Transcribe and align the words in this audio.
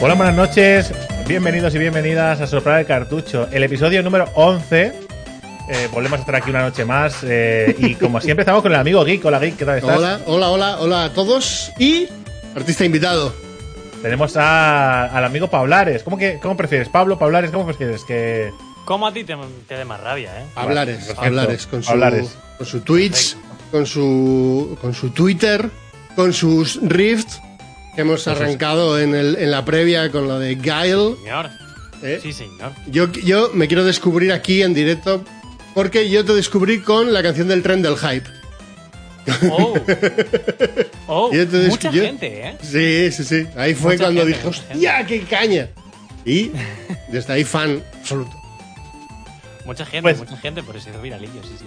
Hola, 0.00 0.14
buenas 0.14 0.34
noches. 0.34 0.92
Bienvenidos 1.26 1.74
y 1.74 1.78
bienvenidas 1.78 2.40
a 2.40 2.46
Soplar 2.46 2.80
el 2.80 2.86
Cartucho, 2.86 3.48
el 3.50 3.62
episodio 3.62 4.02
número 4.02 4.26
11. 4.34 4.92
Eh, 5.70 5.88
volvemos 5.92 6.18
a 6.18 6.20
estar 6.20 6.34
aquí 6.36 6.50
una 6.50 6.62
noche 6.62 6.84
más. 6.84 7.18
eh, 7.22 7.74
y 7.78 7.94
como 7.94 8.20
siempre, 8.20 8.42
estamos 8.42 8.62
con 8.62 8.72
el 8.72 8.78
amigo 8.78 9.04
Geek. 9.04 9.24
Hola, 9.24 9.38
Geek, 9.38 9.56
¿qué 9.56 9.64
tal 9.64 9.78
estás? 9.78 9.96
Hola, 9.96 10.20
hola, 10.26 10.50
hola, 10.50 10.76
hola 10.80 11.04
a 11.04 11.12
todos 11.12 11.72
y 11.78 12.08
artista 12.54 12.84
invitado. 12.84 13.34
Tenemos 14.02 14.36
a- 14.36 15.06
al 15.06 15.24
amigo 15.24 15.48
Pablares. 15.48 16.02
¿Cómo, 16.02 16.18
que, 16.18 16.38
¿Cómo 16.40 16.56
prefieres? 16.56 16.90
Pablo, 16.90 17.18
Pablares, 17.18 17.50
¿cómo 17.50 17.64
prefieres? 17.64 18.04
Que. 18.04 18.50
¿Cómo 18.84 19.06
a 19.06 19.12
ti 19.14 19.24
te, 19.24 19.34
te 19.66 19.76
dé 19.78 19.84
más 19.86 19.98
rabia, 20.00 20.30
eh? 20.40 20.44
Hablares, 20.56 20.96
perfecto. 20.98 21.22
hablares 21.22 21.66
con 21.66 21.82
su, 21.82 21.90
Hablares. 21.90 22.36
con 22.58 22.66
su 22.66 22.80
Twitch, 22.80 23.34
con 23.70 23.86
su, 23.86 24.76
con 24.82 24.92
su 24.92 25.08
Twitter, 25.10 25.70
con 26.14 26.34
sus 26.34 26.78
Rift 26.82 27.38
hemos 27.96 28.26
arrancado 28.28 28.98
en, 28.98 29.14
el, 29.14 29.36
en 29.36 29.50
la 29.50 29.64
previa 29.64 30.10
con 30.10 30.26
lo 30.28 30.38
de 30.38 30.54
Guile. 30.56 31.16
Señor. 31.22 31.50
¿eh? 32.02 32.18
Sí, 32.22 32.32
señor. 32.32 32.72
Yo, 32.86 33.10
yo 33.12 33.50
me 33.54 33.66
quiero 33.68 33.84
descubrir 33.84 34.32
aquí 34.32 34.62
en 34.62 34.74
directo 34.74 35.24
porque 35.74 36.08
yo 36.08 36.24
te 36.24 36.34
descubrí 36.34 36.80
con 36.80 37.12
la 37.12 37.22
canción 37.22 37.48
del 37.48 37.62
tren 37.62 37.82
del 37.82 37.96
hype. 37.96 38.28
Oh. 39.50 39.74
Oh, 41.06 41.30
te 41.30 41.44
mucha 41.68 41.90
yo- 41.90 42.02
gente, 42.02 42.48
eh. 42.48 42.56
Sí, 42.62 43.12
sí, 43.12 43.24
sí. 43.24 43.46
Ahí 43.56 43.74
fue 43.74 43.92
Mucha 43.92 44.04
cuando 44.04 44.24
dije, 44.24 44.46
¡hostia, 44.48 45.04
qué 45.06 45.20
caña! 45.22 45.68
Y 46.24 46.50
desde 47.12 47.34
ahí 47.34 47.44
fan 47.44 47.82
absoluto. 48.00 48.32
Mucha 49.66 49.84
gente, 49.84 50.02
Pues- 50.02 50.18
mucha 50.18 50.36
gente, 50.38 50.62
por 50.62 50.76
eso 50.76 50.88
hizo 50.90 51.00
viralillo, 51.02 51.42
sí, 51.42 51.56
sí. 51.58 51.66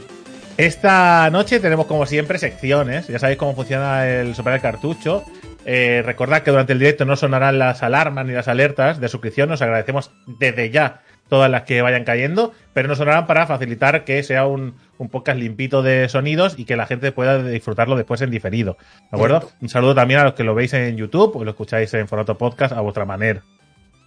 Esta 0.58 1.30
noche 1.30 1.60
tenemos, 1.60 1.86
como 1.86 2.08
siempre, 2.08 2.40
secciones. 2.40 3.08
Ya 3.08 3.20
sabéis 3.20 3.38
cómo 3.38 3.54
funciona 3.56 4.08
el 4.08 4.34
Soplar 4.34 4.56
el 4.56 4.62
Cartucho. 4.62 5.24
Eh, 5.70 6.02
recordad 6.02 6.44
que 6.44 6.52
durante 6.52 6.72
el 6.72 6.80
directo 6.80 7.04
no 7.04 7.18
sonarán 7.18 7.60
las 7.60 7.84
alarmas 7.84 8.26
ni 8.26 8.32
las 8.32 8.48
alertas 8.48 9.02
de 9.02 9.10
suscripción. 9.10 9.52
Os 9.52 9.62
agradecemos 9.62 10.12
desde 10.26 10.70
ya 10.70 11.02
todas 11.28 11.52
las 11.52 11.64
que 11.64 11.82
vayan 11.82 12.06
cayendo, 12.06 12.54
pero 12.74 12.88
no 12.88 12.96
sonarán 12.96 13.28
para 13.28 13.46
facilitar 13.48 14.06
que 14.06 14.24
sea 14.24 14.48
un, 14.48 14.76
un 14.98 15.10
podcast 15.10 15.38
limpito 15.38 15.84
de 15.84 16.08
sonidos 16.08 16.58
y 16.58 16.64
que 16.64 16.78
la 16.78 16.86
gente 16.86 17.12
pueda 17.12 17.44
disfrutarlo 17.44 17.98
después 17.98 18.22
en 18.22 18.32
diferido. 18.32 18.78
¿De 19.12 19.18
acuerdo? 19.18 19.42
Correcto. 19.42 19.58
Un 19.60 19.68
saludo 19.68 19.94
también 19.94 20.22
a 20.22 20.24
los 20.24 20.36
que 20.36 20.46
lo 20.46 20.56
veis 20.56 20.72
en 20.74 20.96
YouTube 20.96 21.36
o 21.36 21.44
lo 21.44 21.52
escucháis 21.52 21.94
en 21.96 22.08
formato 22.08 22.38
podcast 22.38 22.72
a 22.72 22.80
vuestra 22.80 23.04
manera. 23.04 23.44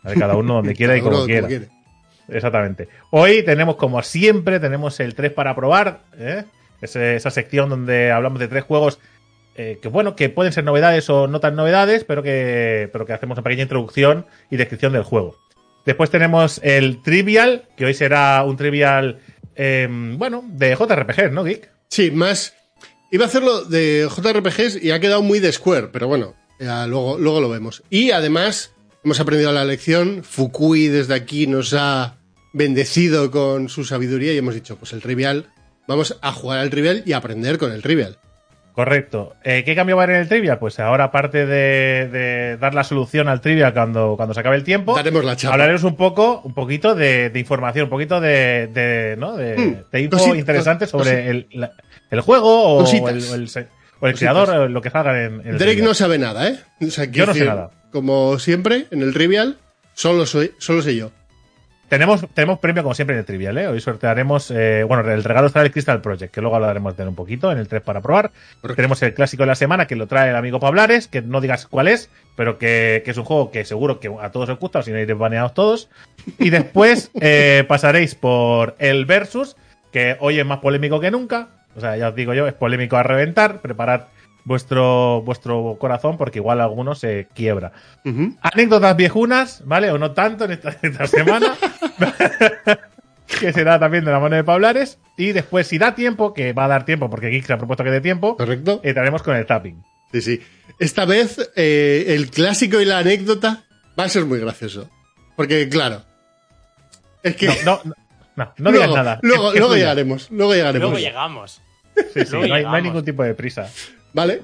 ¿Vale? 0.03 0.19
Cada 0.19 0.36
uno 0.36 0.55
donde 0.55 0.75
quiera 0.75 0.97
y 0.97 1.03
como 1.03 1.27
quiera. 1.27 1.47
Exactamente. 2.27 2.88
Hoy 3.11 3.42
tenemos, 3.42 3.77
como 3.77 4.03
siempre, 4.03 4.61
tenemos 4.61 4.98
el 4.98 5.14
3 5.14 5.31
para 5.33 5.55
probar. 5.55 6.00
¿eh? 6.16 6.44
Esa 6.81 7.31
sección 7.31 7.69
donde 7.69 8.11
hablamos 8.11 8.38
de 8.38 8.48
tres 8.48 8.64
juegos 8.64 8.98
eh, 9.62 9.78
que, 9.83 9.89
bueno, 9.89 10.16
que 10.16 10.30
pueden 10.30 10.55
ser 10.55 10.64
novedades 10.64 11.11
o 11.11 11.27
no 11.27 11.39
tan 11.39 11.55
novedades, 11.55 12.05
pero 12.05 12.22
que, 12.22 12.89
pero 12.94 13.05
que 13.05 13.12
hacemos 13.12 13.36
una 13.36 13.44
pequeña 13.44 13.64
introducción 13.64 14.25
y 14.50 14.56
descripción 14.56 14.94
del 14.94 15.03
juego. 15.03 15.36
Después 15.84 16.08
tenemos 16.08 16.62
el 16.64 17.03
Trivial, 17.03 17.69
que 17.77 17.84
hoy 17.84 17.92
será 17.92 18.42
un 18.42 18.56
Trivial, 18.56 19.19
eh, 19.56 19.86
bueno, 20.16 20.42
de 20.48 20.75
JRPG, 20.75 21.31
¿no, 21.32 21.44
Geek? 21.44 21.70
Sí, 21.88 22.10
más. 22.10 22.54
Iba 23.12 23.26
a 23.26 23.28
hacerlo 23.28 23.66
de 23.66 24.09
JRPGs 24.09 24.82
y 24.82 24.93
ha 24.93 25.00
quedado 25.00 25.20
muy 25.20 25.41
de 25.41 25.53
Square, 25.53 25.88
pero 25.88 26.09
bueno, 26.09 26.37
luego, 26.59 27.19
luego 27.19 27.43
lo 27.43 27.50
vemos. 27.50 27.82
Y 27.91 28.12
además, 28.12 28.72
hemos 29.04 29.20
aprendido 29.20 29.53
la 29.53 29.66
lección. 29.66 30.25
Fukui 30.25 30.88
desde 30.88 31.12
aquí 31.12 31.47
nos 31.47 31.75
ha 31.75 32.16
bendecido 32.54 33.31
con 33.31 33.69
su 33.69 33.84
sabiduría 33.84 34.32
y 34.32 34.38
hemos 34.38 34.54
dicho, 34.54 34.76
pues 34.76 34.94
el 34.94 35.03
trivial, 35.03 35.53
vamos 35.87 36.16
a 36.22 36.32
jugar 36.32 36.60
al 36.60 36.70
trivial 36.70 37.03
y 37.04 37.12
aprender 37.12 37.59
con 37.59 37.72
el 37.72 37.82
trivial. 37.82 38.16
Correcto. 38.72 39.34
Eh, 39.44 39.62
¿Qué 39.64 39.75
cambio 39.75 39.97
va 39.97 40.03
a 40.03 40.04
haber 40.04 40.16
en 40.16 40.22
el 40.22 40.28
Trivial? 40.28 40.58
Pues 40.58 40.78
ahora, 40.81 41.04
aparte 41.04 41.44
de, 41.47 42.08
de 42.08 42.56
dar 42.56 42.75
la 42.75 42.84
solución 42.84 43.28
al 43.28 43.41
Trivial 43.41 43.72
cuando, 43.75 44.14
cuando 44.16 44.32
se 44.34 44.41
acabe 44.41 44.56
el 44.56 44.64
tiempo, 44.64 44.94
Daremos 44.94 45.25
la 45.25 45.36
chapa. 45.36 45.54
hablaremos 45.54 45.82
un 45.84 45.97
poco, 45.97 46.41
un 46.44 46.54
poquito 46.54 46.94
de, 46.94 47.31
de 47.31 47.38
información, 47.41 47.84
un 47.84 47.91
poquito 47.91 48.20
de, 48.20 48.69
de, 48.72 49.16
¿no? 49.19 49.36
de, 49.36 49.84
de 49.91 50.00
info 50.00 50.34
interesante 50.34 50.86
sobre 50.86 51.28
el, 51.31 51.48
la- 51.53 51.72
el 52.10 52.20
juego 52.22 52.76
o 52.76 52.81
Cositas. 52.81 53.12
el, 53.12 53.22
o 53.31 53.34
el 53.34 53.66
o 54.03 54.06
el 54.08 54.14
creador, 54.14 54.48
o 54.50 54.69
lo 54.69 54.81
que 54.81 54.88
salga 54.91 55.25
en, 55.25 55.41
en 55.42 55.47
el 55.48 55.58
Drake 55.58 55.82
no 55.82 55.92
sabe 55.92 56.19
nada, 56.19 56.48
¿eh? 56.48 56.58
O 56.81 56.87
sea, 56.91 57.04
Yo 57.04 57.26
no 57.26 57.34
sé 57.34 57.44
nada. 57.44 57.70
Como 57.92 58.38
siempre, 58.38 58.87
en 58.91 59.02
el 59.02 59.12
trivial, 59.12 59.58
solo, 59.92 60.25
soy, 60.25 60.52
solo 60.58 60.81
sé 60.81 60.97
yo. 60.97 61.10
Tenemos, 61.90 62.24
tenemos 62.34 62.60
premio 62.60 62.84
como 62.84 62.94
siempre 62.94 63.16
en 63.16 63.18
el 63.18 63.26
Trivial, 63.26 63.58
¿eh? 63.58 63.66
Hoy 63.66 63.80
sortearemos, 63.80 64.52
eh, 64.52 64.84
bueno, 64.84 65.10
el 65.10 65.24
regalo 65.24 65.48
estará 65.48 65.66
el 65.66 65.72
Crystal 65.72 66.00
Project, 66.00 66.32
que 66.32 66.40
luego 66.40 66.54
hablaremos 66.54 66.96
de 66.96 67.02
él 67.02 67.08
un 67.08 67.16
poquito 67.16 67.50
en 67.50 67.58
el 67.58 67.66
3 67.66 67.82
para 67.82 68.00
probar. 68.00 68.30
Tenemos 68.76 69.02
el 69.02 69.12
clásico 69.12 69.42
de 69.42 69.48
la 69.48 69.56
semana 69.56 69.88
que 69.88 69.96
lo 69.96 70.06
trae 70.06 70.30
el 70.30 70.36
amigo 70.36 70.60
Pablares, 70.60 71.08
que 71.08 71.20
no 71.20 71.40
digas 71.40 71.66
cuál 71.66 71.88
es, 71.88 72.08
pero 72.36 72.58
que, 72.58 73.02
que 73.04 73.10
es 73.10 73.16
un 73.16 73.24
juego 73.24 73.50
que 73.50 73.64
seguro 73.64 73.98
que 73.98 74.08
a 74.20 74.30
todos 74.30 74.48
os 74.50 74.60
gusta, 74.60 74.78
o 74.78 74.82
si 74.82 74.92
no 74.92 75.00
iréis 75.00 75.18
baneados 75.18 75.52
todos. 75.52 75.90
Y 76.38 76.50
después 76.50 77.10
eh, 77.20 77.64
pasaréis 77.66 78.14
por 78.14 78.76
el 78.78 79.04
Versus, 79.04 79.56
que 79.90 80.16
hoy 80.20 80.38
es 80.38 80.46
más 80.46 80.60
polémico 80.60 81.00
que 81.00 81.10
nunca. 81.10 81.48
O 81.74 81.80
sea, 81.80 81.96
ya 81.96 82.10
os 82.10 82.14
digo 82.14 82.34
yo, 82.34 82.46
es 82.46 82.54
polémico 82.54 82.98
a 82.98 83.02
reventar. 83.02 83.62
Preparad 83.62 84.02
vuestro, 84.44 85.22
vuestro 85.22 85.76
corazón 85.78 86.16
porque 86.16 86.38
igual 86.38 86.60
alguno 86.60 86.94
se 86.94 87.28
quiebra. 87.34 87.72
Anécdotas 88.42 88.96
viejunas, 88.96 89.62
¿vale? 89.64 89.90
O 89.90 89.98
no 89.98 90.12
tanto 90.12 90.44
en 90.44 90.52
esta, 90.52 90.76
esta 90.82 91.06
semana. 91.06 91.54
que 93.40 93.52
será 93.52 93.78
también 93.78 94.04
de 94.04 94.10
la 94.12 94.20
mano 94.20 94.36
de 94.36 94.44
Pablares. 94.44 94.98
Y 95.16 95.32
después, 95.32 95.66
si 95.66 95.78
da 95.78 95.94
tiempo, 95.94 96.32
que 96.34 96.52
va 96.52 96.64
a 96.64 96.68
dar 96.68 96.84
tiempo 96.84 97.08
porque 97.10 97.28
Geek 97.28 97.46
se 97.46 97.52
ha 97.52 97.58
propuesto 97.58 97.84
que 97.84 97.90
dé 97.90 98.00
tiempo, 98.00 98.36
¿Correcto? 98.36 98.80
entraremos 98.82 99.22
con 99.22 99.36
el 99.36 99.46
tapping. 99.46 99.82
Sí, 100.12 100.20
sí. 100.22 100.40
Esta 100.78 101.04
vez 101.04 101.50
eh, 101.56 102.06
el 102.08 102.30
clásico 102.30 102.80
y 102.80 102.84
la 102.84 102.98
anécdota 102.98 103.64
va 103.98 104.04
a 104.04 104.08
ser 104.08 104.24
muy 104.24 104.40
gracioso. 104.40 104.88
Porque, 105.36 105.68
claro. 105.68 106.02
Es 107.22 107.36
que. 107.36 107.46
No, 107.64 107.80
no, 107.84 107.94
no, 108.34 108.44
no, 108.46 108.52
no 108.58 108.72
digas 108.72 108.90
nada. 108.90 109.20
Luego, 109.22 109.48
Es- 109.48 109.54
es 109.54 109.58
luego 109.60 109.74
tuya. 109.74 109.82
llegaremos. 109.84 110.30
Luego 110.30 110.54
llegaremos. 110.54 110.90
Luego 110.90 110.98
llegamos. 111.06 111.62
Sí, 111.94 112.02
sí, 112.24 112.30
luego 112.30 112.38
no, 112.38 112.42
hay, 112.42 112.48
no 112.48 112.54
hay 112.54 112.60
llegamos. 112.62 112.82
ningún 112.82 113.04
tipo 113.04 113.22
de 113.22 113.34
prisa. 113.34 113.70
Vale. 114.12 114.43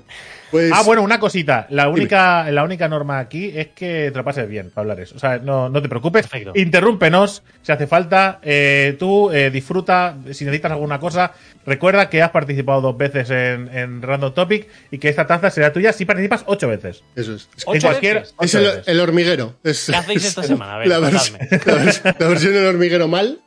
Pues. 0.51 0.71
Ah, 0.73 0.83
bueno, 0.85 1.03
una 1.03 1.19
cosita. 1.19 1.67
La 1.71 1.89
única, 1.89 2.49
la 2.53 2.63
única 2.63 2.87
norma 2.89 3.19
aquí 3.19 3.51
es 3.53 3.69
que 3.69 4.11
te 4.13 4.17
lo 4.17 4.25
pases 4.25 4.49
bien, 4.49 4.71
Pablares. 4.71 5.11
O 5.13 5.19
sea, 5.19 5.39
no, 5.39 5.69
no 5.69 5.83
te 5.83 5.89
preocupes. 5.89 6.29
Perfecto. 6.29 6.53
Interrúmpenos 6.55 7.43
si 7.63 7.73
hace 7.73 7.89
falta. 7.89 8.39
Eh, 8.43 8.95
tú 8.97 9.31
eh, 9.33 9.51
disfruta. 9.51 10.17
Si 10.33 10.45
necesitas 10.45 10.71
alguna 10.71 11.01
cosa, 11.01 11.33
recuerda 11.67 12.09
que 12.09 12.23
has 12.23 12.31
participado 12.31 12.81
dos 12.81 12.97
veces 12.97 13.29
en, 13.31 13.69
en 13.77 14.03
Random 14.03 14.33
Topic 14.33 14.69
y 14.93 14.99
que 14.99 15.09
esta 15.09 15.27
taza 15.27 15.51
será 15.51 15.73
tuya 15.73 15.93
si 15.93 16.05
participas 16.05 16.45
ocho 16.47 16.69
veces. 16.69 17.03
Eso 17.17 17.35
es. 17.35 17.49
En 17.57 17.63
¿Ocho 17.67 17.89
cualquier. 17.89 18.21
veces? 18.21 18.35
es 18.41 18.55
el, 18.55 18.65
veces. 18.65 18.89
el 18.89 19.01
hormiguero. 19.01 19.55
Es- 19.65 19.87
¿Qué 19.87 19.97
hacéis 19.97 20.23
es 20.23 20.29
esta 20.29 20.45
semana? 20.45 20.77
A 20.77 20.79
ver, 20.79 20.89
la, 20.89 21.01
vers- 21.01 21.31
contadme. 21.33 21.49
la 21.67 21.85
vers- 21.85 22.17
la 22.21 22.29
versión 22.29 22.53
del 22.53 22.67
hormiguero 22.67 23.09
mal. 23.09 23.41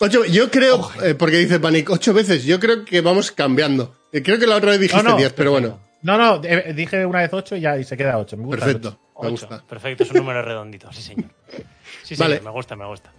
Ocho, 0.00 0.24
yo 0.24 0.50
creo, 0.50 0.90
eh, 1.04 1.14
porque 1.14 1.36
dice 1.36 1.60
Panic, 1.60 1.90
ocho 1.90 2.14
veces. 2.14 2.44
Yo 2.44 2.58
creo 2.58 2.86
que 2.86 3.02
vamos 3.02 3.30
cambiando. 3.30 3.94
Eh, 4.12 4.22
Creo 4.22 4.38
que 4.38 4.46
la 4.46 4.56
otra 4.56 4.70
vez 4.72 4.80
dijiste 4.80 5.02
No, 5.02 5.10
no, 5.10 5.16
diez, 5.16 5.32
pero 5.32 5.50
bueno. 5.52 5.78
No, 6.02 6.18
no, 6.18 6.40
eh, 6.44 6.72
dije 6.74 7.06
una 7.06 7.20
vez 7.20 7.32
ocho 7.32 7.54
y 7.56 7.60
ya 7.60 7.78
y 7.78 7.84
se 7.84 7.96
queda 7.96 8.18
ocho. 8.18 8.36
Me 8.36 8.44
gusta 8.44 8.66
el 8.66 8.72
Perfecto. 8.72 8.88
ocho. 9.14 9.22
Me 9.22 9.28
Ocho. 9.34 9.46
gusta. 9.48 9.64
Perfecto, 9.68 10.02
es 10.02 10.10
un 10.10 10.16
número 10.18 10.42
redondito, 10.42 10.92
sí, 10.92 11.00
señor. 11.02 11.30
Sí, 12.02 12.14
Vale. 12.16 12.34
señor, 12.36 12.44
me 12.44 12.50
gusta, 12.50 12.76
me 12.76 12.86
gusta. 12.86 13.12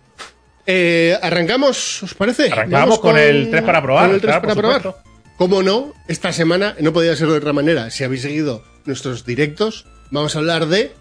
Eh, 0.65 1.17
¿Arrancamos, 1.21 2.03
os 2.03 2.13
parece? 2.13 2.51
Arrancamos 2.51 2.99
con 2.99 3.17
el 3.17 3.49
tres 3.49 3.63
para 3.63 3.81
probar, 3.81 4.05
Con 4.07 4.15
el 4.15 4.21
3 4.21 4.29
claro, 4.31 4.41
para 4.47 4.55
probar. 4.55 4.81
supuesto. 4.81 5.09
Como 5.37 5.63
no, 5.63 5.93
esta 6.07 6.31
semana 6.33 6.75
no 6.79 6.93
podía 6.93 7.15
ser 7.15 7.27
de 7.29 7.37
otra 7.37 7.53
manera. 7.53 7.89
Si 7.89 8.03
habéis 8.03 8.21
seguido 8.21 8.63
nuestros 8.85 9.25
directos, 9.25 9.85
vamos 10.11 10.35
a 10.35 10.39
hablar 10.39 10.67
de 10.67 10.93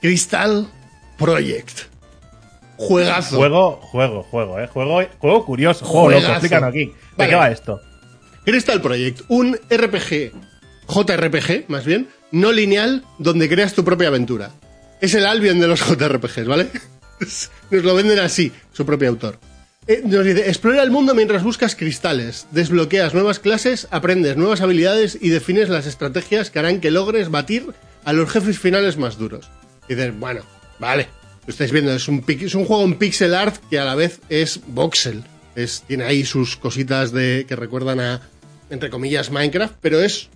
Crystal 0.00 0.66
Project. 1.18 1.90
Juegazo. 2.76 3.36
Juego, 3.36 3.76
juego, 3.82 4.22
juego, 4.22 4.58
eh. 4.60 4.66
Juego, 4.66 5.00
juego 5.18 5.44
curioso, 5.44 5.84
juego 5.84 6.08
loco. 6.10 6.20
Juegazo. 6.20 6.32
Explícanos 6.46 6.68
aquí. 6.70 6.86
¿De 6.86 6.94
Vale. 7.18 7.30
qué 7.30 7.36
va 7.36 7.50
esto? 7.50 7.80
Crystal 8.44 8.80
Project, 8.80 9.22
un 9.28 9.56
RPG, 9.70 10.32
JRPG 10.88 11.68
más 11.68 11.84
bien, 11.84 12.08
no 12.32 12.52
lineal, 12.52 13.04
donde 13.18 13.48
creas 13.48 13.74
tu 13.74 13.84
propia 13.84 14.08
aventura. 14.08 14.52
Es 15.00 15.14
el 15.14 15.26
Albion 15.26 15.60
de 15.60 15.68
los 15.68 15.80
JRPGs, 15.86 16.46
¿vale? 16.46 16.68
Nos 17.70 17.84
lo 17.84 17.94
venden 17.94 18.18
así, 18.18 18.52
su 18.72 18.86
propio 18.86 19.08
autor. 19.08 19.38
Eh, 19.86 20.02
nos 20.04 20.24
dice, 20.24 20.46
explora 20.48 20.82
el 20.82 20.90
mundo 20.90 21.14
mientras 21.14 21.42
buscas 21.42 21.74
cristales, 21.74 22.46
desbloqueas 22.50 23.14
nuevas 23.14 23.38
clases, 23.38 23.88
aprendes 23.90 24.36
nuevas 24.36 24.60
habilidades 24.60 25.18
y 25.20 25.30
defines 25.30 25.68
las 25.68 25.86
estrategias 25.86 26.50
que 26.50 26.58
harán 26.58 26.80
que 26.80 26.90
logres 26.90 27.30
batir 27.30 27.66
a 28.04 28.12
los 28.12 28.30
jefes 28.30 28.58
finales 28.58 28.98
más 28.98 29.18
duros. 29.18 29.50
Y 29.88 29.94
dices, 29.94 30.16
bueno, 30.18 30.42
Vale, 30.80 31.08
lo 31.46 31.50
estáis 31.50 31.70
viendo, 31.70 31.92
es 31.92 32.08
un, 32.08 32.24
es 32.26 32.54
un 32.54 32.64
juego 32.64 32.84
en 32.84 32.94
pixel 32.94 33.34
art 33.34 33.56
que 33.68 33.78
a 33.78 33.84
la 33.84 33.94
vez 33.94 34.20
es 34.30 34.60
voxel. 34.66 35.22
Tiene 35.86 36.04
ahí 36.04 36.24
sus 36.24 36.56
cositas 36.56 37.12
de 37.12 37.44
que 37.48 37.56
recuerdan 37.56 38.00
a, 38.00 38.22
entre 38.70 38.90
comillas, 38.90 39.30
Minecraft, 39.30 39.74
pero 39.80 40.00
es 40.00 40.28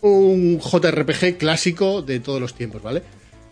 un 0.00 0.60
JRPG 0.60 1.38
clásico 1.38 2.02
de 2.02 2.20
todos 2.20 2.40
los 2.40 2.54
tiempos, 2.54 2.82
¿vale? 2.82 3.02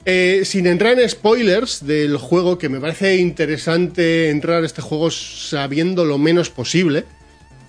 Eh, 0.04 0.42
sin 0.44 0.66
entrar 0.66 0.98
en 0.98 1.08
spoilers 1.08 1.86
del 1.86 2.16
juego, 2.16 2.56
que 2.56 2.68
me 2.68 2.80
parece 2.80 3.16
interesante 3.16 4.30
entrar 4.30 4.62
a 4.62 4.66
este 4.66 4.80
juego 4.80 5.10
sabiendo 5.10 6.04
lo 6.04 6.18
menos 6.18 6.50
posible, 6.50 7.04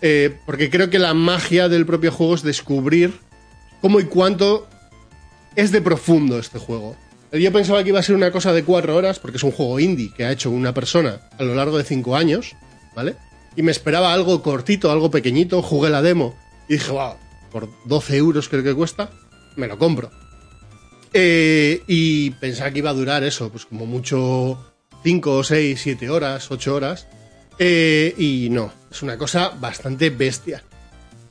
eh, 0.01 0.35
porque 0.45 0.69
creo 0.69 0.89
que 0.89 0.99
la 0.99 1.13
magia 1.13 1.67
del 1.67 1.85
propio 1.85 2.11
juego 2.11 2.35
es 2.35 2.43
descubrir 2.43 3.13
cómo 3.81 3.99
y 3.99 4.05
cuánto 4.05 4.67
es 5.55 5.71
de 5.71 5.81
profundo 5.81 6.39
este 6.39 6.59
juego. 6.59 6.95
Yo 7.31 7.51
pensaba 7.51 7.83
que 7.83 7.89
iba 7.89 7.99
a 7.99 8.03
ser 8.03 8.15
una 8.15 8.31
cosa 8.31 8.53
de 8.53 8.63
cuatro 8.63 8.95
horas, 8.95 9.19
porque 9.19 9.37
es 9.37 9.43
un 9.43 9.51
juego 9.51 9.79
indie 9.79 10.11
que 10.15 10.25
ha 10.25 10.31
hecho 10.31 10.49
una 10.49 10.73
persona 10.73 11.21
a 11.37 11.43
lo 11.43 11.53
largo 11.53 11.77
de 11.77 11.83
cinco 11.83 12.15
años, 12.15 12.55
¿vale? 12.95 13.15
Y 13.59 13.61
me 13.61 13.73
esperaba 13.73 14.13
algo 14.13 14.41
cortito, 14.41 14.89
algo 14.89 15.11
pequeñito, 15.11 15.61
jugué 15.61 15.89
la 15.89 16.01
demo 16.01 16.33
y 16.69 16.75
dije, 16.75 16.93
wow, 16.93 17.15
por 17.51 17.67
12 17.83 18.15
euros 18.15 18.47
creo 18.47 18.63
que 18.63 18.73
cuesta, 18.73 19.09
me 19.57 19.67
lo 19.67 19.77
compro. 19.77 20.09
Eh, 21.11 21.83
y 21.85 22.29
pensaba 22.29 22.71
que 22.71 22.79
iba 22.79 22.91
a 22.91 22.93
durar 22.93 23.25
eso, 23.25 23.49
pues 23.51 23.65
como 23.65 23.85
mucho 23.85 24.57
5, 25.03 25.43
6, 25.43 25.77
7 25.77 26.09
horas, 26.09 26.49
8 26.49 26.73
horas. 26.73 27.07
Eh, 27.57 28.15
y 28.17 28.47
no, 28.49 28.71
es 28.89 29.01
una 29.01 29.17
cosa 29.17 29.49
bastante 29.49 30.09
bestia. 30.09 30.63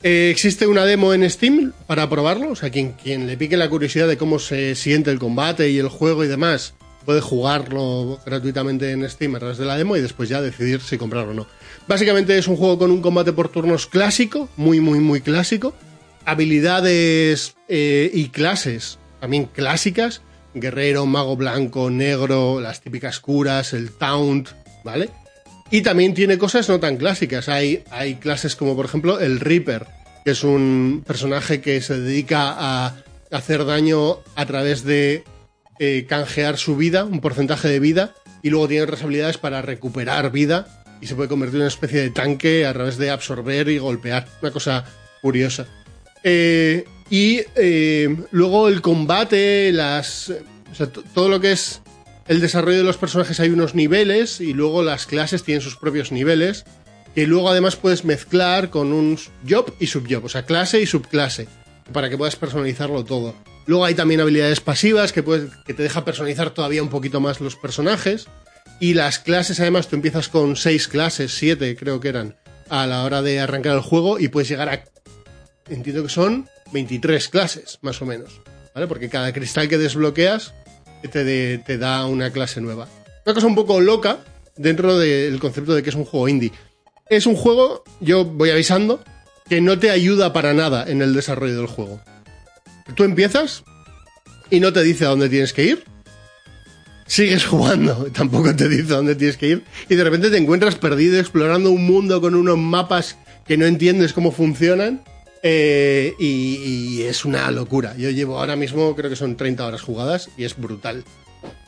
Eh, 0.02 0.28
existe 0.30 0.66
una 0.66 0.84
demo 0.84 1.14
en 1.14 1.30
Steam 1.30 1.72
para 1.86 2.10
probarlo, 2.10 2.50
o 2.50 2.56
sea, 2.56 2.68
quien, 2.68 2.92
quien 2.92 3.26
le 3.26 3.38
pique 3.38 3.56
la 3.56 3.70
curiosidad 3.70 4.06
de 4.06 4.18
cómo 4.18 4.38
se 4.38 4.74
siente 4.74 5.10
el 5.10 5.18
combate 5.18 5.70
y 5.70 5.78
el 5.78 5.88
juego 5.88 6.24
y 6.24 6.28
demás, 6.28 6.74
puede 7.06 7.22
jugarlo 7.22 8.20
gratuitamente 8.26 8.90
en 8.90 9.08
Steam 9.08 9.34
a 9.34 9.38
través 9.38 9.56
de 9.56 9.64
la 9.64 9.78
demo 9.78 9.96
y 9.96 10.02
después 10.02 10.28
ya 10.28 10.42
decidir 10.42 10.82
si 10.82 10.98
comprarlo 10.98 11.30
o 11.30 11.34
no. 11.34 11.46
Básicamente 11.88 12.36
es 12.36 12.46
un 12.48 12.56
juego 12.56 12.78
con 12.78 12.90
un 12.90 13.00
combate 13.00 13.32
por 13.32 13.48
turnos 13.48 13.86
clásico, 13.86 14.50
muy, 14.58 14.78
muy, 14.78 15.00
muy 15.00 15.22
clásico. 15.22 15.74
Habilidades 16.26 17.56
eh, 17.66 18.10
y 18.12 18.28
clases 18.28 18.98
también 19.20 19.46
clásicas. 19.46 20.20
Guerrero, 20.52 21.06
mago 21.06 21.34
blanco, 21.34 21.88
negro, 21.88 22.60
las 22.60 22.82
típicas 22.82 23.20
curas, 23.20 23.72
el 23.72 23.90
taunt, 23.92 24.50
¿vale? 24.84 25.08
Y 25.70 25.80
también 25.80 26.12
tiene 26.12 26.36
cosas 26.36 26.68
no 26.68 26.78
tan 26.78 26.98
clásicas. 26.98 27.48
Hay, 27.48 27.84
hay 27.90 28.16
clases 28.16 28.54
como, 28.54 28.76
por 28.76 28.84
ejemplo, 28.84 29.18
el 29.18 29.40
Reaper, 29.40 29.86
que 30.26 30.32
es 30.32 30.44
un 30.44 31.02
personaje 31.06 31.62
que 31.62 31.80
se 31.80 31.98
dedica 31.98 32.54
a 32.58 32.96
hacer 33.30 33.64
daño 33.64 34.18
a 34.34 34.44
través 34.44 34.84
de 34.84 35.24
eh, 35.78 36.04
canjear 36.06 36.58
su 36.58 36.76
vida, 36.76 37.04
un 37.04 37.20
porcentaje 37.20 37.68
de 37.68 37.80
vida, 37.80 38.14
y 38.42 38.50
luego 38.50 38.68
tiene 38.68 38.84
otras 38.84 39.02
habilidades 39.02 39.38
para 39.38 39.62
recuperar 39.62 40.30
vida 40.30 40.77
y 41.00 41.06
se 41.06 41.14
puede 41.14 41.28
convertir 41.28 41.56
en 41.56 41.62
una 41.62 41.68
especie 41.68 42.00
de 42.00 42.10
tanque 42.10 42.66
a 42.66 42.72
través 42.72 42.98
de 42.98 43.10
absorber 43.10 43.68
y 43.68 43.78
golpear. 43.78 44.26
Una 44.42 44.50
cosa 44.50 44.84
curiosa. 45.22 45.66
Eh, 46.24 46.84
y 47.10 47.40
eh, 47.56 48.16
luego 48.32 48.68
el 48.68 48.80
combate, 48.82 49.70
las. 49.72 50.30
o 50.70 50.74
sea, 50.74 50.86
to- 50.92 51.04
todo 51.14 51.28
lo 51.28 51.40
que 51.40 51.52
es 51.52 51.80
el 52.26 52.40
desarrollo 52.40 52.78
de 52.78 52.84
los 52.84 52.98
personajes 52.98 53.40
hay 53.40 53.48
unos 53.50 53.74
niveles 53.74 54.40
y 54.40 54.52
luego 54.52 54.82
las 54.82 55.06
clases 55.06 55.42
tienen 55.44 55.62
sus 55.62 55.76
propios 55.76 56.12
niveles 56.12 56.64
que 57.14 57.26
luego 57.26 57.48
además 57.48 57.74
puedes 57.76 58.04
mezclar 58.04 58.68
con 58.70 58.92
un 58.92 59.18
job 59.48 59.72
y 59.80 59.86
subjob, 59.86 60.26
o 60.26 60.28
sea, 60.28 60.44
clase 60.44 60.80
y 60.80 60.86
subclase, 60.86 61.48
para 61.92 62.10
que 62.10 62.18
puedas 62.18 62.36
personalizarlo 62.36 63.04
todo. 63.04 63.34
Luego 63.66 63.84
hay 63.86 63.94
también 63.94 64.20
habilidades 64.20 64.60
pasivas 64.60 65.12
que, 65.12 65.22
puedes, 65.22 65.50
que 65.66 65.74
te 65.74 65.82
deja 65.82 66.04
personalizar 66.04 66.50
todavía 66.50 66.82
un 66.82 66.90
poquito 66.90 67.18
más 67.20 67.40
los 67.40 67.56
personajes. 67.56 68.26
Y 68.80 68.94
las 68.94 69.18
clases, 69.18 69.60
además, 69.60 69.88
tú 69.88 69.96
empiezas 69.96 70.28
con 70.28 70.56
seis 70.56 70.88
clases, 70.88 71.34
siete 71.34 71.76
creo 71.76 72.00
que 72.00 72.08
eran, 72.08 72.36
a 72.68 72.86
la 72.86 73.04
hora 73.04 73.22
de 73.22 73.40
arrancar 73.40 73.74
el 73.74 73.80
juego 73.80 74.18
y 74.18 74.28
puedes 74.28 74.48
llegar 74.48 74.68
a 74.68 74.84
entiendo 75.68 76.02
que 76.02 76.08
son 76.08 76.48
23 76.72 77.28
clases, 77.28 77.78
más 77.82 78.00
o 78.02 78.06
menos. 78.06 78.40
¿Vale? 78.74 78.86
Porque 78.86 79.08
cada 79.08 79.32
cristal 79.32 79.68
que 79.68 79.78
desbloqueas 79.78 80.54
te, 81.10 81.58
te 81.58 81.78
da 81.78 82.06
una 82.06 82.30
clase 82.30 82.60
nueva. 82.60 82.88
Una 83.24 83.34
cosa 83.34 83.46
un 83.46 83.54
poco 83.54 83.80
loca 83.80 84.18
dentro 84.56 84.98
del 84.98 85.38
concepto 85.40 85.74
de 85.74 85.82
que 85.82 85.90
es 85.90 85.96
un 85.96 86.04
juego 86.04 86.28
indie. 86.28 86.52
Es 87.08 87.26
un 87.26 87.36
juego, 87.36 87.84
yo 88.00 88.24
voy 88.24 88.50
avisando, 88.50 89.02
que 89.48 89.60
no 89.60 89.78
te 89.78 89.90
ayuda 89.90 90.32
para 90.32 90.52
nada 90.52 90.84
en 90.88 91.00
el 91.02 91.14
desarrollo 91.14 91.56
del 91.56 91.66
juego. 91.66 92.00
Tú 92.94 93.04
empiezas 93.04 93.64
y 94.50 94.60
no 94.60 94.72
te 94.72 94.82
dice 94.82 95.06
a 95.06 95.08
dónde 95.08 95.28
tienes 95.28 95.52
que 95.52 95.64
ir. 95.64 95.84
Sigues 97.08 97.46
jugando, 97.46 98.06
tampoco 98.12 98.54
te 98.54 98.68
dice 98.68 98.84
dónde 98.84 99.16
tienes 99.16 99.36
que 99.36 99.48
ir. 99.48 99.64
Y 99.88 99.96
de 99.96 100.04
repente 100.04 100.30
te 100.30 100.36
encuentras 100.36 100.76
perdido 100.76 101.18
explorando 101.18 101.70
un 101.72 101.84
mundo 101.84 102.20
con 102.20 102.34
unos 102.34 102.58
mapas 102.58 103.16
que 103.46 103.56
no 103.56 103.66
entiendes 103.66 104.12
cómo 104.12 104.30
funcionan. 104.30 105.02
Eh, 105.42 106.14
y, 106.18 106.60
y 106.64 107.02
es 107.02 107.24
una 107.24 107.50
locura. 107.50 107.96
Yo 107.96 108.10
llevo 108.10 108.38
ahora 108.38 108.56
mismo, 108.56 108.94
creo 108.94 109.08
que 109.08 109.16
son 109.16 109.36
30 109.36 109.66
horas 109.66 109.82
jugadas 109.82 110.30
y 110.36 110.44
es 110.44 110.56
brutal. 110.56 111.04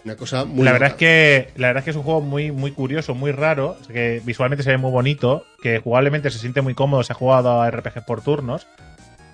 Una 0.04 0.16
cosa 0.16 0.44
muy. 0.44 0.64
la 0.64 0.72
verdad 0.72 0.90
es 0.90 0.94
que 0.94 1.48
la 1.56 1.68
verdad 1.68 1.80
es 1.80 1.84
que 1.84 1.90
es 1.90 1.96
un 1.96 2.02
juego 2.02 2.20
muy 2.20 2.52
muy 2.52 2.72
curioso, 2.72 3.14
muy 3.14 3.32
raro, 3.32 3.76
que 3.92 4.22
visualmente 4.24 4.62
se 4.62 4.70
ve 4.70 4.78
muy 4.78 4.90
bonito, 4.90 5.44
que 5.62 5.78
jugablemente 5.78 6.30
se 6.30 6.38
siente 6.38 6.62
muy 6.62 6.74
cómodo, 6.74 7.02
se 7.02 7.12
ha 7.12 7.16
jugado 7.16 7.60
a 7.60 7.70
RPG 7.70 8.06
por 8.06 8.22
turnos. 8.22 8.66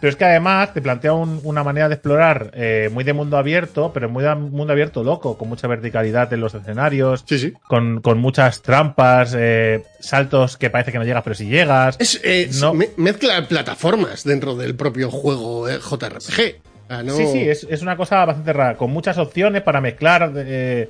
Pero 0.01 0.11
es 0.11 0.17
que 0.17 0.25
además 0.25 0.75
te 0.75 0.83
plantea 0.83 1.13
un- 1.15 1.41
una 1.45 1.65
manera 1.65 1.89
de 1.89 1.95
explorar 1.95 2.51
eh, 2.55 2.91
muy 2.93 3.03
de 3.05 3.13
mundo 3.15 3.39
abierto, 3.39 3.93
pero 3.95 4.09
muy 4.11 4.23
de 4.23 4.35
mundo 4.35 4.73
abierto 4.73 5.03
loco, 5.03 5.39
con 5.39 5.49
mucha 5.49 5.67
verticalidad 5.69 6.33
en 6.33 6.41
los 6.41 6.55
escenarios, 6.55 7.25
Sí, 7.27 7.39
sí. 7.39 7.55
con, 7.67 8.01
con 8.03 8.19
muchas 8.19 8.61
trampas, 8.63 9.35
eh, 9.37 9.85
saltos 10.01 10.57
que 10.59 10.69
parece 10.71 10.93
que 10.93 10.99
no 10.99 11.05
llegas, 11.05 11.23
pero 11.23 11.35
si 11.35 11.47
llegas. 11.47 11.97
Es, 11.99 12.21
eh, 12.25 12.51
No. 12.61 12.75
me- 12.75 12.91
mezcla 12.97 13.47
plataformas 13.49 14.23
dentro 14.25 14.55
del 14.55 14.75
propio 14.75 15.11
juego 15.11 15.69
eh, 15.69 15.79
JRPG. 15.81 16.61
No- 17.05 17.17
Sí, 17.17 17.27
sí, 17.27 17.41
es, 17.49 17.67
es 17.69 17.83
una 17.83 17.97
cosa 17.97 18.25
bastante 18.25 18.53
rara, 18.53 18.77
con 18.77 18.91
muchas 18.93 19.19
opciones 19.19 19.63
para 19.63 19.81
mezclar 19.81 20.33
eh, 20.37 20.89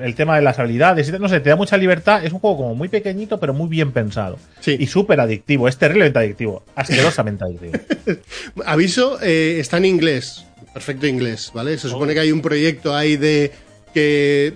el 0.00 0.14
tema 0.14 0.36
de 0.36 0.42
las 0.42 0.58
habilidades. 0.58 1.18
No 1.20 1.28
sé, 1.28 1.40
te 1.40 1.50
da 1.50 1.56
mucha 1.56 1.76
libertad. 1.76 2.24
Es 2.24 2.32
un 2.32 2.38
juego 2.40 2.56
como 2.58 2.74
muy 2.74 2.88
pequeñito, 2.88 3.38
pero 3.40 3.52
muy 3.54 3.68
bien 3.68 3.92
pensado. 3.92 4.38
Sí. 4.60 4.76
Y 4.78 4.86
súper 4.86 5.20
adictivo, 5.20 5.68
es 5.68 5.76
terriblemente 5.76 6.18
adictivo, 6.18 6.62
asquerosamente 6.74 7.44
adictivo. 7.44 7.72
Aviso, 8.66 9.18
eh, 9.22 9.58
está 9.60 9.76
en 9.78 9.84
inglés, 9.86 10.44
perfecto 10.72 11.06
inglés, 11.06 11.50
¿vale? 11.54 11.76
Se 11.78 11.88
supone 11.88 12.14
que 12.14 12.20
hay 12.20 12.32
un 12.32 12.40
proyecto 12.42 12.94
ahí 12.94 13.16
de 13.16 13.52
que 13.94 14.54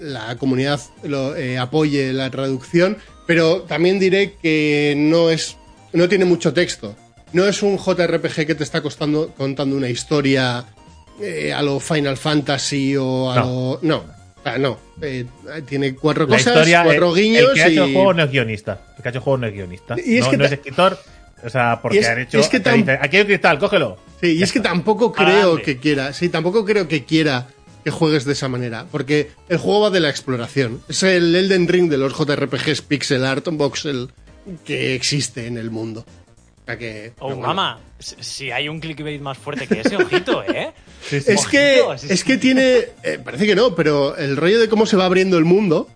la 0.00 0.36
comunidad 0.36 0.80
lo, 1.02 1.36
eh, 1.36 1.58
apoye 1.58 2.12
la 2.12 2.30
traducción, 2.30 2.96
pero 3.26 3.62
también 3.62 3.98
diré 3.98 4.34
que 4.40 4.94
no 4.96 5.30
es, 5.30 5.56
no 5.92 6.08
tiene 6.08 6.24
mucho 6.24 6.52
texto. 6.52 6.94
No 7.32 7.46
es 7.46 7.62
un 7.62 7.76
JRPG 7.76 8.46
que 8.46 8.54
te 8.54 8.64
está 8.64 8.80
costando, 8.80 9.34
contando 9.36 9.76
una 9.76 9.90
historia 9.90 10.64
eh, 11.20 11.52
a 11.52 11.60
lo 11.62 11.78
Final 11.80 12.16
Fantasy 12.16 12.96
o 12.96 13.30
a 13.30 13.36
No. 13.36 13.42
lo. 13.42 13.78
No, 13.82 14.04
sea, 14.42 14.58
no. 14.58 14.78
Eh, 15.02 15.24
tiene 15.66 15.94
cuatro 15.94 16.24
La 16.26 16.36
cosas, 16.36 16.54
historia, 16.54 16.82
cuatro 16.84 17.16
eh, 17.16 17.20
guiños 17.22 17.42
el 17.50 17.54
que 17.54 17.62
ha 17.62 17.66
hecho 17.68 17.84
y. 17.84 17.88
el 17.88 17.94
juego 17.94 18.14
no 18.14 18.22
es 18.24 18.30
guionista. 18.30 18.80
El 18.96 19.02
que 19.02 19.08
ha 19.08 19.10
hecho 19.10 19.18
el 19.18 19.24
juego 19.24 19.38
no 19.38 19.46
es 19.46 19.52
guionista. 19.54 19.96
Y 20.04 20.16
es 20.18 20.24
no, 20.24 20.30
que 20.30 20.36
no 20.36 20.44
es 20.44 20.52
escritor. 20.52 20.98
O 21.44 21.48
sea, 21.50 21.78
porque 21.80 21.98
es- 22.00 22.08
han 22.08 22.18
hecho. 22.20 22.38
es 22.40 22.48
que 22.48 22.60
te 22.60 22.70
tam- 22.70 22.76
dicen, 22.78 22.98
aquí 23.00 23.16
hay 23.16 23.22
un 23.22 23.26
cristal, 23.28 23.58
cógelo. 23.58 23.96
Sí, 24.20 24.28
y 24.32 24.38
Ya 24.38 24.44
es 24.44 24.52
que 24.52 24.60
tampoco 24.60 25.12
creo 25.12 25.56
que 25.62 25.76
quiera, 25.78 26.12
sí, 26.12 26.28
tampoco 26.28 26.64
creo 26.64 26.88
que 26.88 27.04
quiera 27.04 27.46
que 27.84 27.90
juegues 27.92 28.24
de 28.24 28.32
esa 28.32 28.48
manera, 28.48 28.86
porque 28.90 29.30
el 29.48 29.58
juego 29.58 29.82
va 29.82 29.90
de 29.90 30.00
la 30.00 30.10
exploración. 30.10 30.80
Es 30.88 31.02
el 31.04 31.34
Elden 31.36 31.68
Ring 31.68 31.88
de 31.88 31.96
los 31.96 32.12
JRPGs 32.12 32.82
pixel 32.82 33.24
art 33.24 33.46
voxel 33.52 34.10
que 34.64 34.94
existe 34.96 35.46
en 35.46 35.56
el 35.58 35.70
mundo. 35.70 36.04
O 36.68 36.70
sea 36.70 36.78
que, 36.78 37.12
Oh, 37.20 37.34
mamá, 37.34 37.80
si- 37.98 38.16
si 38.20 38.50
hay 38.50 38.68
un 38.68 38.78
clickbait 38.78 39.22
más 39.22 39.38
fuerte 39.38 39.66
que 39.66 39.80
ese, 39.80 39.96
ojito, 39.96 40.42
¿eh? 40.48 40.72
Sí, 41.08 41.18
sí. 41.22 41.32
Es 41.32 41.46
que, 41.46 41.82
sí, 41.96 42.06
es 42.10 42.24
que 42.24 42.36
tiene, 42.36 42.80
eh, 43.02 43.18
parece 43.24 43.46
que 43.46 43.54
no, 43.54 43.74
pero 43.74 44.14
el 44.18 44.36
rollo 44.36 44.60
de 44.60 44.68
cómo 44.68 44.84
se 44.84 44.96
va 44.98 45.06
abriendo 45.06 45.38
el 45.38 45.46
mundo 45.46 45.88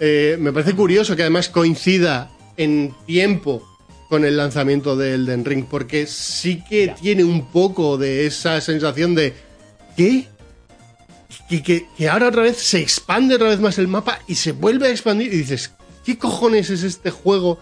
eh, 0.00 0.36
me 0.40 0.52
parece 0.52 0.74
curioso 0.74 1.14
que 1.14 1.22
además 1.22 1.48
coincida 1.48 2.28
en 2.56 2.92
tiempo 3.06 3.62
con 4.08 4.24
el 4.24 4.36
lanzamiento 4.36 4.96
de 4.96 5.14
Elden 5.14 5.44
Ring, 5.44 5.66
porque 5.70 6.06
sí 6.08 6.64
que 6.68 6.92
tiene 7.00 7.22
un 7.22 7.46
poco 7.52 7.96
de 7.96 8.26
esa 8.26 8.60
sensación 8.60 9.14
de 9.14 9.32
¿qué? 9.96 10.26
Y 11.50 11.62
que, 11.62 11.86
que 11.96 12.08
ahora 12.08 12.26
otra 12.28 12.42
vez 12.42 12.56
se 12.56 12.80
expande 12.80 13.36
otra 13.36 13.50
vez 13.50 13.60
más 13.60 13.78
el 13.78 13.86
mapa 13.86 14.18
y 14.26 14.34
se 14.34 14.50
vuelve 14.52 14.88
a 14.88 14.90
expandir 14.90 15.32
y 15.32 15.36
dices, 15.36 15.70
¿qué 16.04 16.18
cojones 16.18 16.70
es 16.70 16.82
este 16.82 17.10
juego, 17.12 17.60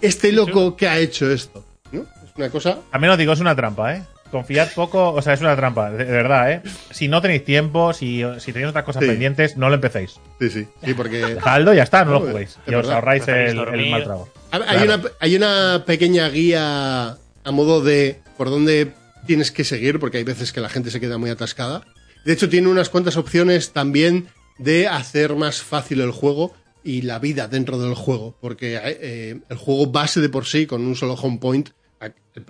este 0.00 0.32
loco 0.32 0.74
que 0.76 0.88
ha 0.88 0.98
hecho 0.98 1.30
esto? 1.30 1.64
¿No? 1.92 2.02
Es 2.02 2.32
una 2.36 2.50
cosa 2.50 2.78
También 2.90 3.12
os 3.12 3.18
digo, 3.18 3.32
es 3.32 3.40
una 3.40 3.54
trampa, 3.56 3.94
¿eh? 3.96 4.02
Confiad 4.30 4.70
poco, 4.74 5.12
o 5.12 5.22
sea, 5.22 5.34
es 5.34 5.40
una 5.40 5.54
trampa, 5.54 5.90
de, 5.90 6.04
de 6.04 6.10
verdad, 6.12 6.50
¿eh? 6.50 6.62
Si 6.90 7.06
no 7.06 7.22
tenéis 7.22 7.44
tiempo, 7.44 7.92
si, 7.92 8.22
si 8.38 8.52
tenéis 8.52 8.70
otras 8.70 8.84
cosas 8.84 9.02
Sí. 9.02 9.08
pendientes, 9.08 9.56
no 9.56 9.68
lo 9.68 9.76
empecéis. 9.76 10.18
Sí, 10.40 10.50
sí, 10.50 10.66
sí, 10.84 10.94
porque 10.94 11.20
y 11.40 11.76
ya 11.76 11.82
está, 11.82 12.04
no 12.04 12.12
lo 12.12 12.20
juguéis. 12.20 12.58
es 12.66 12.72
Y 12.72 12.74
os 12.74 12.88
ahorráis 12.88 13.26
el, 13.28 13.54
mal 13.90 14.02
trago. 14.04 14.28
Hay, 14.50 14.60
Claro. 14.60 14.84
una, 14.84 15.02
hay 15.20 15.36
una 15.36 15.84
pequeña 15.86 16.28
guía 16.28 17.10
a 17.44 17.50
modo 17.52 17.82
de 17.82 18.20
por 18.36 18.50
dónde 18.50 18.92
tienes 19.26 19.52
que 19.52 19.62
seguir, 19.64 20.00
porque 20.00 20.18
hay 20.18 20.24
veces 20.24 20.52
que 20.52 20.60
la 20.60 20.68
gente 20.68 20.90
se 20.90 20.98
queda 21.00 21.18
muy 21.18 21.30
atascada. 21.30 21.82
De 22.24 22.32
hecho, 22.32 22.48
tiene 22.48 22.68
unas 22.68 22.88
cuantas 22.88 23.16
opciones 23.16 23.72
también 23.72 24.26
de 24.58 24.88
hacer 24.88 25.36
más 25.36 25.62
fácil 25.62 26.00
el 26.00 26.10
juego 26.10 26.52
y 26.86 27.02
la 27.02 27.18
vida 27.18 27.48
dentro 27.48 27.78
del 27.78 27.94
juego, 27.94 28.38
porque 28.40 28.78
eh, 28.80 29.40
el 29.48 29.56
juego 29.56 29.88
base 29.88 30.20
de 30.20 30.28
por 30.28 30.46
sí, 30.46 30.66
con 30.66 30.86
un 30.86 30.94
solo 30.94 31.14
home 31.14 31.38
point, 31.38 31.70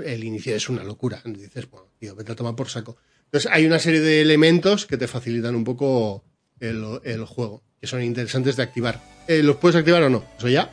el, 0.05 0.25
inicio 0.25 0.55
es 0.55 0.69
una 0.69 0.85
locura. 0.85 1.23
Dices, 1.25 1.71
bueno, 1.71 1.87
tío, 1.99 2.15
vete 2.15 2.33
a 2.33 2.37
tomar 2.37 2.55
por 2.55 2.69
saco. 2.69 2.99
Entonces 3.25 3.51
hay 3.51 3.65
una 3.65 3.79
serie 3.79 4.01
de 4.01 4.21
elementos 4.21 4.85
que 4.85 4.99
te 4.99 5.09
facilitan 5.09 5.55
un 5.55 5.65
poco 5.65 6.23
el, 6.61 6.85
el 7.05 7.25
juego, 7.25 7.63
que 7.81 7.87
son 7.87 8.03
interesantes 8.03 8.57
de 8.57 8.63
activar. 8.65 9.01
Eh, 9.27 9.43
¿Los 9.43 9.57
puedes 9.57 9.77
activar 9.77 10.03
o 10.03 10.11
no? 10.11 10.23
Eso 10.37 10.49
ya, 10.49 10.71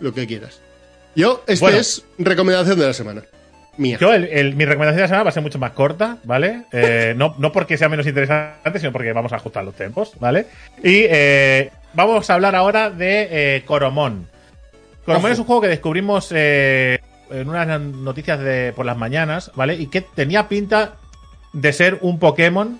lo 0.00 0.14
que 0.14 0.26
quieras. 0.26 0.60
Yo, 1.14 1.44
esta 1.46 1.66
Bueno. 1.66 1.78
es 1.78 2.04
recomendación 2.16 2.78
de 2.78 2.86
la 2.86 2.94
semana. 2.94 3.22
Mía. 3.76 3.98
Yo, 4.00 4.12
el- 4.14 4.24
el- 4.26 4.56
mi 4.56 4.64
recomendación 4.64 4.96
de 4.96 5.02
la 5.02 5.08
semana 5.08 5.24
va 5.24 5.30
a 5.30 5.32
ser 5.32 5.42
mucho 5.42 5.58
más 5.58 5.72
corta, 5.72 6.18
¿vale? 6.24 6.64
Eh, 6.72 7.12
no, 7.16 7.34
no 7.38 7.52
porque 7.52 7.76
sea 7.76 7.88
menos 7.88 8.06
interesante, 8.06 8.78
sino 8.80 8.92
porque 8.92 9.12
vamos 9.12 9.32
a 9.32 9.36
ajustar 9.36 9.62
los 9.64 9.74
tiempos, 9.76 10.12
¿vale? 10.18 10.46
Y 10.82 11.04
eh, 11.08 11.70
vamos 11.94 12.28
a 12.30 12.34
hablar 12.34 12.54
ahora 12.54 12.90
de 12.90 13.56
eh, 13.56 13.64
Coromón. 13.64 14.28
Coromón 15.04 15.26
Ojo. 15.26 15.32
es 15.32 15.38
un 15.38 15.44
juego 15.46 15.62
que 15.62 15.68
descubrimos 15.68 16.32
eh, 16.34 17.00
en 17.30 17.48
unas 17.48 17.80
noticias 17.80 18.40
de 18.40 18.72
por 18.74 18.86
las 18.86 18.96
mañanas, 18.96 19.50
¿vale? 19.54 19.74
Y 19.74 19.86
que 19.86 20.00
tenía 20.00 20.48
pinta 20.48 20.94
de 21.52 21.72
ser 21.72 21.98
un 22.02 22.18
Pokémon 22.18 22.78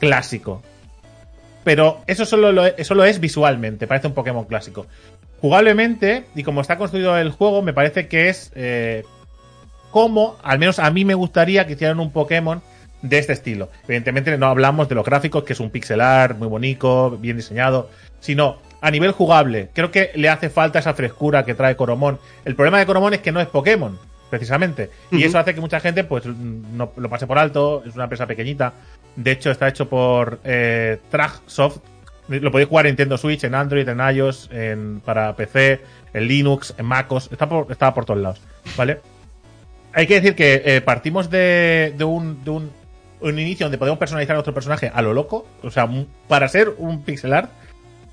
clásico. 0.00 0.62
Pero 1.64 2.00
eso 2.06 2.24
solo, 2.24 2.52
lo, 2.52 2.66
eso 2.66 2.94
lo 2.94 3.04
es 3.04 3.20
visualmente, 3.20 3.86
parece 3.86 4.06
un 4.06 4.14
Pokémon 4.14 4.44
clásico. 4.44 4.86
Jugablemente, 5.40 6.24
y 6.34 6.42
como 6.42 6.60
está 6.60 6.78
construido 6.78 7.16
el 7.16 7.30
juego, 7.30 7.62
me 7.62 7.72
parece 7.72 8.08
que 8.08 8.28
es 8.28 8.50
eh, 8.54 9.04
como, 9.90 10.36
al 10.42 10.58
menos 10.58 10.78
a 10.78 10.90
mí 10.90 11.04
me 11.04 11.14
gustaría 11.14 11.66
que 11.66 11.74
hicieran 11.74 12.00
un 12.00 12.10
Pokémon 12.10 12.62
de 13.02 13.18
este 13.18 13.32
estilo. 13.32 13.70
Evidentemente 13.84 14.36
no 14.36 14.46
hablamos 14.46 14.88
de 14.88 14.94
los 14.94 15.04
gráficos, 15.04 15.44
que 15.44 15.52
es 15.52 15.60
un 15.60 15.70
pixel 15.70 16.00
art 16.00 16.36
muy 16.36 16.48
bonito, 16.48 17.16
bien 17.18 17.36
diseñado, 17.36 17.90
sino 18.20 18.58
a 18.80 18.90
nivel 18.90 19.12
jugable. 19.12 19.70
Creo 19.72 19.90
que 19.90 20.12
le 20.14 20.28
hace 20.28 20.50
falta 20.50 20.78
esa 20.78 20.94
frescura 20.94 21.44
que 21.44 21.54
trae 21.54 21.76
Coromón. 21.76 22.18
El 22.44 22.54
problema 22.54 22.78
de 22.78 22.86
Coromón 22.86 23.14
es 23.14 23.20
que 23.20 23.32
no 23.32 23.40
es 23.40 23.48
Pokémon, 23.48 23.98
precisamente. 24.30 24.90
Y 25.10 25.24
eso 25.24 25.38
hace 25.38 25.54
que 25.54 25.60
mucha 25.60 25.80
gente 25.80 26.04
pues 26.04 26.26
no 26.26 26.92
lo 26.96 27.08
pase 27.08 27.26
por 27.26 27.38
alto, 27.38 27.82
es 27.86 27.94
una 27.94 28.04
empresa 28.04 28.26
pequeñita. 28.26 28.74
De 29.16 29.32
hecho, 29.32 29.50
está 29.50 29.68
hecho 29.68 29.88
por 29.88 30.40
eh, 30.44 30.98
Tragsoft. 31.10 31.78
Lo 32.28 32.50
podéis 32.50 32.68
jugar 32.68 32.86
en 32.86 32.90
Nintendo 32.90 33.16
Switch, 33.16 33.44
en 33.44 33.54
Android, 33.54 33.88
en 33.88 34.00
iOS, 34.00 34.50
en, 34.52 35.00
para 35.00 35.34
PC, 35.34 35.80
en 36.12 36.28
Linux, 36.28 36.74
en 36.76 36.84
MacOS. 36.84 37.32
Está 37.32 37.48
por, 37.48 37.72
está 37.72 37.94
por 37.94 38.04
todos 38.04 38.20
lados, 38.20 38.42
¿vale? 38.76 39.00
Hay 39.94 40.06
que 40.06 40.16
decir 40.16 40.34
que 40.34 40.62
eh, 40.64 40.80
partimos 40.82 41.30
de, 41.30 41.94
de 41.96 42.04
un, 42.04 42.44
de 42.44 42.50
un, 42.50 42.70
un 43.20 43.38
inicio 43.38 43.64
donde 43.64 43.78
podemos 43.78 43.98
personalizar 43.98 44.34
a 44.34 44.36
nuestro 44.36 44.52
personaje 44.52 44.92
a 44.92 45.00
lo 45.00 45.14
loco. 45.14 45.46
O 45.62 45.70
sea, 45.70 45.88
para 46.28 46.48
ser 46.48 46.74
un 46.76 47.02
pixel 47.02 47.32
art, 47.32 47.50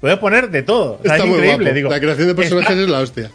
podemos 0.06 0.20
poner 0.20 0.52
de 0.52 0.62
todo. 0.62 1.00
O 1.00 1.04
sea, 1.04 1.14
Está 1.16 1.24
es 1.24 1.30
muy 1.30 1.40
increíble. 1.40 1.74
Digo, 1.74 1.90
la 1.90 2.00
creación 2.00 2.28
de 2.28 2.36
personajes 2.36 2.70
está- 2.70 2.84
es 2.84 2.90
la 2.90 3.00
hostia. 3.00 3.32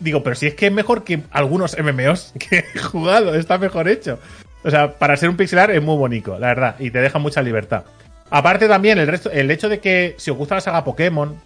Digo, 0.00 0.22
pero 0.22 0.36
si 0.36 0.48
es 0.48 0.54
que 0.54 0.66
es 0.66 0.72
mejor 0.72 1.02
que 1.02 1.22
algunos 1.30 1.76
MMOs 1.78 2.34
que 2.38 2.64
he 2.74 2.78
jugado, 2.78 3.34
está 3.34 3.56
mejor 3.56 3.88
hecho. 3.88 4.18
O 4.62 4.70
sea, 4.70 4.92
para 4.98 5.16
ser 5.16 5.30
un 5.30 5.36
pixelar 5.38 5.70
es 5.70 5.82
muy 5.82 5.96
bonito, 5.96 6.38
la 6.38 6.48
verdad, 6.48 6.76
y 6.78 6.90
te 6.90 6.98
deja 7.00 7.18
mucha 7.18 7.40
libertad. 7.40 7.84
Aparte 8.28 8.68
también, 8.68 8.98
el, 8.98 9.06
resto, 9.08 9.30
el 9.30 9.50
hecho 9.50 9.70
de 9.70 9.78
que 9.80 10.14
si 10.18 10.30
os 10.30 10.36
gusta 10.36 10.56
la 10.56 10.60
saga 10.60 10.84
Pokémon, 10.84 11.36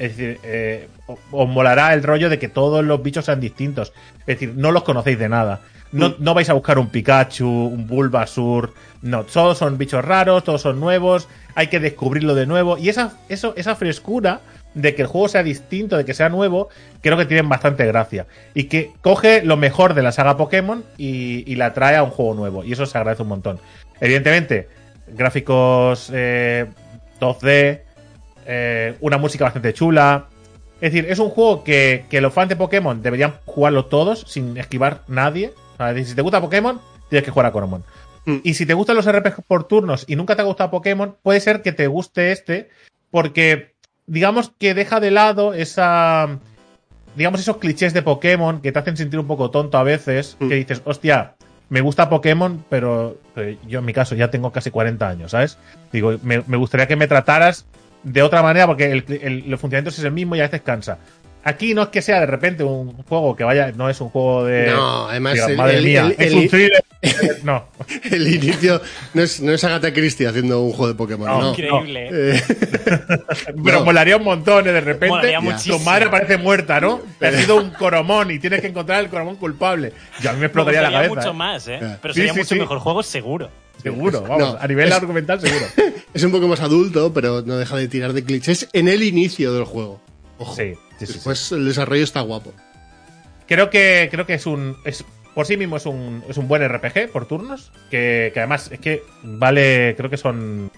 es 0.00 0.16
decir, 0.16 0.40
eh, 0.44 0.88
os 1.06 1.48
molará 1.48 1.92
el 1.92 2.02
rollo 2.02 2.30
de 2.30 2.38
que 2.38 2.48
todos 2.48 2.82
los 2.82 3.02
bichos 3.02 3.26
sean 3.26 3.38
distintos. 3.38 3.92
Es 4.20 4.26
decir, 4.38 4.54
no 4.56 4.72
los 4.72 4.82
conocéis 4.82 5.18
de 5.18 5.28
nada. 5.28 5.60
No, 5.92 6.14
no 6.18 6.32
vais 6.32 6.48
a 6.48 6.54
buscar 6.54 6.78
un 6.78 6.88
Pikachu, 6.88 7.46
un 7.46 7.86
Bulbasur. 7.86 8.72
No, 9.02 9.24
todos 9.24 9.58
son 9.58 9.76
bichos 9.76 10.02
raros, 10.02 10.42
todos 10.42 10.62
son 10.62 10.80
nuevos. 10.80 11.28
Hay 11.54 11.66
que 11.66 11.80
descubrirlo 11.80 12.34
de 12.34 12.46
nuevo. 12.46 12.78
Y 12.78 12.88
esa, 12.88 13.18
eso, 13.28 13.52
esa 13.58 13.76
frescura 13.76 14.40
de 14.72 14.94
que 14.94 15.02
el 15.02 15.08
juego 15.08 15.28
sea 15.28 15.42
distinto, 15.42 15.98
de 15.98 16.06
que 16.06 16.14
sea 16.14 16.30
nuevo, 16.30 16.70
creo 17.02 17.18
que 17.18 17.26
tienen 17.26 17.50
bastante 17.50 17.84
gracia. 17.84 18.26
Y 18.54 18.64
que 18.64 18.92
coge 19.02 19.42
lo 19.42 19.58
mejor 19.58 19.92
de 19.92 20.02
la 20.02 20.12
saga 20.12 20.38
Pokémon 20.38 20.82
y, 20.96 21.44
y 21.46 21.56
la 21.56 21.74
trae 21.74 21.96
a 21.96 22.02
un 22.02 22.10
juego 22.10 22.32
nuevo. 22.32 22.64
Y 22.64 22.72
eso 22.72 22.86
se 22.86 22.96
agradece 22.96 23.22
un 23.22 23.28
montón. 23.28 23.60
Evidentemente, 24.00 24.68
gráficos 25.08 26.10
eh, 26.10 26.66
2D, 27.20 27.80
eh, 28.52 28.96
una 29.00 29.16
música 29.16 29.44
bastante 29.44 29.72
chula. 29.72 30.26
Es 30.80 30.92
decir, 30.92 31.08
es 31.08 31.18
un 31.20 31.28
juego 31.30 31.62
que, 31.62 32.04
que 32.10 32.20
los 32.20 32.32
fans 32.32 32.48
de 32.48 32.56
Pokémon 32.56 33.00
deberían 33.00 33.34
jugarlo 33.46 33.84
todos 33.86 34.24
sin 34.26 34.56
esquivar 34.56 35.02
nadie. 35.06 35.52
O 35.74 35.76
sea, 35.76 36.04
si 36.04 36.14
te 36.16 36.22
gusta 36.22 36.40
Pokémon, 36.40 36.80
tienes 37.08 37.24
que 37.24 37.30
jugar 37.30 37.46
a 37.46 37.52
Coromon. 37.52 37.84
Mm. 38.24 38.38
Y 38.42 38.54
si 38.54 38.66
te 38.66 38.74
gustan 38.74 38.96
los 38.96 39.10
RPG 39.10 39.42
por 39.46 39.64
turnos 39.64 40.04
y 40.08 40.16
nunca 40.16 40.34
te 40.34 40.42
ha 40.42 40.46
gustado 40.46 40.70
Pokémon, 40.70 41.14
puede 41.22 41.40
ser 41.40 41.62
que 41.62 41.70
te 41.70 41.86
guste 41.86 42.32
este, 42.32 42.70
porque 43.10 43.74
digamos 44.06 44.52
que 44.58 44.74
deja 44.74 44.98
de 44.98 45.12
lado 45.12 45.54
esa. 45.54 46.38
Digamos, 47.14 47.40
esos 47.40 47.58
clichés 47.58 47.92
de 47.92 48.02
Pokémon 48.02 48.60
que 48.60 48.72
te 48.72 48.78
hacen 48.78 48.96
sentir 48.96 49.20
un 49.20 49.26
poco 49.26 49.50
tonto 49.50 49.78
a 49.78 49.82
veces, 49.84 50.36
Mm. 50.40 50.48
que 50.48 50.54
dices, 50.56 50.82
hostia, 50.84 51.34
me 51.68 51.82
gusta 51.82 52.08
Pokémon, 52.08 52.64
pero, 52.68 53.18
pero 53.34 53.56
yo 53.68 53.78
en 53.78 53.84
mi 53.84 53.92
caso 53.92 54.14
ya 54.16 54.30
tengo 54.30 54.50
casi 54.50 54.70
40 54.70 55.08
años, 55.08 55.30
¿sabes? 55.32 55.56
Digo, 55.92 56.16
me, 56.22 56.42
me 56.46 56.56
gustaría 56.56 56.88
que 56.88 56.96
me 56.96 57.06
trataras 57.06 57.66
de 58.02 58.22
otra 58.22 58.42
manera 58.42 58.66
porque 58.66 58.90
el, 58.90 59.04
el, 59.08 59.44
el 59.46 59.58
funcionamiento 59.58 59.90
es 59.90 59.98
el 60.00 60.12
mismo 60.12 60.36
y 60.36 60.40
a 60.40 60.44
veces 60.44 60.62
cansa. 60.62 60.98
Aquí 61.42 61.72
no 61.72 61.84
es 61.84 61.88
que 61.88 62.02
sea 62.02 62.20
de 62.20 62.26
repente 62.26 62.62
un 62.64 62.92
juego 63.04 63.34
que 63.34 63.44
vaya, 63.44 63.72
no 63.74 63.88
es 63.88 63.98
un 64.02 64.10
juego 64.10 64.44
de. 64.44 64.66
No, 64.66 65.08
además 65.08 65.38
el- 65.48 65.56
madre 65.56 65.78
el- 65.78 65.84
mía, 65.84 66.12
el- 66.18 66.26
es 66.26 66.34
un 66.34 66.48
thriller. 66.48 66.84
no. 67.44 67.64
El 68.10 68.28
inicio 68.34 68.82
no 69.14 69.22
es, 69.22 69.40
no 69.40 69.50
es 69.52 69.64
Agatha 69.64 69.90
Christie 69.90 70.26
haciendo 70.26 70.60
un 70.60 70.72
juego 70.72 70.88
de 70.88 70.94
Pokémon, 70.96 71.26
No, 71.26 71.40
no. 71.40 71.50
Increíble. 71.52 72.08
Eh, 72.12 72.42
Pero 73.64 73.78
No. 73.78 73.84
molaría 73.86 74.18
un 74.18 74.24
montón, 74.24 74.68
¿eh? 74.68 74.72
de 74.72 74.82
repente. 74.82 75.34
Tu 75.66 75.78
madre 75.78 76.10
parece 76.10 76.36
muerta, 76.36 76.78
¿no? 76.78 77.00
Te 77.18 77.28
ha 77.28 77.32
sido 77.32 77.56
un 77.56 77.70
coromón 77.70 78.30
y 78.30 78.38
tienes 78.38 78.60
que 78.60 78.66
encontrar 78.66 79.00
el 79.00 79.08
coromón 79.08 79.36
culpable. 79.36 79.94
Yo 80.20 80.28
a 80.28 80.32
mí 80.34 80.36
me 80.36 80.40
Me 80.40 80.46
explotaría 80.48 80.82
la 80.82 80.90
cabeza. 80.92 81.14
mucho 81.14 81.30
¿eh? 81.30 81.32
más, 81.32 81.68
¿eh? 81.68 81.78
Pero 82.02 82.12
Sí, 82.12 82.20
sería 82.20 82.34
sí, 82.34 82.38
mucho 82.40 82.54
sí. 82.54 82.60
mejor 82.60 82.78
juego, 82.80 83.02
seguro. 83.02 83.48
Seguro, 83.82 84.22
vamos. 84.22 84.38
No, 84.54 84.58
a 84.60 84.66
nivel 84.66 84.88
es- 84.88 84.94
argumental, 84.94 85.40
seguro. 85.40 85.64
es 86.14 86.22
un 86.24 86.32
poco 86.32 86.48
más 86.48 86.60
adulto, 86.60 87.12
pero 87.12 87.42
no 87.42 87.56
deja 87.56 87.76
de 87.76 87.88
tirar 87.88 88.12
de 88.12 88.24
clichés 88.24 88.68
en 88.72 88.88
el 88.88 89.02
inicio 89.02 89.52
del 89.52 89.64
juego. 89.64 90.00
Ojo. 90.38 90.54
Sí, 90.56 90.74
sí, 90.74 90.78
sí, 91.00 91.06
sí. 91.06 91.12
Después 91.14 91.52
el 91.52 91.66
desarrollo 91.66 92.04
está 92.04 92.20
guapo. 92.22 92.52
Creo 93.46 93.68
que, 93.70 94.08
creo 94.10 94.26
que 94.26 94.34
es 94.34 94.46
un. 94.46 94.76
Es, 94.84 95.04
por 95.34 95.46
sí 95.46 95.56
mismo 95.56 95.76
es 95.76 95.86
un, 95.86 96.22
es 96.28 96.36
un 96.36 96.48
buen 96.48 96.66
RPG 96.66 97.10
por 97.12 97.26
turnos. 97.26 97.72
Que, 97.90 98.30
que 98.32 98.40
además 98.40 98.70
es 98.72 98.78
que 98.80 99.02
vale. 99.22 99.94
Creo 99.96 100.08
que 100.10 100.16
son. 100.16 100.70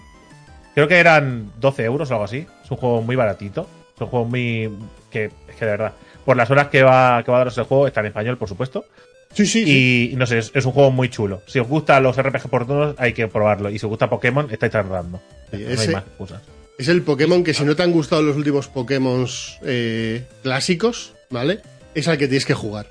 Creo 0.73 0.87
que 0.87 0.97
eran 0.97 1.51
12 1.59 1.83
euros 1.83 2.09
o 2.09 2.13
algo 2.13 2.25
así. 2.25 2.47
Es 2.63 2.71
un 2.71 2.77
juego 2.77 3.01
muy 3.01 3.15
baratito. 3.15 3.67
Es 3.95 4.01
un 4.01 4.07
juego 4.07 4.25
muy. 4.25 4.69
Que, 5.11 5.25
es 5.25 5.55
que 5.57 5.65
de 5.65 5.71
verdad. 5.71 5.93
Por 6.25 6.35
las 6.37 6.49
horas 6.49 6.69
que 6.69 6.81
va, 6.83 7.21
que 7.23 7.31
va 7.31 7.37
a 7.37 7.39
daros 7.41 7.57
el 7.57 7.65
juego, 7.65 7.85
está 7.85 7.99
en 7.99 8.07
español, 8.07 8.37
por 8.37 8.47
supuesto. 8.47 8.85
Sí, 9.33 9.45
sí, 9.45 9.63
sí. 9.65 10.09
Y 10.13 10.15
no 10.15 10.25
sé, 10.27 10.37
es, 10.39 10.51
es 10.53 10.65
un 10.65 10.71
juego 10.71 10.91
muy 10.91 11.09
chulo. 11.09 11.41
Si 11.47 11.59
os 11.59 11.67
gustan 11.67 12.03
los 12.03 12.15
RPG 12.21 12.49
por 12.49 12.67
turnos, 12.67 12.95
hay 12.97 13.13
que 13.13 13.27
probarlo. 13.27 13.69
Y 13.69 13.79
si 13.79 13.85
os 13.85 13.89
gusta 13.89 14.09
Pokémon, 14.09 14.47
estáis 14.51 14.71
tardando. 14.71 15.21
Sí, 15.51 15.57
no 15.67 15.81
hay 15.81 15.87
más 15.89 16.03
excusas. 16.03 16.41
Es 16.77 16.87
el 16.87 17.01
Pokémon 17.03 17.43
que 17.43 17.53
si 17.53 17.63
no 17.63 17.75
te 17.75 17.83
han 17.83 17.91
gustado 17.91 18.21
los 18.21 18.35
últimos 18.35 18.67
Pokémon 18.67 19.27
eh, 19.63 20.23
clásicos, 20.41 21.13
¿vale? 21.29 21.61
Es 21.93 22.07
al 22.07 22.17
que 22.17 22.27
tienes 22.27 22.45
que 22.45 22.53
jugar. 22.53 22.87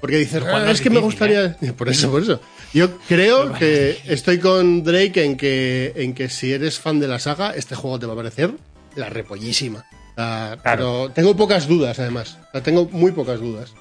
Porque 0.00 0.18
dices, 0.18 0.42
"Ah, 0.46 0.70
es 0.70 0.80
que 0.80 0.90
me 0.90 1.00
gustaría... 1.00 1.56
Por 1.78 1.88
eso, 1.88 2.10
por 2.10 2.22
eso. 2.22 2.40
Yo 2.74 2.98
creo 3.08 3.52
que 3.54 3.96
estoy 4.06 4.38
con 4.38 4.82
Drake 4.84 5.24
en 5.24 5.36
que, 5.36 5.92
en 5.96 6.12
que 6.12 6.28
si 6.28 6.52
eres 6.52 6.78
fan 6.78 7.00
de 7.00 7.08
la 7.08 7.18
saga, 7.18 7.54
este 7.54 7.74
juego 7.74 7.98
te 7.98 8.06
va 8.06 8.12
a 8.12 8.16
parecer 8.16 8.50
la 8.96 9.08
repollísima. 9.08 9.84
Claro. 10.14 10.60
Pero 10.62 11.10
tengo 11.14 11.34
pocas 11.36 11.66
dudas, 11.66 11.98
además. 11.98 12.38
O 12.48 12.52
sea, 12.52 12.62
tengo 12.62 12.86
muy 12.92 13.12
pocas 13.12 13.40
dudas. 13.40 13.72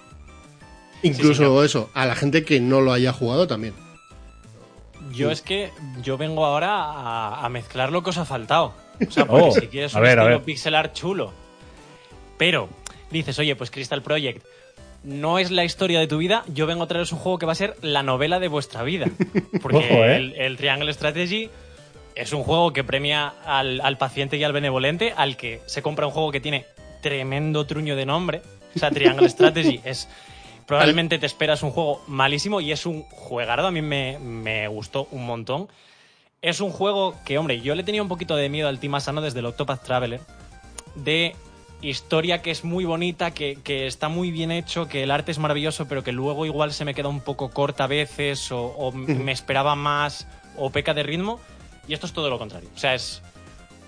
Incluso 1.04 1.64
eso, 1.64 1.90
a 1.94 2.06
la 2.06 2.16
gente 2.16 2.44
que 2.44 2.60
no 2.60 2.82
lo 2.82 2.94
haya 2.94 3.12
jugado 3.14 3.48
también. 3.48 3.74
Yo 5.14 5.30
es 5.32 5.42
que 5.42 5.70
yo 6.02 6.18
vengo 6.18 6.46
ahora 6.46 6.70
a, 6.76 7.46
a 7.46 7.50
mezclar 7.50 7.92
lo 7.92 8.02
que 8.04 8.10
os 8.10 8.18
ha 8.18 8.26
faltado. 8.26 8.74
O 9.08 9.12
sea, 9.12 9.26
porque 9.28 9.46
Oh, 9.48 9.52
si 9.52 9.68
quieres 9.68 9.94
un 9.94 10.02
ver, 10.02 10.18
estilo 10.18 10.38
ver. 10.38 10.42
pixel 10.44 10.76
art 10.76 10.94
chulo. 10.94 11.34
Pero 12.38 12.68
dices, 13.12 13.38
oye, 13.38 13.56
pues 13.56 13.70
Crystal 13.70 14.02
Project 14.02 14.44
no 15.04 15.38
es 15.38 15.52
la 15.52 15.66
historia 15.66 16.00
de 16.00 16.08
tu 16.08 16.18
vida, 16.18 16.46
yo 16.48 16.66
vengo 16.66 16.84
a 16.84 16.88
traeros 16.88 17.12
un 17.12 17.20
juego 17.20 17.38
que 17.38 17.46
va 17.46 17.52
a 17.52 17.56
ser 17.56 17.76
la 17.82 18.02
novela 18.04 18.40
de 18.40 18.48
vuestra 18.48 18.84
vida. 18.84 19.08
Porque 19.62 19.78
Ojo, 19.78 20.06
¿eh? 20.06 20.16
el, 20.16 20.34
el 20.36 20.58
Triangle 20.58 20.92
Strategy 20.94 21.50
es 22.16 22.32
un 22.32 22.44
juego 22.44 22.72
que 22.74 22.84
premia 22.84 23.34
al, 23.46 23.82
al 23.82 23.98
paciente 23.98 24.38
y 24.38 24.44
al 24.44 24.54
benevolente, 24.54 25.14
al 25.16 25.36
que 25.36 25.62
se 25.66 25.82
compra 25.82 26.08
un 26.08 26.14
juego 26.14 26.32
que 26.32 26.40
tiene 26.40 26.66
tremendo 27.02 27.66
truño 27.68 27.96
de 27.96 28.06
nombre. 28.06 28.42
O 28.76 28.80
sea, 28.80 28.90
Triangle 28.92 29.30
Strategy 29.30 29.82
es... 29.84 30.08
Probablemente 30.74 31.20
te 31.20 31.26
esperas 31.28 31.62
un 31.62 31.70
juego 31.70 32.02
malísimo 32.08 32.60
y 32.60 32.72
es 32.72 32.86
un 32.86 33.04
juegardo. 33.04 33.68
A 33.68 33.72
mí 33.72 33.82
me, 33.82 34.18
me 34.20 34.68
gustó 34.68 35.08
un 35.12 35.26
montón. 35.26 35.68
Es 36.42 36.62
un 36.62 36.72
juego 36.72 37.16
que, 37.26 37.38
hombre, 37.38 37.62
yo 37.62 37.76
le 37.76 37.84
tenía 37.84 38.02
un 38.02 38.08
poquito 38.08 38.36
de 38.36 38.50
miedo 38.50 38.68
al 38.68 38.80
Team 38.80 38.96
Asano 38.96 39.22
desde 39.22 39.40
el 39.40 39.46
Octopath 39.46 39.84
Traveler. 39.84 40.22
De 40.96 41.36
historia 41.82 42.42
que 42.42 42.50
es 42.50 42.64
muy 42.64 42.86
bonita, 42.86 43.32
que, 43.32 43.60
que 43.64 43.86
está 43.86 44.10
muy 44.10 44.32
bien 44.32 44.52
hecho, 44.52 44.88
que 44.88 45.04
el 45.04 45.12
arte 45.12 45.32
es 45.32 45.38
maravilloso, 45.38 45.88
pero 45.88 46.04
que 46.04 46.12
luego 46.12 46.46
igual 46.46 46.74
se 46.74 46.86
me 46.86 46.96
queda 46.96 47.08
un 47.08 47.22
poco 47.22 47.52
corta 47.52 47.84
a 47.84 47.88
veces, 47.88 48.52
o, 48.52 48.66
o 48.66 48.92
me 48.92 49.32
esperaba 49.32 49.76
más, 49.76 50.28
o 50.58 50.72
peca 50.72 50.96
de 50.96 51.04
ritmo. 51.04 51.40
Y 51.88 51.94
esto 51.94 52.08
es 52.08 52.14
todo 52.14 52.32
lo 52.32 52.40
contrario. 52.40 52.70
O 52.76 52.80
sea, 52.80 52.96
es 52.96 53.22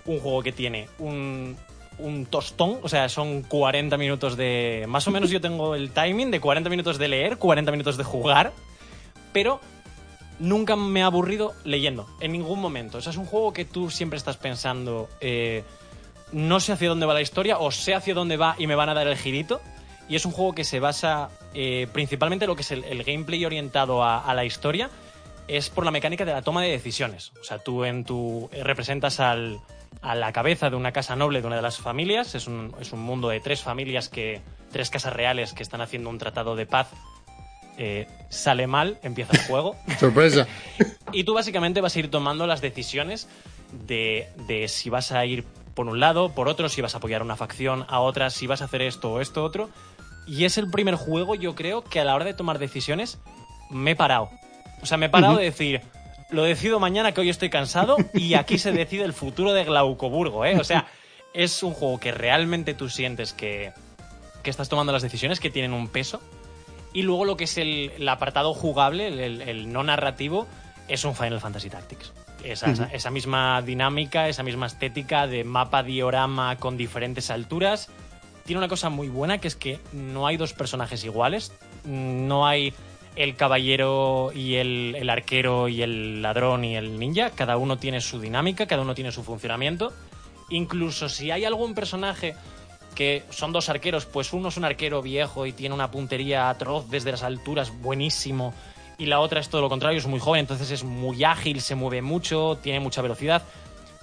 un 0.06 0.20
juego 0.20 0.44
que 0.44 0.52
tiene 0.52 0.88
un, 1.00 1.58
un 2.00 2.26
tostón, 2.26 2.80
o 2.84 2.90
sea, 2.90 3.10
son 3.10 3.42
40 3.44 3.98
minutos 3.98 4.38
de... 4.38 4.86
Más 4.88 5.08
o 5.08 5.12
menos 5.12 5.30
yo 5.30 5.42
tengo 5.42 5.76
el 5.76 5.92
timing 5.92 6.32
de 6.32 6.40
40 6.40 6.70
minutos 6.70 6.98
de 6.98 7.08
leer, 7.08 7.38
40 7.38 7.72
minutos 7.72 7.98
de 7.98 8.04
jugar, 8.04 8.54
pero 9.34 9.60
nunca 10.40 10.76
me 10.76 11.04
ha 11.04 11.08
aburrido 11.08 11.54
leyendo, 11.64 12.08
en 12.20 12.32
ningún 12.32 12.60
momento. 12.60 12.98
O 12.98 13.02
sea, 13.02 13.12
es 13.12 13.18
un 13.18 13.26
juego 13.26 13.54
que 13.54 13.66
tú 13.66 13.90
siempre 13.90 14.18
estás 14.18 14.38
pensando, 14.38 15.10
eh, 15.22 15.64
no 16.32 16.60
sé 16.60 16.74
hacia 16.74 16.90
dónde 16.90 17.06
va 17.06 17.14
la 17.14 17.22
historia, 17.22 17.58
o 17.58 17.72
sé 17.72 17.94
hacia 17.96 18.14
dónde 18.14 18.38
va 18.38 18.56
y 18.58 18.68
me 18.68 18.76
van 18.76 18.90
a 18.90 18.94
dar 18.94 19.08
el 19.08 19.18
girito. 19.18 19.62
Y 20.08 20.16
es 20.16 20.26
un 20.26 20.32
juego 20.32 20.54
que 20.54 20.64
se 20.64 20.80
basa 20.80 21.30
eh, 21.54 21.88
principalmente 21.92 22.46
en 22.46 22.50
lo 22.50 22.56
que 22.56 22.62
es 22.62 22.72
el, 22.72 23.04
gameplay 23.04 23.44
orientado 23.44 24.04
a 24.04 24.32
la 24.36 24.46
historia, 24.46 24.92
es 25.48 25.70
por 25.70 25.86
la 25.86 25.92
mecánica 25.92 26.26
de 26.26 26.34
la 26.34 26.42
toma 26.42 26.62
de 26.62 26.72
decisiones. 26.72 27.32
O 27.40 27.44
sea, 27.44 27.60
tú 27.60 27.84
en 27.86 28.04
tu 28.04 28.50
eh, 28.52 28.64
representas 28.64 29.20
al, 29.20 29.60
a 30.02 30.16
la 30.16 30.32
cabeza 30.32 30.70
de 30.70 30.76
una 30.76 30.92
casa 30.92 31.16
noble 31.16 31.42
de 31.42 31.48
una 31.48 31.56
de 31.56 31.62
las 31.62 31.78
familias. 31.78 32.36
Es 32.36 32.48
un, 32.48 32.74
es 32.80 32.94
un 32.94 33.02
mundo 33.02 33.30
de 33.30 33.40
tres 33.40 33.62
familias 33.62 34.10
que. 34.10 34.42
tres 34.72 34.90
casas 34.90 35.14
reales 35.14 35.54
que 35.54 35.64
están 35.64 35.82
haciendo 35.82 36.10
un 36.10 36.18
tratado 36.18 36.56
de 36.56 36.66
paz. 36.66 36.90
Eh, 37.78 38.08
sale 38.30 38.68
mal, 38.68 39.00
empieza 39.04 39.34
el 39.34 39.44
juego. 39.44 39.76
Sorpresa. 40.00 40.48
Y 41.12 41.26
tú 41.26 41.34
básicamente 41.34 41.82
vas 41.82 41.96
a 41.96 42.00
ir 42.00 42.10
tomando 42.10 42.48
las 42.48 42.62
decisiones 42.62 43.28
de, 43.88 44.30
de 44.48 44.68
si 44.68 44.90
vas 44.90 45.12
a 45.12 45.26
ir 45.26 45.44
por 45.74 45.88
un 45.88 46.00
lado, 46.00 46.30
por 46.30 46.48
otro, 46.48 46.70
si 46.70 46.82
vas 46.82 46.96
a 46.96 47.00
apoyar 47.00 47.22
a 47.22 47.26
una 47.26 47.36
facción, 47.36 47.86
a 47.90 48.00
otra, 48.00 48.30
si 48.30 48.48
vas 48.48 48.62
a 48.62 48.66
hacer 48.66 48.82
esto 48.82 49.12
o 49.12 49.22
esto 49.22 49.44
otro. 49.44 49.70
Y 50.26 50.46
es 50.46 50.58
el 50.58 50.72
primer 50.72 50.96
juego, 50.96 51.36
yo 51.36 51.54
creo, 51.54 51.84
que 51.84 52.00
a 52.00 52.06
la 52.06 52.16
hora 52.16 52.26
de 52.26 52.34
tomar 52.34 52.60
decisiones 52.60 53.20
me 53.70 53.92
he 53.92 53.96
parado. 53.96 54.30
O 54.86 54.88
sea, 54.88 54.98
me 54.98 55.08
he 55.08 55.10
parado 55.10 55.38
de 55.38 55.46
decir, 55.46 55.82
lo 56.30 56.44
decido 56.44 56.80
mañana 56.80 57.12
que 57.12 57.22
hoy 57.22 57.30
estoy 57.30 57.50
cansado 57.50 57.98
y 58.14 58.36
aquí 58.36 58.58
se 58.60 58.72
decide 58.72 59.04
el 59.04 59.14
futuro 59.14 59.52
de 59.54 59.64
Glaucoburgo, 59.64 60.46
¿eh? 60.46 60.58
O 60.60 60.64
sea, 60.64 60.86
es 61.34 61.64
un 61.64 61.74
juego 61.74 62.00
que 62.00 62.12
realmente 62.12 62.74
tú 62.76 62.88
sientes 62.90 63.34
que, 63.34 63.74
que 64.44 64.50
estás 64.50 64.70
tomando 64.70 64.94
las 64.94 65.02
decisiones, 65.02 65.40
que 65.40 65.50
tienen 65.50 65.74
un 65.74 65.88
peso. 65.88 66.22
Y 66.94 67.02
luego 67.02 67.26
lo 67.26 67.36
que 67.36 67.44
es 67.46 67.58
el, 67.58 67.92
el 67.98 68.08
apartado 68.08 68.54
jugable, 68.54 69.08
el, 69.26 69.74
no 69.74 69.84
narrativo, 69.84 70.48
es 70.88 71.04
un 71.04 71.16
Final 71.16 71.42
Fantasy 71.42 71.70
Tactics. 71.70 72.14
Esa, 72.44 72.70
esa- 72.72 72.86
esa 72.94 73.10
misma 73.12 73.62
dinámica, 73.64 74.30
esa 74.30 74.44
misma 74.44 74.68
estética 74.68 75.26
de 75.26 75.44
mapa 75.44 75.82
diorama 75.84 76.56
con 76.58 76.78
diferentes 76.78 77.32
alturas. 77.32 77.90
Tiene 78.46 78.60
una 78.60 78.68
cosa 78.68 78.90
muy 78.90 79.10
buena 79.10 79.40
que 79.40 79.48
es 79.48 79.56
que 79.56 79.80
no 79.92 80.28
hay 80.28 80.38
dos 80.38 80.54
personajes 80.54 81.04
iguales. 81.04 81.52
No 81.86 82.46
hay 82.46 82.74
el 83.16 83.36
caballero 83.36 84.32
y 84.34 84.56
el, 84.56 84.96
el 84.98 85.10
arquero 85.10 85.68
y 85.68 85.82
el 85.82 86.22
ladrón 86.22 86.64
y 86.64 86.76
el 86.76 87.00
ninja. 87.00 87.30
Cada 87.32 87.58
uno 87.58 87.78
tiene 87.78 88.02
su 88.02 88.20
dinámica, 88.20 88.66
cada 88.68 88.82
uno 88.82 88.96
tiene 88.96 89.12
su 89.12 89.24
funcionamiento. 89.24 89.94
Incluso 90.50 91.10
si 91.10 91.32
hay 91.32 91.46
algún 91.46 91.74
personaje 91.74 92.36
que 92.96 93.24
son 93.30 93.52
dos 93.52 93.70
arqueros, 93.70 94.06
pues 94.06 94.34
uno 94.34 94.48
es 94.50 94.58
un 94.58 94.66
arquero 94.66 95.02
viejo 95.02 95.46
y 95.46 95.52
tiene 95.52 95.76
una 95.76 95.92
puntería 95.92 96.50
atroz 96.50 96.90
desde 96.90 97.12
las 97.12 97.24
alturas, 97.24 97.72
buenísimo, 97.82 98.54
y 98.98 99.08
la 99.08 99.20
otra 99.20 99.42
es 99.42 99.50
todo 99.50 99.62
lo 99.62 99.70
contrario, 99.70 100.00
es 100.00 100.08
muy 100.08 100.20
joven, 100.20 100.40
entonces 100.40 100.72
es 100.72 100.84
muy 100.84 101.24
ágil, 101.24 101.60
se 101.62 101.76
mueve 101.76 102.02
mucho, 102.02 102.58
tiene 102.64 102.80
mucha 102.80 103.02
velocidad. 103.02 103.44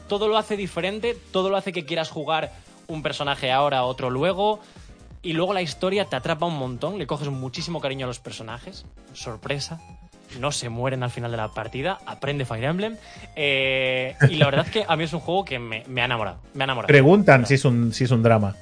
Todo 0.09 0.29
lo 0.29 0.37
hace 0.37 0.57
diferente, 0.57 1.17
todo 1.33 1.49
lo 1.49 1.57
hace 1.57 1.73
que 1.73 1.87
quieras 1.87 2.11
jugar 2.11 2.53
un 2.87 3.03
personaje 3.03 3.51
ahora, 3.51 3.85
otro 3.85 4.11
luego, 4.11 4.61
y 5.23 5.33
luego 5.35 5.53
la 5.55 5.63
historia 5.63 6.05
te 6.07 6.17
atrapa 6.17 6.47
un 6.47 6.59
montón, 6.59 6.99
le 6.99 7.07
coges 7.07 7.29
muchísimo 7.29 7.81
cariño 7.81 8.07
a 8.07 8.09
los 8.09 8.19
personajes, 8.21 8.85
sorpresa. 9.13 9.81
No 10.41 10.51
se 10.51 10.71
mueren 10.71 11.03
al 11.03 11.11
final 11.11 11.31
de 11.31 11.37
la 11.37 11.49
partida, 11.49 11.99
aprende 12.07 12.45
Fire 12.47 12.65
Emblem. 12.65 12.97
eh, 13.37 14.17
y 14.31 14.37
la 14.37 14.47
verdad 14.47 14.65
es 14.67 14.73
que 14.73 14.85
a 14.89 14.97
mí 14.97 15.05
es 15.05 15.13
un 15.13 15.21
juego 15.21 15.45
que 15.45 15.59
me, 15.59 15.85
me 15.89 16.01
ha 16.01 16.07
enamorado. 16.07 16.39
Me 16.55 16.63
ha 16.63 16.65
enamorado. 16.65 16.89
Preguntan 16.89 17.45
si 17.47 17.55
es 17.55 17.65
un, 17.67 17.93
si 17.93 18.05
es 18.05 18.11
un 18.11 18.23
drama. 18.23 18.57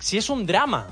Si 0.00 0.18
es 0.18 0.28
un 0.30 0.46
drama, 0.46 0.88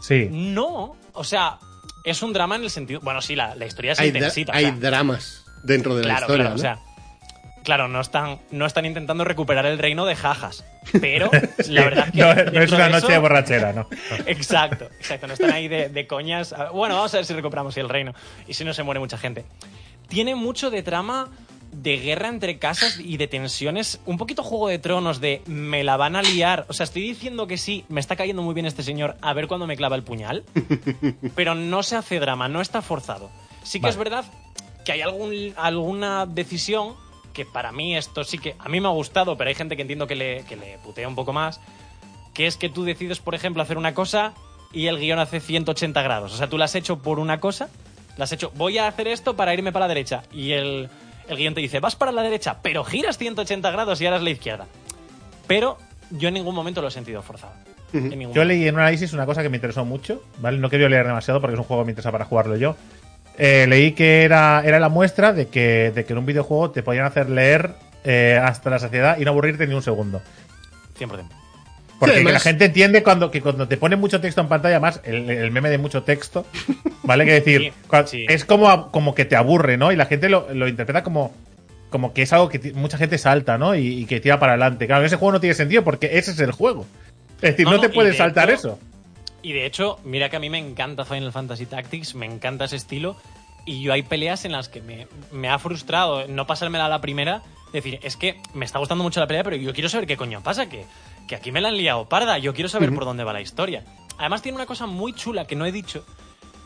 Sí. 0.00 0.28
no. 0.30 0.96
O 1.12 1.24
sea, 1.24 1.58
es 2.04 2.22
un 2.22 2.32
drama 2.32 2.56
en 2.56 2.62
el 2.64 2.70
sentido. 2.70 3.00
Bueno, 3.02 3.20
sí, 3.20 3.36
la, 3.36 3.54
la 3.54 3.66
historia 3.66 3.92
es 3.92 4.00
hay, 4.00 4.08
intensita. 4.08 4.52
hay 4.54 4.64
sea, 4.66 4.74
dramas 4.76 5.44
dentro 5.64 5.94
de 5.96 6.04
la 6.04 6.14
historia. 6.14 6.36
claro, 6.36 6.50
¿no? 6.50 6.54
o 6.56 6.58
sea. 6.58 6.78
Claro, 7.70 7.86
no 7.86 8.00
están, 8.00 8.40
no 8.50 8.66
están 8.66 8.84
intentando 8.84 9.22
recuperar 9.22 9.64
el 9.64 9.78
reino 9.78 10.04
de 10.04 10.16
jajas. 10.16 10.64
Pero 11.00 11.30
la 11.68 11.84
verdad 11.84 12.06
es 12.08 12.12
que. 12.12 12.18
no, 12.18 12.34
no 12.34 12.62
es 12.62 12.72
una 12.72 12.84
de 12.86 12.90
noche 12.90 13.04
eso- 13.06 13.12
de 13.12 13.18
borrachera, 13.18 13.72
¿no? 13.72 13.86
Exacto, 14.26 14.86
exacto. 14.98 15.28
No 15.28 15.34
están 15.34 15.52
ahí 15.52 15.68
de, 15.68 15.88
de 15.88 16.06
coñas. 16.08 16.52
A- 16.52 16.70
Bueno, 16.70 16.96
vamos 16.96 17.14
a 17.14 17.18
ver 17.18 17.26
si 17.26 17.32
recuperamos 17.32 17.76
el 17.76 17.88
reino. 17.88 18.12
Y 18.48 18.54
si 18.54 18.64
no 18.64 18.74
se 18.74 18.82
muere 18.82 18.98
mucha 18.98 19.16
gente. 19.18 19.44
Tiene 20.08 20.34
mucho 20.34 20.68
de 20.70 20.82
trama 20.82 21.28
de 21.70 21.98
guerra 21.98 22.26
entre 22.26 22.58
casas 22.58 22.98
y 22.98 23.16
de 23.18 23.28
tensiones. 23.28 24.00
Un 24.04 24.18
poquito 24.18 24.42
juego 24.42 24.66
de 24.66 24.80
tronos 24.80 25.20
de 25.20 25.42
me 25.46 25.84
la 25.84 25.96
van 25.96 26.16
a 26.16 26.22
liar. 26.22 26.66
O 26.68 26.72
sea, 26.72 26.82
estoy 26.82 27.02
diciendo 27.02 27.46
que 27.46 27.56
sí, 27.56 27.84
me 27.88 28.00
está 28.00 28.16
cayendo 28.16 28.42
muy 28.42 28.52
bien 28.54 28.66
este 28.66 28.82
señor. 28.82 29.16
A 29.22 29.32
ver 29.32 29.46
cuándo 29.46 29.68
me 29.68 29.76
clava 29.76 29.94
el 29.94 30.02
puñal. 30.02 30.42
Pero 31.36 31.54
no 31.54 31.84
se 31.84 31.94
hace 31.94 32.18
drama, 32.18 32.48
no 32.48 32.60
está 32.60 32.82
forzado. 32.82 33.30
Sí 33.62 33.78
que 33.78 33.82
Vale. 33.84 33.90
es 33.92 33.96
verdad 33.96 34.24
que 34.84 34.90
hay 34.90 35.02
algún, 35.02 35.54
alguna 35.56 36.26
decisión 36.26 36.94
que 37.32 37.44
para 37.44 37.72
mí 37.72 37.96
esto 37.96 38.24
sí 38.24 38.38
que 38.38 38.56
a 38.58 38.68
mí 38.68 38.80
me 38.80 38.88
ha 38.88 38.92
gustado, 38.92 39.36
pero 39.36 39.48
hay 39.48 39.54
gente 39.54 39.76
que 39.76 39.82
entiendo 39.82 40.06
que 40.06 40.16
le, 40.16 40.44
que 40.44 40.56
le 40.56 40.78
putea 40.78 41.08
un 41.08 41.14
poco 41.14 41.32
más 41.32 41.60
que 42.34 42.46
es 42.46 42.56
que 42.56 42.68
tú 42.68 42.84
decides, 42.84 43.18
por 43.18 43.34
ejemplo, 43.34 43.62
hacer 43.62 43.76
una 43.76 43.94
cosa 43.94 44.34
y 44.72 44.86
el 44.86 44.98
guion 44.98 45.18
hace 45.18 45.40
180 45.40 46.00
grados. 46.02 46.32
O 46.32 46.36
sea, 46.36 46.48
tú 46.48 46.58
la 46.58 46.66
has 46.66 46.74
hecho 46.74 46.98
por 46.98 47.18
una 47.18 47.40
cosa, 47.40 47.68
la 48.16 48.24
has 48.24 48.32
hecho, 48.32 48.52
voy 48.54 48.78
a 48.78 48.86
hacer 48.86 49.08
esto 49.08 49.36
para 49.36 49.54
irme 49.54 49.72
para 49.72 49.86
la 49.86 49.88
derecha. 49.88 50.22
Y 50.32 50.52
el, 50.52 50.88
el 51.28 51.36
guion 51.36 51.54
te 51.54 51.60
dice, 51.60 51.80
vas 51.80 51.96
para 51.96 52.12
la 52.12 52.22
derecha, 52.22 52.58
pero 52.62 52.84
giras 52.84 53.18
180 53.18 53.70
grados 53.70 54.00
y 54.00 54.06
ahora 54.06 54.18
es 54.18 54.22
la 54.22 54.30
izquierda. 54.30 54.66
Pero 55.46 55.78
yo 56.10 56.28
en 56.28 56.34
ningún 56.34 56.54
momento 56.54 56.80
lo 56.80 56.88
he 56.88 56.92
sentido 56.92 57.22
forzado. 57.22 57.52
Yo 58.32 58.44
leí 58.44 58.68
en 58.68 58.74
un 58.74 58.80
análisis 58.80 59.12
una 59.12 59.26
cosa 59.26 59.42
que 59.42 59.48
me 59.48 59.56
interesó 59.56 59.84
mucho, 59.84 60.22
¿vale? 60.38 60.58
No 60.58 60.70
quería 60.70 60.88
leer 60.88 61.06
demasiado 61.06 61.40
porque 61.40 61.54
es 61.54 61.58
un 61.58 61.64
juego 61.64 61.82
que 61.82 61.86
me 61.86 61.92
interesa 61.92 62.12
para 62.12 62.24
jugarlo 62.24 62.56
yo. 62.56 62.76
Eh, 63.42 63.66
leí 63.66 63.92
que 63.92 64.22
era, 64.24 64.62
era 64.66 64.78
la 64.78 64.90
muestra 64.90 65.32
de 65.32 65.48
que, 65.48 65.90
de 65.94 66.04
que 66.04 66.12
en 66.12 66.18
un 66.18 66.26
videojuego 66.26 66.70
te 66.72 66.82
podían 66.82 67.06
hacer 67.06 67.30
leer 67.30 67.70
eh, 68.04 68.38
hasta 68.42 68.68
la 68.68 68.78
saciedad 68.78 69.18
y 69.18 69.24
no 69.24 69.30
aburrirte 69.30 69.66
ni 69.66 69.74
un 69.74 69.82
segundo. 69.82 70.20
100%. 70.98 71.22
Porque 71.98 72.16
Sí, 72.18 72.24
la 72.24 72.40
gente 72.40 72.66
entiende 72.66 73.02
cuando, 73.02 73.30
que 73.30 73.40
cuando 73.42 73.66
te 73.68 73.76
ponen 73.76 73.98
mucho 74.00 74.20
texto 74.20 74.40
en 74.40 74.48
pantalla, 74.48 74.80
más 74.80 75.00
el, 75.04 75.28
el 75.30 75.50
meme 75.50 75.68
de 75.70 75.78
mucho 75.78 76.02
texto, 76.02 76.46
¿vale? 77.02 77.24
Que 77.26 77.32
decir, 77.32 77.60
Sí, 77.60 77.72
cua- 77.88 78.06
sí. 78.06 78.26
es 78.28 78.44
como, 78.46 78.90
como 78.90 79.14
que 79.14 79.24
te 79.26 79.36
aburre, 79.36 79.76
¿no? 79.76 79.90
Y 79.92 79.96
la 79.96 80.06
gente 80.06 80.28
lo, 80.30 80.46
lo 80.52 80.66
interpreta 80.68 81.02
como, 81.02 81.34
como 81.90 82.12
que 82.14 82.22
es 82.22 82.32
algo 82.32 82.48
que 82.48 82.72
mucha 82.74 82.96
gente 82.98 83.18
salta, 83.18 83.58
¿no? 83.58 83.74
Y, 83.74 83.86
y 84.00 84.04
que 84.06 84.18
tira 84.20 84.38
para 84.38 84.52
adelante. 84.52 84.86
Claro, 84.86 85.04
ese 85.04 85.16
juego 85.16 85.32
no 85.32 85.40
tiene 85.40 85.54
sentido 85.54 85.84
porque 85.84 86.10
ese 86.18 86.30
es 86.30 86.40
el 86.40 86.52
juego. 86.52 86.86
Es 87.42 87.50
decir, 87.52 87.64
No, 87.66 87.72
no, 87.72 87.76
no, 87.76 87.82
te 87.82 87.88
puedes 87.90 88.12
de 88.12 88.18
saltar 88.18 88.48
hecho- 88.50 88.58
eso. 88.58 88.78
Y 89.42 89.52
de 89.52 89.66
hecho, 89.66 89.98
mira 90.04 90.28
que 90.28 90.36
a 90.36 90.40
mí 90.40 90.50
me 90.50 90.58
encanta 90.58 91.04
Final 91.04 91.32
Fantasy 91.32 91.66
Tactics, 91.66 92.14
me 92.14 92.26
encanta 92.26 92.66
ese 92.66 92.76
estilo. 92.76 93.16
Y 93.64 93.82
yo 93.82 93.92
hay 93.92 94.02
peleas 94.02 94.44
en 94.44 94.52
las 94.52 94.68
que 94.68 94.80
me, 94.80 95.06
me 95.32 95.48
ha 95.48 95.58
frustrado 95.58 96.26
no 96.28 96.46
pasármela 96.46 96.86
a 96.86 96.88
la 96.88 97.00
primera. 97.00 97.42
Decir, 97.72 98.00
es 98.02 98.16
que 98.16 98.40
me 98.52 98.64
está 98.64 98.78
gustando 98.78 99.04
mucho 99.04 99.20
la 99.20 99.26
pelea, 99.26 99.44
pero 99.44 99.56
yo 99.56 99.72
quiero 99.72 99.88
saber 99.88 100.06
qué 100.06 100.16
coño 100.16 100.42
pasa, 100.42 100.68
que, 100.68 100.84
que 101.28 101.36
aquí 101.36 101.52
me 101.52 101.60
la 101.60 101.68
han 101.68 101.76
liado 101.76 102.08
parda. 102.08 102.38
Yo 102.38 102.52
quiero 102.52 102.68
saber 102.68 102.92
por 102.92 103.04
dónde 103.04 103.24
va 103.24 103.32
la 103.32 103.40
historia. 103.40 103.84
Además, 104.18 104.42
tiene 104.42 104.56
una 104.56 104.66
cosa 104.66 104.86
muy 104.86 105.14
chula 105.14 105.46
que 105.46 105.56
no 105.56 105.66
he 105.66 105.72
dicho, 105.72 106.04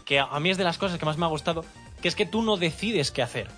que 0.04 0.18
a 0.18 0.24
a 0.24 0.40
mí 0.40 0.50
es 0.50 0.56
de 0.56 0.64
las 0.64 0.78
cosas 0.78 0.98
que 0.98 1.04
más 1.04 1.18
me 1.18 1.26
ha 1.26 1.28
gustado, 1.28 1.64
que 2.00 2.08
es 2.08 2.16
que 2.16 2.26
tú 2.26 2.42
no 2.42 2.56
decides 2.56 3.10
qué 3.10 3.22
hacer, 3.22 3.48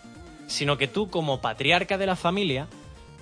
sino 0.47 0.77
que 0.77 0.89
tú, 0.89 1.09
como 1.09 1.41
patriarca 1.41 1.99
de 1.99 2.07
la 2.07 2.17
familia, 2.17 2.69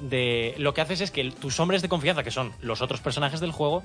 de 0.00 0.54
lo 0.59 0.74
que 0.74 0.80
haces 0.80 1.00
es 1.00 1.11
que 1.11 1.30
tus 1.30 1.61
hombres 1.61 1.83
de 1.83 1.88
confianza, 1.88 2.22
que 2.22 2.30
son 2.30 2.52
los 2.61 2.83
otros 2.83 3.00
personajes 3.00 3.40
del 3.40 3.52
juego, 3.52 3.83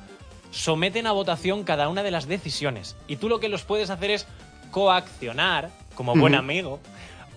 someten 0.52 1.08
a 1.08 1.12
votación 1.12 1.64
cada 1.64 1.90
una 1.90 2.04
de 2.04 2.12
las 2.12 2.28
decisiones. 2.28 2.96
Y 3.08 3.18
tú 3.18 3.30
lo 3.30 3.40
que 3.40 3.50
los 3.50 3.64
puedes 3.64 3.90
hacer 3.90 4.12
es 4.12 4.28
coaccionar, 4.72 5.70
como 5.96 6.16
buen 6.16 6.36
amigo, 6.36 6.80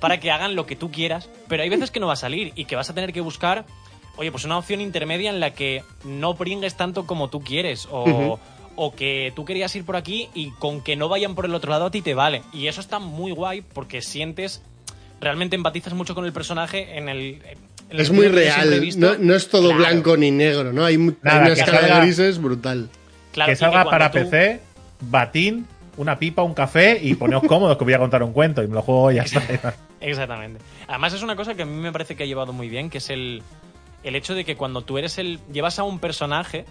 para 0.01 0.21
que 0.21 0.31
hagan 0.31 0.55
lo 0.57 0.67
que 0.67 0.77
tú 0.77 0.91
quieras, 0.91 1.29
pero 1.49 1.63
hay 1.63 1.69
veces 1.69 1.91
que 1.91 2.01
no 2.01 2.07
va 2.09 2.15
a 2.15 2.17
salir 2.17 2.53
y 2.55 2.65
que 2.65 2.77
vas 2.77 2.91
a 2.91 2.95
tener 2.95 3.13
que 3.13 3.21
buscar, 3.21 3.65
oye, 4.17 4.31
pues 4.33 4.45
una 4.45 4.59
opción 4.59 4.81
intermedia 4.81 5.31
en 5.31 5.41
la 5.41 5.55
que 5.55 5.85
no 6.05 6.37
pringues 6.37 6.77
tanto 6.77 7.07
como 7.07 7.29
tú 7.29 7.41
quieres, 7.41 7.89
o, 7.91 8.39
que 8.97 9.33
tú 9.37 9.45
querías 9.45 9.75
ir 9.77 9.85
por 9.85 9.97
aquí 9.97 10.29
y 10.35 10.51
con 10.53 10.81
que 10.83 10.97
no 10.97 11.09
vayan 11.09 11.35
por 11.35 11.45
el 11.45 11.55
otro 11.55 11.71
lado 11.71 11.87
a 11.87 11.91
ti 11.91 12.03
te 12.03 12.15
vale. 12.15 12.43
Y 12.53 12.67
eso 12.67 12.81
está 12.81 12.99
muy 12.99 13.31
guay 13.31 13.63
porque 13.63 14.03
sientes, 14.03 14.61
realmente 15.21 15.55
empatizas 15.55 15.95
mucho 15.95 16.15
con 16.15 16.25
el 16.25 16.33
personaje 16.33 16.99
en 16.99 17.09
el... 17.09 17.41
en 17.49 17.59
el 17.91 18.01
Es 18.01 18.11
muy 18.11 18.27
real. 18.27 18.83
No, 18.97 19.17
no 19.19 19.35
es 19.35 19.49
todo 19.49 19.69
Claro. 19.69 19.79
blanco 19.79 20.17
ni 20.17 20.31
negro, 20.33 20.73
¿no? 20.73 20.85
Hay, 20.85 20.97
Nada, 20.97 21.43
una 21.43 21.53
escala 21.53 21.83
de 21.83 22.01
grises 22.01 22.41
brutal. 22.43 22.89
Claro, 23.33 23.51
que 23.51 23.57
salga 23.57 23.85
para 23.85 24.11
tú- 24.11 24.19
PC, 24.19 24.61
batín, 25.01 25.67
una 25.97 26.19
pipa, 26.19 26.43
un 26.43 26.55
café 26.55 26.99
y 27.03 27.15
poneos 27.15 27.43
cómodos 27.47 27.77
que 27.77 27.85
voy 27.85 27.95
a 27.95 27.99
contar 27.99 28.23
un 28.23 28.33
cuento 28.33 28.63
y 28.63 28.67
me 28.69 28.75
lo 28.75 28.83
juego 28.83 29.11
y 29.13 29.17
ya 29.17 29.23
está. 29.23 29.75
Exactamente. 30.01 30.61
Además 30.89 31.13
es 31.15 31.23
una 31.23 31.37
cosa 31.37 31.55
que 31.55 31.63
a 31.63 31.67
mí 31.67 31.75
me 31.81 31.93
parece 31.93 32.17
que 32.17 32.23
ha 32.25 32.27
llevado 32.27 32.53
muy 32.53 32.69
bien, 32.69 32.91
que 32.91 32.99
es 32.99 33.11
el, 33.11 33.43
el 34.03 34.17
hecho 34.17 34.35
de 34.35 34.45
que 34.45 34.57
cuando 34.57 34.83
tú 34.83 34.99
eres 34.99 35.19
el... 35.19 35.39
llevas 35.53 35.79
a 35.79 35.83
un 35.85 35.99
personaje, 35.99 36.65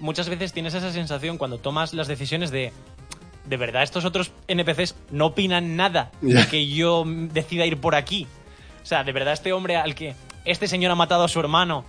muchas 0.00 0.28
veces 0.28 0.52
tienes 0.52 0.74
esa 0.74 0.90
sensación 0.92 1.38
cuando 1.38 1.58
tomas 1.58 1.92
las 1.94 2.08
decisiones 2.08 2.50
de... 2.50 2.72
De 3.44 3.56
verdad, 3.56 3.82
estos 3.82 4.04
otros 4.04 4.30
NPCs 4.46 4.94
no 5.10 5.26
opinan 5.26 5.74
nada 5.76 6.12
de 6.20 6.46
que 6.46 6.68
yo 6.68 7.04
decida 7.06 7.66
ir 7.66 7.76
por 7.78 7.96
aquí. 7.96 8.28
O 8.82 8.86
sea, 8.86 9.02
de 9.02 9.10
verdad, 9.10 9.32
este 9.32 9.52
hombre 9.52 9.76
al 9.76 9.96
que 9.96 10.14
este 10.44 10.68
señor 10.68 10.92
ha 10.92 10.94
matado 10.94 11.24
a 11.24 11.28
su 11.28 11.40
hermano 11.40 11.84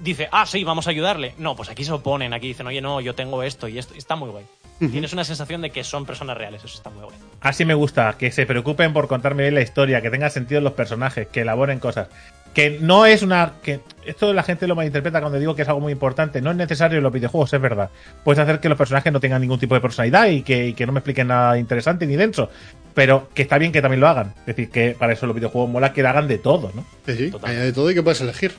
dice, 0.00 0.28
ah, 0.32 0.46
sí, 0.46 0.64
vamos 0.64 0.86
a 0.86 0.90
ayudarle. 0.90 1.34
No, 1.38 1.56
pues 1.56 1.68
aquí 1.70 1.84
se 1.84 1.92
oponen, 1.92 2.32
aquí 2.32 2.48
dicen, 2.48 2.66
oye, 2.66 2.80
no, 2.80 3.00
yo 3.00 3.14
tengo 3.14 3.42
esto 3.42 3.68
y 3.68 3.78
esto. 3.78 3.94
Está 3.94 4.16
muy 4.16 4.30
guay. 4.30 4.44
Tienes 4.78 5.12
una 5.12 5.24
sensación 5.24 5.60
de 5.60 5.70
que 5.70 5.82
son 5.82 6.06
personas 6.06 6.38
reales, 6.38 6.62
eso 6.64 6.76
está 6.76 6.88
muy 6.90 7.02
guay. 7.02 7.16
Así 7.40 7.64
me 7.64 7.74
gusta, 7.74 8.14
que 8.16 8.30
se 8.30 8.46
preocupen 8.46 8.92
por 8.92 9.08
contarme 9.08 9.42
bien 9.42 9.56
la 9.56 9.60
historia, 9.60 10.00
que 10.00 10.08
tenga 10.08 10.30
sentido 10.30 10.60
los 10.60 10.74
personajes, 10.74 11.26
que 11.26 11.40
elaboren 11.40 11.80
cosas. 11.80 12.06
Que 12.54 12.78
no 12.80 13.04
es 13.04 13.22
una. 13.22 13.54
que 13.62 13.80
Esto 14.06 14.32
la 14.32 14.42
gente 14.44 14.66
lo 14.68 14.76
malinterpreta 14.76 15.20
cuando 15.20 15.38
digo 15.38 15.54
que 15.56 15.62
es 15.62 15.68
algo 15.68 15.80
muy 15.80 15.92
importante. 15.92 16.40
No 16.40 16.52
es 16.52 16.56
necesario 16.56 16.98
en 16.98 17.04
los 17.04 17.12
videojuegos, 17.12 17.52
es 17.52 17.60
verdad. 17.60 17.90
Puedes 18.24 18.38
hacer 18.38 18.60
que 18.60 18.68
los 18.68 18.78
personajes 18.78 19.12
no 19.12 19.18
tengan 19.20 19.40
ningún 19.40 19.58
tipo 19.58 19.74
de 19.74 19.80
personalidad 19.80 20.26
y 20.28 20.42
que, 20.42 20.68
y 20.68 20.72
que 20.74 20.86
no 20.86 20.92
me 20.92 21.00
expliquen 21.00 21.26
nada 21.26 21.58
interesante 21.58 22.06
ni 22.06 22.16
denso. 22.16 22.48
Pero 22.94 23.28
que 23.34 23.42
está 23.42 23.58
bien 23.58 23.72
que 23.72 23.82
también 23.82 24.00
lo 24.00 24.08
hagan. 24.08 24.34
Es 24.40 24.46
decir, 24.46 24.70
que 24.70 24.96
para 24.98 25.12
eso 25.12 25.26
los 25.26 25.34
videojuegos 25.36 25.70
mola 25.70 25.92
que 25.92 26.06
hagan 26.06 26.26
de 26.28 26.38
todo, 26.38 26.70
¿no? 26.74 26.84
Sí, 27.04 27.16
sí, 27.16 27.30
Total. 27.32 27.50
hay 27.50 27.56
de 27.56 27.72
todo 27.72 27.90
y 27.90 27.94
que 27.94 28.02
puedes 28.02 28.20
elegir. 28.20 28.54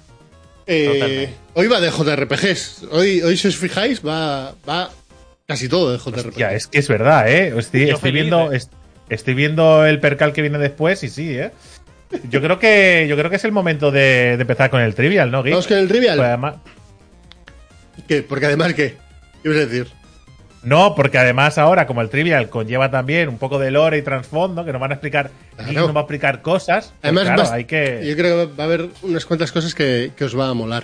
Eh, 0.72 1.30
hoy 1.56 1.66
va 1.68 1.80
de 1.82 1.90
JRPGs. 1.90 2.84
Hoy, 2.92 3.22
hoy, 3.22 3.36
si 3.38 3.48
os 3.48 3.56
fijáis, 3.58 4.06
va, 4.06 4.54
va 4.68 4.92
casi 5.48 5.68
todo 5.68 5.92
de 5.92 5.98
JRPGs. 5.98 6.36
Ya, 6.38 6.54
es 6.54 6.68
que 6.68 6.78
es 6.78 6.88
verdad, 6.88 7.28
¿eh? 7.28 7.54
Estoy, 7.58 7.88
Yo 7.88 7.96
estoy 7.96 8.12
feliz, 8.12 8.22
viendo. 8.22 8.54
¿eh? 8.54 8.58
est- 8.58 8.72
Estoy 9.10 9.34
viendo 9.34 9.84
el 9.88 10.00
percal 10.00 10.32
que 10.34 10.44
viene 10.44 10.60
después 10.60 11.04
y 11.04 11.10
sí, 11.10 11.36
¿eh? 11.36 11.50
Yo 12.30 12.42
creo 12.44 12.60
que, 12.60 13.08
yo 13.10 13.18
creo 13.18 13.32
que 13.32 13.38
es 13.38 13.44
el 13.44 13.52
momento 13.52 13.90
de, 13.90 14.36
de 14.38 14.42
empezar 14.42 14.70
con 14.70 14.82
el 14.82 14.94
trivial, 14.94 15.32
¿no, 15.32 15.42
Geek? 15.42 15.54
Vamos 15.54 15.66
con 15.68 15.78
el 15.80 15.88
trivial. 15.88 16.18
Pues 16.18 16.28
además- 16.28 16.56
¿Qué? 18.08 18.22
Porque 18.22 18.46
además, 18.46 18.76
¿qué? 18.76 18.98
¿Qué 19.42 19.50
ibas 19.50 19.58
a 19.58 19.66
decir? 19.66 19.88
No, 20.62 20.94
porque 20.94 21.18
además 21.18 21.58
ahora, 21.58 21.88
como 21.88 22.02
el 22.02 22.10
Trivial 22.10 22.50
conlleva 22.50 22.92
también 22.92 23.30
un 23.30 23.38
poco 23.38 23.60
de 23.60 23.72
lore 23.72 23.98
y 23.98 24.02
trasfondo, 24.02 24.66
que 24.66 24.72
nos 24.74 24.82
van 24.82 24.92
a 24.92 24.96
explicar, 24.96 25.32
Claro. 25.56 25.72
y 25.72 25.76
nos 25.76 25.96
va 25.96 26.00
a 26.00 26.04
explicar 26.04 26.42
cosas, 26.42 26.88
pues 26.88 27.00
Además, 27.04 27.24
claro, 27.24 27.42
vas- 27.44 27.52
hay 27.52 27.64
que... 27.66 28.04
yo 28.06 28.16
creo 28.18 28.50
que 28.50 28.56
va 28.56 28.64
a 28.64 28.68
haber 28.68 28.88
unas 29.04 29.26
cuantas 29.26 29.52
cosas 29.54 29.74
que, 29.74 30.12
que 30.18 30.26
os 30.26 30.38
va 30.38 30.50
a 30.50 30.54
molar. 30.54 30.84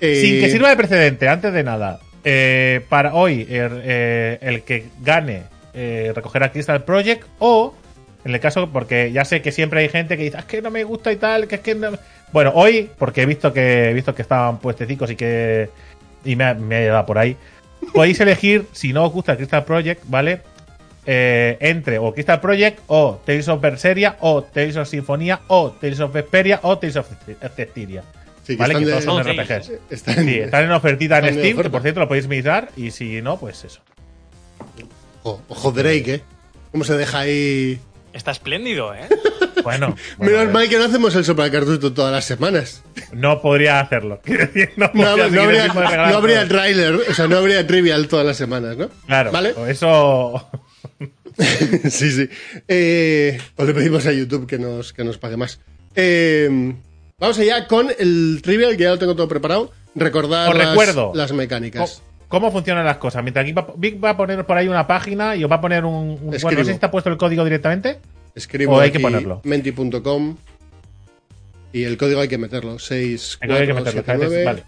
Eh, 0.00 0.16
Sin 0.20 0.40
que 0.40 0.50
sirva 0.50 0.68
de 0.68 0.76
precedente, 0.76 1.28
antes 1.28 1.52
de 1.52 1.64
nada, 1.64 1.98
eh, 2.22 2.82
para 2.88 3.14
hoy, 3.14 3.46
el, 3.50 3.80
eh, 3.84 4.38
el 4.42 4.62
que 4.62 4.86
gane 5.02 5.42
eh, 5.74 6.12
recogerá 6.14 6.52
Crystal 6.52 6.84
Project 6.84 7.24
o, 7.40 7.74
en 8.24 8.32
el 8.34 8.40
caso, 8.40 8.70
porque 8.70 9.10
ya 9.12 9.24
sé 9.24 9.42
que 9.42 9.50
siempre 9.52 9.80
hay 9.80 9.88
gente 9.88 10.16
que 10.16 10.24
dice, 10.24 10.36
"Ah, 10.36 10.40
es 10.40 10.46
que 10.46 10.62
no 10.62 10.70
me 10.70 10.84
gusta 10.84 11.10
y 11.12 11.16
tal, 11.16 11.48
que 11.48 11.56
es 11.56 11.60
que 11.62 11.74
no... 11.74 11.90
Bueno, 12.32 12.52
hoy, 12.54 12.90
porque 12.98 13.22
he 13.22 13.26
visto 13.26 13.52
que 13.52 13.90
he 13.90 13.92
visto 13.92 14.14
que 14.14 14.22
estaban 14.22 14.58
puestecicos 14.58 15.10
y 15.10 15.16
que... 15.16 15.68
y 16.24 16.36
me 16.36 16.44
ha, 16.44 16.54
me 16.54 16.76
ha 16.76 16.80
llegado 16.80 17.06
por 17.06 17.18
ahí, 17.18 17.36
podéis 17.92 18.20
elegir, 18.20 18.66
si 18.72 18.92
no 18.92 19.04
os 19.04 19.12
gusta 19.12 19.36
Crystal 19.36 19.64
Project, 19.64 20.02
¿vale? 20.06 20.40
Eh, 21.08 21.56
entre 21.60 21.98
o 21.98 22.12
Crystal 22.12 22.40
Project 22.40 22.80
o 22.88 23.20
Tales 23.24 23.46
of 23.48 23.60
Berseria 23.60 24.16
o 24.20 24.42
Tales 24.42 24.76
of 24.76 24.88
Sinfonía 24.88 25.40
o 25.46 25.70
Tales 25.70 26.00
of 26.00 26.12
Vesperia 26.12 26.58
o 26.62 26.78
Tales 26.78 26.96
of 26.96 27.06
Cestiria. 27.54 28.02
sí, 28.44 28.56
que 28.56 28.62
¿Vale? 28.62 28.72
están 28.74 28.80
Que 28.80 28.86
de- 28.86 28.90
todos 28.92 29.04
son 29.04 29.22
RPGs. 29.24 29.72
están- 29.90 30.24
Sí, 30.24 30.38
están 30.38 30.64
en 30.64 30.72
ofertita 30.72 31.18
en 31.18 31.24
están 31.26 31.38
Steam, 31.40 31.62
que 31.62 31.70
por 31.70 31.82
cierto 31.82 32.00
lo 32.00 32.08
podéis 32.08 32.26
mirar, 32.28 32.70
y 32.76 32.90
si 32.90 33.22
no, 33.22 33.38
pues 33.38 33.64
eso. 33.64 33.80
Ojo, 35.22 35.42
ojo 35.48 35.72
Drake, 35.72 36.14
¿eh? 36.14 36.22
¿Cómo 36.72 36.84
se 36.84 36.96
deja 36.96 37.20
ahí? 37.20 37.78
Está 38.16 38.30
espléndido, 38.32 38.94
¿eh? 38.94 39.06
Bueno, 39.62 39.96
Menos 40.18 40.34
bueno, 40.36 40.52
mal 40.52 40.68
que 40.68 40.78
no 40.78 40.84
hacemos 40.84 41.14
el 41.16 41.24
soplacartucho 41.24 41.92
todas 41.92 42.12
las 42.12 42.24
semanas. 42.24 42.82
no 43.12 43.40
podría 43.42 43.80
hacerlo. 43.80 44.20
No, 44.76 44.90
No, 44.94 45.16
podría 45.16 45.16
no 45.16 45.22
seguir 45.28 45.40
habría, 45.40 45.66
no 46.08 46.16
habría 46.16 46.38
todo. 46.40 46.48
tráiler, 46.48 46.94
o 46.94 47.14
sea, 47.14 47.26
no 47.26 47.36
habría 47.38 47.66
trivial 47.66 48.06
todas 48.06 48.24
las 48.24 48.36
semanas, 48.36 48.76
¿no? 48.76 48.88
Claro, 49.06 49.32
¿Vale? 49.32 49.54
eso. 49.68 50.48
sí, 51.90 52.10
sí. 52.12 52.28
Eh, 52.68 53.38
pues 53.56 53.68
le 53.68 53.74
pedimos 53.74 54.06
a 54.06 54.12
YouTube 54.12 54.46
que 54.46 54.58
nos, 54.58 54.92
que 54.92 55.02
nos 55.04 55.18
pague 55.18 55.36
más. 55.36 55.58
Eh, 55.96 56.74
vamos 57.18 57.38
allá 57.38 57.66
con 57.66 57.88
el 57.98 58.40
trivial, 58.42 58.76
que 58.76 58.84
ya 58.84 58.90
lo 58.90 58.98
tengo 58.98 59.16
todo 59.16 59.26
preparado. 59.28 59.72
Recordar 59.94 60.50
Os 60.50 60.56
las, 60.56 60.68
recuerdo. 60.70 61.12
las 61.14 61.30
¿Cómo, 61.30 61.38
mecánicas. 61.38 62.02
Cómo 62.28 62.50
funcionan 62.50 62.84
las 62.84 62.96
cosas? 62.98 63.22
Mientras 63.22 63.46
va, 63.46 63.66
Vic 63.76 64.02
va 64.02 64.10
a 64.10 64.16
poner 64.16 64.44
por 64.44 64.56
ahí 64.56 64.68
una 64.68 64.86
página 64.86 65.36
y 65.36 65.44
os 65.44 65.50
va 65.50 65.56
a 65.56 65.60
poner 65.60 65.84
un. 65.84 65.94
un- 65.94 66.18
bueno, 66.42 66.50
no 66.50 66.56
sé 66.58 66.64
si 66.64 66.70
está 66.72 66.90
puesto 66.90 67.10
el 67.10 67.16
código 67.16 67.44
directamente. 67.44 67.98
Escribo 68.34 68.76
o 68.76 68.80
hay 68.80 68.90
que 68.90 68.98
aquí 68.98 69.02
ponerlo. 69.02 69.40
menti.com 69.44 70.36
y 71.72 71.84
el 71.84 71.96
código 71.96 72.20
hay 72.20 72.28
que 72.28 72.38
meterlo. 72.38 72.78
6, 72.78 73.38
El 73.40 73.48
código 73.48 73.78
hay 73.78 73.92
que. 73.94 74.44
Vale. 74.44 74.62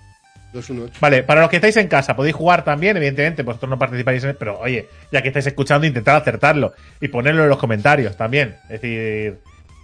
218. 0.52 0.98
Vale, 1.00 1.22
para 1.24 1.42
los 1.42 1.50
que 1.50 1.56
estáis 1.56 1.76
en 1.76 1.88
casa, 1.88 2.16
podéis 2.16 2.34
jugar 2.34 2.64
también, 2.64 2.96
evidentemente, 2.96 3.42
vosotros 3.42 3.68
no 3.68 3.78
participáis 3.78 4.24
en 4.24 4.34
pero 4.38 4.58
oye, 4.58 4.88
ya 5.12 5.20
que 5.20 5.28
estáis 5.28 5.46
escuchando, 5.46 5.86
intentad 5.86 6.16
acertarlo 6.16 6.72
y 7.00 7.08
ponerlo 7.08 7.42
en 7.42 7.50
los 7.50 7.58
comentarios 7.58 8.16
también. 8.16 8.56
Es 8.64 8.80
decir, 8.80 9.38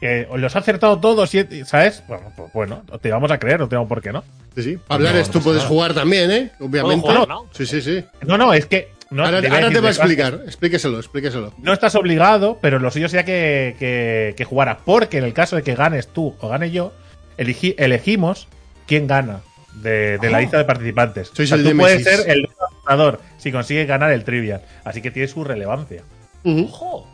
que 0.05 0.27
os 0.31 0.39
los 0.39 0.55
ha 0.55 0.59
acertado 0.59 1.01
todos, 1.01 1.35
y- 1.35 1.65
¿sabes? 1.65 2.03
Bueno, 2.07 2.31
pues 2.37 2.53
bueno, 2.53 2.83
te 3.01 3.11
vamos 3.11 3.31
a 3.31 3.39
creer, 3.39 3.59
no 3.59 3.71
tengo 3.71 3.89
por 3.89 4.03
qué 4.03 4.13
no. 4.13 4.23
Sí, 4.55 4.63
sí. 4.63 4.79
Hablares, 4.89 5.29
no 5.29 5.33
tú 5.33 5.41
puedes 5.41 5.63
nada. 5.63 5.69
jugar 5.71 5.95
también, 5.95 6.31
¿eh? 6.31 6.51
Obviamente. 6.61 7.09
Jugar, 7.09 7.27
¿no? 7.27 7.47
Sí, 7.53 7.65
sí, 7.65 7.81
sí. 7.81 8.05
No, 8.27 8.37
no, 8.37 8.53
es 8.53 8.67
que. 8.67 8.93
No, 9.11 9.25
ahora 9.25 9.41
te 9.41 9.49
ahora 9.49 9.81
va 9.81 9.89
a 9.89 9.91
explicar. 9.93 10.41
Explíqueselo, 10.45 10.99
explíqueselo. 10.99 11.55
No 11.57 11.73
estás 11.73 11.95
obligado, 11.95 12.59
pero 12.61 12.79
lo 12.79 12.91
suyo 12.91 13.09
sería 13.09 13.25
que, 13.25 13.77
que, 13.79 14.35
que 14.37 14.45
jugaras. 14.45 14.77
Porque 14.85 15.17
en 15.19 15.25
el 15.25 15.33
caso 15.33 15.57
de 15.57 15.63
que 15.63 15.75
ganes 15.75 16.09
tú 16.09 16.35
o 16.39 16.49
gane 16.51 16.71
yo, 16.71 16.93
eligi- 17.39 17.75
elegimos 17.79 18.47
quién 18.87 19.07
gana 19.07 19.41
de, 19.77 20.19
de 20.19 20.31
la 20.31 20.37
Oh. 20.37 20.41
lista 20.43 20.59
de 20.59 20.65
participantes. 20.65 21.31
Sois 21.35 21.51
O 21.51 21.57
sea, 21.57 21.65
el 21.65 21.71
tú 21.73 21.79
puedes 21.79 22.05
ser 22.05 22.29
el 22.29 22.47
ganador 22.87 23.21
si 23.39 23.51
consigues 23.53 23.87
ganar 23.89 24.13
el 24.13 24.25
trivial. 24.25 24.61
Así 24.85 25.01
que 25.01 25.11
tiene 25.11 25.29
su 25.29 25.45
relevancia. 25.45 26.03
Ojo. 26.45 27.09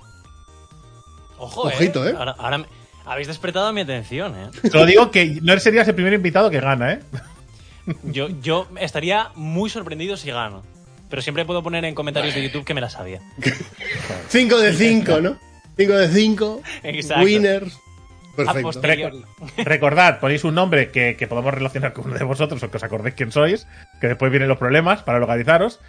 Ojo, 1.39 1.63
Ojito, 1.63 2.07
¿eh? 2.07 2.15
Ahora, 2.19 2.35
ahora 2.39 2.59
me- 2.59 2.67
habéis 3.11 3.27
despertado 3.27 3.73
mi 3.73 3.81
atención, 3.81 4.35
¿eh? 4.37 4.69
Solo 4.71 4.87
digo 4.87 5.11
que 5.11 5.41
no 5.43 5.59
serías 5.59 5.89
el 5.89 5.97
primer 5.97 6.13
invitado 6.13 6.49
que 6.49 6.61
gana, 6.61 6.93
¿eh? 6.93 7.01
Yo, 8.05 8.29
yo 8.41 8.69
estaría 8.79 9.31
muy 9.35 9.69
sorprendido 9.69 10.17
si 10.17 10.31
gano. 10.31 10.63
Pero 11.09 11.21
siempre 11.21 11.45
puedo 11.45 11.61
poner 11.61 11.85
en 11.85 11.97
comentarios 11.97 12.37
de 12.37 12.43
YouTube 12.45 12.65
que 12.65 12.73
me 12.73 12.81
la 12.81 12.89
sabía. 12.89 13.21
5 14.29 14.59
de 14.59 14.73
5, 14.73 15.21
¿no? 15.21 15.37
5 15.77 15.93
de 15.93 16.09
5. 16.09 16.63
Exacto. 16.85 17.25
Winners. 17.25 17.75
A 17.75 18.37
Perfecto. 18.37 18.63
posteriori. 18.63 19.25
Recordad, 19.57 20.21
ponéis 20.21 20.45
un 20.45 20.55
nombre 20.55 20.91
que, 20.93 21.17
que 21.17 21.27
podamos 21.27 21.53
relacionar 21.53 21.93
con 21.93 22.07
uno 22.07 22.17
de 22.17 22.25
vosotros 22.25 22.63
o 22.63 22.71
que 22.71 22.77
os 22.77 22.85
acordéis 22.85 23.17
quién 23.17 23.33
sois, 23.33 23.67
que 24.01 24.07
después 24.07 24.31
vienen 24.31 24.49
los 24.49 24.57
problemas 24.57 25.03
para 25.03 25.19
localizaros. 25.19 25.81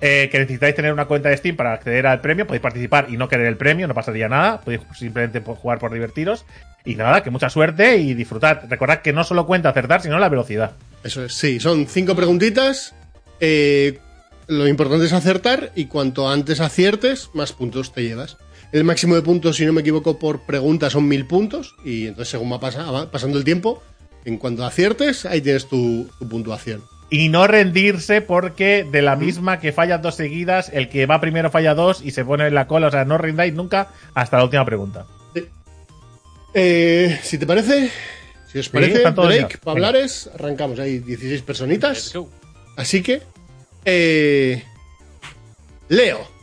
Eh, 0.00 0.28
que 0.30 0.38
necesitáis 0.38 0.76
tener 0.76 0.92
una 0.92 1.06
cuenta 1.06 1.28
de 1.28 1.36
Steam 1.36 1.56
para 1.56 1.72
acceder 1.72 2.06
al 2.06 2.20
premio, 2.20 2.46
podéis 2.46 2.62
participar 2.62 3.06
y 3.10 3.16
no 3.16 3.28
querer 3.28 3.46
el 3.46 3.56
premio, 3.56 3.88
no 3.88 3.94
pasaría 3.94 4.28
nada, 4.28 4.60
podéis 4.60 4.82
simplemente 4.96 5.40
jugar 5.40 5.78
por 5.80 5.92
divertiros. 5.92 6.44
Y 6.84 6.94
nada, 6.94 7.22
que 7.24 7.30
mucha 7.30 7.50
suerte 7.50 7.96
y 7.96 8.14
disfrutad. 8.14 8.60
Recordad 8.70 9.02
que 9.02 9.12
no 9.12 9.24
solo 9.24 9.44
cuenta 9.46 9.70
acertar, 9.70 10.00
sino 10.00 10.18
la 10.20 10.28
velocidad. 10.28 10.72
Eso 11.02 11.24
es, 11.24 11.34
sí. 11.34 11.58
Son 11.60 11.86
5 11.86 12.14
preguntitas. 12.14 12.94
Eh, 13.40 13.98
lo 14.46 14.66
importante 14.68 15.04
es 15.06 15.12
acertar 15.12 15.72
y 15.74 15.86
cuanto 15.86 16.30
antes 16.30 16.60
aciertes, 16.60 17.30
más 17.34 17.52
puntos 17.52 17.92
te 17.92 18.02
llevas. 18.04 18.36
El 18.72 18.84
máximo 18.84 19.14
de 19.16 19.22
puntos, 19.22 19.56
si 19.56 19.66
no 19.66 19.72
me 19.72 19.80
equivoco, 19.80 20.18
por 20.18 20.42
pregunta 20.42 20.88
son 20.90 21.08
1000 21.08 21.26
puntos. 21.26 21.74
Y 21.84 22.06
entonces, 22.06 22.30
según 22.30 22.52
va 22.52 22.60
pasa- 22.60 22.90
va 22.90 23.10
pasando 23.10 23.36
el 23.36 23.44
tiempo, 23.44 23.82
en 24.24 24.38
cuanto 24.38 24.64
aciertes, 24.64 25.26
ahí 25.26 25.40
tienes 25.40 25.68
tu 25.68 26.08
puntuación. 26.30 26.82
Y 27.10 27.30
no 27.30 27.46
rendirse 27.46 28.20
porque 28.20 28.86
de 28.90 29.00
la 29.00 29.16
misma 29.16 29.60
que 29.60 29.72
fallas 29.72 30.02
dos 30.02 30.14
seguidas, 30.14 30.70
el 30.72 30.88
que 30.88 31.06
va 31.06 31.20
primero 31.20 31.50
falla 31.50 31.74
dos 31.74 32.02
y 32.02 32.10
se 32.10 32.24
pone 32.24 32.46
en 32.46 32.54
la 32.54 32.66
cola. 32.66 32.88
O 32.88 32.90
sea, 32.90 33.04
no 33.04 33.16
rindáis 33.16 33.54
nunca 33.54 33.88
hasta 34.14 34.36
la 34.36 34.44
última 34.44 34.64
pregunta. 34.64 35.06
Eh, 36.54 37.18
si 37.22 37.38
te 37.38 37.46
parece, 37.46 37.90
si 38.50 38.58
os 38.58 38.68
parece, 38.68 39.00
todos 39.12 39.34
Drake. 39.34 39.58
Pablares, 39.58 40.30
arrancamos. 40.34 40.78
Hay 40.78 40.98
16 40.98 41.30
Let's 41.30 41.42
personitas. 41.42 42.14
Así 42.76 43.02
que, 43.02 43.22
eh, 43.84 44.62
Leo. 45.88 46.38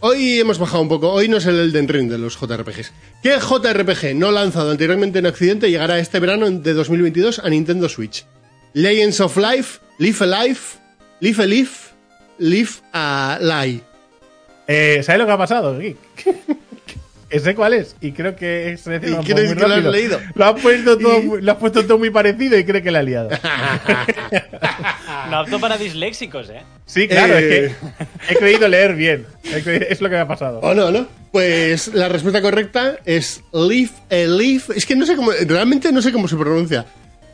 Hoy 0.00 0.38
hemos 0.38 0.58
bajado 0.58 0.82
un 0.82 0.88
poco. 0.88 1.10
Hoy 1.10 1.28
no 1.28 1.38
es 1.38 1.46
el 1.46 1.58
Elden 1.58 1.88
Ring 1.88 2.08
de 2.08 2.18
los 2.18 2.38
JRPGs. 2.38 2.92
¿Qué 3.20 3.36
JRPG 3.40 4.14
no 4.14 4.30
lanzado 4.30 4.70
anteriormente 4.70 5.18
en 5.18 5.26
Occidente 5.26 5.70
llegará 5.70 5.98
este 5.98 6.20
verano 6.20 6.48
de 6.48 6.72
2022 6.72 7.40
a 7.40 7.50
Nintendo 7.50 7.88
Switch? 7.88 8.24
Legends 8.74 9.20
of 9.20 9.36
Life, 9.36 9.80
Live 9.98 10.16
Alive, 10.20 10.58
Live 11.20 11.42
a 11.42 11.46
Live, 11.46 11.70
Live 12.38 12.70
a 12.92 13.38
Lie. 13.40 13.80
Eh, 14.66 15.00
¿Sabes 15.02 15.18
lo 15.20 15.26
que 15.26 15.32
ha 15.32 15.38
pasado? 15.38 15.78
Que 15.78 17.40
sé 17.40 17.54
cuál 17.54 17.72
es 17.74 17.96
y 18.00 18.12
creo 18.12 18.36
que 18.36 18.72
es 18.72 18.86
¿Y 18.86 18.90
crees 19.24 19.54
que 19.54 19.66
lo 19.66 19.74
has 19.74 19.84
leído? 19.84 20.20
Lo 20.34 20.44
has 20.44 20.60
puesto 20.60 20.96
todo, 20.98 21.18
Y- 21.18 21.22
muy- 21.22 21.42
lo 21.42 21.52
has 21.52 21.58
puesto 21.58 21.84
todo 21.84 21.98
muy 21.98 22.10
parecido 22.10 22.56
y 22.58 22.64
cree 22.64 22.82
que 22.82 22.90
la 22.90 23.00
ha 23.00 23.02
liado. 23.02 23.30
No 25.30 25.36
apto 25.40 25.60
para 25.60 25.76
disléxicos, 25.76 26.48
¿eh? 26.48 26.62
Sí, 26.86 27.06
claro, 27.06 27.36
Eh. 27.36 27.66
es 27.66 27.74
que 28.28 28.34
he 28.34 28.36
creído 28.36 28.66
leer 28.66 28.94
bien. 28.94 29.26
Es 29.44 30.00
lo 30.00 30.08
que 30.08 30.14
me 30.14 30.20
ha 30.20 30.28
pasado. 30.28 30.60
¿O 30.60 30.72
no, 30.74 30.90
no? 30.90 31.06
Pues 31.32 31.88
la 31.88 32.08
respuesta 32.08 32.40
correcta 32.40 32.96
es 33.04 33.42
Live 33.52 33.90
a 34.10 34.14
Live. 34.14 34.62
Es 34.74 34.86
que 34.86 34.96
no 34.96 35.04
sé 35.04 35.16
cómo, 35.16 35.32
realmente 35.46 35.92
no 35.92 36.00
sé 36.00 36.12
cómo 36.12 36.28
se 36.28 36.36
pronuncia. 36.36 36.86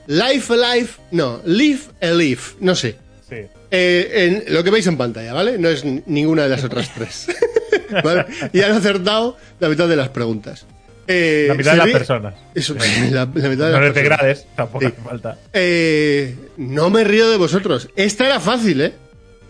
Life 0.07 0.53
Alive, 0.53 0.88
no, 1.12 1.40
Live 1.45 1.81
a 2.03 2.07
Live, 2.07 2.40
no 2.61 2.75
sé. 2.75 2.97
Sí. 3.29 3.37
Eh, 3.71 4.43
en 4.47 4.55
lo 4.55 4.62
que 4.62 4.71
veis 4.71 4.87
en 4.87 4.97
pantalla, 4.97 5.33
¿vale? 5.33 5.59
No 5.59 5.69
es 5.69 5.85
ninguna 5.85 6.43
de 6.45 6.49
las 6.51 6.62
otras 6.64 6.90
tres. 6.95 7.27
¿Vale? 8.05 8.27
Y 8.53 8.61
han 8.62 8.73
acertado 8.73 9.37
la 9.61 9.69
mitad 9.69 9.88
de 9.88 9.97
las 9.97 10.09
preguntas. 10.11 10.67
Eh, 11.07 11.47
La 11.49 11.55
mitad 11.55 11.73
de 11.73 11.77
las 11.79 11.90
personas. 11.90 12.35
Eso, 12.55 12.75
la, 12.75 13.21
la 13.21 13.27
mitad 13.27 13.40
de 13.43 13.49
las 13.49 13.59
No 13.59 13.59
personas. 13.59 13.95
te 13.95 14.03
grades, 14.03 14.47
tampoco 14.57 14.81
Sí. 14.81 14.87
hace 14.87 15.03
falta. 15.03 15.38
Eh, 15.53 16.35
no 16.57 16.88
me 16.90 17.05
río 17.05 17.29
de 17.31 17.37
vosotros. 17.37 17.90
Esta 17.97 18.27
era 18.27 18.40
fácil, 18.40 18.81
¿eh? 18.81 18.93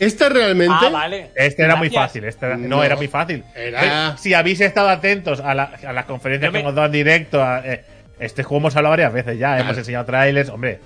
Esta 0.01 0.29
realmente. 0.29 0.75
Ah, 0.77 0.89
vale. 0.91 1.31
Este 1.37 1.63
era 1.63 1.77
muy 1.77 1.89
fácil, 1.91 2.25
este 2.25 2.47
era- 2.47 2.57
no, 2.57 2.67
No, 2.69 2.85
era 2.85 2.97
muy 2.97 3.07
fácil. 3.07 3.45
era- 3.55 4.17
Si 4.17 4.35
habéis 4.35 4.61
estado 4.61 4.89
atentos 4.89 5.39
a, 5.41 5.55
la- 5.55 5.73
a 5.87 5.93
las 5.93 6.05
conferencias 6.07 6.53
me- 6.53 6.59
que 6.59 6.63
hemos 6.63 6.75
dado 6.75 6.87
en 6.87 6.93
directo, 6.93 7.41
a, 7.43 7.61
eh, 7.65 7.85
este 8.25 8.43
juego 8.43 8.61
hemos 8.63 8.77
hablado 8.77 8.93
varias 8.93 9.13
veces 9.13 9.39
ya, 9.39 9.59
hemos 9.59 9.77
enseñado 9.77 10.05
trailers, 10.05 10.49
hombre. 10.51 10.81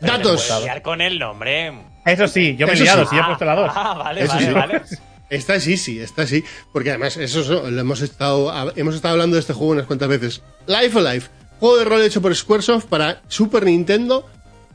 Datos. 0.00 0.50
Liar 0.62 0.82
con 0.82 1.00
el 1.00 1.18
nombre. 1.18 1.72
Eso 2.04 2.26
sí, 2.26 2.56
yo 2.56 2.66
me 2.66 2.72
he 2.72 2.76
liado, 2.76 3.04
sí. 3.04 3.10
sí, 3.10 3.16
he 3.20 3.24
puesto 3.24 3.44
la 3.44 3.54
2. 3.54 3.72
Ah, 3.74 3.94
vale, 3.96 4.22
Eso 4.24 4.34
vale, 4.34 4.46
sí. 4.46 4.52
vale. 4.52 4.82
Esta 5.30 5.58
sí, 5.60 5.78
sí, 5.78 5.98
esta 5.98 6.26
sí. 6.26 6.44
Porque 6.74 6.90
además, 6.90 7.16
eso 7.16 7.40
es- 7.40 7.48
lo 7.48 7.80
hemos 7.80 8.02
estado, 8.02 8.52
hemos 8.76 8.94
estado 8.94 9.12
hablando 9.12 9.36
de 9.36 9.40
este 9.40 9.54
juego 9.54 9.72
unas 9.72 9.86
cuantas 9.86 10.08
veces. 10.08 10.42
Life 10.66 10.98
Alive, 10.98 11.24
juego 11.58 11.78
de 11.78 11.84
rol 11.86 12.02
hecho 12.02 12.20
por 12.20 12.34
Squaresoft 12.36 12.84
para 12.84 13.22
Super 13.28 13.64
Nintendo, 13.64 14.28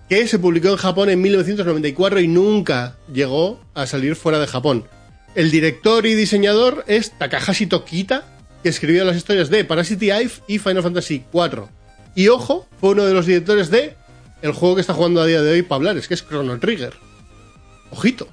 que 0.09 0.25
se 0.27 0.39
publicó 0.39 0.69
en 0.69 0.77
Japón 0.77 1.09
en 1.11 1.21
1994 1.21 2.21
y 2.21 2.27
nunca 2.27 2.95
llegó 3.13 3.61
a 3.75 3.85
salir 3.85 4.15
fuera 4.15 4.39
de 4.39 4.47
Japón. 4.47 4.85
El 5.35 5.51
director 5.51 6.07
y 6.07 6.15
diseñador 6.15 6.83
es 6.87 7.11
Takahashi 7.11 7.67
Tokita, 7.67 8.23
que 8.63 8.69
escribió 8.69 9.05
las 9.05 9.15
historias 9.17 9.51
de 9.51 9.63
Parasite 9.63 10.07
Eve 10.07 10.31
y 10.47 10.57
Final 10.57 10.81
Fantasy 10.81 11.23
IV. 11.31 11.65
Y 12.17 12.29
ojo, 12.29 12.67
fue 12.81 12.89
uno 12.89 13.05
de 13.05 13.13
los 13.13 13.27
directores 13.27 13.69
de 13.69 13.93
el 14.41 14.51
juego 14.51 14.73
que 14.75 14.81
está 14.81 14.93
jugando 14.93 15.21
a 15.21 15.25
día 15.27 15.41
de 15.43 15.51
hoy 15.51 15.61
Pablares, 15.61 16.07
que 16.07 16.15
es 16.15 16.25
Chrono 16.27 16.57
Trigger. 16.59 16.93
Ojito. 17.91 18.27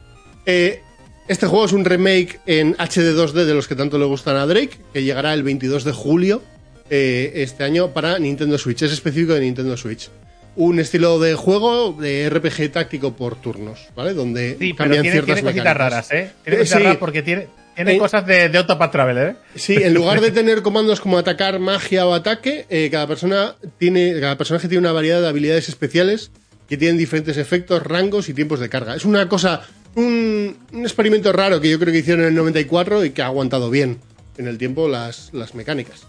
Eh, 0.46 0.80
este 1.28 1.46
juego 1.46 1.66
es 1.66 1.72
un 1.72 1.84
remake 1.84 2.40
en 2.46 2.74
HD 2.78 3.14
2D 3.14 3.44
de 3.44 3.52
los 3.52 3.68
que 3.68 3.74
tanto 3.76 3.98
le 3.98 4.06
gustan 4.06 4.36
a 4.36 4.46
Drake, 4.46 4.78
que 4.94 5.02
llegará 5.02 5.34
el 5.34 5.42
22 5.42 5.84
de 5.84 5.92
julio 5.92 6.42
eh, 6.88 7.32
este 7.36 7.62
año 7.64 7.90
para 7.92 8.18
Nintendo 8.18 8.56
Switch. 8.56 8.80
Es 8.82 8.92
específico 8.92 9.34
de 9.34 9.40
Nintendo 9.40 9.76
Switch. 9.76 10.08
Un 10.56 10.80
estilo 10.80 11.18
de 11.18 11.34
juego 11.34 11.92
de 11.92 12.30
RPG 12.30 12.72
táctico 12.72 13.12
por 13.14 13.36
turnos, 13.36 13.88
¿vale? 13.94 14.14
Donde 14.14 14.52
Sí, 14.58 14.72
pero 14.72 14.76
cambian 14.76 15.02
tiene, 15.02 15.12
ciertas 15.16 15.34
tiene 15.36 15.42
cositas 15.42 15.54
mecánicas. 15.64 15.76
raras, 15.76 16.10
¿eh? 16.12 16.32
Tiene 16.42 16.56
Eh, 16.56 16.60
cositas 16.60 16.78
sí. 16.78 16.84
raras 16.84 16.96
porque 16.98 17.22
tiene, 17.22 17.48
tiene 17.74 17.94
Eh, 17.94 17.98
cosas 17.98 18.26
de, 18.26 18.48
de 18.48 18.58
Octopath 18.58 18.92
Traveler, 18.92 19.28
¿eh? 19.28 19.36
Sí, 19.56 19.74
en 19.74 19.94
lugar 19.94 20.20
de 20.20 20.30
tener 20.30 20.62
comandos 20.62 21.00
como 21.00 21.18
atacar, 21.18 21.58
magia 21.58 22.06
o 22.06 22.14
ataque, 22.14 22.66
eh, 22.70 22.88
cada 22.90 23.06
persona 23.06 23.56
tiene, 23.78 24.18
cada 24.20 24.36
personaje 24.38 24.68
tiene 24.68 24.80
una 24.80 24.92
variedad 24.92 25.20
de 25.20 25.28
habilidades 25.28 25.68
especiales 25.68 26.30
que 26.68 26.76
tienen 26.76 26.96
diferentes 26.96 27.36
efectos, 27.36 27.82
rangos 27.82 28.28
y 28.28 28.34
tiempos 28.34 28.60
de 28.60 28.68
carga. 28.68 28.94
Es 28.94 29.04
una 29.04 29.28
cosa, 29.28 29.62
un, 29.94 30.56
un 30.72 30.82
experimento 30.82 31.32
raro 31.32 31.60
que 31.60 31.70
yo 31.70 31.78
creo 31.78 31.92
que 31.92 31.98
hicieron 31.98 32.22
en 32.22 32.28
el 32.28 32.34
94 32.34 33.04
y 33.04 33.10
que 33.10 33.22
ha 33.22 33.26
aguantado 33.26 33.70
bien 33.70 33.98
en 34.38 34.48
el 34.48 34.56
tiempo 34.58 34.88
las, 34.88 35.30
las 35.32 35.54
mecánicas. 35.54 36.06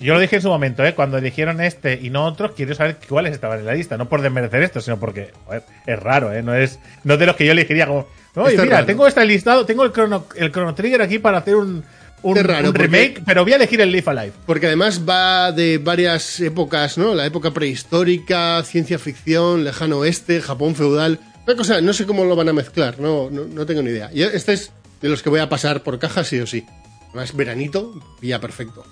Si 0.00 0.06
yo 0.06 0.14
lo 0.14 0.20
dije 0.20 0.36
en 0.36 0.42
su 0.42 0.48
momento, 0.48 0.82
¿eh? 0.82 0.94
Cuando 0.94 1.18
eligieron 1.18 1.60
este 1.60 1.98
y 2.00 2.08
no 2.08 2.24
otros, 2.24 2.52
quiero 2.56 2.74
saber 2.74 2.96
cuáles 3.06 3.34
estaban 3.34 3.58
en 3.58 3.66
la 3.66 3.74
lista. 3.74 3.98
No 3.98 4.08
por 4.08 4.22
desmerecer 4.22 4.62
esto, 4.62 4.80
sino 4.80 4.98
porque 4.98 5.30
joder, 5.44 5.62
es 5.86 6.00
raro, 6.00 6.32
¿eh? 6.32 6.42
No 6.42 6.54
es, 6.54 6.78
no 7.04 7.18
de 7.18 7.26
los 7.26 7.36
que 7.36 7.44
yo 7.44 7.52
elegiría 7.52 7.86
como. 7.86 8.06
Oye, 8.34 8.54
es 8.54 8.62
mira, 8.62 8.76
raro. 8.76 8.86
tengo 8.86 9.06
este 9.06 9.22
listado, 9.26 9.66
tengo 9.66 9.84
el 9.84 9.92
Chrono, 9.92 10.24
el 10.36 10.50
Chrono 10.52 10.74
Trigger 10.74 11.02
aquí 11.02 11.18
para 11.18 11.36
hacer 11.38 11.54
un, 11.56 11.84
un, 12.22 12.36
raro, 12.36 12.68
un 12.68 12.72
porque- 12.72 12.82
remake, 12.86 13.22
pero 13.26 13.42
voy 13.42 13.52
a 13.52 13.56
elegir 13.56 13.78
el 13.82 13.92
Leaf 13.92 14.08
Alive. 14.08 14.32
Porque 14.46 14.68
además 14.68 15.02
va 15.06 15.52
de 15.52 15.76
varias 15.76 16.40
épocas, 16.40 16.96
¿no? 16.96 17.14
La 17.14 17.26
época 17.26 17.50
prehistórica, 17.50 18.62
ciencia 18.62 18.98
ficción, 18.98 19.64
lejano 19.64 19.98
oeste, 19.98 20.40
Japón 20.40 20.74
feudal. 20.76 21.18
Una 21.46 21.56
cosa, 21.56 21.80
no 21.82 21.92
sé 21.92 22.06
cómo 22.06 22.24
lo 22.24 22.36
van 22.36 22.48
a 22.48 22.52
mezclar, 22.54 22.98
no, 23.00 23.28
no, 23.30 23.44
no 23.44 23.66
tengo 23.66 23.82
ni 23.82 23.90
idea. 23.90 24.10
Yo, 24.14 24.28
este 24.28 24.54
es 24.54 24.72
de 25.02 25.08
los 25.10 25.22
que 25.22 25.28
voy 25.28 25.40
a 25.40 25.48
pasar 25.50 25.82
por 25.82 25.98
caja 25.98 26.24
sí 26.24 26.38
o 26.40 26.46
sí. 26.46 26.64
Además, 27.08 27.34
veranito, 27.34 27.92
ya 28.22 28.40
perfecto. 28.40 28.84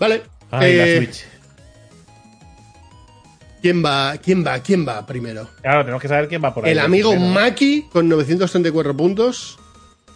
Vale. 0.00 0.22
Ay, 0.50 0.72
eh, 0.72 0.76
la 1.00 1.06
Switch. 1.06 1.24
¿Quién 3.62 3.84
va? 3.84 4.16
¿Quién 4.16 4.44
va? 4.44 4.58
¿Quién 4.60 4.86
va 4.88 5.06
primero? 5.06 5.48
Claro, 5.60 5.82
tenemos 5.82 6.00
que 6.00 6.08
saber 6.08 6.28
quién 6.28 6.42
va 6.42 6.54
por 6.54 6.64
ahí. 6.64 6.72
El 6.72 6.78
amigo 6.78 7.10
Primero. 7.10 7.32
Maki 7.32 7.82
con 7.92 8.08
934 8.08 8.96
puntos. 8.96 9.58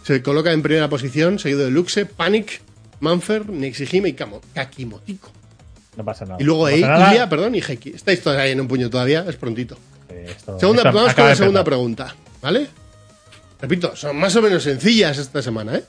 Se 0.03 0.21
coloca 0.21 0.51
en 0.51 0.61
primera 0.61 0.89
posición, 0.89 1.37
seguido 1.39 1.61
de 1.63 1.71
Luxe, 1.71 2.05
Panic, 2.05 2.61
Manfer, 2.99 3.47
Nexihime 3.49 4.09
y 4.09 4.13
Kamo- 4.13 4.41
Kakimotico. 4.53 5.31
No 5.95 6.03
pasa 6.03 6.25
nada. 6.25 6.37
Y 6.39 6.43
luego 6.43 6.69
no 6.69 6.75
nada. 6.77 7.09
Ilia, 7.11 7.29
perdón, 7.29 7.55
y 7.55 7.59
Heki. 7.61 7.91
Estáis 7.91 8.21
todavía 8.21 8.43
ahí 8.45 8.51
en 8.51 8.61
un 8.61 8.67
puño 8.67 8.89
todavía, 8.89 9.25
es 9.27 9.35
prontito. 9.35 9.77
Eh, 10.09 10.27
esto- 10.35 10.59
Segunda, 10.59 10.81
esto 10.83 10.93
vamos 10.95 11.13
con 11.13 11.25
la 11.25 11.35
segunda 11.35 11.63
pregunta, 11.63 12.15
¿vale? 12.41 12.67
Repito, 13.61 13.95
son 13.95 14.17
más 14.17 14.35
o 14.35 14.41
menos 14.41 14.61
sencillas 14.63 15.17
esta 15.17 15.41
semana, 15.41 15.75
¿eh? 15.77 15.83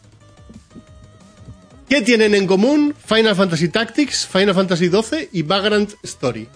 ¿Qué 1.89 2.03
tienen 2.03 2.35
en 2.35 2.47
común 2.47 2.95
Final 3.07 3.35
Fantasy 3.37 3.69
Tactics, 3.69 4.27
Final 4.27 4.55
Fantasy 4.55 4.89
XII 4.91 5.29
y 5.33 5.43
Vagrant 5.43 5.93
Story? 6.03 6.49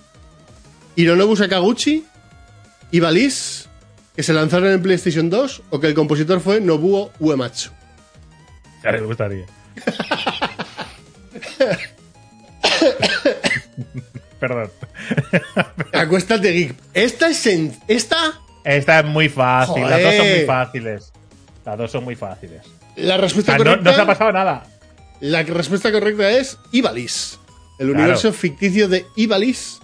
Hironobu 0.97 1.37
Sakaguchi 1.37 2.05
y 2.90 3.01
Balis, 3.01 3.69
que 4.16 4.23
se 4.25 4.33
lanzaron 4.33 4.71
en 4.73 4.83
PlayStation 4.83 5.31
2, 5.31 5.62
o 5.71 5.79
que 5.81 5.87
el 5.87 5.95
compositor 5.95 6.40
fue 6.40 6.61
Nobuo 6.61 7.12
Uematsu. 7.21 7.71
Ya 8.83 8.90
les 8.93 9.03
gustaría. 9.05 9.47
Perdón. 14.40 14.71
Acuéstate, 15.93 16.51
geek. 16.53 16.75
Esta 16.95 17.29
es. 17.29 17.45
sen- 17.47 17.79
Esta. 17.88 18.40
Esta 18.64 19.01
es 19.01 19.07
muy 19.07 19.29
fácil. 19.29 19.83
Las 19.88 20.03
dos 20.03 20.14
son 20.16 20.29
muy 20.31 20.45
fáciles. 20.45 21.12
Las 21.64 21.79
dos 21.79 21.90
son 21.90 22.05
muy 22.05 22.16
fáciles. 22.16 22.62
La 22.97 23.14
O 23.16 23.19
respuesta 23.19 23.53
sea, 23.53 23.59
no, 23.59 23.64
correcta. 23.64 23.90
no 23.90 23.97
se 23.97 24.03
ha 24.03 24.07
pasado 24.07 24.33
nada. 24.33 24.62
La 25.20 25.42
respuesta 25.42 25.92
correcta 25.92 26.30
es 26.30 26.59
Ivalis. 26.72 27.38
El 27.78 27.88
Claro. 27.88 28.00
universo 28.02 28.33
ficticio 28.33 28.88
de 28.88 29.06
Ivalis. 29.16 29.78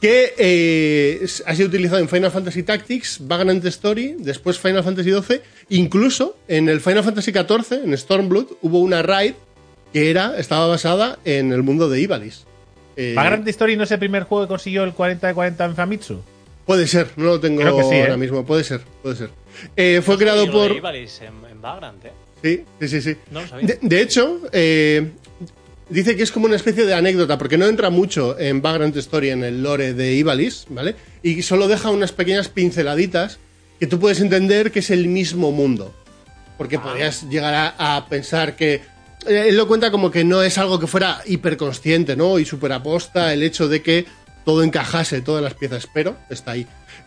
Que 0.00 0.34
eh, 0.36 1.26
ha 1.46 1.54
sido 1.54 1.68
utilizado 1.68 1.98
en 2.00 2.08
Final 2.10 2.30
Fantasy 2.30 2.62
Tactics, 2.62 3.18
Vagrant 3.26 3.64
Story, 3.64 4.16
después 4.18 4.58
Final 4.58 4.84
Fantasy 4.84 5.10
XII. 5.10 5.40
Incluso 5.70 6.36
en 6.46 6.68
el 6.68 6.80
Final 6.82 7.02
Fantasy 7.04 7.32
XIV, 7.32 7.84
en 7.84 7.96
Stormblood, 7.96 8.46
hubo 8.60 8.80
una 8.80 9.00
raid 9.02 9.32
que 9.94 10.10
era, 10.10 10.36
estaba 10.36 10.66
basada 10.66 11.18
en 11.24 11.52
el 11.52 11.62
mundo 11.62 11.88
de 11.88 12.00
Ivalis. 12.02 12.44
Eh, 12.96 13.14
¿Vagrant 13.16 13.48
Story 13.48 13.76
no 13.76 13.84
es 13.84 13.90
el 13.92 13.98
primer 13.98 14.24
juego 14.24 14.44
que 14.44 14.48
consiguió 14.48 14.84
el 14.84 14.92
40 14.92 15.26
de 15.28 15.34
40 15.34 15.64
en 15.64 15.74
Famitsu? 15.74 16.20
Puede 16.66 16.86
ser, 16.86 17.08
no 17.16 17.24
lo 17.24 17.40
tengo 17.40 17.60
Creo 17.62 17.76
que 17.78 17.84
sí, 17.84 17.94
¿eh? 17.94 18.02
ahora 18.02 18.16
mismo. 18.18 18.44
Puede 18.44 18.64
ser, 18.64 18.82
puede 19.02 19.16
ser. 19.16 19.30
Eh, 19.76 20.02
fue 20.04 20.18
creado 20.18 20.50
por. 20.50 20.70
Ivalice 20.70 21.26
en, 21.26 21.34
en 21.50 21.60
Vagrant, 21.62 22.04
¿eh? 22.04 22.12
Sí, 22.42 22.64
sí, 22.80 22.88
sí. 22.88 23.00
sí. 23.02 23.16
No 23.30 23.40
lo 23.42 23.48
sabía. 23.48 23.66
De, 23.66 23.78
de 23.80 24.00
hecho, 24.02 24.40
eh, 24.52 25.10
dice 25.88 26.16
que 26.16 26.22
es 26.22 26.32
como 26.32 26.46
una 26.46 26.56
especie 26.56 26.84
de 26.84 26.94
anécdota, 26.94 27.38
porque 27.38 27.56
no 27.58 27.66
entra 27.66 27.90
mucho 27.90 28.38
en 28.38 28.60
Vagrant 28.62 28.96
Story, 28.96 29.30
en 29.30 29.44
el 29.44 29.62
lore 29.62 29.94
de 29.94 30.12
Ivalis, 30.14 30.66
¿vale? 30.68 30.94
Y 31.22 31.42
solo 31.42 31.68
deja 31.68 31.90
unas 31.90 32.12
pequeñas 32.12 32.48
pinceladitas 32.48 33.38
que 33.80 33.86
tú 33.86 33.98
puedes 33.98 34.20
entender 34.20 34.70
que 34.72 34.80
es 34.80 34.90
el 34.90 35.08
mismo 35.08 35.52
mundo. 35.52 35.94
Porque 36.58 36.78
podrías 36.78 37.28
llegar 37.28 37.54
a, 37.54 37.96
a 37.96 38.08
pensar 38.08 38.54
que. 38.56 38.74
eh, 39.26 39.46
Él 39.48 39.56
lo 39.56 39.66
cuenta 39.66 39.90
como 39.90 40.10
que 40.10 40.22
no 40.22 40.42
es 40.42 40.56
algo 40.58 40.78
que 40.78 40.86
fuera 40.86 41.20
hiperconsciente, 41.26 42.14
¿no? 42.14 42.38
Y 42.38 42.44
superaposta 42.44 43.32
el 43.32 43.42
hecho 43.42 43.66
de 43.68 43.82
que 43.82 44.04
todo 44.44 44.62
encajase, 44.62 45.22
todas 45.22 45.42
las 45.42 45.54
piezas, 45.54 45.88
pero 45.92 46.16
está 46.30 46.52
ahí. 46.52 46.66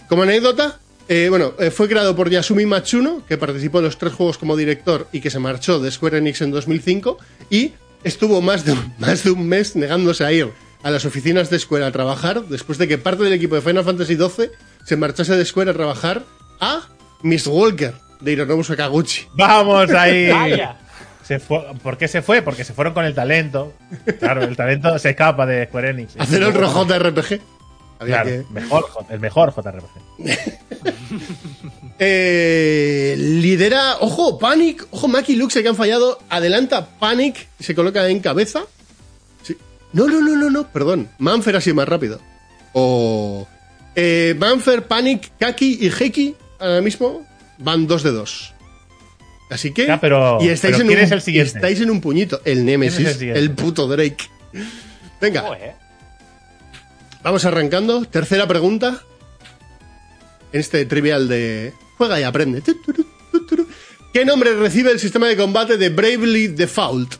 Como 0.10 0.24
anécdota, 0.24 0.80
eh, 1.10 1.28
bueno, 1.30 1.54
eh, 1.60 1.72
fue 1.72 1.88
creado 1.88 2.15
por 2.15 2.30
Yasumi 2.30 2.65
Matsuno, 2.65 3.24
que 3.28 3.38
participó 3.38 3.80
en 3.80 3.86
los 3.86 3.98
tres 3.98 4.13
juegos 4.13 4.38
como 4.38 4.56
director 4.56 5.08
y 5.12 5.22
que 5.22 5.30
se 5.30 5.39
marchó 5.39 5.80
de 5.80 5.91
Square 5.91 6.17
Enix 6.17 6.41
en 6.41 6.52
2005 6.52 7.17
y 7.50 7.74
estuvo 8.04 8.41
más 8.41 8.65
de, 8.65 8.74
un- 8.74 8.93
más 9.00 9.24
de 9.24 9.32
un 9.32 9.48
mes 9.48 9.76
negándose 9.76 10.24
a 10.26 10.32
ir 10.32 10.50
a 10.84 10.91
las 10.91 11.06
oficinas 11.06 11.50
de 11.50 11.60
Square 11.60 11.86
a 11.86 11.91
trabajar 11.91 12.43
después 12.46 12.78
de 12.78 12.88
que 12.88 12.98
parte 12.98 13.24
del 13.24 13.34
equipo 13.34 13.56
de 13.56 13.62
Final 13.62 13.84
Fantasy 13.84 14.15
XII 14.15 14.50
se 14.86 14.96
marchase 14.96 15.36
de 15.36 15.43
Square 15.46 15.72
a 15.72 15.74
trabajar 15.74 16.24
a 16.60 16.82
Miss 17.24 17.48
Walker 17.48 17.93
de 18.22 18.32
Hironobu 18.32 18.63
Sakaguchi. 18.63 19.24
¡Vamos 19.36 19.89
ahí! 19.91 20.28
Vaya. 20.32 20.78
Se 21.24 21.39
fue, 21.39 21.62
¿Por 21.84 21.98
qué 21.98 22.08
se 22.08 22.22
fue? 22.22 22.41
Porque 22.41 22.63
se 22.63 22.72
fueron 22.74 22.93
con 22.93 23.04
el 23.04 23.13
talento. 23.13 23.74
Claro, 24.20 24.43
el 24.43 24.56
talento 24.56 24.98
se 24.98 25.10
escapa 25.10 25.46
de 25.46 25.65
Square 25.65 25.89
Enix. 25.89 26.15
Hacer 26.17 26.41
otro 26.43 26.72
JRPG. 26.72 27.41
Había 28.00 28.22
Claro, 28.22 28.30
que- 28.30 28.54
mejor, 28.54 28.86
el 29.10 29.20
mejor 29.20 29.54
JRPG. 29.56 30.18
Eh, 32.00 33.16
lidera, 33.18 33.98
ojo, 34.02 34.38
Panic, 34.38 34.86
ojo, 34.92 35.08
Maki 35.08 35.34
y 35.34 35.36
Luxe 35.36 35.64
que 35.64 35.70
han 35.70 35.76
fallado. 35.76 36.20
Adelanta 36.30 36.88
Panic, 37.00 37.48
se 37.60 37.74
coloca 37.74 38.08
en 38.08 38.20
cabeza. 38.20 38.66
Sí. 39.44 39.58
No, 39.94 40.06
no, 40.08 40.22
no, 40.22 40.36
no, 40.36 40.50
no, 40.50 40.68
perdón. 40.72 41.10
Manfer 41.18 41.56
ha 41.56 41.62
sido 41.62 41.76
más 41.76 41.88
rápido. 41.88 42.20
O. 42.74 43.48
Eh, 43.96 44.36
Manfer, 44.38 44.86
Panic, 44.86 45.32
Kaki 45.40 45.80
y 45.82 45.88
Heki 45.90 46.36
ahora 46.60 46.82
mismo 46.82 47.26
van 47.58 47.88
dos 47.88 48.04
de 48.04 48.12
dos. 48.12 48.54
Así 49.50 49.72
que. 49.74 49.88
Ya, 49.88 50.00
pero- 50.00 50.38
y 50.42 50.50
estáis, 50.50 50.74
pero 50.76 50.82
en 50.84 50.88
¿quién 50.90 51.00
un, 51.00 51.06
es 51.06 51.12
el 51.12 51.22
siguiente? 51.22 51.54
estáis 51.56 51.82
en 51.82 51.90
un 51.90 52.00
puñito. 52.02 52.42
El 52.46 52.64
Nemesis, 52.66 53.18
¿Quién 53.18 53.32
es 53.32 53.38
el, 53.38 53.52
puto 53.52 53.88
Drake. 53.88 54.18
Venga. 55.20 55.44
Vamos 57.28 57.44
arrancando. 57.44 58.06
Tercera 58.06 58.48
pregunta. 58.48 59.04
En 60.54 60.62
este 60.62 60.86
trivial 60.86 61.28
de 61.28 61.74
juega 61.98 62.22
y 62.22 62.24
aprende. 62.24 62.63
¿Qué 64.13 64.24
nombre 64.24 64.56
recibe 64.56 64.92
el 64.94 65.00
sistema 65.02 65.28
de 65.28 65.36
combate 65.36 65.76
de 65.76 65.90
Bravely 65.90 66.48
Default? 66.48 67.16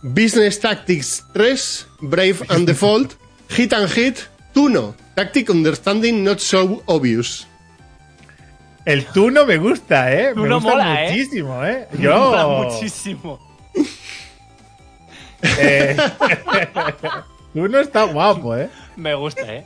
Business 0.00 0.60
Tactics 0.60 1.24
3, 1.32 1.88
Brave 2.02 2.36
and 2.50 2.66
Default, 2.68 3.14
Hit 3.48 3.72
and 3.72 3.90
Hit, 3.90 4.18
Tuno, 4.54 4.94
Tactic 5.16 5.50
Understanding 5.50 6.22
Not 6.22 6.38
So 6.38 6.84
Obvious. 6.86 7.48
El 8.84 9.06
Tuno 9.06 9.44
me 9.44 9.56
gusta, 9.56 10.12
¿eh? 10.12 10.28
me 10.28 10.42
Tuno 10.42 10.60
gusta 10.60 10.70
mola, 10.70 11.04
¿eh? 11.04 11.10
muchísimo, 11.10 11.64
¿eh? 11.64 11.88
Mola 11.98 12.42
Yo. 12.42 12.70
muchísimo. 12.70 13.40
eh, 15.42 15.96
Tuno 17.56 17.80
está 17.80 18.02
guapo, 18.02 18.54
¿eh? 18.54 18.68
Me 18.96 19.14
gusta, 19.14 19.40
¿eh? 19.50 19.64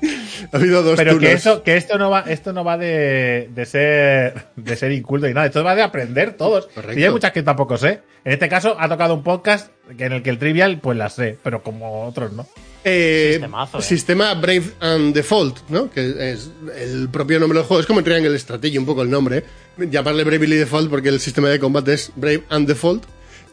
Ha 0.52 0.56
habido 0.56 0.84
dos 0.84 0.96
Pero 0.96 1.18
que, 1.18 1.32
eso, 1.32 1.64
que 1.64 1.76
esto 1.76 1.98
no 1.98 2.08
va, 2.08 2.20
esto 2.20 2.52
no 2.52 2.62
va 2.62 2.78
de, 2.78 3.50
de 3.52 3.66
ser 3.66 4.46
de 4.54 4.76
ser 4.76 4.92
inculto 4.92 5.26
y 5.26 5.34
nada, 5.34 5.46
esto 5.48 5.64
va 5.64 5.74
de 5.74 5.82
aprender 5.82 6.36
todos. 6.36 6.68
Correcto. 6.68 7.00
Y 7.00 7.02
hay 7.02 7.10
muchas 7.10 7.32
que 7.32 7.42
tampoco 7.42 7.76
sé. 7.76 8.02
En 8.24 8.32
este 8.32 8.48
caso 8.48 8.76
ha 8.78 8.88
tocado 8.88 9.14
un 9.14 9.24
podcast 9.24 9.72
que 9.98 10.04
en 10.04 10.12
el 10.12 10.22
que 10.22 10.30
el 10.30 10.38
trivial 10.38 10.78
pues 10.78 10.96
las 10.96 11.14
sé, 11.14 11.36
pero 11.42 11.64
como 11.64 12.06
otros 12.06 12.32
no. 12.32 12.46
Eh, 12.84 13.30
Sistemazo, 13.32 13.78
¿eh? 13.78 13.82
Sistema 13.82 14.34
Brave 14.34 14.70
and 14.78 15.12
Default, 15.12 15.68
¿no? 15.68 15.90
Que 15.90 16.30
es 16.32 16.48
el 16.76 17.08
propio 17.08 17.40
nombre 17.40 17.58
del 17.58 17.66
juego. 17.66 17.80
Es 17.80 17.86
como 17.88 18.04
Triangle 18.04 18.38
Strategy, 18.38 18.78
un 18.78 18.86
poco 18.86 19.02
el 19.02 19.10
nombre. 19.10 19.38
¿eh? 19.38 19.88
Llamarle 19.90 20.22
Bravely 20.22 20.58
Default 20.58 20.88
porque 20.90 21.08
el 21.08 21.18
sistema 21.18 21.48
de 21.48 21.58
combate 21.58 21.94
es 21.94 22.12
Brave 22.14 22.44
and 22.50 22.68
Default. 22.68 23.02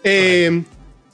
Eh, 0.04 0.63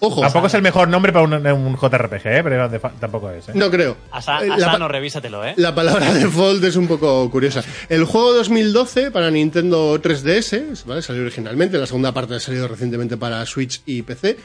ojo, 0.06 0.22
Tampoco 0.22 0.48
es 0.48 0.54
el 0.54 0.62
mejor 0.62 0.88
nombre 0.88 1.12
para 1.14 1.26
un, 1.26 1.34
un 1.34 1.76
JRPG, 1.78 2.26
¿eh? 2.28 2.42
pero 2.44 2.70
de 2.70 2.80
tampoco 3.00 3.30
es. 3.32 3.50
¿eh? 3.50 3.52
no 3.56 3.70
creo. 3.72 3.96
Asa- 4.12 4.44
Eh, 4.44 4.48
la, 4.48 4.56
Asano, 4.56 4.86
pa- 4.88 4.92
revísatelo, 4.92 5.46
¿eh? 5.46 5.54
la 5.58 5.74
palabra 5.74 6.14
default 6.14 6.64
es 6.64 6.76
un 6.76 6.88
poco 6.88 7.30
curiosa. 7.32 7.64
El 7.90 8.06
juego 8.06 8.34
2012 8.34 9.12
para 9.12 9.32
Nintendo 9.32 10.00
3DS, 10.02 10.86
¿vale? 10.86 11.02
Salió 11.02 11.22
originalmente, 11.24 11.78
la 11.78 11.86
segunda 11.88 12.12
parte 12.14 12.36
ha 12.36 12.40
salido 12.40 12.68
recientemente 12.68 13.18
para 13.18 13.46
Switch 13.46 13.82
y 13.86 14.02
PC. 14.02 14.38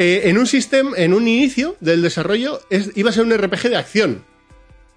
Eh, 0.00 0.22
en 0.26 0.38
un 0.38 0.46
sistema, 0.46 0.90
en 0.96 1.12
un 1.12 1.26
inicio 1.26 1.76
del 1.80 2.02
desarrollo, 2.02 2.60
es- 2.70 2.90
iba 2.96 3.10
a 3.10 3.12
ser 3.12 3.24
un 3.24 3.32
RPG 3.36 3.68
de 3.70 3.76
acción. 3.76 4.24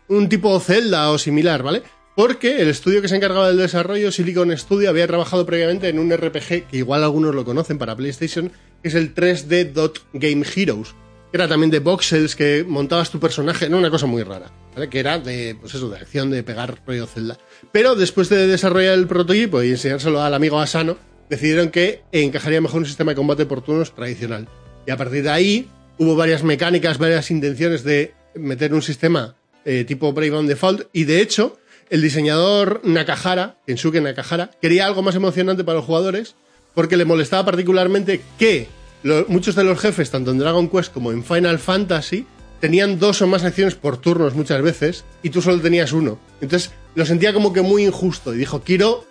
Un 0.07 0.27
tipo 0.29 0.59
Zelda 0.59 1.09
o 1.09 1.17
similar, 1.17 1.63
¿vale? 1.63 1.83
Porque 2.15 2.61
el 2.61 2.67
estudio 2.67 3.01
que 3.01 3.07
se 3.07 3.15
encargaba 3.15 3.47
del 3.47 3.57
desarrollo, 3.57 4.11
Silicon 4.11 4.55
Studio, 4.57 4.89
había 4.89 5.07
trabajado 5.07 5.45
previamente 5.45 5.87
en 5.87 5.97
un 5.97 6.11
RPG 6.11 6.67
que 6.67 6.77
igual 6.77 7.03
algunos 7.05 7.33
lo 7.33 7.45
conocen 7.45 7.77
para 7.77 7.95
PlayStation, 7.95 8.51
que 8.81 8.89
es 8.89 8.95
el 8.95 9.13
3D 9.13 9.71
Dot 9.71 10.01
Game 10.13 10.45
Heroes. 10.55 10.95
Que 11.31 11.37
era 11.37 11.47
también 11.47 11.71
de 11.71 11.79
voxels, 11.79 12.35
que 12.35 12.65
montabas 12.67 13.09
tu 13.09 13.19
personaje, 13.19 13.69
no 13.69 13.77
una 13.77 13.89
cosa 13.89 14.05
muy 14.05 14.23
rara. 14.23 14.51
Que 14.89 14.99
era 14.99 15.19
de, 15.19 15.55
pues 15.59 15.73
eso, 15.73 15.89
de 15.89 15.97
acción, 15.97 16.29
de 16.29 16.43
pegar 16.43 16.81
rollo 16.85 17.05
Zelda. 17.05 17.37
Pero 17.71 17.95
después 17.95 18.29
de 18.29 18.47
desarrollar 18.47 18.95
el 18.95 19.07
prototipo 19.07 19.63
y 19.63 19.71
enseñárselo 19.71 20.21
al 20.21 20.33
amigo 20.33 20.59
Asano, 20.59 20.97
decidieron 21.29 21.69
que 21.69 22.03
encajaría 22.11 22.59
mejor 22.59 22.81
un 22.81 22.85
sistema 22.85 23.11
de 23.11 23.15
combate 23.15 23.45
por 23.45 23.61
turnos 23.61 23.95
tradicional. 23.95 24.49
Y 24.85 24.91
a 24.91 24.97
partir 24.97 25.23
de 25.23 25.29
ahí 25.29 25.69
hubo 25.97 26.15
varias 26.15 26.43
mecánicas, 26.43 26.97
varias 26.97 27.31
intenciones 27.31 27.83
de 27.83 28.13
meter 28.35 28.73
un 28.73 28.81
sistema 28.81 29.35
eh, 29.63 29.85
tipo 29.85 30.11
Brave 30.11 30.37
and 30.37 30.49
Default. 30.49 30.87
Y 30.91 31.05
de 31.05 31.21
hecho, 31.21 31.59
el 31.89 32.01
diseñador 32.01 32.81
Nakahara, 32.83 33.57
Kensuke 33.67 34.01
Nakahara, 34.01 34.51
quería 34.61 34.85
algo 34.85 35.01
más 35.01 35.15
emocionante 35.15 35.63
para 35.63 35.77
los 35.77 35.85
jugadores 35.85 36.35
porque 36.73 36.97
le 36.97 37.05
molestaba 37.05 37.45
particularmente 37.45 38.21
que 38.37 38.67
muchos 39.27 39.55
de 39.55 39.63
los 39.63 39.79
jefes, 39.79 40.11
tanto 40.11 40.31
en 40.31 40.37
Dragon 40.37 40.69
Quest 40.69 40.93
como 40.93 41.11
en 41.11 41.23
Final 41.23 41.59
Fantasy, 41.59 42.25
tenían 42.59 42.99
dos 42.99 43.21
o 43.21 43.27
más 43.27 43.43
acciones 43.43 43.75
por 43.75 43.97
turnos 43.97 44.35
muchas 44.35 44.61
veces 44.61 45.03
y 45.23 45.31
tú 45.31 45.41
solo 45.41 45.59
tenías 45.59 45.91
uno. 45.91 46.19
Entonces 46.41 46.71
lo 46.95 47.05
sentía 47.05 47.33
como 47.33 47.53
que 47.53 47.61
muy 47.61 47.85
injusto 47.85 48.33
y 48.33 48.37
dijo, 48.37 48.61
quiero 48.61 49.05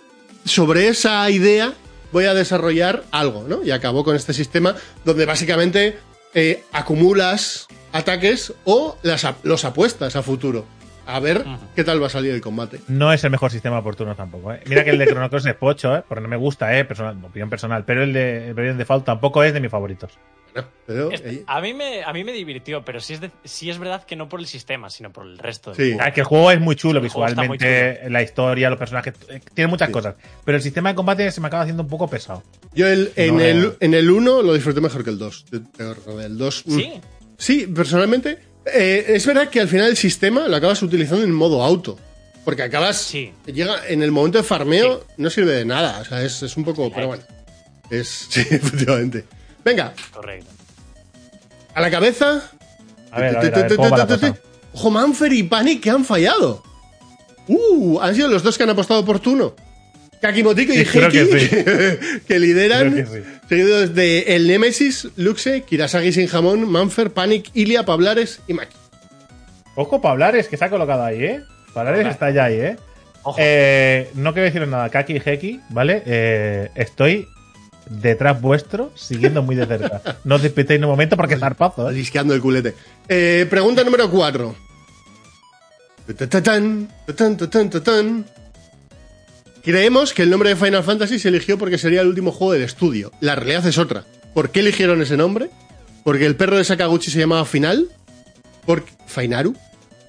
sobre 0.45 0.89
esa 0.89 1.29
idea 1.31 1.75
voy 2.13 2.25
a 2.25 2.35
desarrollar 2.35 3.05
algo, 3.11 3.45
¿no? 3.49 3.63
Y 3.63 3.71
acabó 3.71 4.05
con 4.05 4.17
este 4.17 4.33
sistema 4.33 4.77
donde 5.05 5.27
básicamente 5.27 5.99
eh, 6.35 6.63
acumulas 6.73 7.67
ataques 7.93 8.53
o 8.65 8.97
las, 9.03 9.27
los 9.43 9.65
apuestas 9.65 10.17
a 10.17 10.23
futuro. 10.23 10.65
A 11.11 11.21
ver 11.21 11.45
qué 11.75 11.85
tal 11.85 12.03
va 12.03 12.07
a 12.07 12.11
salir 12.11 12.33
el 12.33 12.41
combate. 12.41 12.81
No 12.89 13.13
es 13.13 13.23
el 13.25 13.31
mejor 13.31 13.51
sistema 13.51 13.83
por 13.83 13.97
tampoco, 13.97 14.53
¿eh? 14.53 14.61
Mira 14.67 14.85
que 14.85 14.91
el 14.91 14.99
de 14.99 15.07
Chrono 15.09 15.29
Cross 15.31 15.47
es 15.47 15.55
pocho, 15.55 15.97
¿eh? 15.97 16.03
Porque 16.07 16.23
no 16.23 16.29
me 16.29 16.37
gusta, 16.37 16.77
¿eh? 16.79 16.85
Personal, 16.85 17.17
opinión 17.25 17.51
personal. 17.51 17.85
Pero 17.85 18.03
el 18.03 18.13
de 18.13 18.49
el 18.49 18.55
Bravely 18.55 18.77
Default 18.79 19.05
tampoco 19.05 19.43
es 19.43 19.53
de 19.53 19.61
mis 19.61 19.71
favoritos. 19.71 20.13
Bueno, 20.53 20.69
pero, 20.85 21.11
Este- 21.13 21.45
a, 21.47 21.61
mí 21.61 21.73
me, 21.75 22.03
a 22.03 22.13
mí 22.13 22.25
me 22.25 22.33
divirtió, 22.33 22.85
pero 22.85 22.99
sí 22.99 23.13
es, 23.15 23.21
de- 23.21 23.31
sí 23.45 23.71
es 23.71 23.79
verdad 23.79 24.03
que 24.05 24.17
no 24.17 24.29
por 24.29 24.41
el 24.41 24.47
sistema, 24.47 24.91
sino 24.91 25.13
por 25.13 25.25
el 25.25 25.39
resto. 25.39 25.71
del 25.71 25.77
Sí. 25.77 25.83
juego. 25.93 26.03
Ah, 26.05 26.09
Es 26.09 26.15
que 26.15 26.21
el 26.23 26.27
juego 26.27 26.51
es 26.51 26.61
muy 26.61 26.75
chulo 26.75 26.99
muy 26.99 27.07
visualmente, 27.07 28.11
la 28.11 28.21
historia, 28.23 28.69
los 28.69 28.79
personajes, 28.79 29.15
eh, 29.29 29.41
tiene 29.55 29.69
muchas 29.69 29.87
Sí. 29.89 29.93
cosas. 29.93 30.17
Pero 30.45 30.57
el 30.57 30.63
sistema 30.63 30.89
de 30.89 30.97
combate 30.97 31.31
se 31.31 31.41
me 31.41 31.47
acaba 31.47 31.63
haciendo 31.63 31.85
un 31.85 31.89
poco 31.89 32.09
pesado. 32.09 32.43
yo 32.75 32.89
el- 32.89 33.13
en, 33.15 33.37
No. 33.37 33.43
el, 33.45 33.77
en 33.79 33.95
el 33.95 34.11
1 34.11 34.43
lo 34.43 34.53
disfruté 34.55 34.81
mejor 34.81 35.05
que 35.05 35.11
el 35.11 35.19
2. 35.19 35.45
El 35.53 36.37
2 36.39 36.65
mm, 36.67 36.71
Sí, 36.77 37.01
Sí, 37.37 37.67
personalmente. 37.75 38.39
Eh, 38.73 39.05
es 39.09 39.27
verdad 39.27 39.49
que 39.49 39.61
al 39.61 39.69
final 39.69 39.89
el 39.89 39.97
sistema 39.97 40.49
lo 40.49 40.57
acabas 40.57 40.83
utilizando 40.83 41.25
en 41.25 41.33
modo 41.33 41.63
auto. 41.63 41.99
Porque 42.45 42.63
acabas. 42.63 42.97
Sí. 42.97 43.33
Llega 43.47 43.87
en 43.89 44.03
el 44.03 44.11
momento 44.11 44.39
de 44.39 44.45
farmeo, 44.45 45.05
no 45.17 45.31
sirve 45.31 45.53
de 45.53 45.65
nada. 45.65 46.01
O 46.01 46.05
sea, 46.05 46.23
es, 46.23 46.43
es 46.43 46.57
un 46.57 46.65
poco. 46.65 46.91
Pero 46.93 47.09
bueno. 47.09 47.23
Es. 47.91 48.27
Sí, 48.31 48.41
efectivamente. 48.51 49.25
Venga, 49.65 49.93
correcto. 50.13 50.51
a 51.75 51.81
la 51.81 51.91
cabeza. 51.91 52.51
A 53.11 53.21
ver, 53.21 53.37
a 53.37 53.41
ver, 53.43 53.55
a 53.55 53.63
ver, 53.63 53.77
¿cómo 53.77 53.91
va 53.91 53.99
la 53.99 54.07
cosa? 54.07 54.35
Ojo, 54.73 54.91
Manfer 54.91 55.33
y 55.33 55.43
Panic 55.43 55.83
que 55.83 55.91
han 55.91 56.05
fallado. 56.05 56.63
Uh, 57.49 57.99
han 58.01 58.15
sido 58.15 58.29
los 58.29 58.43
dos 58.43 58.57
que 58.57 58.63
han 58.63 58.71
apostado 58.71 59.05
por 59.05 59.19
Tuno. 59.19 59.55
Kakimotico 60.21 60.73
y 60.73 60.79
Heiki, 60.79 61.11
que 61.11 61.25
sí. 61.27 61.49
que, 61.49 62.21
que 62.29 62.39
lideran, 62.39 62.93
Creo 62.93 63.11
que 63.11 63.21
sí. 63.23 63.27
seguidos 63.49 63.95
de 63.95 64.21
El 64.37 64.47
Nemesis, 64.47 65.09
Luxe, 65.17 65.63
Kirasagi 65.63 66.13
sin 66.13 66.27
jamón, 66.27 66.71
Manfer, 66.71 67.11
Panic, 67.11 67.51
Ilia, 67.55 67.85
Pablares 67.85 68.41
y 68.47 68.53
Maki. 68.55 68.77
Ojo, 69.77 70.03
Pablares, 70.03 70.49
que 70.49 70.57
se 70.57 70.65
ha 70.65 70.71
colocado 70.71 71.05
ahí, 71.05 71.25
¿eh? 71.25 71.41
Pablares 71.73 72.07
está 72.07 72.31
ya 72.31 72.45
ahí, 72.45 72.61
¿eh? 72.61 72.77
Ojo. 73.23 73.37
Eh, 73.41 74.11
no 74.15 74.33
quiero 74.33 74.47
deciros 74.47 74.69
nada, 74.69 74.89
Kaki 74.91 75.15
y 75.15 75.23
Heki, 75.25 75.61
¿vale? 75.71 76.03
Eh, 76.07 76.69
estoy 76.75 77.27
detrás 77.89 78.41
vuestro, 78.41 78.93
siguiendo 78.95 79.43
muy 79.43 79.57
de 79.57 79.67
cerca. 79.67 80.01
No 80.25 80.37
os 80.37 80.43
despistéis 80.43 80.79
en 80.79 80.85
un 80.85 80.91
momento 80.91 81.17
porque 81.17 81.35
es 81.35 81.41
zarpazo, 81.41 81.89
¿eh? 81.91 81.93
Lisqueando 81.95 82.35
el 82.35 82.41
culete. 82.41 82.75
Eh, 83.09 83.47
pregunta 83.49 83.85
número 83.85 84.11
4. 84.11 84.55
Creemos 89.63 90.15
que 90.15 90.23
el 90.23 90.31
nombre 90.31 90.49
de 90.51 90.57
Final 90.57 90.83
Fantasy 90.85 91.19
se 91.19 91.29
eligió 91.29 91.59
porque 91.59 91.79
sería 91.79 92.01
el 92.01 92.09
último 92.09 92.33
juego 92.33 92.53
del 92.55 92.63
estudio. 92.63 93.13
La 93.21 93.35
realidad 93.35 93.67
es 93.67 93.79
otra. 93.79 94.05
¿Por 94.35 94.51
qué 94.51 94.61
eligieron 94.61 95.03
ese 95.03 95.17
nombre? 95.17 95.51
¿Porque 96.05 96.25
el 96.27 96.37
perro 96.37 96.57
de 96.57 96.65
Sakaguchi 96.65 97.11
se 97.11 97.19
llamaba 97.19 97.45
Final? 97.45 97.89
¿Por 98.65 98.85
Finaru? 99.07 99.55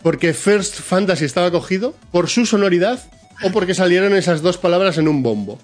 ¿Porque 0.04 0.34
First 0.34 0.76
Fantasy 0.80 1.26
estaba 1.26 1.52
cogido? 1.52 1.94
¿Por 2.12 2.30
su 2.30 2.46
sonoridad? 2.46 3.00
¿O 3.44 3.52
porque 3.52 3.74
salieron 3.74 4.16
esas 4.16 4.42
dos 4.42 4.58
palabras 4.58 4.98
en 4.98 5.08
un 5.08 5.22
bombo? 5.24 5.60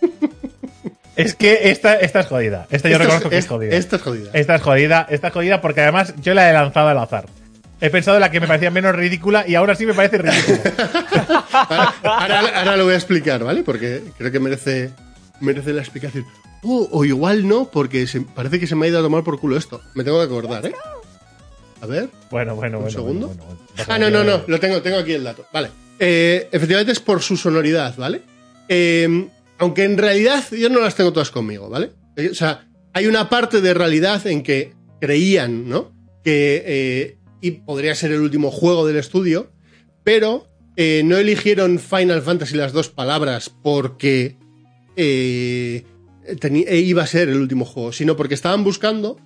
Es 1.16 1.34
que 1.34 1.70
esta, 1.70 1.96
esta 1.96 2.20
es 2.20 2.26
jodida. 2.28 2.68
Esta 2.70 2.88
yo 2.88 2.92
Esta 2.94 3.02
es- 3.04 3.08
reconozco 3.08 3.28
que 3.30 3.38
es, 3.38 3.44
es- 3.44 3.48
jodida. 3.50 3.74
Esta 3.76 3.96
es 3.96 4.02
jodida. 4.02 4.30
Esta 4.34 4.54
es 4.54 4.62
jodida, 4.62 5.06
esta 5.10 5.26
es 5.26 5.32
jodida 5.34 5.60
porque 5.60 5.80
además 5.80 6.14
yo 6.22 6.32
la 6.32 6.48
he 6.48 6.52
lanzado 6.52 6.88
al 6.88 6.98
azar. 6.98 7.26
He 7.80 7.90
pensado 7.90 8.16
en 8.16 8.22
la 8.22 8.30
que 8.30 8.40
me 8.40 8.46
parecía 8.46 8.70
menos 8.70 8.94
ridícula 8.94 9.44
y 9.46 9.54
ahora 9.54 9.74
sí 9.74 9.86
me 9.86 9.94
parece 9.94 10.18
ridícula. 10.18 10.58
Ahora, 11.52 11.94
ahora- 12.40 12.58
ahora 12.58 12.76
lo 12.76 12.84
voy 12.84 12.94
a 12.94 12.96
explicar, 12.96 13.42
¿vale? 13.44 13.62
Porque 13.62 14.02
creo 14.16 14.30
que 14.32 14.40
merece, 14.40 14.90
merece 15.40 15.72
la 15.72 15.82
explicación. 15.82 16.24
Oh, 16.62 16.88
o 16.90 17.04
igual 17.04 17.46
no, 17.46 17.70
porque 17.70 18.06
se- 18.06 18.20
parece 18.22 18.58
que 18.58 18.66
se 18.66 18.74
me 18.74 18.86
ha 18.86 18.88
ido 18.88 18.98
a 18.98 19.02
tomar 19.02 19.22
por 19.24 19.38
culo 19.38 19.56
esto. 19.56 19.80
Me 19.94 20.02
tengo 20.04 20.18
que 20.18 20.24
acordar, 20.24 20.66
¿eh? 20.66 20.72
A 21.80 21.86
ver. 21.86 22.08
Bueno, 22.30 22.56
bueno, 22.56 22.78
¿Un 22.78 22.84
bueno. 22.84 22.98
segundo? 22.98 23.26
bueno, 23.28 23.44
bueno, 23.44 23.60
bueno. 23.76 23.84
Ah, 23.88 23.98
no, 23.98 24.10
no, 24.10 24.24
no. 24.24 24.42
Lo 24.46 24.58
tengo, 24.58 24.82
tengo 24.82 24.98
aquí 24.98 25.12
el 25.12 25.22
dato. 25.24 25.46
Vale. 25.52 25.70
Eh, 26.00 26.48
efectivamente 26.52 26.92
es 26.92 27.00
por 27.00 27.22
su 27.22 27.36
sonoridad, 27.36 27.94
¿vale? 27.96 28.22
Eh, 28.68 29.28
aunque 29.58 29.84
en 29.84 29.96
realidad 29.98 30.44
yo 30.50 30.68
no 30.68 30.80
las 30.80 30.94
tengo 30.96 31.12
todas 31.12 31.30
conmigo, 31.30 31.68
¿vale? 31.68 31.92
Eh, 32.16 32.28
o 32.32 32.34
sea, 32.34 32.66
hay 32.92 33.06
una 33.06 33.28
parte 33.28 33.60
de 33.60 33.74
realidad 33.74 34.26
en 34.26 34.42
que 34.42 34.74
creían, 35.00 35.68
¿no? 35.68 35.92
Que 36.24 36.62
eh, 36.66 37.17
y 37.40 37.52
podría 37.52 37.94
ser 37.94 38.12
el 38.12 38.20
último 38.20 38.50
juego 38.50 38.86
del 38.86 38.96
estudio, 38.96 39.52
pero 40.04 40.48
eh, 40.76 41.02
no 41.04 41.16
eligieron 41.16 41.78
Final 41.78 42.22
Fantasy 42.22 42.56
las 42.56 42.72
dos 42.72 42.88
palabras 42.88 43.50
porque 43.62 44.36
eh, 44.96 45.84
eh, 46.24 46.76
iba 46.78 47.02
a 47.02 47.06
ser 47.06 47.28
el 47.28 47.38
último 47.38 47.64
juego, 47.64 47.92
sino 47.92 48.16
porque 48.16 48.34
estaban 48.34 48.64
buscando 48.64 49.18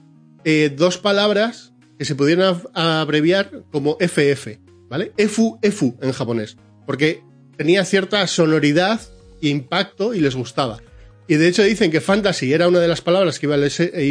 dos 0.77 0.99
palabras 0.99 1.73
que 1.99 2.05
se 2.05 2.17
pudieran 2.17 2.55
ab- 2.57 2.69
abreviar 2.75 3.63
como 3.71 3.97
FF, 4.01 4.59
¿vale? 4.89 5.13
EFU, 5.17 5.59
EFU 5.63 5.97
en 6.03 6.11
japonés, 6.11 6.57
porque 6.85 7.23
tenía 7.57 7.85
cierta 7.85 8.27
sonoridad 8.27 9.01
e 9.41 9.49
impacto 9.49 10.15
y 10.15 10.21
les 10.21 10.35
gustaba. 10.35 10.81
Y 11.29 11.37
de 11.37 11.47
hecho 11.47 11.63
dicen 11.63 11.93
que 11.93 12.01
fantasy 12.01 12.53
era 12.53 12.67
una 12.67 12.81
de 12.81 12.89
las 12.89 13.01
palabras 13.03 13.39
que 13.39 13.47
iba 13.47 13.55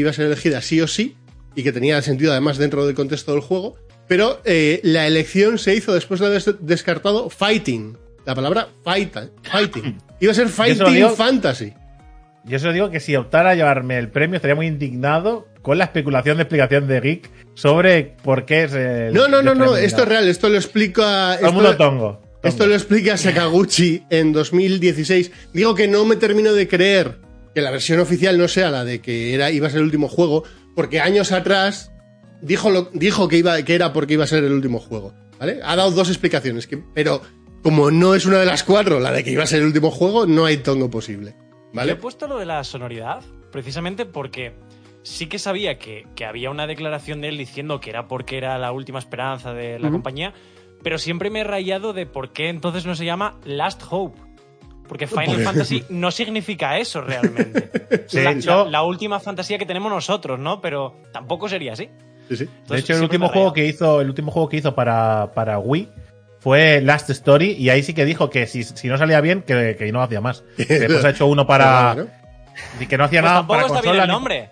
a 0.10 0.14
ser 0.14 0.26
elegida 0.26 0.62
sí 0.62 0.80
o 0.80 0.88
sí 0.88 1.16
y 1.54 1.64
que 1.64 1.74
tenía 1.74 2.02
sentido 2.02 2.32
además 2.32 2.58
dentro 2.58 2.86
del 2.86 2.96
contexto 2.96 3.34
del 3.34 3.42
juego, 3.42 3.76
pero 4.12 4.42
eh, 4.44 4.82
la 4.84 5.08
elección 5.08 5.58
se 5.58 5.74
hizo 5.74 5.94
después 5.94 6.20
de 6.20 6.26
haber 6.26 6.44
descartado 6.60 7.30
fighting, 7.30 7.98
la 8.26 8.36
palabra 8.36 8.68
fight, 8.84 9.16
fighting. 9.44 10.00
Iba 10.20 10.34
a 10.34 10.36
ser 10.36 10.48
lo 10.48 10.52
fighting 10.52 10.94
digo- 10.94 11.16
fantasy. 11.16 11.74
Yo 12.44 12.60
solo 12.60 12.74
digo 12.74 12.90
que 12.90 13.00
si 13.00 13.16
optara 13.16 13.52
a 13.52 13.56
llevarme 13.56 13.98
el 13.98 14.10
premio 14.10 14.36
estaría 14.36 14.56
muy 14.56 14.68
indignado 14.68 15.48
con 15.62 15.78
la 15.78 15.86
especulación 15.86 16.36
de 16.36 16.44
explicación 16.44 16.90
de 16.90 17.00
Geek 17.00 17.30
sobre 17.54 18.18
por 18.22 18.44
qué 18.46 18.66
es 18.66 18.74
el. 18.74 19.14
No, 19.14 19.30
no, 19.30 19.42
no, 19.42 19.56
no, 19.56 19.78
esto 19.78 20.02
es 20.02 20.10
real, 20.10 20.28
esto 20.28 20.50
lo 20.50 20.58
explica... 20.58 21.38
Todo 21.40 21.48
el 21.48 21.56
mundo 21.56 21.78
tongo. 21.78 22.22
Esto 22.44 22.68
lo 22.68 22.74
explica 22.76 23.16
Sakaguchi 23.16 24.04
en 24.10 24.34
2016. 24.34 25.32
Digo 25.54 25.74
que 25.74 25.88
no 25.88 26.04
me 26.04 26.18
termino 26.18 26.52
de 26.52 26.68
creer 26.68 27.20
que 27.56 27.62
la 27.62 27.72
versión 27.72 28.02
oficial 28.02 28.38
no 28.38 28.50
sea 28.50 28.72
la 28.72 28.84
de 28.84 29.00
que 29.00 29.34
era, 29.34 29.52
iba 29.52 29.68
a 29.68 29.70
ser 29.70 29.80
el 29.80 29.86
último 29.86 30.10
juego, 30.10 30.44
porque 30.76 31.00
años 31.00 31.32
atrás 31.32 31.92
dijo, 32.42 32.70
lo- 32.70 32.90
dijo 32.94 33.28
que, 33.28 33.38
iba, 33.38 33.62
que 33.64 33.76
era 33.76 33.94
porque 33.94 34.14
iba 34.14 34.24
a 34.24 34.28
ser 34.28 34.44
el 34.44 34.52
último 34.54 34.80
juego. 34.80 35.14
¿Vale? 35.40 35.60
Ha 35.64 35.76
dado 35.76 35.92
dos 35.92 36.10
explicaciones, 36.10 36.68
que, 36.68 36.78
pero 36.94 37.22
como 37.64 37.90
no 37.92 38.14
es 38.14 38.26
una 38.26 38.38
de 38.40 38.46
las 38.46 38.64
cuatro 38.64 39.00
la 39.00 39.12
de 39.12 39.24
que 39.24 39.32
iba 39.32 39.44
a 39.44 39.48
ser 39.48 39.60
el 39.62 39.66
último 39.68 39.90
juego, 39.90 40.26
no 40.28 40.46
hay 40.46 40.58
tongo 40.58 40.90
posible. 40.92 41.36
Yo 41.38 41.46
he 41.72 41.76
¿Vale? 41.78 41.96
puesto 41.96 42.28
lo 42.28 42.38
de 42.38 42.46
la 42.46 42.64
sonoridad 42.64 43.22
precisamente 43.52 44.06
porque 44.06 44.54
sí 45.04 45.28
que 45.28 45.40
sabía 45.40 45.80
que, 45.80 46.06
que 46.16 46.26
había 46.26 46.52
una 46.52 46.68
declaración 46.68 47.22
de 47.22 47.30
él 47.30 47.38
diciendo 47.38 47.80
que 47.80 47.90
era 47.90 48.08
porque 48.08 48.38
era 48.38 48.58
la 48.60 48.72
última 48.72 49.00
esperanza 49.00 49.54
de 49.54 49.80
la 49.80 49.90
compañía, 49.90 50.34
pero 50.84 50.98
siempre 51.00 51.30
me 51.32 51.40
he 51.40 51.44
rayado 51.44 51.94
de 51.94 52.06
por 52.06 52.34
qué 52.34 52.50
entonces 52.50 52.86
no 52.86 52.94
se 52.96 53.06
llama 53.06 53.40
Last 53.44 53.82
Hope. 53.90 54.20
Porque 54.88 55.08
Final 55.08 55.26
Porque- 55.28 55.44
Fantasy 55.44 55.84
no 55.90 56.12
significa 56.12 56.78
eso 56.78 57.02
realmente. 57.02 57.70
Es 57.90 58.12
De 58.12 58.24
la, 58.24 58.32
hecho- 58.32 58.66
la- 58.66 58.70
la 58.72 58.84
última 58.84 59.20
fantasía 59.20 59.58
que 59.58 59.66
tenemos 59.66 59.92
nosotros, 59.92 60.38
¿no? 60.40 60.60
Pero 60.62 60.98
tampoco 61.14 61.48
sería 61.50 61.74
así. 61.74 61.90
Sí, 62.32 62.38
sí. 62.46 62.50
De 62.70 62.80
hecho, 62.80 62.94
el 62.96 63.02
último 63.04 63.28
juego 63.28 63.52
que 63.52 63.66
hizo, 63.66 64.00
el 64.00 64.08
último 64.08 64.32
juego 64.32 64.48
que 64.48 64.56
hizo 64.58 64.74
para, 64.74 65.32
para 65.34 65.60
Wii 65.60 65.90
fue 66.40 66.80
Last 66.82 67.10
Story, 67.10 67.52
y 67.52 67.70
ahí 67.70 67.84
sí 67.84 67.94
que 67.94 68.06
dijo 68.06 68.30
que 68.30 68.48
si, 68.48 68.64
si 68.64 68.88
no 68.88 68.98
salía 68.98 69.20
bien, 69.20 69.42
que, 69.42 69.76
que 69.78 69.92
no 69.92 70.02
hacía 70.02 70.22
más. 70.22 70.44
Después 70.58 71.04
ha 71.04 71.10
hecho 71.10 71.28
uno 71.28 71.46
para. 71.46 71.94
¿no? 71.96 72.08
y 72.80 72.86
que 72.88 72.98
no 72.98 73.04
hacía 73.06 73.22
Pues 73.22 73.30
nada 73.30 73.40
tampoco 73.42 73.54
para 73.58 73.68
está 73.68 73.74
consola. 73.80 73.92
bien 73.92 74.02
el 74.04 74.08
ni- 74.08 74.14
nombre. 74.14 74.50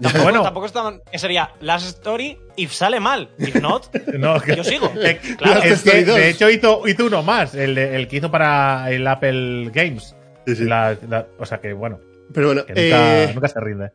Tampoco, 0.00 0.22
bueno, 0.24 0.42
Tampoco 0.42 0.66
está, 0.66 0.92
sería 1.18 1.50
Last 1.60 1.86
Story 1.88 2.38
if 2.56 2.72
sale 2.72 3.00
mal. 3.00 3.28
If 3.38 3.56
not, 3.56 3.94
no, 4.18 4.40
que- 4.40 4.56
yo 4.56 4.64
sigo. 4.64 4.90
Eh, 4.96 5.18
Claro. 5.36 5.60
Es 5.60 5.82
que, 5.82 5.90
Story 5.90 6.04
2. 6.04 6.16
de 6.16 6.28
hecho, 6.30 6.48
hizo, 6.48 6.88
hizo 6.88 7.04
uno 7.06 7.22
más, 7.22 7.54
el, 7.54 7.76
el 7.76 8.08
que 8.08 8.16
hizo 8.16 8.30
para 8.30 8.90
el 8.90 9.06
Apple 9.06 9.70
Games. 9.74 10.14
Sí, 10.46 10.56
sí. 10.56 10.64
La- 10.64 10.96
la- 11.08 11.26
o 11.38 11.44
sea 11.44 11.58
que, 11.60 11.72
bueno, 11.74 11.98
Pero 12.32 12.46
bueno, 12.46 12.64
que 12.64 12.72
nunca, 12.72 13.22
eh, 13.24 13.32
nunca 13.34 13.48
se 13.48 13.60
rinde. 13.60 13.90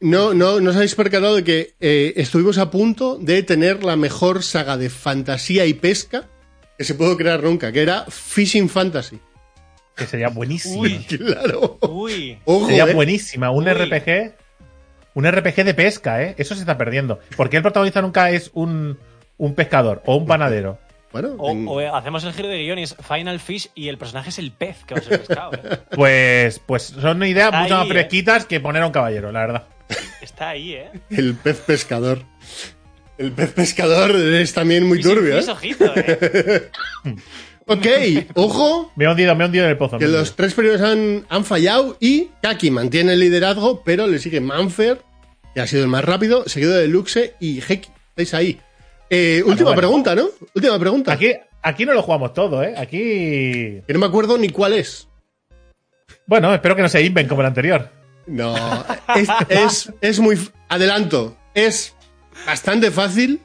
No, 0.00 0.32
no, 0.32 0.60
no 0.60 0.70
os 0.70 0.76
habéis 0.76 0.94
percatado 0.94 1.34
de 1.36 1.44
que 1.44 1.74
eh, 1.80 2.12
estuvimos 2.16 2.58
a 2.58 2.70
punto 2.70 3.18
de 3.18 3.42
tener 3.42 3.82
la 3.82 3.96
mejor 3.96 4.42
saga 4.44 4.76
de 4.76 4.90
fantasía 4.90 5.66
y 5.66 5.74
pesca 5.74 6.28
que 6.76 6.84
se 6.84 6.94
pudo 6.94 7.16
crear 7.16 7.42
nunca, 7.42 7.72
que 7.72 7.82
era 7.82 8.04
Fishing 8.08 8.68
Fantasy. 8.68 9.18
Que 9.96 10.06
sería 10.06 10.28
buenísimo. 10.28 10.80
Uy. 10.82 10.98
Claro. 11.08 11.78
Uy. 11.82 12.38
Ojo, 12.44 12.66
Sería 12.68 12.84
eh. 12.84 12.94
buenísima. 12.94 13.50
Un 13.50 13.64
Uy. 13.66 13.72
RPG. 13.74 14.34
Un 15.14 15.28
RPG 15.28 15.64
de 15.64 15.74
pesca, 15.74 16.22
¿eh? 16.22 16.36
Eso 16.38 16.54
se 16.54 16.60
está 16.60 16.78
perdiendo. 16.78 17.18
Porque 17.36 17.56
el 17.56 17.62
protagonista 17.64 18.00
nunca 18.00 18.30
es 18.30 18.52
un, 18.54 18.96
un 19.38 19.54
pescador 19.56 20.00
o 20.06 20.14
un 20.14 20.26
panadero. 20.26 20.78
Bueno, 21.10 21.34
O, 21.38 21.50
en- 21.50 21.66
o, 21.66 21.80
eh, 21.80 21.88
hacemos 21.92 22.22
el 22.22 22.32
giro 22.34 22.46
de 22.46 22.58
guion 22.58 22.78
y 22.78 22.82
es 22.84 22.94
Final 22.94 23.40
Fish 23.40 23.70
y 23.74 23.88
el 23.88 23.98
personaje 23.98 24.28
es 24.28 24.38
el 24.38 24.52
pez 24.52 24.84
que 24.86 24.94
va 24.94 25.00
a 25.00 25.02
ser 25.02 25.18
pescado. 25.18 25.50
¿eh? 25.54 25.78
Pues, 25.90 26.60
pues 26.64 26.82
son 26.84 27.20
ideas 27.24 27.46
Está 27.48 27.62
mucho 27.62 27.74
más 27.74 27.82
ahí, 27.84 27.88
¿eh? 27.88 27.92
fresquitas 27.94 28.44
que 28.44 28.60
poner 28.60 28.82
a 28.82 28.86
un 28.86 28.92
caballero, 28.92 29.32
la 29.32 29.40
verdad. 29.40 29.64
Está 30.20 30.50
ahí, 30.50 30.72
¿eh? 30.74 30.90
el 31.10 31.34
pez 31.34 31.58
pescador. 31.58 32.22
El 33.16 33.32
pez 33.32 33.52
pescador 33.52 34.14
es 34.14 34.52
también 34.52 34.86
muy 34.86 35.00
turbio, 35.00 35.36
Fish, 35.38 35.48
¿eh? 35.48 35.52
ojito, 35.52 35.92
¿eh? 35.96 36.70
Ok, 37.70 37.86
ojo, 38.34 38.90
Me 38.96 39.04
he 39.04 39.08
hundido, 39.08 39.34
me 39.34 39.44
he 39.44 39.46
hundido 39.46 39.64
en 39.64 39.70
el 39.70 39.76
pozo. 39.76 39.98
que 39.98 40.08
los 40.08 40.36
tres 40.36 40.54
primeros 40.54 40.80
han, 40.80 41.26
han 41.28 41.44
fallado 41.44 41.98
y 42.00 42.30
Kaki 42.40 42.70
mantiene 42.70 43.12
el 43.12 43.20
liderazgo, 43.20 43.82
pero 43.84 44.06
le 44.06 44.18
sigue 44.18 44.40
Manfer, 44.40 45.02
que 45.54 45.60
ha 45.60 45.66
sido 45.66 45.82
el 45.82 45.88
más 45.88 46.02
rápido, 46.02 46.48
seguido 46.48 46.74
de 46.74 46.88
Luxe 46.88 47.34
y 47.40 47.60
Heki. 47.60 47.90
Estáis 48.10 48.32
ahí. 48.34 48.60
Eh, 49.10 49.42
última 49.44 49.70
bueno. 49.70 49.80
pregunta, 49.80 50.14
¿no? 50.14 50.28
Última 50.54 50.78
pregunta. 50.78 51.12
Aquí, 51.12 51.32
aquí 51.62 51.84
no 51.84 51.92
lo 51.92 52.02
jugamos 52.02 52.32
todo, 52.32 52.62
¿eh? 52.62 52.72
Aquí. 52.76 53.82
Que 53.86 53.92
no 53.92 53.98
me 53.98 54.06
acuerdo 54.06 54.38
ni 54.38 54.48
cuál 54.48 54.72
es. 54.72 55.06
Bueno, 56.26 56.54
espero 56.54 56.74
que 56.74 56.82
no 56.82 56.88
se 56.88 57.02
inven 57.02 57.28
como 57.28 57.42
el 57.42 57.48
anterior. 57.48 57.90
No, 58.28 58.54
es, 59.48 59.90
es, 60.00 60.20
muy... 60.20 60.38
Adelanto, 60.68 61.36
es 61.54 61.94
bastante 62.46 62.90
fácil, 62.90 63.40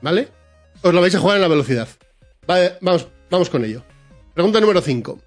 ¿vale? 0.00 0.28
Os 0.82 0.94
lo 0.94 1.00
vais 1.00 1.14
a 1.14 1.20
jugar 1.20 1.36
en 1.36 1.42
la 1.42 1.48
velocidad. 1.48 1.88
Vamos, 2.80 3.08
vamos 3.30 3.50
con 3.50 3.64
ello. 3.64 3.84
Pregunta 4.34 4.60
número 4.60 4.80
5. 4.80 5.20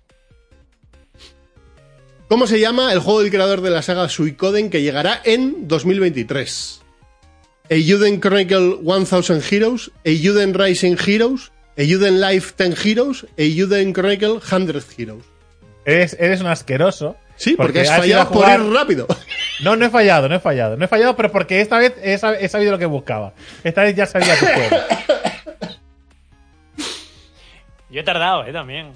¿Cómo 2.28 2.48
se 2.48 2.60
llama 2.60 2.94
el 2.94 3.00
juego 3.00 3.22
del 3.22 3.30
creador 3.30 3.62
de 3.62 3.70
la 3.70 3.82
saga 3.82 4.08
Suicoden 4.08 4.70
que 4.70 4.82
llegará 4.82 5.22
en 5.26 5.68
2023? 5.68 6.82
Eiyuden 7.70 8.20
Chronicle 8.20 8.78
1000 8.82 9.44
Heroes, 9.52 9.92
Eiyuden 10.04 10.54
Rising 10.54 10.98
Heroes, 11.06 11.52
Eiyuden 11.76 12.22
Life 12.22 12.54
10 12.58 12.86
Heroes, 12.86 13.26
Eiyuden 13.38 13.94
Chronicle 13.94 14.40
100 14.40 14.84
Heroes. 14.98 15.26
Eres, 15.86 16.16
eres 16.20 16.42
un 16.42 16.48
asqueroso. 16.48 17.18
Sí, 17.44 17.56
porque, 17.56 17.82
has 17.82 17.90
has 17.90 17.98
a 17.98 18.02
fallado 18.02 18.28
por 18.30 18.38
jugar- 18.46 18.60
ir 18.62 18.74
rápido. 18.74 19.08
No, 19.62 19.76
no 19.76 19.86
he 19.86 19.90
fallado, 19.92 20.28
no 20.28 20.34
he 20.36 20.40
fallado. 20.40 20.76
No 20.76 20.86
he 20.86 20.88
fallado, 20.88 21.16
pero 21.16 21.32
porque 21.32 21.62
esta 21.62 21.78
vez 21.78 21.94
he, 22.02 22.18
sab- 22.18 22.38
he 22.40 22.48
sabido 22.50 22.72
lo 22.72 22.80
que 22.80 22.88
buscaba. 22.88 23.34
Esta 23.64 23.84
vez 23.84 23.96
ya 23.96 24.08
sabía 24.08 24.36
tu 24.40 24.46
juego. 24.48 24.76
Yo 27.90 28.00
he 28.00 28.04
tardado, 28.04 28.46
¿eh? 28.46 28.54
También. 28.54 28.94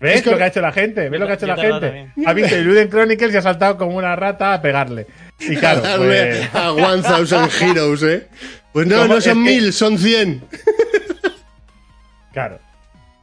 ¿Ves 0.00 0.16
Es 0.16 0.22
que- 0.22 0.30
lo 0.30 0.38
que 0.38 0.44
ha 0.44 0.46
hecho 0.46 0.60
la 0.60 0.72
gente? 0.72 1.08
¿Ves 1.10 1.20
lo 1.20 1.26
que 1.26 1.32
ha 1.32 1.34
hecho 1.34 1.46
la 1.46 1.56
gente? 1.56 2.10
Ha 2.24 2.32
visto 2.32 2.56
Iluden 2.56 2.88
Chronicles 2.88 3.34
y 3.34 3.36
ha 3.36 3.42
saltado 3.42 3.76
como 3.76 3.96
una 3.96 4.14
rata 4.16 4.54
a 4.54 4.62
pegarle. 4.62 5.06
Y 5.40 5.56
claro, 5.60 5.80
darle 5.80 6.48
pues, 6.52 6.54
a 6.54 7.18
1000 7.18 7.50
Heroes, 7.76 8.02
¿eh? 8.04 8.28
Pues 8.72 8.86
no, 8.86 8.96
¿Cómo? 9.02 9.14
no 9.16 9.20
son 9.20 9.44
Es 9.44 9.50
que- 9.50 9.54
mil, 9.60 9.72
son 9.72 9.98
100. 9.98 10.42
claro. 12.32 12.60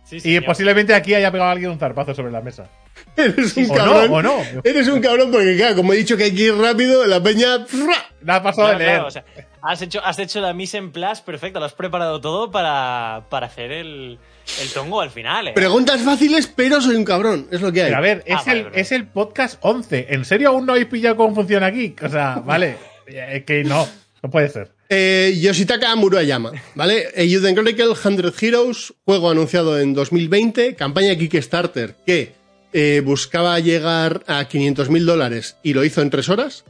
Sí, 0.03 0.19
Y 0.23 0.39
posiblemente 0.41 0.93
aquí 0.93 1.15
haya 1.15 1.31
pegado 1.31 1.49
alguien 1.49 1.71
un 1.71 1.79
zarpazo 1.79 2.13
sobre 2.13 2.31
la 2.31 2.41
mesa. 2.41 2.67
Eres 3.37 3.55
un 3.57 3.69
O 3.71 3.73
cabrón. 3.73 4.07
no, 4.11 4.13
o 4.17 4.21
no. 4.21 4.43
Eres 4.63 4.87
un 4.87 4.99
cabrón 5.01 5.31
porque, 5.31 5.55
claro, 5.55 5.75
como 5.75 5.93
he 5.93 5.97
dicho 5.97 6.17
que 6.17 6.25
hay 6.25 6.35
que 6.35 6.43
ir 6.43 6.55
rápido, 6.55 7.05
la 7.05 7.21
peña... 7.21 7.65
¡fra! 7.65 7.95
La 8.21 8.35
ha 8.37 8.43
pasado 8.43 8.67
Claro, 8.67 8.79
de 8.79 8.85
leer. 8.85 8.95
claro, 8.97 9.07
o 9.07 9.11
sea, 9.11 9.23
has 9.61 9.81
hecho, 9.81 10.01
has 10.03 10.17
hecho 10.19 10.41
la 10.41 10.53
mise 10.53 10.77
en 10.77 10.91
place 10.91 11.21
perfecta, 11.25 11.59
lo 11.59 11.65
has 11.65 11.73
preparado 11.73 12.19
todo 12.21 12.51
para, 12.51 13.25
para 13.29 13.45
hacer 13.47 13.71
el, 13.71 14.17
el 14.61 14.69
tongo 14.73 15.01
al 15.01 15.11
final, 15.11 15.47
¿eh? 15.49 15.51
Preguntas 15.53 16.01
fáciles, 16.01 16.47
pero 16.47 16.81
soy 16.81 16.95
un 16.95 17.05
cabrón. 17.05 17.47
Es 17.51 17.61
lo 17.61 17.71
que 17.71 17.81
hay. 17.83 17.87
Pero 17.87 17.97
a 17.97 18.01
ver, 18.01 18.23
Ah, 18.29 18.37
es, 18.39 18.45
vale, 18.45 18.59
el, 18.59 18.65
vale. 18.65 18.81
es 18.81 18.91
el 18.91 19.07
podcast 19.07 19.57
11. 19.61 20.07
¿En 20.09 20.25
serio 20.25 20.49
aún 20.49 20.65
no 20.65 20.73
habéis 20.73 20.87
pillado 20.87 21.15
cómo 21.17 21.35
funciona 21.35 21.67
aquí? 21.67 21.95
O 22.01 22.09
sea, 22.09 22.35
vale. 22.45 22.77
Es 23.07 23.43
que 23.45 23.63
no, 23.63 23.87
no 24.23 24.29
puede 24.31 24.49
ser. 24.49 24.71
Eh, 24.89 25.37
Yoshitaka 25.41 25.95
Murayama, 25.95 26.51
¿vale? 26.75 27.07
Eiyuden 27.15 27.55
Chronicle 27.55 27.95
100 27.95 28.33
Heroes, 28.39 28.93
juego 29.03 29.29
anunciado 29.31 29.79
en 29.79 29.93
2020, 29.95 30.75
campaña 30.75 31.15
Kickstarter 31.15 31.95
que 32.05 32.33
eh, 32.77 33.01
buscaba 33.05 33.57
llegar 33.61 34.23
a 34.27 34.45
500 34.49 34.89
mil 34.89 35.05
dólares 35.05 35.55
y 35.63 35.73
lo 35.73 35.85
hizo 35.85 36.01
en 36.01 36.09
tres 36.09 36.27
horas. 36.27 36.65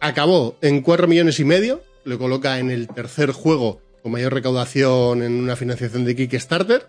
Acabó 0.00 0.56
en 0.62 0.80
4 0.80 1.06
millones 1.06 1.38
y 1.38 1.44
medio, 1.44 1.82
lo 2.04 2.18
coloca 2.18 2.58
en 2.58 2.70
el 2.70 2.88
tercer 2.88 3.32
juego 3.32 3.82
con 4.02 4.12
mayor 4.12 4.32
recaudación 4.32 5.22
en 5.22 5.32
una 5.38 5.56
financiación 5.56 6.06
de 6.06 6.16
Kickstarter. 6.16 6.86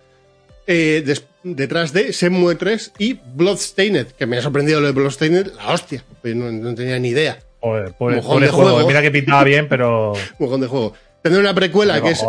Eh, 0.67 1.03
des- 1.05 1.25
detrás 1.43 1.91
de 1.91 2.13
Shenmue 2.13 2.55
3 2.55 2.93
y 2.97 3.19
Bloodstained, 3.35 4.07
que 4.17 4.25
me 4.25 4.37
ha 4.37 4.41
sorprendido 4.41 4.79
lo 4.79 4.87
de 4.87 4.93
Bloodstained, 4.93 5.51
la 5.57 5.73
hostia, 5.73 6.05
pues 6.21 6.33
no, 6.35 6.49
no 6.51 6.73
tenía 6.73 6.97
ni 6.99 7.09
idea. 7.09 7.39
Joder, 7.59 7.93
pobre, 7.97 8.21
pobre 8.21 8.45
de 8.45 8.51
juego. 8.53 8.71
juego. 8.71 8.87
Mira 8.87 9.01
que 9.01 9.11
pintaba 9.11 9.43
bien, 9.43 9.67
pero. 9.67 10.13
Mojón 10.39 10.61
de 10.61 10.67
juego. 10.67 10.93
Tendrá 11.21 11.41
una 11.41 11.53
precuela 11.53 12.01
que 12.01 12.11
es 12.11 12.23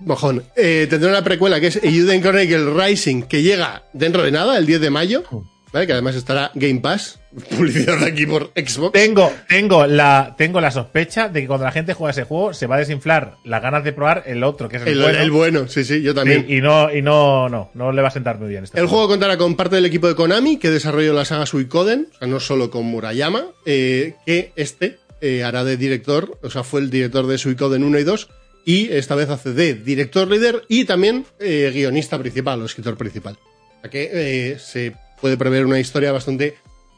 Mojón. 0.00 0.44
Eh, 0.56 0.86
tendrá 0.88 1.10
una 1.10 1.24
precuela 1.24 1.60
que 1.60 1.68
es 1.68 1.82
Eiyuden 1.82 2.20
Chronicle 2.20 2.72
Rising, 2.72 3.22
que 3.22 3.42
llega 3.42 3.84
dentro 3.92 4.22
de 4.22 4.30
nada, 4.30 4.58
el 4.58 4.66
10 4.66 4.80
de 4.80 4.90
mayo. 4.90 5.24
¿Vale? 5.72 5.86
Que 5.86 5.92
además 5.92 6.16
estará 6.16 6.50
Game 6.54 6.80
Pass. 6.80 7.20
Publicidad 7.56 8.02
aquí 8.02 8.26
por 8.26 8.50
Xbox. 8.56 8.92
Tengo, 8.92 9.32
tengo, 9.48 9.86
la, 9.86 10.34
tengo 10.36 10.60
la 10.60 10.72
sospecha 10.72 11.28
de 11.28 11.42
que 11.42 11.46
cuando 11.46 11.64
la 11.64 11.70
gente 11.70 11.94
juega 11.94 12.10
ese 12.10 12.24
juego 12.24 12.52
se 12.52 12.66
va 12.66 12.74
a 12.74 12.78
desinflar 12.80 13.36
las 13.44 13.62
ganas 13.62 13.84
de 13.84 13.92
probar 13.92 14.24
el 14.26 14.42
otro, 14.42 14.68
que 14.68 14.78
es 14.78 14.82
el, 14.82 14.88
El, 14.88 15.00
bueno. 15.00 15.18
el 15.20 15.30
bueno, 15.30 15.68
sí, 15.68 15.84
sí, 15.84 16.02
yo 16.02 16.12
también. 16.12 16.46
Sí, 16.48 16.56
y 16.56 16.60
no, 16.60 16.92
y 16.92 17.02
no, 17.02 17.48
no, 17.48 17.70
no 17.74 17.92
le 17.92 18.02
va 18.02 18.08
a 18.08 18.10
sentar 18.10 18.40
muy 18.40 18.48
bien. 18.48 18.64
Este 18.64 18.80
El 18.80 18.88
juego 18.88 19.06
contará 19.06 19.36
con 19.36 19.54
parte 19.54 19.76
del 19.76 19.86
equipo 19.86 20.08
de 20.08 20.16
Konami, 20.16 20.56
que 20.56 20.70
desarrolló 20.70 21.12
la 21.12 21.24
saga 21.24 21.46
Suicoden, 21.46 22.08
o 22.12 22.18
sea, 22.18 22.26
no 22.26 22.40
solo 22.40 22.70
con 22.72 22.86
Murayama, 22.86 23.44
eh, 23.64 24.14
que 24.26 24.52
este 24.56 24.98
eh, 25.20 25.44
hará 25.44 25.62
de 25.62 25.76
director, 25.76 26.36
o 26.42 26.50
sea, 26.50 26.64
fue 26.64 26.80
el 26.80 26.90
director 26.90 27.28
de 27.28 27.38
Suicoden 27.38 27.84
1 27.84 27.98
y 28.00 28.04
2, 28.04 28.28
y 28.64 28.90
esta 28.92 29.14
vez 29.14 29.28
hace 29.30 29.52
de 29.52 29.74
director 29.74 30.28
líder 30.28 30.64
y 30.68 30.84
también 30.84 31.26
eh, 31.38 31.70
guionista 31.72 32.18
principal 32.18 32.60
o 32.62 32.66
escritor 32.66 32.96
principal. 32.96 33.38
O 33.78 33.80
sea 33.82 33.90
que 33.90 34.10
eh, 34.12 34.58
se 34.58 34.94
puede 35.20 35.36
prever 35.36 35.66
una 35.66 35.80
historia 35.80 36.12
bastante 36.12 36.56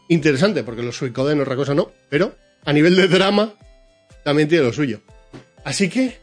interesante, 0.09 0.65
porque 0.65 0.83
los 0.83 0.97
Suicoden 0.97 1.41
otra 1.41 1.57
cosa 1.57 1.75
no, 1.75 1.93
pero 2.09 2.35
a 2.65 2.73
nivel 2.73 2.97
de 2.97 3.09
drama 3.09 3.55
también 4.25 4.49
tiene 4.49 4.65
lo 4.65 4.73
suyo. 4.73 5.01
Así 5.65 5.89
que, 5.89 6.19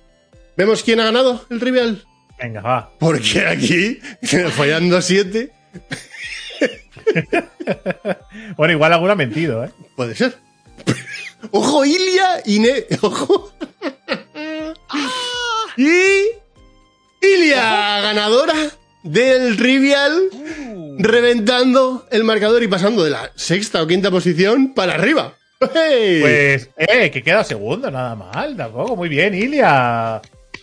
¿vemos 0.58 0.84
quién 0.84 1.00
ha 1.00 1.06
ganado 1.06 1.46
el 1.50 1.60
trivial? 1.60 2.04
Venga, 2.42 2.62
va. 2.62 2.94
Porque 3.00 3.46
aquí, 3.46 4.00
fallando 4.56 4.98
a 4.98 5.02
7. 5.02 5.52
Bueno, 8.58 8.74
igual 8.74 8.94
alguno 8.94 9.12
ha 9.14 9.16
mentido, 9.16 9.64
¿eh? 9.64 9.70
Puede 9.96 10.16
ser. 10.16 10.38
Ojo, 11.52 11.86
Ilia 11.86 12.42
y 12.46 12.60
Ne. 12.60 12.86
Ojo. 13.02 13.54
Y. 15.80 17.26
Ilia, 17.26 18.00
ganadora 18.02 18.54
del 19.04 19.58
Trivial, 19.58 20.30
reventando 20.98 22.06
el 22.12 22.24
marcador 22.24 22.64
y 22.64 22.68
pasando 22.68 23.04
de 23.04 23.10
la 23.10 23.32
sexta 23.36 23.82
o 23.82 23.88
quinta 23.88 24.10
posición 24.12 24.74
para 24.74 24.94
arriba. 24.96 25.34
¡Hey! 25.74 26.20
Pues, 26.22 26.70
eh, 26.78 27.12
que 27.12 27.22
queda 27.22 27.44
segundo, 27.44 27.92
nada 27.92 28.16
mal, 28.16 28.56
tampoco. 28.56 28.96
Muy 28.96 29.10
bien, 29.10 29.34
Ilia. 29.36 30.22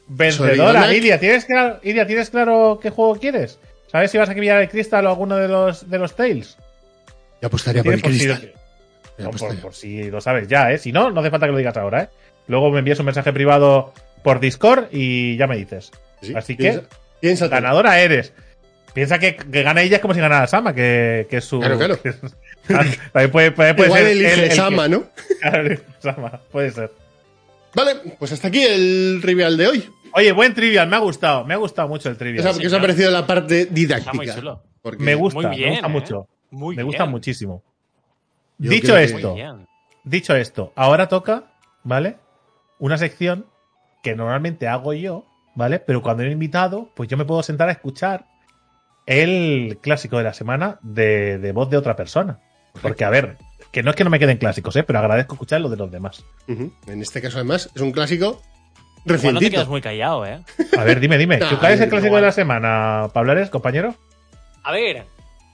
Vencedora. 0.09 0.93
Ilia. 0.95 1.19
¿Tienes 1.21 1.45
claro, 1.45 1.79
Ilia, 1.83 2.07
¿tienes 2.07 2.31
claro 2.31 2.79
qué 2.81 2.91
juego 2.91 3.17
quieres? 3.17 3.59
¿Sabes 3.93 4.11
si 4.11 4.19
vas 4.19 4.29
a 4.31 4.35
pillar 4.35 4.63
el 4.63 4.69
Crystal 4.69 5.05
o 5.07 5.11
alguno 5.11 5.37
de 5.37 5.49
los, 5.49 5.89
de 5.91 5.99
los 5.99 6.15
Tales? 6.17 6.57
Yo 7.43 7.49
apostaría 7.49 7.83
por 7.85 7.93
el 7.93 8.01
si- 8.01 8.07
cristal. 8.07 8.53
No, 9.19 9.31
Ya, 9.31 9.39
por, 9.39 9.57
por 9.61 9.75
si 9.75 10.05
lo 10.11 10.21
sabes 10.21 10.49
ya, 10.49 10.73
¿eh? 10.73 10.79
Si 10.79 10.93
no, 10.93 11.11
no 11.11 11.21
hace 11.21 11.31
falta 11.31 11.47
que 11.47 11.53
lo 11.53 11.59
digas 11.59 11.77
ahora, 11.77 12.03
¿eh? 12.05 12.09
Luego 12.49 12.71
me 12.71 12.79
envías 12.79 12.99
un 12.99 13.07
mensaje 13.07 13.33
privado 13.33 13.93
por 14.27 14.41
Discord 14.41 14.89
y 14.91 15.37
ya 15.37 15.47
me 15.47 15.57
dices. 15.57 15.93
Sí, 16.21 16.33
Así 16.35 16.57
que, 16.57 16.83
piénsate. 17.21 17.49
ganadora 17.55 18.01
eres. 18.01 18.33
Piensa 18.93 19.21
que, 19.21 19.37
que 19.37 19.63
gana 19.63 19.83
ella 19.83 19.97
es 19.97 20.03
como 20.03 20.15
si 20.15 20.21
ganara 20.21 20.49
Sama, 20.49 20.75
que, 20.75 21.29
que 21.31 21.37
es 21.37 21.45
su. 21.45 21.61
Claro, 21.61 21.79
claro. 21.79 21.97
también 22.67 23.31
puede, 23.31 23.53
puede- 23.53 23.75
puede 23.75 23.87
Igual 23.89 24.03
ser 24.03 24.11
elige 24.11 24.33
el 24.35 24.49
que- 24.49 24.55
Sama, 24.57 24.89
¿no? 24.89 25.05
Claro, 25.41 25.77
Sama, 26.01 26.41
puede 26.51 26.73
ser. 26.73 26.91
Vale, 27.73 27.95
pues 28.19 28.33
hasta 28.33 28.49
aquí 28.49 28.65
el 28.65 29.21
Trivial 29.23 29.57
de 29.57 29.69
hoy. 29.69 29.91
Oye, 30.13 30.33
buen 30.33 30.55
trivial, 30.55 30.89
me 30.89 30.97
ha 30.97 30.99
gustado, 30.99 31.45
me 31.45 31.55
ha 31.55 31.59
gustado 31.59 31.87
mucho 31.87 32.09
el 32.09 32.17
trivial. 32.17 32.43
¿Qué 32.43 32.51
os 32.51 32.57
ha- 32.57 32.61
qué 32.61 32.67
os 32.67 32.73
ha 32.73 32.81
parecido 32.81 33.13
la 33.13 33.25
parte 33.29 33.61
Está 33.61 33.75
didáctica? 33.75 34.13
muy 34.13 34.27
chulo. 34.29 34.63
Porque 34.83 35.05
me 35.05 35.15
gusta, 35.15 35.41
Muy 35.49 35.57
bien, 35.57 35.69
me 35.69 35.75
gusta 35.77 35.87
¿eh? 35.87 35.91
mucho. 35.91 36.29
Muy 36.51 36.75
me 36.75 36.83
bien. 36.83 36.87
gusta 36.87 37.05
muchísimo. 37.07 37.63
Yo 38.59 38.71
Dicho 38.71 38.97
esto, 38.99 39.37
dicho 40.03 40.35
esto, 40.35 40.73
ahora 40.75 41.09
toca, 41.09 41.45
¿vale? 41.85 42.17
Una 42.81 42.99
sección 42.99 43.47
que 44.11 44.17
normalmente 44.17 44.69
hago 44.69 44.93
yo, 44.93 45.25
¿vale? 45.55 45.79
Pero 45.81 46.01
cuando 46.03 46.23
he 46.23 46.31
invitado, 46.31 46.91
pues 46.95 47.09
yo 47.09 47.17
me 47.17 47.25
puedo 47.25 47.43
sentar 47.43 47.69
a 47.69 47.73
escuchar 47.73 48.27
el 49.07 49.79
clásico 49.81 50.19
de 50.19 50.25
la 50.25 50.33
semana 50.33 50.79
de, 50.83 51.39
de 51.39 51.53
voz 51.53 51.71
de 51.71 51.77
otra 51.77 51.97
persona. 51.97 52.39
Porque, 52.83 53.05
a 53.05 53.11
ver, 53.11 53.37
que 53.73 53.83
no 53.83 53.91
es 53.91 53.97
que 53.97 54.05
no 54.05 54.11
me 54.11 54.19
queden 54.19 54.37
clásicos, 54.39 54.77
¿eh? 54.77 54.83
Pero 54.83 54.99
agradezco 54.99 55.35
escuchar 55.35 55.61
lo 55.61 55.69
de 55.69 55.77
los 55.77 55.91
demás. 55.91 56.25
En 56.47 56.73
este 57.01 57.23
caso, 57.23 57.39
además, 57.39 57.71
es 57.75 57.83
un 57.83 57.93
clásico 57.93 58.27
Igual 58.27 58.43
no 59.05 59.05
te 59.05 59.13
recientito. 59.13 59.51
quedas 59.53 59.69
muy 59.69 59.81
callado, 59.81 60.27
¿eh? 60.27 60.41
A 60.77 60.85
ver, 60.85 61.01
dime, 61.01 61.17
dime. 61.17 61.37
¿Tú 61.51 61.59
cuál 61.59 61.73
es 61.73 61.81
el 61.81 61.89
clásico 61.89 62.17
de 62.17 62.23
la 62.23 62.33
semana, 62.33 63.09
Pablares, 63.13 63.51
compañero? 63.51 63.95
A 64.65 64.73
ver, 64.73 65.05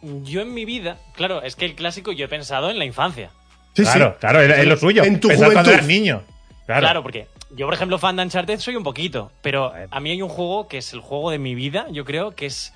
yo 0.02 0.40
en 0.40 0.52
mi 0.54 0.64
vida, 0.64 0.96
claro, 1.14 1.42
es 1.42 1.54
que 1.54 1.64
el 1.66 1.74
clásico 1.74 2.12
yo 2.12 2.24
he 2.24 2.28
pensado 2.28 2.70
en 2.70 2.78
la 2.78 2.84
infancia. 2.86 3.30
Sí, 3.74 3.82
claro, 3.84 4.12
sí. 4.12 4.16
claro, 4.20 4.40
es, 4.40 4.58
es 4.58 4.66
lo 4.66 4.76
suyo. 4.76 5.04
En 5.04 5.20
tu 5.20 5.28
Pensar 5.28 5.52
cuando 5.52 5.70
juventud. 5.70 5.74
eras 5.74 5.86
niño. 5.86 6.22
Claro. 6.66 6.80
Claro. 6.80 7.02
porque 7.02 7.26
yo, 7.56 7.66
por 7.66 7.74
ejemplo, 7.74 7.98
fan 7.98 8.16
de 8.16 8.22
Uncharted 8.22 8.58
soy 8.58 8.76
un 8.76 8.82
poquito, 8.84 9.30
pero 9.42 9.72
a 9.90 10.00
mí 10.00 10.10
hay 10.10 10.22
un 10.22 10.28
juego 10.28 10.68
que 10.68 10.78
es 10.78 10.92
el 10.92 11.00
juego 11.00 11.30
de 11.30 11.38
mi 11.38 11.54
vida, 11.54 11.86
yo 11.90 12.04
creo 12.04 12.34
que 12.34 12.46
es 12.46 12.72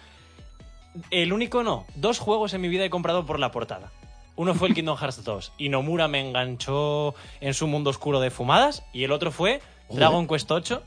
el 1.11 1.33
único 1.33 1.63
no. 1.63 1.87
Dos 1.95 2.19
juegos 2.19 2.55
en 2.55 2.61
mi 2.61 2.69
vida 2.69 2.85
he 2.85 2.91
comprado 2.91 3.27
por 3.27 3.39
la 3.39 3.51
portada. 3.53 3.91
Uno 4.37 4.55
fue 4.55 4.69
el 4.69 4.75
Kingdom 4.77 4.97
Hearts 4.97 5.25
2 5.25 5.53
y 5.59 5.69
Nomura 5.69 6.09
me 6.09 6.21
enganchó 6.27 7.15
en 7.41 7.55
su 7.55 7.67
mundo 7.67 7.91
oscuro 7.91 8.21
de 8.21 8.31
fumadas 8.31 8.85
y 8.93 9.05
el 9.05 9.13
otro 9.13 9.31
fue. 9.31 9.61
Dragon 9.89 10.27
Quest 10.27 10.51
8 10.51 10.83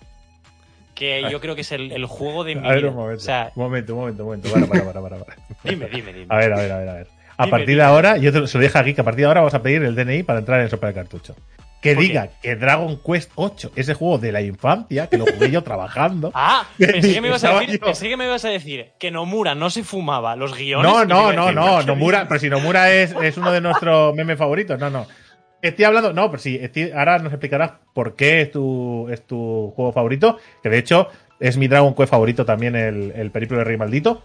que 0.94 1.26
yo 1.32 1.40
creo 1.40 1.56
que 1.56 1.62
es 1.62 1.72
el, 1.72 1.94
el 1.94 2.06
juego 2.06 2.44
de 2.44 2.56
mi 2.56 2.68
A 2.68 2.72
ver, 2.72 2.80
vida. 2.82 2.90
un 2.90 2.96
momento. 2.98 3.22
O 3.22 3.26
sea, 3.26 3.52
un 3.56 3.64
momento, 3.64 3.94
un 3.94 4.00
momento, 4.02 4.24
un 4.24 4.30
momento. 4.30 4.50
Para, 4.52 4.68
para, 4.68 4.84
para, 4.84 5.02
para, 5.02 5.24
para. 5.24 5.38
dime, 5.64 5.88
dime, 5.88 6.12
dime. 6.12 6.26
A 6.28 6.36
ver, 6.38 6.52
a 6.52 6.58
ver, 6.58 6.72
a 6.74 6.78
ver, 6.80 6.90
a 6.90 6.94
ver. 6.94 7.08
A 7.38 7.46
Dime, 7.46 7.52
partir 7.52 7.68
dime. 7.70 7.78
de 7.78 7.84
ahora, 7.84 8.18
yo 8.18 8.34
te, 8.34 8.46
se 8.48 8.58
lo 8.58 8.64
dije 8.66 8.78
aquí, 8.78 8.94
que 8.94 9.00
a 9.00 9.04
partir 9.06 9.22
de 9.22 9.28
ahora 9.28 9.40
vamos 9.40 9.54
a 9.54 9.62
pedir 9.62 9.82
el 9.84 9.96
DNI 9.96 10.24
para 10.24 10.40
entrar 10.40 10.60
en 10.60 10.70
Sopa 10.70 10.88
de 10.88 10.94
Cartucho. 10.94 11.36
Que 11.82 11.94
¿Por 11.94 12.04
diga 12.04 12.30
que 12.42 12.56
Dragon 12.58 13.00
Quest 13.06 13.32
8, 13.36 13.72
ese 13.76 13.94
juego 13.94 14.18
de 14.18 14.32
la 14.34 14.42
infancia, 14.42 15.08
que 15.08 15.18
lo 15.18 15.26
jugué 15.26 15.50
yo 15.50 15.64
trabajando. 15.64 16.32
Ah, 16.36 16.68
pensé 16.78 17.14
que, 17.14 17.22
me 17.22 17.30
ibas 17.30 17.44
a 17.44 17.60
decir, 17.60 17.80
pensé 17.80 18.10
que 18.10 18.18
me 18.18 18.26
ibas 18.26 18.44
a 18.46 18.50
decir 18.50 18.92
que 19.00 19.12
Nomura 19.12 19.56
no 19.56 19.70
se 19.70 19.84
fumaba 19.84 20.36
los 20.36 20.58
guiones. 20.58 20.92
No, 20.92 21.06
no, 21.06 21.32
no, 21.32 21.52
no, 21.52 21.80
"Qué 21.80 21.86
Nomura, 21.86 22.18
bien". 22.20 22.28
pero 22.28 22.40
si 22.40 22.50
Nomura 22.50 22.92
es, 22.92 23.16
es 23.22 23.38
uno 23.38 23.52
de 23.52 23.62
nuestros 23.62 24.14
memes 24.16 24.38
favoritos, 24.38 24.78
no, 24.80 24.90
no. 24.90 25.08
Estoy 25.62 25.86
hablando, 25.86 26.14
no, 26.14 26.30
pero 26.32 26.42
sí, 26.42 26.58
estoy- 26.62 26.92
ahora 26.92 27.20
nos 27.20 27.32
explicarás 27.34 27.72
por 27.94 28.16
qué 28.16 28.42
es 28.42 28.52
tu, 28.52 29.08
es 29.10 29.26
tu 29.26 29.72
juego 29.76 29.92
favorito, 29.94 30.38
que 30.64 30.70
de 30.70 30.78
hecho 30.78 31.08
es 31.40 31.56
mi 31.58 31.68
Dragon 31.68 31.94
Quest 31.96 32.12
favorito 32.12 32.46
también, 32.46 32.76
el, 32.76 33.12
el 33.16 33.32
Periplo 33.32 33.58
del 33.58 33.66
Rey 33.66 33.78
Maldito. 33.78 34.22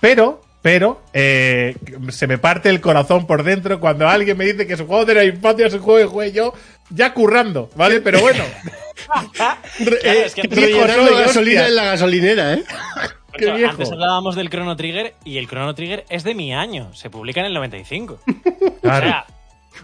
Pero, 0.00 0.40
pero, 0.62 1.02
eh, 1.12 1.74
se 2.10 2.26
me 2.26 2.38
parte 2.38 2.68
el 2.68 2.80
corazón 2.80 3.26
por 3.26 3.42
dentro 3.44 3.80
cuando 3.80 4.08
alguien 4.08 4.36
me 4.36 4.44
dice 4.44 4.66
que 4.66 4.76
su 4.76 4.86
juego 4.86 5.04
de 5.04 5.14
la 5.14 5.24
infancia 5.24 5.66
es 5.66 5.74
un 5.74 5.80
juego 5.80 6.00
que 6.00 6.12
jugué 6.12 6.32
yo 6.32 6.52
ya 6.90 7.12
currando, 7.14 7.70
¿vale? 7.76 8.00
Pero 8.00 8.20
bueno, 8.20 8.44
Claro, 9.34 9.60
eh, 10.02 10.22
es 10.26 10.34
que 10.34 10.42
rellenando 10.42 11.16
gasolina 11.16 11.60
hostia. 11.62 11.66
en 11.68 11.76
la 11.76 11.84
gasolinera, 11.84 12.54
¿eh? 12.54 12.64
qué 13.32 13.38
Claro, 13.44 13.56
viejo. 13.58 13.70
Antes 13.72 13.92
hablábamos 13.92 14.34
del 14.36 14.48
Chrono 14.50 14.74
Trigger 14.76 15.14
y 15.24 15.38
el 15.38 15.46
Chrono 15.48 15.74
Trigger 15.74 16.04
es 16.08 16.24
de 16.24 16.34
mi 16.34 16.54
año. 16.54 16.92
Se 16.94 17.10
publica 17.10 17.40
en 17.40 17.46
el 17.46 17.54
95. 17.54 18.20
Claro. 18.82 19.06
O 19.06 19.10
sea, 19.10 19.26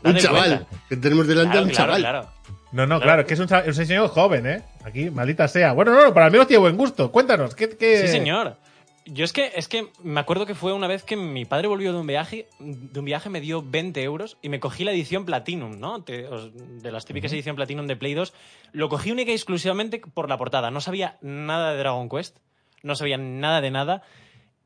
Un 0.04 0.16
chaval. 0.16 0.48
cuenta. 0.66 0.66
Que 0.88 0.96
tenemos 0.96 1.26
delante 1.26 1.50
a 1.58 1.62
Claro, 1.62 1.66
un 1.66 1.70
claro, 1.70 1.86
chaval. 1.92 2.00
claro. 2.00 2.28
No, 2.72 2.86
no, 2.86 3.00
claro, 3.00 3.26
que 3.26 3.34
es 3.34 3.40
un, 3.40 3.46
es 3.52 3.78
un 3.78 3.86
señor 3.86 4.08
joven, 4.08 4.46
¿eh? 4.46 4.62
Aquí, 4.84 5.10
maldita 5.10 5.46
sea. 5.48 5.72
Bueno, 5.72 5.92
no, 5.92 6.04
no, 6.04 6.14
para 6.14 6.30
mí 6.30 6.38
no 6.38 6.46
tiene 6.46 6.60
buen 6.60 6.76
gusto. 6.76 7.12
Cuéntanos, 7.12 7.54
¿qué, 7.54 7.68
qué... 7.76 8.02
Sí, 8.02 8.08
señor. 8.08 8.56
Yo 9.04 9.24
es 9.24 9.32
que, 9.32 9.52
es 9.56 9.66
que 9.68 9.88
me 10.02 10.20
acuerdo 10.20 10.46
que 10.46 10.54
fue 10.54 10.72
una 10.72 10.86
vez 10.86 11.02
que 11.02 11.16
mi 11.16 11.44
padre 11.44 11.66
volvió 11.66 11.92
de 11.92 11.98
un 11.98 12.06
viaje, 12.06 12.46
de 12.60 12.98
un 13.00 13.04
viaje 13.04 13.28
me 13.30 13.40
dio 13.40 13.60
20 13.62 14.00
euros 14.02 14.36
y 14.42 14.48
me 14.48 14.60
cogí 14.60 14.84
la 14.84 14.92
edición 14.92 15.24
Platinum, 15.24 15.78
¿no? 15.80 16.02
Te- 16.04 16.26
os- 16.28 16.50
de 16.82 16.92
las 16.92 17.04
típicas 17.04 17.32
edición 17.32 17.56
Platinum 17.56 17.86
de 17.88 17.96
Play 17.96 18.14
2. 18.14 18.32
Lo 18.72 18.88
cogí 18.88 19.10
única 19.10 19.32
y 19.32 19.34
exclusivamente 19.34 19.98
por 20.00 20.28
la 20.28 20.38
portada. 20.38 20.70
No 20.70 20.80
sabía 20.80 21.18
nada 21.20 21.72
de 21.72 21.78
Dragon 21.78 22.08
Quest, 22.08 22.36
no 22.84 22.94
sabía 22.94 23.16
nada 23.18 23.60
de 23.60 23.70
nada 23.72 24.02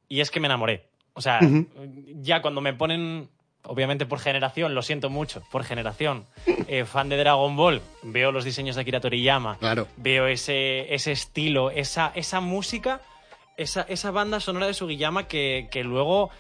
y 0.09 0.21
es 0.21 0.31
que 0.31 0.39
me 0.41 0.47
enamoré. 0.47 0.85
O 1.15 1.23
sea, 1.23 1.41
ya 2.21 2.43
cuando 2.43 2.61
me 2.61 2.75
ponen, 2.75 3.31
obviamente 3.65 4.05
por 4.05 4.19
generación, 4.19 4.75
lo 4.75 4.83
siento 4.83 5.09
mucho, 5.09 5.43
por 5.51 5.65
generación, 5.65 6.27
eh, 6.69 6.85
fan 6.85 7.09
de 7.09 7.17
Dragon 7.17 7.57
Ball, 7.57 7.81
veo 8.03 8.33
los 8.33 8.45
diseños 8.45 8.77
de 8.77 8.83
Akira 8.83 9.01
Toriyama, 9.01 9.57
Claro. 9.59 9.89
veo 9.97 10.27
ese, 10.27 10.95
ese 10.95 11.13
estilo, 11.13 11.71
esa, 11.71 12.13
esa 12.15 12.41
música, 12.41 13.01
esa, 13.57 13.83
esa 13.83 14.11
banda 14.11 14.41
sonora 14.41 14.67
de 14.67 14.75
Sugiyama 14.75 15.29
que, 15.29 15.69
que 15.71 15.83
luego, 15.85 16.31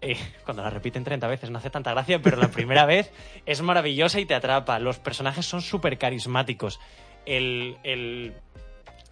eh, 0.00 0.16
cuando 0.44 0.62
la 0.62 0.70
repiten 0.70 1.04
30 1.04 1.26
veces 1.26 1.50
no 1.50 1.58
hace 1.58 1.70
tanta 1.70 1.90
gracia, 1.92 2.20
pero 2.22 2.36
la 2.36 2.48
primera 2.48 2.86
vez 2.86 3.10
es 3.46 3.62
maravillosa 3.62 4.20
y 4.20 4.26
te 4.26 4.34
atrapa. 4.34 4.78
Los 4.78 4.98
personajes 4.98 5.46
son 5.46 5.60
súper 5.62 5.98
carismáticos. 5.98 6.80
El, 7.26 7.76
el- 7.84 8.32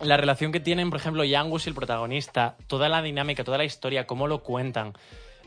la 0.00 0.18
relación 0.18 0.52
que 0.52 0.60
tienen, 0.60 0.90
por 0.90 0.98
ejemplo, 1.00 1.24
Yangus 1.24 1.66
y 1.66 1.70
el 1.70 1.74
protagonista, 1.74 2.56
toda 2.66 2.90
la 2.90 3.00
dinámica, 3.00 3.44
toda 3.44 3.56
la 3.56 3.64
historia, 3.64 4.06
cómo 4.06 4.26
lo 4.26 4.42
cuentan, 4.42 4.92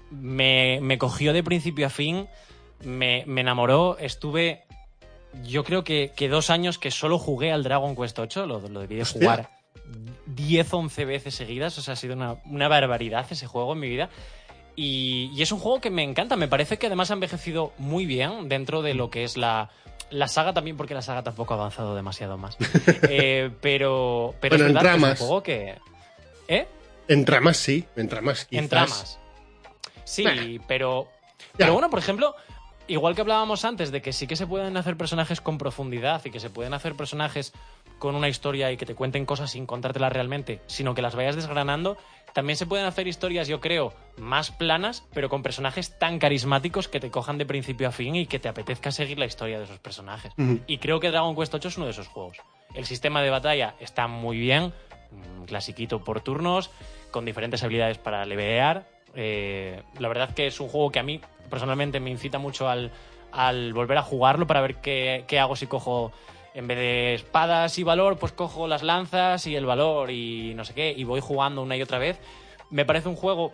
me, 0.10 0.80
me 0.82 0.98
cogió 0.98 1.34
de 1.34 1.44
principio 1.44 1.86
a 1.86 1.92
fin, 1.92 2.28
me, 2.84 3.24
me 3.28 3.42
enamoró, 3.42 3.98
estuve 4.00 4.64
yo 5.44 5.64
creo 5.64 5.84
que, 5.84 6.12
que 6.16 6.28
dos 6.30 6.50
años 6.50 6.80
que 6.80 6.90
solo 6.90 7.20
jugué 7.20 7.52
al 7.52 7.62
Dragon 7.64 7.96
Quest 7.96 8.18
8, 8.18 8.48
lo, 8.48 8.60
lo 8.68 8.80
debí 8.80 8.96
de 8.96 9.04
Hostia. 9.04 9.22
jugar 9.22 9.50
10, 10.28 10.74
11 10.74 11.06
veces 11.06 11.36
seguidas, 11.36 11.78
o 11.78 11.82
sea, 11.82 11.94
ha 11.94 11.98
sido 11.98 12.16
una, 12.16 12.38
una 12.46 12.68
barbaridad 12.68 13.26
ese 13.30 13.48
juego 13.48 13.74
en 13.74 13.80
mi 13.80 13.90
vida. 13.90 14.10
Y, 14.76 15.32
y 15.34 15.42
es 15.42 15.52
un 15.52 15.60
juego 15.60 15.82
que 15.82 15.90
me 15.90 16.04
encanta, 16.04 16.36
me 16.36 16.48
parece 16.48 16.78
que 16.78 16.88
además 16.88 17.12
ha 17.12 17.16
envejecido 17.16 17.74
muy 17.78 18.06
bien 18.06 18.48
dentro 18.48 18.82
de 18.82 18.94
lo 18.94 19.10
que 19.10 19.24
es 19.24 19.36
la, 19.36 19.70
la 20.10 20.28
saga 20.28 20.54
también, 20.54 20.78
porque 20.78 20.94
la 20.94 21.02
saga 21.02 21.24
tampoco 21.24 21.54
ha 21.54 21.58
avanzado 21.58 21.96
demasiado 21.96 22.38
más. 22.38 22.58
Eh, 23.10 23.50
pero 23.62 24.36
pero 24.40 24.58
Bueno, 24.58 24.66
es 24.66 24.70
en 24.70 24.76
verdad 24.76 24.92
que 24.92 25.14
es 25.14 25.22
un 25.22 25.28
juego 25.28 25.44
que... 25.44 25.78
¿Eh? 26.48 26.68
En 27.08 27.26
tramas 27.26 27.58
sí, 27.58 27.86
en 27.96 28.08
tramas 28.08 28.46
quizás. 28.46 28.64
En 28.64 28.70
tramas. 28.70 29.20
Sí, 30.10 30.60
pero. 30.68 31.08
Ya. 31.54 31.66
Pero 31.66 31.74
bueno, 31.74 31.90
por 31.90 32.00
ejemplo, 32.00 32.36
igual 32.90 33.16
que 33.16 33.22
hablábamos 33.22 33.64
antes 33.64 33.92
de 33.92 34.02
que 34.02 34.12
sí 34.12 34.28
que 34.28 34.36
se 34.36 34.48
pueden 34.48 34.76
hacer 34.76 34.98
personajes 34.98 35.40
con 35.40 35.58
profundidad 35.58 36.22
y 36.26 36.32
que 36.32 36.40
se 36.40 36.50
pueden 36.50 36.74
hacer 36.74 36.96
personajes 36.96 37.54
con 38.00 38.16
una 38.16 38.28
historia 38.28 38.72
y 38.72 38.78
que 38.78 38.86
te 38.86 38.96
cuenten 38.96 39.26
cosas 39.26 39.52
sin 39.52 39.66
contártelas 39.66 40.12
realmente, 40.12 40.62
sino 40.68 40.94
que 40.94 41.02
las 41.02 41.16
vayas 41.16 41.36
desgranando, 41.36 41.98
también 42.34 42.58
se 42.58 42.66
pueden 42.66 42.86
hacer 42.86 43.08
historias, 43.08 43.48
yo 43.48 43.60
creo, 43.60 43.94
más 44.18 44.52
planas, 44.52 45.06
pero 45.14 45.30
con 45.30 45.44
personajes 45.44 45.98
tan 45.98 46.20
carismáticos 46.20 46.88
que 46.88 47.00
te 47.00 47.12
cojan 47.12 47.38
de 47.38 47.46
principio 47.46 47.88
a 47.88 47.92
fin 47.92 48.16
y 48.16 48.26
que 48.26 48.40
te 48.40 48.50
apetezca 48.50 48.92
seguir 48.92 49.20
la 49.20 49.26
historia 49.26 49.58
de 49.58 49.66
esos 49.66 49.80
personajes. 49.80 50.34
Y 50.68 50.78
creo 50.78 51.00
que 51.00 51.12
Dragon 51.12 51.36
Quest 51.36 51.54
8 51.54 51.68
es 51.68 51.78
uno 51.78 51.86
de 51.86 51.92
esos 51.92 52.08
juegos. 52.08 52.38
El 52.74 52.86
sistema 52.86 53.22
de 53.22 53.30
batalla 53.30 53.76
está 53.80 54.08
muy 54.08 54.38
bien, 54.38 54.74
un 55.12 55.46
clasiquito 55.46 56.04
por 56.04 56.22
turnos, 56.22 56.70
con 57.12 57.26
diferentes 57.26 57.64
habilidades 57.64 57.98
para 57.98 58.26
levelear. 58.26 58.88
Eh, 59.16 59.82
la 59.98 60.08
verdad 60.08 60.34
que 60.34 60.48
es 60.48 60.60
un 60.60 60.70
juego 60.70 60.92
que 60.92 61.00
a 61.00 61.04
mí 61.04 61.20
personalmente 61.50 62.00
me 62.00 62.10
incita 62.10 62.38
mucho 62.38 62.70
al, 62.70 62.92
al 63.32 63.74
volver 63.74 63.98
a 63.98 64.04
jugarlo 64.04 64.48
para 64.48 64.62
ver 64.62 64.76
qué, 64.76 65.40
hago 65.40 65.56
si 65.56 65.68
cojo 65.68 66.12
en 66.54 66.68
vez 66.68 66.78
de 66.78 67.14
espadas 67.16 67.78
y 67.78 67.84
valor, 67.84 68.18
pues 68.18 68.32
cojo 68.32 68.68
las 68.68 68.84
lanzas 68.84 69.46
y 69.48 69.56
el 69.56 69.66
valor 69.66 70.12
y 70.12 70.54
no 70.56 70.66
sé 70.66 70.74
qué, 70.74 70.94
y 70.96 71.04
voy 71.04 71.22
jugando 71.22 71.62
una 71.62 71.78
y 71.78 71.82
otra 71.82 72.00
vez. 72.00 72.20
Me 72.70 72.86
parece 72.86 73.10
un 73.10 73.16
juego 73.16 73.52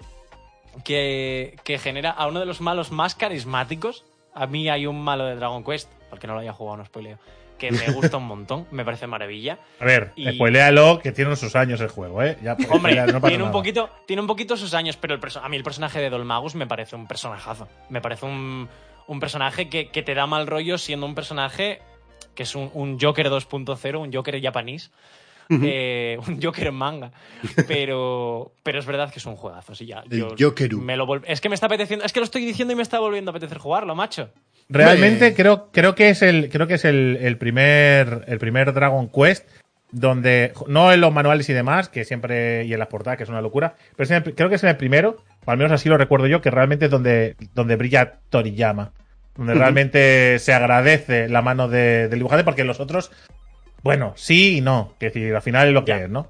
que, 0.84 1.58
que 1.64 1.78
genera 1.78 2.12
a 2.12 2.28
uno 2.28 2.40
de 2.40 2.46
los 2.46 2.62
malos 2.62 2.92
más 2.92 3.16
carismáticos. 3.16 4.06
A 4.34 4.48
mí 4.48 4.70
hay 4.70 4.88
un 4.88 5.02
malo 5.02 5.26
de 5.26 5.36
Dragon 5.36 5.64
Quest, 5.64 5.90
porque 6.10 6.28
no 6.28 6.34
lo 6.34 6.40
haya 6.40 6.54
jugado, 6.54 6.78
no 6.78 6.86
spoileo, 6.86 7.18
que 7.58 7.72
me 7.72 7.90
gusta 7.92 8.18
un 8.18 8.26
montón, 8.26 8.68
me 8.72 8.84
parece 8.86 9.08
maravilla. 9.08 9.58
A 9.80 9.86
ver, 9.86 10.12
Y- 10.16 10.34
spoiléalo, 10.34 11.00
que 11.00 11.12
tiene 11.12 11.36
sus 11.36 11.56
años 11.56 11.80
el 11.82 11.88
juego, 11.90 12.22
¿eh? 12.22 12.38
Ya, 12.44 12.58
Hombre, 12.70 12.96
no 13.08 13.22
tiene, 13.22 13.44
un 13.44 13.52
poquito, 13.52 13.90
tiene 14.06 14.22
un 14.22 14.28
poquito 14.28 14.58
sus 14.58 14.74
años, 14.74 14.98
pero 14.98 15.14
el 15.16 15.22
a 15.42 15.50
mí 15.50 15.58
el 15.58 15.64
personaje 15.64 16.00
de 16.00 16.10
Dolmagus 16.10 16.56
me 16.56 16.68
parece 16.68 16.96
un 16.96 17.08
personajazo. 17.08 17.68
Me 17.90 18.02
parece 18.02 18.26
un, 18.26 18.68
un 19.08 19.20
personaje 19.20 19.70
que, 19.70 19.90
que 19.90 20.04
te 20.04 20.14
da 20.14 20.28
mal 20.28 20.48
rollo 20.48 20.78
siendo 20.78 21.06
un 21.06 21.16
personaje 21.16 21.82
que 22.36 22.44
es 22.44 22.54
un, 22.56 22.70
un 22.74 23.00
Joker 23.00 23.30
2.0, 23.30 23.98
un 24.00 24.12
Joker 24.14 24.42
japonés, 24.42 24.92
eh, 25.50 26.18
un 26.28 26.42
Joker 26.42 26.68
en 26.68 26.74
manga. 26.76 27.12
Pero, 27.68 28.52
pero 28.64 28.80
es 28.80 28.86
verdad 28.86 29.12
que 29.12 29.20
es 29.20 29.26
un 29.26 29.36
juegazo. 29.36 29.74
Sí, 29.76 29.86
ya, 29.86 30.04
El 30.10 30.36
yo 30.36 30.50
Jokeru. 30.50 30.82
me 30.82 30.98
lo 30.98 31.08
es 31.26 31.42
que 31.42 31.50
me 31.50 31.56
está 31.56 31.68
apeteciendo, 31.68 32.04
es 32.06 32.12
que 32.14 32.20
lo 32.20 32.26
estoy 32.26 32.46
diciendo 32.46 32.74
y 32.74 32.76
me 32.76 32.84
está 32.84 33.00
volviendo 33.00 33.30
a 33.30 33.32
apetecer 33.32 33.58
jugarlo, 33.58 33.96
macho. 33.96 34.30
Realmente 34.70 35.34
creo, 35.36 35.70
creo 35.72 35.94
que 35.96 36.10
es 36.10 36.22
el, 36.22 36.50
creo 36.50 36.68
que 36.68 36.76
es 36.76 36.86
el, 36.86 37.18
el 37.22 37.38
primer, 37.38 38.24
el 38.28 38.40
primer 38.40 38.74
Dragon 38.74 39.10
Quest 39.10 39.48
donde, 39.92 40.52
no 40.68 40.92
en 40.92 41.00
los 41.00 41.14
manuales 41.14 41.48
y 41.50 41.54
demás, 41.54 41.88
que 41.88 42.04
siempre, 42.04 42.66
y 42.66 42.74
en 42.74 42.80
las 42.80 42.88
portadas, 42.90 43.16
que 43.18 43.24
es 43.24 43.30
una 43.30 43.42
locura, 43.42 43.76
pero 43.96 44.14
el- 44.14 44.36
creo 44.36 44.50
que 44.50 44.56
es 44.56 44.64
el 44.64 44.76
primero, 44.76 45.18
o 45.46 45.52
al 45.52 45.58
menos 45.58 45.72
así 45.72 45.88
lo 45.88 45.98
recuerdo 45.98 46.28
yo, 46.28 46.42
que 46.42 46.52
realmente 46.52 46.86
es 46.86 46.92
donde, 46.92 47.36
donde 47.54 47.76
brilla 47.78 48.16
Toriyama. 48.30 48.92
Donde 49.38 49.54
realmente 49.54 50.40
se 50.40 50.54
agradece 50.54 51.30
la 51.30 51.42
mano 51.42 51.68
de- 51.68 52.08
del 52.10 52.20
dibujante, 52.20 52.44
porque 52.44 52.64
los 52.64 52.80
otros, 52.80 53.12
bueno, 53.84 54.14
sí 54.16 54.58
y 54.58 54.62
no. 54.62 54.94
Que 55.00 55.08
decir, 55.08 55.36
al 55.36 55.42
final 55.42 55.68
es 55.68 55.74
lo 55.74 55.86
que 55.86 55.92
Ya. 55.92 56.04
es, 56.04 56.10
¿no? 56.10 56.30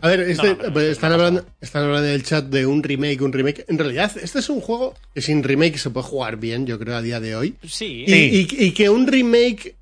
A 0.00 0.08
ver, 0.08 0.20
este- 0.20 0.48
No, 0.48 0.58
pues, 0.58 0.72
no 0.74 0.80
están, 0.92 1.12
hablando, 1.12 1.46
están 1.60 1.84
hablando 1.84 2.06
en 2.08 2.14
el 2.14 2.22
chat 2.22 2.44
de 2.46 2.66
un 2.66 2.82
remake, 2.82 3.20
un 3.22 3.32
remake. 3.32 3.64
En 3.68 3.78
realidad, 3.78 4.12
este 4.20 4.40
es 4.40 4.48
un 4.50 4.60
juego 4.60 4.94
que 5.14 5.22
sin 5.22 5.42
remake 5.42 5.78
se 5.78 5.90
puede 5.90 6.06
jugar 6.06 6.36
bien, 6.36 6.66
yo 6.66 6.78
creo, 6.78 6.96
a 6.96 7.02
día 7.02 7.18
de 7.20 7.34
hoy. 7.36 7.56
Sí, 7.66 8.04
Y, 8.06 8.10
Sí. 8.12 8.48
y- 8.58 8.64
y 8.66 8.70
que 8.72 8.90
un 8.90 9.06
remake 9.06 9.76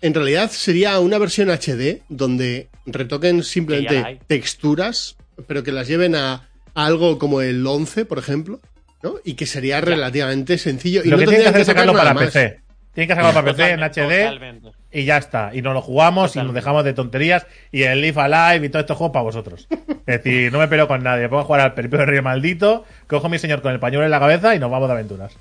en 0.00 0.14
realidad 0.14 0.50
sería 0.52 1.00
una 1.00 1.18
versión 1.18 1.50
HD 1.50 2.02
donde 2.08 2.68
retoquen 2.86 3.38
Que 3.38 3.42
simplemente 3.42 4.20
texturas, 4.28 5.16
pero 5.48 5.64
que 5.64 5.72
las 5.72 5.88
lleven 5.88 6.14
a, 6.14 6.48
a 6.74 6.86
algo 6.86 7.18
como 7.18 7.40
el 7.40 7.66
11, 7.66 8.04
por 8.04 8.18
ejemplo, 8.18 8.60
¿no? 9.02 9.16
Y 9.24 9.34
que 9.34 9.46
sería 9.46 9.80
relativamente 9.80 10.56
sencillo. 10.58 11.02
Y 11.04 11.08
lo 11.08 11.16
no 11.16 11.20
que 11.22 11.26
tienen 11.26 11.40
que 11.46 11.52
tendrían 11.52 11.54
hacer 11.54 11.60
es 11.62 11.66
sacarlo 11.66 11.92
para 11.94 12.14
más. 12.14 12.24
PC. 12.26 12.60
Tienen 12.94 13.08
que 13.08 13.14
sacarlo 13.14 13.34
para 13.34 13.52
PC 13.52 13.70
en 13.72 13.82
HD. 13.82 14.24
totalmente. 14.24 14.68
Y 14.92 15.04
ya 15.04 15.18
está. 15.18 15.54
Y 15.54 15.62
nos 15.62 15.74
lo 15.74 15.82
jugamos 15.82 16.36
y 16.36 16.38
nos 16.38 16.54
dejamos 16.54 16.84
de 16.84 16.92
tonterías. 16.92 17.46
Y 17.72 17.82
el 17.82 18.00
Leaf 18.00 18.18
Alive 18.18 18.66
y 18.66 18.68
todo 18.68 18.80
estos 18.80 18.96
juegos 18.96 19.12
para 19.12 19.22
vosotros. 19.22 19.68
Es 20.06 20.22
decir, 20.22 20.52
no 20.52 20.58
me 20.58 20.68
peleo 20.68 20.88
con 20.88 21.02
nadie. 21.02 21.28
Puedo 21.28 21.44
jugar 21.44 21.60
al 21.60 21.74
Peripio 21.74 21.98
de 21.98 22.06
Rey 22.06 22.22
Maldito, 22.22 22.84
cojo 23.06 23.26
a 23.26 23.30
mi 23.30 23.38
señor 23.38 23.62
con 23.62 23.72
el 23.72 23.80
pañuelo 23.80 24.04
en 24.04 24.10
la 24.10 24.20
cabeza 24.20 24.54
y 24.54 24.58
nos 24.58 24.70
vamos 24.70 24.88
de 24.88 24.94
aventuras. 24.94 25.36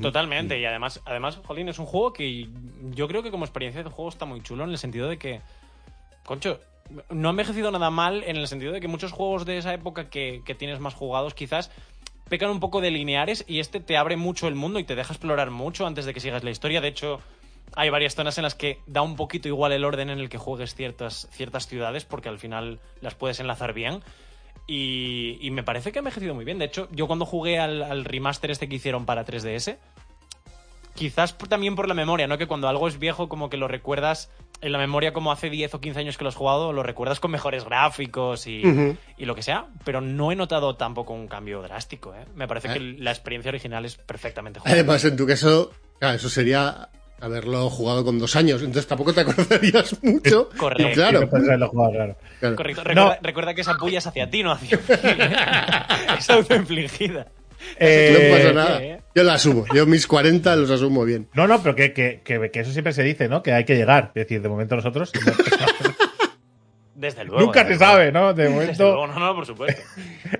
Totalmente, 0.00 0.60
y 0.60 0.64
además, 0.64 1.00
además, 1.04 1.40
Jolín, 1.44 1.68
es 1.68 1.78
un 1.80 1.86
juego 1.86 2.12
que 2.12 2.48
yo 2.92 3.08
creo 3.08 3.22
que 3.24 3.32
como 3.32 3.44
experiencia 3.44 3.82
de 3.82 3.90
juego 3.90 4.08
está 4.08 4.24
muy 4.24 4.40
chulo 4.40 4.62
en 4.62 4.70
el 4.70 4.78
sentido 4.78 5.08
de 5.08 5.18
que, 5.18 5.40
concho, 6.24 6.60
no 7.08 7.28
ha 7.28 7.30
envejecido 7.30 7.72
nada 7.72 7.90
mal 7.90 8.22
en 8.24 8.36
el 8.36 8.46
sentido 8.46 8.72
de 8.72 8.80
que 8.80 8.86
muchos 8.86 9.10
juegos 9.10 9.46
de 9.46 9.58
esa 9.58 9.74
época 9.74 10.08
que, 10.08 10.42
que 10.44 10.54
tienes 10.54 10.78
más 10.78 10.94
jugados 10.94 11.34
quizás 11.34 11.72
pecan 12.28 12.50
un 12.50 12.60
poco 12.60 12.80
de 12.80 12.90
lineares 12.90 13.44
y 13.48 13.58
este 13.58 13.80
te 13.80 13.96
abre 13.96 14.16
mucho 14.16 14.46
el 14.46 14.54
mundo 14.54 14.78
y 14.78 14.84
te 14.84 14.94
deja 14.94 15.12
explorar 15.12 15.50
mucho 15.50 15.86
antes 15.86 16.04
de 16.04 16.14
que 16.14 16.20
sigas 16.20 16.44
la 16.44 16.50
historia. 16.50 16.80
De 16.80 16.88
hecho, 16.88 17.20
hay 17.76 17.90
varias 17.90 18.14
zonas 18.14 18.36
en 18.38 18.44
las 18.44 18.54
que 18.54 18.80
da 18.86 19.02
un 19.02 19.16
poquito 19.16 19.48
igual 19.48 19.72
el 19.72 19.84
orden 19.84 20.10
en 20.10 20.18
el 20.18 20.28
que 20.28 20.38
juegues 20.38 20.74
ciertas, 20.74 21.28
ciertas 21.32 21.66
ciudades 21.66 22.04
porque 22.04 22.28
al 22.28 22.38
final 22.38 22.80
las 23.00 23.14
puedes 23.14 23.40
enlazar 23.40 23.72
bien. 23.72 24.02
Y, 24.66 25.38
y 25.40 25.50
me 25.50 25.62
parece 25.62 25.90
que 25.90 25.98
ha 25.98 26.00
envejecido 26.00 26.34
muy 26.34 26.44
bien. 26.44 26.58
De 26.58 26.64
hecho, 26.66 26.88
yo 26.92 27.06
cuando 27.06 27.26
jugué 27.26 27.58
al, 27.58 27.82
al 27.82 28.04
remaster 28.04 28.50
este 28.50 28.68
que 28.68 28.76
hicieron 28.76 29.04
para 29.04 29.24
3DS, 29.26 29.76
quizás 30.94 31.36
también 31.48 31.74
por 31.76 31.88
la 31.88 31.94
memoria, 31.94 32.26
¿no? 32.26 32.38
Que 32.38 32.46
cuando 32.46 32.68
algo 32.68 32.86
es 32.88 32.98
viejo, 32.98 33.28
como 33.28 33.48
que 33.50 33.56
lo 33.56 33.68
recuerdas 33.68 34.30
en 34.60 34.72
la 34.72 34.78
memoria 34.78 35.12
como 35.12 35.32
hace 35.32 35.48
10 35.48 35.74
o 35.74 35.80
15 35.80 36.00
años 36.00 36.18
que 36.18 36.24
lo 36.24 36.28
has 36.28 36.36
jugado, 36.36 36.72
lo 36.72 36.82
recuerdas 36.82 37.18
con 37.18 37.30
mejores 37.30 37.64
gráficos 37.64 38.46
y, 38.46 38.62
y 39.16 39.24
lo 39.24 39.34
que 39.34 39.42
sea, 39.42 39.66
pero 39.84 40.00
no 40.02 40.30
he 40.30 40.36
notado 40.36 40.76
tampoco 40.76 41.14
un 41.14 41.28
cambio 41.28 41.62
drástico, 41.62 42.14
¿eh? 42.14 42.26
Me 42.34 42.46
parece 42.46 42.68
Eh. 42.68 42.72
que 42.74 42.80
la 42.80 43.10
experiencia 43.10 43.48
original 43.48 43.84
es 43.86 43.96
perfectamente 43.96 44.60
jugable. 44.60 44.80
Además, 44.80 45.04
en 45.06 45.16
tu 45.16 45.26
caso, 45.26 45.70
claro, 45.98 46.16
eso 46.16 46.28
sería 46.28 46.90
haberlo 47.20 47.68
jugado 47.70 48.04
con 48.04 48.18
dos 48.18 48.34
años, 48.36 48.60
entonces 48.62 48.86
tampoco 48.86 49.12
te 49.12 49.20
acordarías 49.22 49.94
mucho. 50.02 50.48
Correcto. 50.56 50.94
Claro, 50.94 51.28
claro. 51.28 52.16
Correcto. 52.56 52.82
No. 52.94 53.14
Recuerda, 53.22 53.54
que 53.54 53.60
esa 53.60 53.74
puya 53.76 53.98
es 53.98 54.06
hacia 54.06 54.30
ti, 54.30 54.42
no 54.42 54.52
hacia 54.52 54.76
mí. 54.78 54.82
es 56.18 56.30
autoinfligida. 56.30 57.26
Eh, 57.78 58.30
no 58.30 58.36
pasa 58.36 58.52
nada. 58.54 58.82
eh. 58.82 59.00
Yo 59.14 59.22
la 59.22 59.34
asumo. 59.34 59.66
Yo 59.74 59.84
mis 59.86 60.06
40 60.06 60.56
los 60.56 60.70
asumo 60.70 61.04
bien. 61.04 61.28
No, 61.34 61.46
no, 61.46 61.62
pero 61.62 61.74
que, 61.76 61.92
que, 61.92 62.22
que, 62.24 62.50
que 62.50 62.60
eso 62.60 62.72
siempre 62.72 62.94
se 62.94 63.02
dice, 63.02 63.28
¿no? 63.28 63.42
Que 63.42 63.52
hay 63.52 63.64
que 63.64 63.76
llegar. 63.76 64.12
Es 64.14 64.22
decir, 64.24 64.40
de 64.40 64.48
momento 64.48 64.76
nosotros. 64.76 65.12
Desde 66.94 67.24
luego. 67.24 67.40
nunca 67.42 67.60
desde 67.64 67.74
se 67.74 67.78
sabe, 67.84 68.12
¿no? 68.12 68.32
De 68.34 68.44
Desde 68.44 68.54
momento. 68.54 68.82
luego, 68.84 69.06
no, 69.06 69.18
no, 69.18 69.34
por 69.34 69.46
supuesto. 69.46 69.82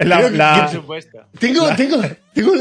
la- 0.01 0.17
Creo 0.19 0.31
que- 0.31 0.37
la- 0.37 0.61
Por 0.65 0.69
supuesto. 0.81 1.19
Tengo, 1.39 1.75
tengo, 1.75 2.03
tengo, 2.35 2.53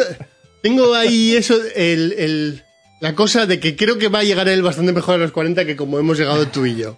tengo 0.62 0.94
ahí 0.96 1.36
eso, 1.36 1.56
el, 1.76 2.14
el- 2.18 2.64
la 3.00 3.16
cosa 3.16 3.46
de 3.46 3.60
que 3.60 3.76
creo 3.76 3.98
que 3.98 4.10
va 4.10 4.20
a 4.20 4.24
llegar 4.24 4.48
él 4.48 4.62
bastante 4.62 4.94
mejor 4.94 5.16
a 5.16 5.18
los 5.20 5.32
40 5.32 5.66
que 5.66 5.76
como 5.76 6.00
hemos 6.00 6.18
llegado 6.18 6.48
tú 6.48 6.66
y 6.66 6.76
yo. 6.76 6.98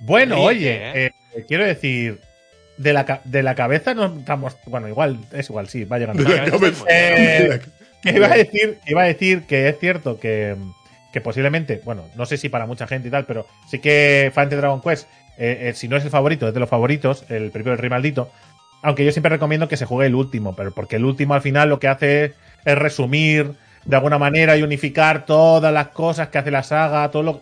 Bueno, 0.00 0.40
oye, 0.40 1.06
eh, 1.06 1.12
quiero 1.48 1.64
decir, 1.64 2.20
de 2.76 2.92
la, 2.92 3.20
de 3.24 3.42
la 3.42 3.54
cabeza 3.54 3.94
no 3.94 4.18
estamos. 4.18 4.56
Bueno, 4.66 4.88
igual, 4.88 5.18
es 5.32 5.48
igual, 5.48 5.68
sí, 5.68 5.84
va 5.84 5.98
llegando. 5.98 6.22
De 6.22 6.36
la 6.36 6.44
cabeza. 6.44 6.84
Eh, 6.88 7.60
que 8.02 8.10
iba 8.10 8.26
a 8.26 8.36
decir, 8.36 8.78
iba 8.86 9.02
a 9.02 9.06
decir 9.06 9.42
que 9.42 9.68
es 9.68 9.78
cierto 9.78 10.18
que, 10.18 10.56
que 11.12 11.20
posiblemente, 11.20 11.80
bueno, 11.84 12.04
no 12.14 12.26
sé 12.26 12.36
si 12.36 12.48
para 12.48 12.66
mucha 12.66 12.86
gente 12.86 13.08
y 13.08 13.10
tal, 13.10 13.24
pero 13.24 13.46
sí 13.70 13.78
que 13.78 14.30
fan 14.34 14.48
de 14.48 14.56
Dragon 14.56 14.80
Quest, 14.80 15.08
eh, 15.38 15.68
eh, 15.68 15.72
si 15.74 15.88
no 15.88 15.96
es 15.96 16.04
el 16.04 16.10
favorito, 16.10 16.48
es 16.48 16.54
de 16.54 16.60
los 16.60 16.68
favoritos, 16.68 17.24
el 17.28 17.50
primero 17.50 17.72
del 17.72 17.78
Rey 17.78 17.90
Maldito. 17.90 18.30
Aunque 18.82 19.04
yo 19.04 19.12
siempre 19.12 19.30
recomiendo 19.30 19.68
que 19.68 19.76
se 19.76 19.86
juegue 19.86 20.06
el 20.06 20.14
último, 20.14 20.54
pero 20.54 20.72
porque 20.72 20.96
el 20.96 21.04
último 21.04 21.34
al 21.34 21.42
final 21.42 21.68
lo 21.68 21.80
que 21.80 21.88
hace 21.88 22.34
es 22.64 22.78
resumir 22.78 23.54
de 23.86 23.96
alguna 23.96 24.18
manera 24.18 24.56
y 24.56 24.62
unificar 24.62 25.24
todas 25.24 25.72
las 25.72 25.88
cosas 25.88 26.28
que 26.28 26.38
hace 26.38 26.50
la 26.50 26.62
saga, 26.62 27.10
todos 27.10 27.24
los, 27.24 27.36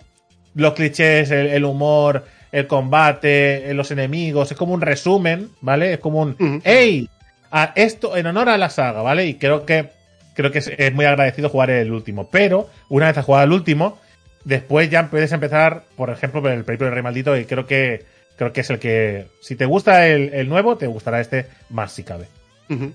los 0.54 0.74
clichés, 0.74 1.30
el, 1.30 1.48
el 1.48 1.64
humor, 1.64 2.24
el 2.52 2.66
combate, 2.66 3.70
eh, 3.70 3.74
los 3.74 3.90
enemigos. 3.90 4.50
Es 4.52 4.56
como 4.56 4.74
un 4.74 4.80
resumen, 4.80 5.50
¿vale? 5.60 5.94
Es 5.94 5.98
como 5.98 6.20
un. 6.20 6.62
¡Ey! 6.64 7.08
A 7.50 7.72
esto 7.74 8.16
en 8.16 8.26
honor 8.26 8.48
a 8.48 8.58
la 8.58 8.68
saga, 8.68 9.02
¿vale? 9.02 9.26
Y 9.26 9.34
creo 9.34 9.64
que 9.64 9.90
creo 10.34 10.50
que 10.50 10.58
es, 10.58 10.70
es 10.76 10.92
muy 10.92 11.04
agradecido 11.04 11.48
jugar 11.48 11.70
el 11.70 11.92
último. 11.92 12.28
Pero, 12.30 12.68
una 12.88 13.06
vez 13.06 13.18
has 13.18 13.24
jugado 13.24 13.44
el 13.44 13.52
último, 13.52 13.98
después 14.44 14.90
ya 14.90 15.08
puedes 15.08 15.32
empezar, 15.32 15.84
por 15.96 16.10
ejemplo, 16.10 16.42
por 16.42 16.50
el 16.50 16.64
Periplo 16.64 16.86
del 16.86 16.94
Rey 16.94 17.02
Maldito, 17.02 17.36
y 17.36 17.44
creo 17.44 17.66
que 17.66 18.04
creo 18.36 18.52
que 18.52 18.60
es 18.60 18.70
el 18.70 18.78
que. 18.78 19.26
Si 19.40 19.56
te 19.56 19.66
gusta 19.66 20.06
el, 20.08 20.34
el 20.34 20.48
nuevo, 20.48 20.76
te 20.76 20.86
gustará 20.86 21.20
este 21.20 21.46
más 21.70 21.92
si 21.92 22.02
cabe. 22.02 22.26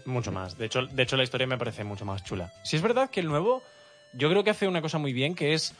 Mucho 0.06 0.32
más. 0.32 0.58
De 0.58 0.66
hecho, 0.66 0.86
de 0.88 1.04
hecho, 1.04 1.16
la 1.18 1.24
historia 1.24 1.48
me 1.48 1.58
parece 1.58 1.84
mucho 1.84 2.06
más 2.06 2.24
chula. 2.24 2.52
Si 2.64 2.76
es 2.76 2.82
verdad 2.82 3.10
que 3.10 3.20
el 3.20 3.28
nuevo, 3.28 3.64
yo 4.14 4.30
creo 4.30 4.44
que 4.44 4.50
hace 4.50 4.68
una 4.68 4.82
cosa 4.82 4.98
muy 4.98 5.14
bien, 5.14 5.36
que 5.36 5.54
es 5.54 5.74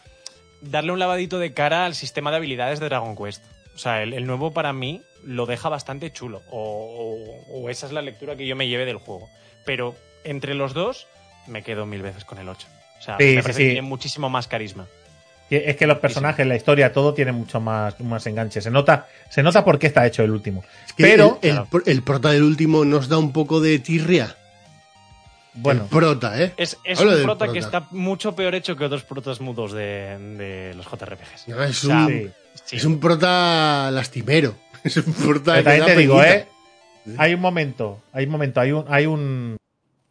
darle 0.62 0.92
un 0.92 1.00
lavadito 1.00 1.40
de 1.40 1.54
cara 1.54 1.86
al 1.86 1.96
sistema 1.96 2.32
de 2.32 2.38
habilidades 2.38 2.80
de 2.80 2.86
Dragon 2.88 3.16
Quest. 3.16 3.44
O 3.76 3.78
sea, 3.78 4.04
el, 4.04 4.14
el 4.14 4.26
nuevo 4.26 4.52
para 4.52 4.74
mí 4.74 5.02
lo 5.24 5.46
deja 5.46 5.70
bastante 5.70 6.12
chulo. 6.12 6.44
O, 6.52 7.46
o- 7.50 7.62
o 7.64 7.70
esa 7.70 7.86
es 7.88 7.92
la 7.94 8.02
lectura 8.02 8.36
que 8.36 8.46
yo 8.46 8.56
me 8.56 8.68
lleve 8.68 8.86
del 8.86 8.98
juego. 8.98 9.30
Pero 9.66 9.96
entre 10.24 10.54
los 10.54 10.74
dos, 10.74 11.08
me 11.48 11.64
quedo 11.64 11.86
mil 11.86 12.02
veces 12.02 12.26
con 12.26 12.38
el 12.40 12.50
8. 12.50 12.68
O 13.00 13.02
sea, 13.02 13.18
Sí, 13.18 13.24
me 13.24 13.30
sí, 13.32 13.42
parece 13.42 13.54
sí. 13.54 13.64
que 13.64 13.72
tiene 13.74 13.88
muchísimo 13.88 14.30
más 14.30 14.48
carisma. 14.48 14.88
Es 15.50 15.76
que 15.78 15.88
los 15.88 15.98
personajes, 16.00 16.46
la 16.46 16.56
historia, 16.56 16.92
todo 16.94 17.14
tiene 17.14 17.32
mucho 17.32 17.60
más, 17.60 18.00
más 18.02 18.26
enganche. 18.28 18.62
Se 18.62 18.70
nota, 18.70 19.08
se 19.30 19.42
nota 19.44 19.64
por 19.66 19.80
qué 19.80 19.88
está 19.88 20.06
hecho 20.06 20.24
el 20.24 20.32
último. 20.32 20.64
Es 20.86 20.94
que 20.94 21.04
Pero, 21.04 21.40
el, 21.42 21.50
el, 21.58 21.64
pro- 21.66 21.82
el 21.86 22.04
prota 22.04 22.30
del 22.32 22.44
último 22.44 22.86
nos 22.86 23.10
da 23.10 23.18
un 23.18 23.32
poco 23.34 23.60
de 23.60 23.80
tirria. 23.80 24.36
bueno, 25.54 25.84
El 25.84 25.90
prota, 25.90 26.42
¿eh? 26.42 26.54
Es, 26.58 26.78
es 26.84 27.00
un 27.02 27.24
prota, 27.24 27.52
que 27.52 27.60
está 27.60 27.88
mucho 27.92 28.36
peor 28.36 28.54
hecho 28.56 28.76
que 28.76 28.86
otros 28.86 29.04
protas 29.04 29.42
mudos 29.42 29.72
de, 29.74 30.18
de 30.38 30.74
los 30.76 30.86
JRPGs. 30.86 31.48
No, 31.48 31.64
es, 31.64 31.84
O 31.84 31.88
sea, 31.88 32.06
un, 32.06 32.32
sí. 32.66 32.76
es 32.78 32.86
un 32.86 33.00
prota 33.00 33.90
lastimero. 33.92 34.56
Es 34.84 34.96
un 34.96 35.12
prota 35.14 35.56
Pero 35.56 35.64
también 35.66 35.86
te 35.88 35.98
digo. 35.98 36.24
¿eh? 36.24 36.48
Hay 37.18 37.34
un 37.34 37.42
momento, 37.42 38.02
hay 38.14 38.26
un 38.26 38.32
momento, 38.32 38.62
hay 38.62 38.72
un, 38.72 38.86
hay 38.88 39.06
un, 39.08 39.58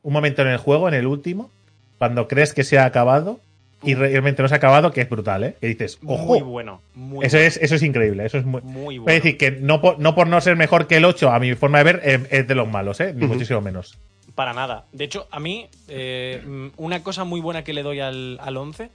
un 0.03 0.12
momento 0.12 0.43
en 0.43 0.49
el 0.49 0.59
juego, 0.59 0.89
en 0.89 0.95
el 0.95 1.07
último, 1.07 1.51
cuando 1.97 2.28
crees 2.28 2.53
que 2.53 2.64
se 2.64 2.78
ha 2.78 2.84
acabado 2.84 3.41
y 3.83 3.95
realmente 3.95 4.43
no 4.43 4.49
se 4.49 4.55
ha 4.55 4.57
acabado, 4.57 4.91
que 4.93 5.01
es 5.03 5.09
brutal, 5.09 5.45
¿eh? 5.45 5.57
Que 5.61 5.68
dices, 5.68 5.99
ojo, 6.05 6.35
Muy 6.35 6.41
bueno. 6.41 6.81
Muy 6.95 7.24
eso 7.24 7.37
bueno, 7.37 7.47
es, 7.49 7.57
eso 7.59 7.74
es 7.76 7.83
increíble, 7.83 8.26
eso 8.26 8.39
es 8.39 8.45
muy. 8.45 8.61
muy 8.62 8.97
Es 8.97 9.01
bueno. 9.03 9.14
decir, 9.14 9.39
que 9.39 9.53
no 9.53 9.81
por, 9.81 9.99
no 10.01 10.14
por 10.14 10.26
no 10.26 10.41
ser 10.41 10.57
mejor 10.57 10.87
que 10.89 10.97
el 10.97 11.05
8, 11.05 11.31
a 11.31 11.39
mi 11.39 11.55
forma 11.55 11.79
de 11.79 11.85
ver, 11.85 12.01
eh, 12.05 12.26
es 12.31 12.49
de 12.49 12.55
los 12.55 12.68
malos, 12.68 12.99
¿eh? 13.01 13.12
Ni 13.14 13.26
muchísimo 13.26 13.61
menos. 13.61 13.97
Para 14.35 14.53
nada. 14.53 14.85
De 14.93 15.05
hecho, 15.05 15.29
a 15.31 15.39
mí, 15.39 15.68
eh, 15.89 16.43
mm, 16.45 16.66
una 16.76 17.03
cosa 17.03 17.24
muy 17.24 17.41
buena 17.41 17.62
que 17.64 17.72
le 17.72 17.83
doy 17.83 18.01
al, 18.01 18.39
al 18.43 18.57
11 18.57 18.91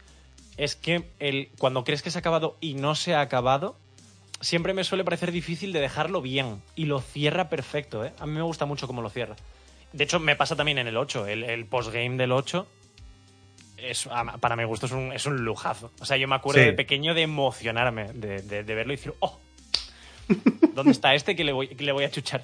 es 0.58 0.76
que 0.76 1.04
el, 1.20 1.50
cuando 1.58 1.84
crees 1.84 2.02
que 2.02 2.12
se 2.12 2.18
ha 2.18 2.22
acabado 2.22 2.58
y 2.62 2.74
no 2.76 2.96
se 2.96 3.14
ha 3.16 3.22
acabado, 3.22 3.76
siempre 4.42 4.74
me 4.74 4.84
suele 4.84 5.04
parecer 5.04 5.32
difícil 5.32 5.72
de 5.74 5.80
dejarlo 5.80 6.22
bien. 6.22 6.62
Y 6.76 6.86
lo 6.86 7.00
cierra 7.00 7.48
perfecto, 7.50 8.04
¿eh? 8.06 8.12
A 8.20 8.26
mí 8.26 8.34
me 8.34 8.42
gusta 8.42 8.66
mucho 8.66 8.86
cómo 8.86 9.02
lo 9.02 9.10
cierra. 9.10 9.36
De 9.94 10.04
hecho, 10.04 10.20
me 10.20 10.36
pasa 10.36 10.56
también 10.56 10.78
en 10.78 10.88
el 10.88 10.98
8. 10.98 11.28
El, 11.28 11.44
el 11.44 11.66
postgame 11.66 12.18
del 12.18 12.32
8 12.34 12.68
es, 13.84 14.08
para 14.40 14.56
mi 14.56 14.64
gusto 14.64 14.86
es 14.86 14.92
un, 14.92 15.12
es 15.14 15.26
un 15.26 15.44
lujazo. 15.44 15.92
O 16.00 16.06
sea, 16.06 16.18
yo 16.18 16.28
me 16.28 16.36
acuerdo 16.36 16.60
Sí. 16.62 16.66
de 16.68 16.74
pequeño 16.74 17.14
de 17.14 17.22
emocionarme, 17.24 18.12
de, 18.14 18.42
de- 18.42 18.64
de 18.64 18.76
verlo 18.76 18.94
y 18.94 18.96
decir, 18.98 19.14
¡oh! 19.20 19.40
¿Dónde 20.74 20.92
está 20.92 21.14
este 21.16 21.36
que 21.36 21.44
le 21.44 21.52
voy, 21.52 21.68
que 21.68 21.84
le 21.84 21.92
voy 21.92 22.04
a 22.06 22.10
chuchar? 22.12 22.44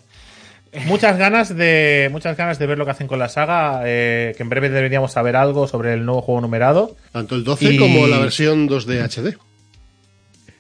Muchas 0.86 1.18
ganas 1.18 1.56
de 1.56 2.10
muchas 2.12 2.38
ganas 2.38 2.60
de 2.60 2.68
ver 2.68 2.78
lo 2.78 2.86
que 2.86 2.92
hacen 2.92 3.08
con 3.08 3.18
la 3.18 3.28
saga, 3.30 3.82
eh, 3.86 4.36
que 4.38 4.44
en 4.44 4.50
breve 4.50 4.70
deberíamos 4.70 5.12
saber 5.12 5.36
algo 5.36 5.68
sobre 5.68 5.94
el 5.94 6.06
nuevo 6.06 6.22
juego 6.22 6.42
numerado. 6.42 6.96
Tanto 7.12 7.34
el 7.36 7.44
12 7.44 7.74
Y- 7.74 7.78
como 7.78 8.06
la 8.06 8.20
versión 8.20 8.68
2D 8.68 9.02
HD. 9.02 9.36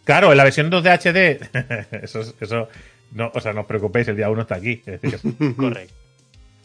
Claro, 0.04 0.32
en 0.32 0.38
la 0.38 0.44
versión 0.46 0.72
2 0.72 0.84
de 0.84 0.90
HD, 0.90 1.40
eso, 2.04 2.22
es- 2.22 2.34
eso 2.40 2.70
no, 3.12 3.32
o 3.36 3.40
sea, 3.40 3.54
no 3.54 3.62
os 3.62 3.68
preocupéis, 3.68 4.08
el 4.08 4.16
día 4.16 4.30
1 4.32 4.42
está 4.42 4.56
aquí. 4.56 4.82
Es 4.86 5.00
decir, 5.02 5.20
Correcto. 5.56 5.94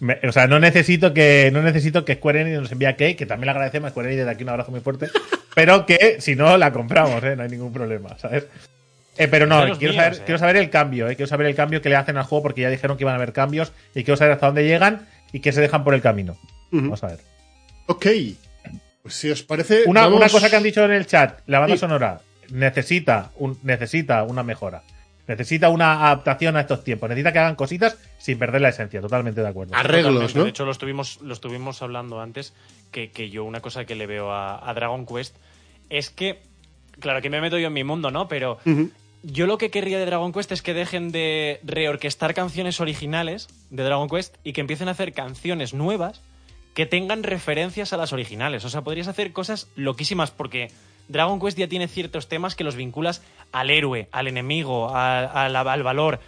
Me- 0.01 0.19
o 0.29 0.33
sea, 0.33 0.47
no 0.47 0.59
necesito 0.59 1.13
que 1.15 1.51
no 1.53 1.63
necesito 1.63 2.05
que 2.05 2.15
Square 2.17 2.41
Enix 2.43 2.61
nos 2.61 2.73
envíe 2.73 2.87
a 2.87 2.97
Key, 2.97 3.15
que 3.15 3.27
también 3.27 3.47
le 3.47 3.51
agradecemos 3.53 3.89
a 3.89 3.91
Square 3.91 4.09
Enix 4.09 4.19
desde 4.19 4.31
aquí 4.33 4.43
un 4.43 4.51
abrazo 4.51 4.71
muy 4.71 4.81
fuerte, 4.81 5.09
pero 5.55 5.87
que 5.87 6.17
si 6.21 6.35
no 6.37 6.57
la 6.57 6.73
compramos, 6.73 7.23
¿eh? 7.25 7.37
no 7.37 7.43
hay 7.43 7.49
ningún 7.51 7.73
problema, 7.73 8.17
¿sabes? 8.19 8.47
Eh, 9.17 9.29
pero 9.29 9.47
no, 9.47 9.61
quiero, 9.79 9.93
míos, 9.93 9.97
saber, 9.97 10.15
eh. 10.15 10.23
quiero 10.25 10.39
saber 10.39 10.57
el 10.57 10.71
cambio, 10.71 11.09
¿eh? 11.09 11.15
quiero 11.17 11.29
saber 11.29 11.47
el 11.47 11.55
cambio 11.55 11.81
que 11.81 11.89
le 11.89 11.97
hacen 11.97 12.17
al 12.17 12.25
juego 12.25 12.43
porque 12.43 12.63
ya 12.63 12.71
dijeron 12.71 12.97
que 12.97 13.05
iban 13.05 13.13
a 13.15 13.17
haber 13.17 13.33
cambios 13.33 13.73
y 13.95 14.03
quiero 14.03 14.17
saber 14.17 14.33
hasta 14.33 14.47
dónde 14.47 14.65
llegan 14.65 15.07
y 15.33 15.41
qué 15.41 15.53
se 15.53 15.61
dejan 15.61 15.85
por 15.85 15.95
el 15.95 16.03
camino. 16.03 16.37
Vamos 16.73 17.05
a 17.05 17.09
ver. 17.09 17.19
Ok. 17.87 18.07
Pues 19.03 19.15
si 19.15 19.31
os 19.31 19.43
parece. 19.43 19.83
Una, 19.87 20.03
vamos- 20.03 20.17
una 20.19 20.29
cosa 20.29 20.51
que 20.51 20.57
han 20.57 20.63
dicho 20.65 20.85
en 20.85 20.91
el 20.93 21.07
chat, 21.07 21.41
la 21.47 21.61
banda 21.61 21.77
Sí. 21.77 21.81
sonora 21.81 22.21
necesita, 22.51 23.31
un, 23.37 23.59
necesita 23.63 24.23
una 24.25 24.43
mejora. 24.43 24.83
Necesita 25.27 25.71
una 25.71 26.07
adaptación 26.07 26.57
a 26.57 26.61
estos 26.61 26.85
tiempos. 26.85 27.09
Necesita 27.09 27.33
que 27.33 27.39
hagan 27.39 27.57
cositas 27.57 27.99
sin 28.19 28.39
perder 28.39 28.61
la 28.61 28.69
esencia. 28.69 29.01
Totalmente 29.01 29.41
de 29.41 29.49
acuerdo. 29.49 29.75
Arreglos, 29.75 30.13
Totalmente. 30.13 30.39
¿no? 30.39 30.45
De 30.45 30.51
hecho, 30.51 30.65
lo 30.65 30.73
estuvimos, 30.73 31.21
lo 31.23 31.33
estuvimos 31.33 31.81
hablando 31.83 32.21
antes, 32.21 32.53
que, 32.91 33.11
que 33.11 33.31
yo 33.31 33.45
una 33.45 33.61
cosa 33.61 33.85
que 33.85 33.95
le 33.95 34.07
veo 34.07 34.33
a, 34.33 34.69
a 34.69 34.75
Dragon 34.75 35.07
Quest 35.07 35.37
es 35.91 36.11
que, 36.11 36.43
claro, 37.01 37.23
que 37.23 37.31
me 37.31 37.41
meto 37.41 37.59
yo 37.59 37.69
en 37.69 37.73
mi 37.73 37.85
mundo, 37.85 38.11
¿no? 38.11 38.29
Pero 38.29 38.59
yo 39.23 39.47
lo 39.47 39.59
que 39.59 39.71
querría 39.71 39.99
de 39.99 40.07
Dragon 40.07 40.33
Quest 40.33 40.53
es 40.53 40.63
que 40.63 40.75
dejen 40.75 41.11
de 41.11 41.61
reorquestar 41.63 42.35
canciones 42.35 42.81
originales 42.81 43.49
de 43.71 43.83
Dragon 43.83 44.09
Quest 44.09 44.37
y 44.45 44.53
que 44.53 44.61
empiecen 44.61 44.89
a 44.89 44.93
hacer 44.93 45.13
canciones 45.13 45.73
nuevas 45.73 46.21
que 46.75 46.87
tengan 46.87 47.23
referencias 47.23 47.93
a 47.93 47.97
las 47.97 48.13
originales. 48.13 48.65
O 48.65 48.69
sea, 48.69 48.83
podrías 48.83 49.09
hacer 49.09 49.33
cosas 49.33 49.69
loquísimas 49.77 50.31
porque 50.31 50.71
Dragon 51.09 51.39
Quest 51.41 51.59
ya 51.59 51.69
tiene 51.69 51.89
ciertos 51.89 52.29
temas 52.29 52.55
que 52.55 52.65
los 52.65 52.77
vinculas 52.77 53.23
al 53.53 53.71
héroe, 53.71 54.09
al 54.13 54.27
enemigo, 54.29 54.89
a- 54.95 55.45
a 55.45 55.49
la- 55.49 55.61
al 55.61 55.83
valor. 55.83 56.21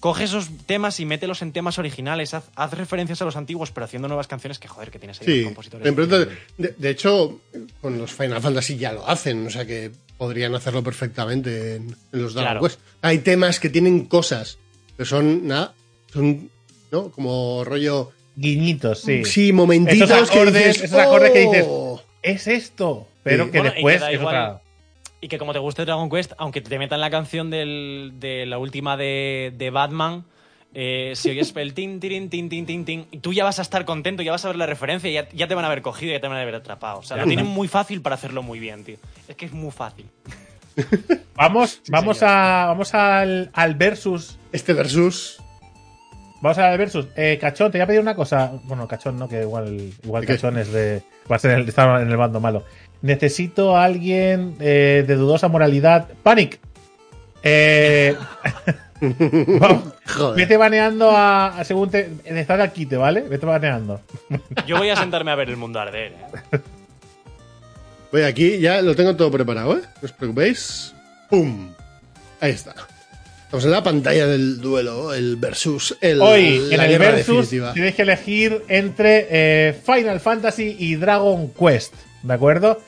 Coge 0.00 0.24
esos 0.24 0.48
temas 0.66 1.00
y 1.00 1.06
mételos 1.06 1.40
en 1.40 1.52
temas 1.52 1.78
originales. 1.78 2.34
Haz, 2.34 2.50
haz 2.56 2.72
referencias 2.74 3.22
a 3.22 3.24
los 3.24 3.36
antiguos, 3.36 3.70
pero 3.70 3.84
haciendo 3.86 4.06
nuevas 4.08 4.26
canciones 4.26 4.58
que, 4.58 4.68
joder, 4.68 4.90
que 4.90 4.98
tienes 4.98 5.18
ahí 5.20 5.26
Sí, 5.26 5.36
los 5.38 5.44
compositores. 5.46 5.84
de, 5.84 5.92
pronto- 5.92 6.18
de- 6.58 6.74
de 6.76 6.90
hecho, 6.90 7.40
con 7.80 7.96
los 7.98 8.12
Final 8.12 8.42
Fantasy 8.42 8.76
ya 8.76 8.92
lo 8.92 9.08
hacen, 9.08 9.46
o 9.46 9.50
sea 9.50 9.64
que 9.66 9.90
podrían 10.18 10.54
hacerlo 10.54 10.82
perfectamente 10.82 11.76
en, 11.76 11.96
en 12.12 12.22
los 12.22 12.34
Dragon 12.34 12.52
Claro. 12.52 12.60
Quest. 12.66 12.80
Hay 13.02 13.18
temas 13.18 13.58
que 13.60 13.70
tienen 13.70 14.04
cosas 14.04 14.58
que 14.98 15.04
son, 15.06 15.46
nada, 15.46 15.74
son, 16.12 16.50
¿no? 16.92 17.10
Como 17.10 17.64
rollo, 17.64 18.12
Guiñitos, 18.36 19.00
sí. 19.00 19.24
sí, 19.24 19.52
momentitos 19.52 20.10
Esos 20.10 20.30
que 20.30 20.38
acordes- 20.38 20.66
dices, 20.66 20.82
esos 20.84 20.98
acordes 20.98 21.30
que 21.30 21.40
dices, 21.40 21.66
"Oh". 21.68 22.02
Es 22.22 22.46
esto. 22.46 23.08
Pero 23.24 23.46
Sí. 23.46 23.50
que 23.50 23.58
Bueno, 23.58 23.72
y 23.72 23.74
después 23.74 23.94
que 23.96 24.00
da 24.00 24.10
es 24.12 24.20
igual. 24.20 24.36
otra. 24.36 24.60
Y 25.20 25.28
que 25.28 25.38
como 25.38 25.52
te 25.52 25.58
guste 25.58 25.84
Dragon 25.84 26.08
Quest, 26.10 26.32
aunque 26.38 26.60
te 26.60 26.78
metan 26.78 27.00
la 27.00 27.10
canción 27.10 27.50
del- 27.50 28.12
de 28.20 28.46
la 28.46 28.58
última 28.58 28.96
de, 28.96 29.52
de 29.56 29.70
Batman, 29.70 30.24
eh, 30.74 31.12
si 31.14 31.30
oyes 31.30 31.52
el 31.56 31.72
tin, 31.72 31.98
tin, 32.00 32.28
tin, 32.28 32.48
tin, 32.50 32.84
tin, 32.84 33.06
y 33.10 33.18
tú 33.20 33.32
ya 33.32 33.44
vas 33.44 33.58
a 33.58 33.62
estar 33.62 33.84
contento, 33.84 34.22
ya 34.22 34.32
vas 34.32 34.44
a 34.44 34.48
ver 34.48 34.56
la 34.56 34.66
referencia, 34.66 35.08
y 35.08 35.14
ya, 35.14 35.28
ya 35.30 35.48
te 35.48 35.54
van 35.54 35.64
a 35.64 35.68
haber 35.68 35.82
cogido, 35.82 36.12
ya 36.12 36.20
te 36.20 36.28
van 36.28 36.36
a 36.36 36.42
haber 36.42 36.56
atrapado. 36.56 36.98
O 36.98 37.02
sea, 37.02 37.16
lo 37.16 37.24
tienen 37.26 37.46
muy 37.46 37.68
fácil 37.68 38.02
para 38.02 38.16
hacerlo 38.16 38.42
muy 38.42 38.58
bien, 38.58 38.84
tío. 38.84 38.96
Es 39.28 39.36
que 39.36 39.46
es 39.46 39.52
muy 39.52 39.70
fácil. 39.70 40.06
Vamos, 41.36 41.80
vamos, 41.88 42.18
señor. 42.18 42.32
a, 42.34 42.64
vamos 42.66 42.94
al, 42.94 43.50
al 43.52 43.74
versus. 43.76 44.38
Este 44.52 44.72
versus. 44.72 45.38
Vamos 46.42 46.58
al 46.58 46.76
versus. 46.78 47.06
Eh, 47.16 47.38
Cachón, 47.40 47.70
te 47.72 47.78
voy 47.78 47.82
a 47.82 47.86
pedir 47.86 48.00
una 48.00 48.14
cosa. 48.14 48.52
Bueno, 48.64 48.86
Cachón 48.88 49.18
no, 49.18 49.28
que 49.28 49.40
igual, 49.42 49.92
igual. 50.02 50.26
Cachón 50.26 50.58
es 50.58 50.72
de. 50.72 51.02
Va 51.30 51.36
a 51.36 51.38
ser 51.38 51.52
el, 51.52 51.68
está 51.68 52.00
en 52.02 52.10
el 52.10 52.16
bando 52.16 52.40
malo. 52.40 52.64
Necesito 53.04 53.76
a 53.76 53.84
alguien 53.84 54.56
eh, 54.60 55.04
de 55.06 55.14
dudosa 55.16 55.48
moralidad. 55.48 56.08
Panic. 56.22 56.58
Eh, 57.42 58.16
vamos, 59.60 59.82
Joder. 60.06 60.36
vete 60.36 60.56
baneando 60.56 61.10
a, 61.10 61.48
a 61.58 61.64
según 61.64 61.90
te. 61.90 62.08
Estás 62.24 62.58
al 62.58 62.72
quite, 62.72 62.96
¿vale? 62.96 63.20
Vete 63.20 63.44
baneando. 63.44 64.00
Yo 64.66 64.78
voy 64.78 64.88
a 64.88 64.96
sentarme 64.96 65.30
a 65.30 65.34
ver 65.34 65.50
el 65.50 65.58
mundo 65.58 65.78
arder. 65.80 66.12
¿eh? 66.52 66.58
Voy 68.10 68.22
aquí, 68.22 68.58
ya 68.58 68.80
lo 68.80 68.96
tengo 68.96 69.14
todo 69.16 69.30
preparado, 69.30 69.76
¿eh? 69.76 69.82
No 70.00 70.06
os 70.06 70.12
preocupéis. 70.12 70.94
¡Pum! 71.28 71.68
Ahí 72.40 72.52
está. 72.52 72.74
Estamos 73.44 73.66
en 73.66 73.70
la 73.70 73.82
pantalla 73.82 74.26
del 74.26 74.62
duelo, 74.62 75.12
el 75.12 75.36
versus, 75.36 75.94
el, 76.00 76.22
Hoy, 76.22 76.70
en 76.72 76.80
el 76.80 76.98
versus, 76.98 77.26
definitiva. 77.50 77.72
tienes 77.74 77.94
que 77.94 78.02
elegir 78.02 78.62
entre 78.68 79.26
eh, 79.30 79.74
Final 79.84 80.20
Fantasy 80.20 80.74
y 80.78 80.94
Dragon 80.96 81.50
Quest, 81.52 81.92
¿de 82.22 82.32
acuerdo? 82.34 82.80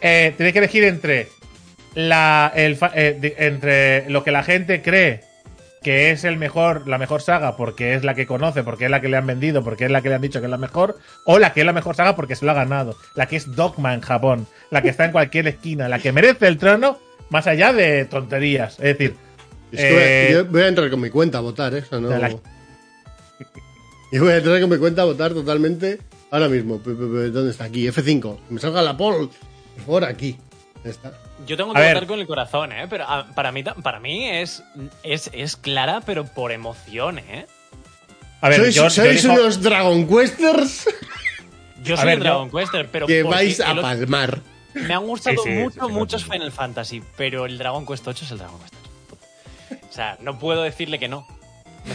Eh, 0.00 0.32
tienes 0.36 0.52
que 0.52 0.58
elegir 0.60 0.84
entre, 0.84 1.28
la, 1.94 2.52
el, 2.54 2.78
eh, 2.94 3.16
de- 3.20 3.34
entre 3.38 4.08
lo 4.10 4.22
que 4.24 4.30
la 4.30 4.42
gente 4.42 4.82
cree 4.82 5.20
que 5.82 6.10
es 6.10 6.24
el 6.24 6.36
mejor, 6.36 6.86
la 6.86 6.98
mejor 6.98 7.22
saga 7.22 7.56
porque 7.56 7.94
es 7.94 8.04
la 8.04 8.14
que 8.14 8.26
conoce, 8.26 8.62
porque 8.62 8.84
es 8.84 8.90
la 8.90 9.00
que 9.00 9.08
le 9.08 9.16
han 9.16 9.26
vendido, 9.26 9.64
porque 9.64 9.86
es 9.86 9.90
la 9.90 10.02
que 10.02 10.10
le 10.10 10.16
han 10.16 10.20
dicho 10.20 10.38
que 10.40 10.44
es 10.46 10.50
la 10.50 10.58
mejor, 10.58 10.98
o 11.24 11.38
la 11.38 11.54
que 11.54 11.60
es 11.60 11.66
la 11.66 11.72
mejor 11.72 11.96
saga 11.96 12.16
porque 12.16 12.36
se 12.36 12.44
lo 12.44 12.50
ha 12.50 12.54
ganado, 12.54 12.96
la 13.14 13.26
que 13.26 13.36
es 13.36 13.54
Dogma 13.56 13.94
en 13.94 14.02
Japón, 14.02 14.46
la 14.70 14.82
que 14.82 14.90
está 14.90 15.06
en 15.06 15.12
cualquier 15.12 15.48
esquina, 15.48 15.88
la 15.88 15.98
que 15.98 16.12
merece 16.12 16.48
el 16.48 16.58
trono, 16.58 16.98
más 17.30 17.46
allá 17.46 17.72
de 17.72 18.04
tonterías. 18.04 18.74
Es 18.74 18.98
decir, 18.98 19.16
eh, 19.72 20.28
yo 20.32 20.44
voy 20.44 20.62
a 20.62 20.68
entrar 20.68 20.90
con 20.90 21.00
mi 21.00 21.08
cuenta 21.08 21.38
a 21.38 21.40
votar, 21.40 21.72
¿eh? 21.74 21.78
O 21.78 21.84
sea, 21.86 21.98
no... 22.00 22.10
la- 22.10 22.28
Yo 24.12 24.24
voy 24.24 24.32
a 24.32 24.36
entrar 24.38 24.60
con 24.60 24.70
mi 24.70 24.76
cuenta 24.78 25.02
a 25.02 25.04
votar 25.04 25.32
totalmente 25.32 25.98
ahora 26.30 26.48
mismo. 26.48 26.78
¿Dónde 26.84 27.50
está? 27.52 27.64
Aquí, 27.64 27.86
F5. 27.88 28.38
Que 28.48 28.54
me 28.54 28.60
salga 28.60 28.82
la 28.82 28.96
poll. 28.96 29.30
Por 29.86 30.04
aquí. 30.04 30.38
Está. 30.84 31.12
Yo 31.46 31.56
tengo 31.56 31.72
A 31.72 31.74
que 31.74 31.88
votar 31.88 32.06
con 32.06 32.20
el 32.20 32.26
corazón, 32.26 32.72
¿eh? 32.72 32.86
Pero 32.88 33.04
ah, 33.06 33.26
para 33.34 33.52
mí, 33.52 33.62
para 33.62 34.00
mí 34.00 34.28
es, 34.28 34.62
es, 35.02 35.28
es 35.32 35.56
clara, 35.56 36.00
pero 36.06 36.24
por 36.24 36.52
emoción, 36.52 37.18
¿eh? 37.18 37.46
a 38.40 38.48
ver, 38.48 38.60
¿Sois, 38.60 38.74
yo, 38.74 38.88
yo 38.88 39.02
elijo- 39.04 39.32
unos 39.34 39.60
Dragon 39.62 40.06
Questers 40.08 40.86
Yo 41.82 41.94
A 41.94 41.98
soy 41.98 42.06
ver, 42.06 42.18
un 42.18 42.24
yo- 42.24 42.30
Dragon 42.30 42.50
Quester, 42.50 42.88
pero 42.90 43.06
que 43.06 43.22
vais 43.22 43.60
a 43.60 43.74
palmar. 43.74 44.40
Me 44.74 44.94
han 44.94 45.06
gustado 45.06 45.36
Sí, 45.42 45.50
sí, 45.50 45.56
mucho, 45.58 45.80
sí, 45.80 45.86
sí, 45.86 45.92
muchos 45.92 46.22
sí. 46.22 46.30
Final 46.30 46.52
Fantasy, 46.52 47.02
pero 47.16 47.44
el 47.46 47.58
Dragon 47.58 47.84
Quest 47.86 48.06
8 48.08 48.24
es 48.24 48.30
el 48.30 48.38
Dragon 48.38 48.58
Quest 48.60 48.74
8. 49.70 49.78
O 49.88 49.92
sea, 49.92 50.16
no 50.20 50.38
puedo 50.38 50.62
decirle 50.62 50.98
que 50.98 51.08
no. 51.08 51.26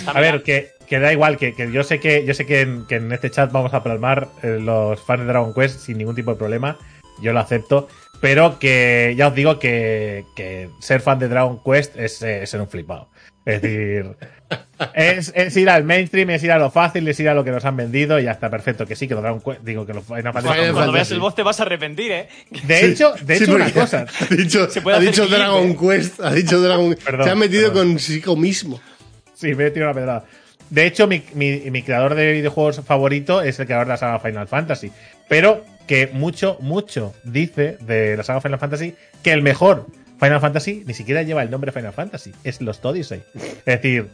A 0.08 0.20
ver, 0.20 0.44
que, 0.44 0.72
que 0.88 1.00
da 1.00 1.12
igual, 1.14 1.38
que, 1.38 1.54
que 1.56 1.72
yo 1.72 1.84
sé 1.84 2.00
que 2.00 2.26
yo 2.26 2.34
sé 2.34 2.46
que 2.46 2.62
en, 2.62 2.86
que 2.88 2.96
en 2.96 3.12
este 3.12 3.30
chat 3.32 3.52
vamos 3.52 3.74
a 3.74 3.82
plasmar 3.84 4.28
eh, 4.44 4.58
los 4.60 5.00
fans 5.02 5.22
de 5.22 5.28
Dragon 5.28 5.54
Quest 5.54 5.80
sin 5.80 5.98
ningún 5.98 6.16
tipo 6.16 6.32
de 6.32 6.38
problema. 6.38 6.78
Yo 7.22 7.34
lo 7.34 7.40
acepto. 7.40 7.88
Pero 8.22 8.58
que 8.60 9.14
ya 9.18 9.28
os 9.28 9.36
digo 9.36 9.60
que, 9.60 10.26
que 10.36 10.70
ser 10.80 11.02
fan 11.02 11.20
de 11.20 11.28
Dragon 11.28 11.60
Quest 11.64 11.96
es, 11.98 12.22
eh, 12.22 12.48
ser 12.48 12.62
un 12.62 12.68
flipado. 12.70 13.10
Es 13.46 13.62
decir, 13.62 14.16
es, 14.96 15.32
es 15.36 15.56
ir 15.58 15.70
al 15.70 15.84
mainstream, 15.84 16.30
es 16.32 16.44
ir 16.44 16.52
a 16.52 16.58
lo 16.58 16.72
fácil, 16.72 17.08
es 17.08 17.20
ir 17.20 17.30
a 17.30 17.34
lo 17.36 17.44
que 17.44 17.52
nos 17.52 17.64
han 17.66 17.76
vendido 17.78 18.20
y 18.20 18.24
ya 18.24 18.32
está 18.32 18.50
perfecto. 18.50 18.88
Que 18.88 18.96
sí, 18.96 19.08
que 19.08 19.14
los 19.14 19.22
Dragon 19.22 19.42
Quest, 19.42 19.62
digo 19.62 19.86
que 19.86 19.94
los 19.94 20.04
Final 20.06 20.24
Fantasy 20.34 20.48
Cuando, 20.48 20.74
cuando 20.74 20.92
veas 20.94 21.12
el 21.12 21.20
boss 21.20 21.36
te 21.36 21.44
vas 21.44 21.60
a 21.60 21.64
arrepentir, 21.64 22.12
¿eh? 22.12 22.30
De 22.64 22.86
hecho, 22.86 23.14
de 23.22 23.38
Sí, 23.38 23.44
hecho 23.44 23.56
una 23.56 23.72
cosa. 23.72 24.06
Ha 24.22 24.34
dicho, 24.34 24.70
Se 24.70 24.82
puede 24.82 24.96
ha 24.96 25.00
hacer 25.00 25.12
dicho 25.12 25.26
clip, 25.28 25.38
Dragon 25.38 25.70
¿eh? 25.72 25.78
Quest. 25.80 26.20
Ha 26.22 26.34
dicho 26.34 26.62
Dragon 26.62 26.96
Perdón, 27.06 27.24
Se 27.26 27.30
ha 27.32 27.36
metido 27.36 27.70
perdón. 27.74 27.90
consigo 27.90 28.36
mismo. 28.36 28.80
Sí, 29.36 29.54
me 29.54 29.68
he 29.68 29.72
tirado 29.72 29.92
una 29.92 30.00
pedrada. 30.00 30.26
De 30.70 30.86
hecho, 30.88 31.06
mi, 31.06 31.22
mi- 31.36 31.70
mi 31.70 31.84
creador 31.84 32.16
de 32.16 32.32
videojuegos 32.32 32.82
favorito 32.84 33.42
es 33.42 33.60
el 33.60 33.66
creador 33.68 33.86
de 33.88 33.94
la 33.94 33.98
saga 33.98 34.20
Final 34.20 34.48
Fantasy. 34.48 34.92
Pero 35.30 35.64
que 35.88 36.08
mucho, 36.08 36.58
mucho 36.60 37.14
dice 37.24 37.78
de 37.82 38.18
la 38.18 38.24
saga 38.24 38.42
Final 38.42 38.60
Fantasy 38.60 38.96
que 39.24 39.32
el 39.32 39.42
mejor 39.42 39.88
Final 40.20 40.40
Fantasy 40.40 40.84
ni 40.86 40.94
siquiera 40.94 41.24
lleva 41.24 41.44
el 41.44 41.52
nombre 41.52 41.72
Final 41.72 41.94
Fantasy. 41.94 42.34
Es 42.44 42.62
Lost 42.62 42.84
Odyssey. 42.86 43.24
Es 43.36 43.66
decir, 43.66 44.08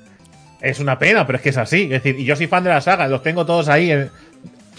es 0.61 0.80
una 0.80 0.97
pena, 0.99 1.26
pero 1.26 1.38
es 1.38 1.43
que 1.43 1.49
es 1.49 1.57
así. 1.57 1.84
Es 1.84 2.03
decir, 2.03 2.19
y 2.19 2.26
yo 2.26 2.36
soy 2.36 2.47
fan 2.47 2.63
de 2.63 2.69
la 2.69 2.82
saga, 2.82 3.07
los 3.07 3.24
tengo 3.24 3.45
todos 3.45 3.69
ahí. 3.69 4.09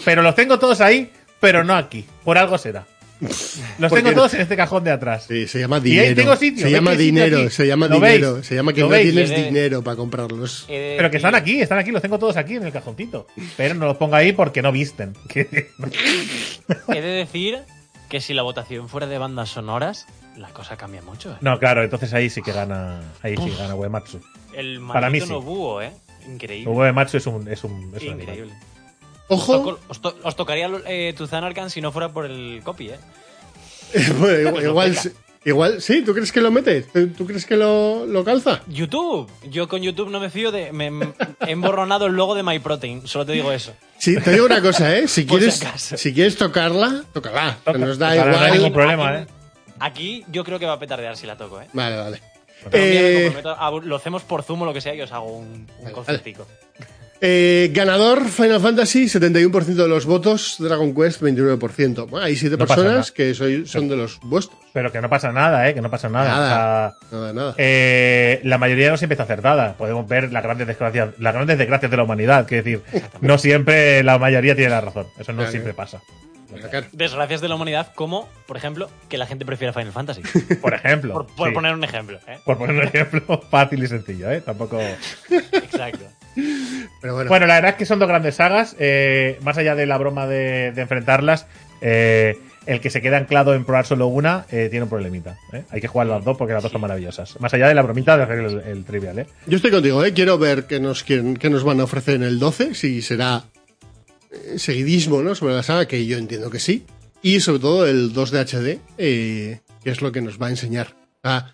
pero 0.05 0.21
los 0.21 0.35
tengo 0.35 0.59
todos 0.59 0.81
ahí, 0.81 1.11
pero 1.39 1.63
no 1.63 1.75
aquí. 1.75 2.05
Por 2.23 2.37
algo 2.37 2.57
será. 2.57 2.85
Los 3.23 3.89
Porque- 3.89 4.03
tengo 4.03 4.15
todos 4.15 4.33
en 4.33 4.41
este 4.41 4.55
cajón 4.55 4.83
de 4.83 4.91
atrás. 4.91 5.25
Sí, 5.27 5.47
se 5.47 5.59
llama 5.59 5.77
Y 5.77 5.79
ahí 5.79 5.89
dinero. 6.09 6.15
tengo 6.15 6.35
sitio, 6.35 6.57
se 6.59 6.63
¿veis 6.65 6.75
llama 6.75 6.95
dinero, 6.95 7.49
se 7.49 7.67
llama 7.67 7.87
¿Lo 7.87 7.95
dinero. 7.95 8.33
veis? 8.35 8.45
Se 8.47 8.55
llama 8.55 8.73
que 8.73 8.81
¿Lo 8.81 8.87
no 8.87 8.91
veis? 8.91 9.11
tienes 9.11 9.29
de- 9.29 9.43
dinero 9.43 9.83
para 9.83 9.95
comprarlos. 9.97 10.65
De 10.67 10.95
Pero 10.97 11.09
que 11.11 11.17
están 11.17 11.35
aquí, 11.35 11.61
están 11.61 11.79
aquí, 11.79 11.91
los 11.91 12.01
tengo 12.01 12.19
todos 12.19 12.37
aquí 12.37 12.55
en 12.55 12.63
el 12.65 12.71
cajoncito. 12.71 13.27
Pero 13.57 13.75
no 13.75 13.85
los 13.85 13.97
pongo 13.97 14.15
ahí 14.15 14.31
porque 14.33 14.61
no 14.61 14.71
visten. 14.71 15.13
He 15.33 17.01
de 17.01 17.01
decir 17.01 17.59
que 18.09 18.21
si 18.21 18.33
la 18.33 18.41
votación 18.43 18.89
fuera 18.89 19.07
de 19.07 19.17
bandas 19.17 19.49
sonoras, 19.49 20.05
la 20.37 20.49
cosa 20.49 20.77
cambia 20.77 21.01
mucho, 21.01 21.31
¿eh? 21.31 21.37
No, 21.41 21.59
claro, 21.59 21.83
entonces 21.83 22.13
ahí 22.13 22.29
sí 22.29 22.41
que 22.41 22.51
gana. 22.51 23.01
Ahí 23.21 23.35
sí 23.37 23.51
gana 23.57 23.75
Uematsu. 23.75 24.19
El 24.53 24.79
Para 24.87 25.09
mí 25.09 25.19
maldito 25.19 25.25
sí. 25.25 25.31
Nobuo, 25.31 25.81
¿eh? 25.81 25.91
Increíble. 26.27 26.71
Uematsu 26.71 27.17
es 27.17 27.27
un. 27.27 27.47
Es 27.47 27.63
un, 27.63 27.91
es 27.95 28.03
un 28.03 28.19
Ojo, 29.29 29.79
Os, 29.87 30.01
to- 30.01 30.15
os 30.23 30.35
tocaría 30.35 30.69
eh, 30.85 31.13
tu 31.17 31.27
Zanarkand 31.27 31.69
si 31.69 31.81
no 31.81 31.91
fuera 31.91 32.09
por 32.09 32.25
el 32.25 32.61
copy, 32.63 32.89
¿eh? 32.89 32.99
bueno, 34.19 34.39
igual, 34.39 34.53
Pues 34.53 34.65
igual, 34.65 34.95
sí- 34.97 35.11
igual, 35.45 35.81
sí, 35.81 36.01
¿tú 36.03 36.13
crees 36.13 36.31
que 36.31 36.41
lo 36.41 36.51
metes? 36.51 36.87
¿Tú, 37.15 37.25
crees 37.25 37.45
que 37.45 37.55
lo, 37.55 38.05
lo 38.05 38.23
calza? 38.23 38.61
YouTube. 38.67 39.29
Yo 39.49 39.67
con 39.67 39.81
YouTube 39.81 40.09
no 40.09 40.19
me 40.19 40.29
fío 40.29 40.51
de. 40.51 40.71
Me, 40.71 40.87
he 41.47 41.51
emborronado 41.51 42.05
el 42.07 42.13
logo 42.13 42.35
de 42.35 42.43
MyProtein. 42.43 43.07
Solo 43.07 43.25
te 43.25 43.33
digo 43.33 43.51
eso. 43.51 43.73
Sí, 43.97 44.15
te 44.17 44.31
digo 44.31 44.45
una 44.45 44.61
cosa, 44.61 44.95
¿eh? 44.97 45.07
Si 45.07 45.25
quieres, 45.27 45.63
si 45.77 46.13
quieres 46.13 46.37
tocarla, 46.37 47.03
tócala. 47.13 47.57
que 47.65 47.77
nos 47.77 47.97
da 47.97 48.15
Toca, 48.15 48.25
no 48.31 48.37
hay 48.39 48.51
ningún 48.53 48.67
igual. 48.67 48.73
problema, 48.73 49.09
aquí, 49.09 49.21
¿eh? 49.23 49.27
aquí 49.79 50.25
yo 50.31 50.43
creo 50.43 50.59
que 50.59 50.65
va 50.65 50.73
a 50.73 50.79
petardear 50.79 51.15
si 51.17 51.27
la 51.27 51.37
toco, 51.37 51.61
¿eh? 51.61 51.67
Vale, 51.73 51.95
vale. 51.97 52.21
Eh, 52.71 53.23
comprometo 53.33 53.49
a- 53.59 53.71
lo 53.71 53.95
hacemos 53.97 54.23
por 54.23 54.43
Zoom 54.43 54.61
o 54.61 54.65
lo 54.65 54.73
que 54.73 54.79
sea 54.81 54.95
y 54.95 55.01
os 55.01 55.11
hago 55.11 55.25
un, 55.37 55.67
un 55.79 55.93
Vale. 56.05 56.19
Eh, 57.25 57.71
ganador 57.73 58.25
Final 58.27 58.59
Fantasy, 58.59 59.05
71% 59.05 59.63
de 59.63 59.87
los 59.87 60.05
votos. 60.05 60.57
Dragon 60.59 60.93
Quest, 60.93 61.21
29%. 61.21 62.07
Bueno, 62.09 62.25
hay 62.25 62.35
7 62.35 62.57
No 62.57 62.65
personas 62.67 63.13
que 63.13 63.33
soy, 63.33 63.65
son 63.65 63.87
de 63.87 63.95
los 63.95 64.19
vuestros. 64.19 64.59
Pero 64.73 64.91
que 64.91 64.99
no 64.99 65.09
pasa 65.09 65.31
nada, 65.31 65.69
¿eh? 65.69 65.73
Que 65.73 65.79
no 65.81 65.89
pasa 65.89 66.09
nada. 66.09 66.27
Nada. 66.29 66.97
O 66.97 67.09
sea, 67.09 67.17
Nada, 67.19 67.33
nada. 67.33 67.55
eh, 67.57 68.41
la 68.43 68.57
mayoría 68.57 68.89
no 68.89 68.97
siempre 68.97 69.13
está 69.13 69.23
acertada. 69.23 69.73
Podemos 69.77 70.05
ver 70.07 70.33
las 70.33 70.43
grandes 70.43 70.67
desgracias, 70.67 71.09
las 71.17 71.33
grandes 71.33 71.57
desgracias 71.57 71.89
de 71.89 71.95
la 71.97 72.03
humanidad. 72.03 72.45
Que 72.45 72.55
decir, 72.61 72.81
no 73.21 73.37
siempre 73.37 74.03
la 74.03 74.17
mayoría 74.19 74.53
tiene 74.55 74.71
la 74.71 74.81
razón. 74.81 75.07
Eso 75.17 75.31
no 75.31 75.37
Claro. 75.37 75.51
siempre 75.51 75.73
pasa. 75.73 76.01
Desgracias 76.91 77.41
de 77.41 77.47
la 77.47 77.55
humanidad, 77.55 77.93
como, 77.95 78.29
por 78.47 78.57
ejemplo, 78.57 78.89
que 79.09 79.17
la 79.17 79.25
gente 79.25 79.43
prefiera 79.45 79.73
Final 79.73 79.91
Fantasy. 79.91 80.21
Por 80.61 80.73
ejemplo. 80.75 81.13
Por, 81.13 81.25
por 81.27 81.47
sí. 81.47 81.53
poner 81.55 81.73
un 81.73 81.83
ejemplo, 81.83 82.19
¿eh? 82.27 82.37
Por 82.45 82.59
poner 82.59 82.75
un 82.75 82.83
ejemplo 82.83 83.41
fácil 83.49 83.83
y 83.83 83.87
sencillo, 83.87 84.29
¿eh? 84.29 84.41
Tampoco. 84.41 84.79
Exacto. 85.29 86.05
Pero 86.35 87.13
bueno, 87.15 87.29
Bueno, 87.29 87.45
la 87.47 87.55
verdad 87.55 87.71
es 87.71 87.77
que 87.77 87.85
son 87.85 87.99
dos 87.99 88.07
grandes 88.07 88.35
sagas. 88.35 88.75
eh, 88.79 89.37
más 89.41 89.57
allá 89.57 89.75
de 89.75 89.85
la 89.85 89.97
broma 89.97 90.27
de, 90.27 90.71
de 90.71 90.81
enfrentarlas, 90.81 91.45
eh, 91.81 92.37
el 92.65 92.79
que 92.79 92.89
se 92.89 93.01
queda 93.01 93.17
anclado 93.17 93.53
en 93.55 93.65
probar 93.65 93.85
solo 93.85 94.07
una 94.07 94.45
eh, 94.49 94.67
tiene 94.69 94.83
un 94.83 94.89
problemita. 94.89 95.37
¿eh? 95.51 95.63
Hay 95.69 95.81
que 95.81 95.87
jugar 95.87 96.07
las 96.07 96.23
dos 96.23 96.37
porque 96.37 96.53
las 96.53 96.63
dos 96.63 96.71
son 96.71 96.79
maravillosas. 96.81 97.39
Más 97.41 97.53
allá 97.53 97.67
de 97.67 97.75
la 97.75 97.81
bromita 97.81 98.15
de 98.15 98.23
hacer 98.23 98.39
el, 98.39 98.59
el 98.61 98.85
trivial, 98.85 99.19
¿eh? 99.19 99.27
yo 99.47 99.57
estoy 99.57 99.69
contigo, 99.71 100.03
¿eh? 100.05 100.13
Quiero 100.13 100.37
ver 100.37 100.65
qué 100.65 100.79
nos, 100.79 101.03
quieren, 101.03 101.35
qué 101.35 101.49
nos 101.49 101.63
van 101.65 101.79
a 101.81 101.83
ofrecer 101.83 102.15
en 102.15 102.23
el 102.23 102.39
12, 102.39 102.73
si 102.73 103.01
será 103.01 103.43
seguidismo, 104.57 105.21
¿no? 105.21 105.35
Sobre 105.35 105.53
la 105.55 105.63
saga, 105.63 105.87
que 105.87 106.05
yo 106.05 106.17
entiendo 106.17 106.49
que 106.49 106.59
sí. 106.59 106.85
Y 107.21 107.39
sobre 107.39 107.59
todo 107.59 107.87
el 107.87 108.13
2 108.13 108.31
de 108.31 108.39
HD, 108.45 108.79
eh, 108.97 109.59
que 109.83 109.89
es 109.91 110.01
lo 110.01 110.11
que 110.11 110.21
nos 110.21 110.41
va 110.41 110.47
a 110.47 110.49
enseñar. 110.49 110.95
a 111.23 111.53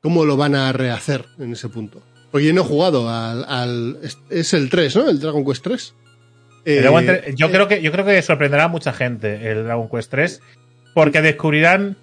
cómo 0.00 0.24
lo 0.24 0.36
van 0.38 0.54
a 0.54 0.72
rehacer 0.72 1.26
en 1.38 1.52
ese 1.52 1.68
punto. 1.68 2.02
Porque 2.30 2.46
yo 2.46 2.52
no 2.54 2.60
he 2.62 2.64
jugado 2.64 3.08
al. 3.08 3.44
al- 3.48 3.98
es, 4.30 4.54
el 4.54 4.70
3, 4.70 4.96
¿no? 4.96 5.08
El 5.08 5.20
Dragon 5.20 5.44
Quest 5.44 5.64
3. 5.64 5.94
El 6.64 6.78
Eh, 6.78 6.80
Dragon 6.82 7.06
yo, 7.36 7.50
creo 7.50 7.68
que, 7.68 7.82
yo 7.82 7.90
creo 7.92 8.04
que 8.04 8.20
sorprenderá 8.22 8.64
a 8.64 8.68
mucha 8.68 8.92
gente 8.92 9.50
el 9.50 9.64
Dragon 9.64 9.88
Quest 9.88 10.10
3 10.10 10.42
porque 10.94 11.22
descubrirán 11.22 11.96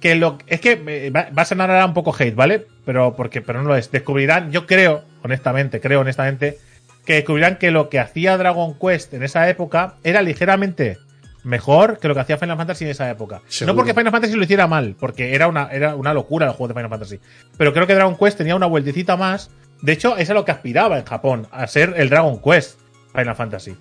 que 0.00 0.14
lo 0.14 0.38
es 0.46 0.60
que 0.60 0.80
eh, 0.86 1.10
va, 1.10 1.28
va 1.36 1.42
a 1.42 1.46
sonar 1.46 1.70
ahora 1.70 1.86
un 1.86 1.94
poco 1.94 2.14
hate, 2.16 2.34
¿vale? 2.34 2.66
Pero 2.84 3.16
porque 3.16 3.40
pero 3.40 3.62
no 3.62 3.68
lo 3.68 3.76
es. 3.76 3.90
Descubrirán, 3.90 4.52
yo 4.52 4.66
creo, 4.66 5.04
honestamente, 5.22 5.80
creo 5.80 6.00
honestamente 6.00 6.58
que 7.04 7.14
descubrirán 7.14 7.56
que 7.56 7.70
lo 7.70 7.88
que 7.88 7.98
hacía 7.98 8.36
Dragon 8.36 8.78
Quest 8.78 9.14
en 9.14 9.22
esa 9.22 9.48
época 9.48 9.94
era 10.04 10.22
ligeramente 10.22 10.98
mejor 11.44 11.98
que 11.98 12.08
lo 12.08 12.14
que 12.14 12.20
hacía 12.20 12.38
Final 12.38 12.56
Fantasy 12.56 12.84
en 12.84 12.90
esa 12.90 13.10
época. 13.10 13.42
Seguro. 13.48 13.72
No 13.72 13.76
porque 13.76 13.94
Final 13.94 14.12
Fantasy 14.12 14.34
lo 14.34 14.42
hiciera 14.42 14.66
mal, 14.66 14.96
porque 14.98 15.34
era 15.34 15.48
una, 15.48 15.68
era 15.70 15.94
una 15.94 16.12
locura 16.12 16.46
el 16.46 16.52
juego 16.52 16.68
de 16.68 16.74
Final 16.74 16.90
Fantasy. 16.90 17.20
Pero 17.56 17.72
creo 17.72 17.86
que 17.86 17.94
Dragon 17.94 18.16
Quest 18.16 18.38
tenía 18.38 18.56
una 18.56 18.66
vueltecita 18.66 19.16
más. 19.16 19.50
De 19.82 19.92
hecho, 19.92 20.16
es 20.16 20.28
a 20.30 20.34
lo 20.34 20.44
que 20.44 20.52
aspiraba 20.52 20.98
en 20.98 21.04
Japón, 21.04 21.46
a 21.50 21.66
ser 21.66 21.94
el 21.96 22.08
Dragon 22.08 22.40
Quest 22.42 22.80
Final 23.14 23.36
Fantasy. 23.36 23.76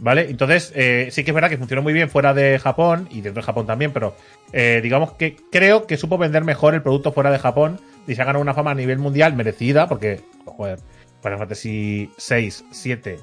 ¿Vale? 0.00 0.28
Entonces, 0.28 0.70
eh, 0.74 1.08
sí 1.12 1.24
que 1.24 1.30
es 1.30 1.34
verdad 1.34 1.48
que 1.48 1.56
funcionó 1.56 1.80
muy 1.82 1.94
bien 1.94 2.10
fuera 2.10 2.34
de 2.34 2.58
Japón 2.58 3.08
y 3.10 3.22
dentro 3.22 3.40
de 3.40 3.46
Japón 3.46 3.66
también, 3.66 3.92
pero 3.92 4.14
eh, 4.52 4.80
digamos 4.82 5.12
que 5.12 5.36
creo 5.50 5.86
que 5.86 5.96
supo 5.96 6.18
vender 6.18 6.44
mejor 6.44 6.74
el 6.74 6.82
producto 6.82 7.12
fuera 7.12 7.30
de 7.30 7.38
Japón 7.38 7.80
y 8.06 8.14
se 8.14 8.20
ha 8.20 8.26
ganado 8.26 8.42
una 8.42 8.52
fama 8.52 8.72
a 8.72 8.74
nivel 8.74 8.98
mundial 8.98 9.34
merecida, 9.34 9.88
porque, 9.88 10.20
joder, 10.44 10.78
Final 11.22 11.38
Fantasy 11.38 12.10
6, 12.18 12.64
7, 12.70 13.20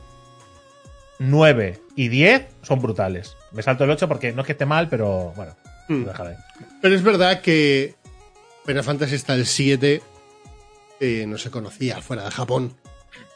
9 1.19 1.79
y 1.95 2.07
10 2.07 2.47
son 2.63 2.81
brutales. 2.81 3.37
Me 3.51 3.61
salto 3.63 3.83
el 3.83 3.89
8 3.91 4.07
porque 4.07 4.31
no 4.31 4.41
es 4.41 4.45
que 4.45 4.51
esté 4.53 4.65
mal, 4.65 4.87
pero 4.89 5.33
bueno, 5.35 5.55
Mm. 5.87 6.03
déjala 6.05 6.29
ahí. 6.31 6.35
Pero 6.81 6.95
es 6.95 7.01
verdad 7.03 7.41
que 7.41 7.95
Final 8.65 8.83
Fantasy 8.83 9.15
está 9.15 9.33
el 9.35 9.45
7 9.47 10.01
eh, 10.99 11.25
no 11.27 11.37
se 11.37 11.49
conocía 11.49 12.01
fuera 12.01 12.25
de 12.25 12.31
Japón. 12.31 12.73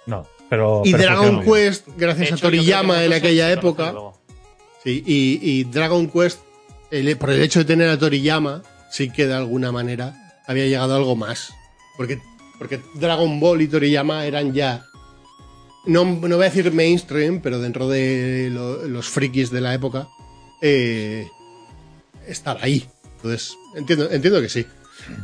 No, 0.05 0.27
pero. 0.49 0.81
Y 0.85 0.91
pero 0.91 1.03
Dragon. 1.03 1.43
Quest, 1.43 1.87
gracias 1.97 2.33
a 2.33 2.37
Toriyama 2.37 3.03
en 3.05 3.13
aquella 3.13 3.47
se 3.47 3.53
época, 3.53 3.93
sí, 4.83 5.01
y, 5.05 5.39
y 5.41 5.63
Dragon 5.63 6.09
Quest, 6.09 6.41
el- 6.91 7.17
por 7.17 7.29
el 7.31 7.41
hecho 7.41 7.59
de 7.59 7.65
tener 7.65 7.89
a 7.89 7.97
Toriyama, 7.97 8.61
sí 8.91 9.09
que 9.09 9.25
de 9.27 9.33
alguna 9.33 9.71
manera 9.71 10.13
había 10.45 10.65
llegado 10.65 10.93
a 10.93 10.97
algo 10.97 11.15
más. 11.15 11.53
Porque, 11.97 12.19
porque 12.59 12.81
Dragon 12.95 13.39
Ball 13.39 13.61
y 13.61 13.67
Toriyama 13.67 14.25
eran 14.25 14.53
ya, 14.53 14.85
no, 15.85 16.05
no 16.05 16.35
voy 16.37 16.45
a 16.45 16.49
decir 16.49 16.71
mainstream, 16.71 17.39
pero 17.41 17.59
dentro 17.59 17.87
de 17.89 18.49
lo- 18.51 18.87
los 18.87 19.07
frikis 19.09 19.51
de 19.51 19.61
la 19.61 19.73
época, 19.73 20.07
eh, 20.61 21.27
estaba 22.27 22.59
ahí. 22.63 22.85
Entonces, 23.17 23.55
entiendo, 23.75 24.09
entiendo 24.11 24.41
que 24.41 24.49
sí. 24.49 24.65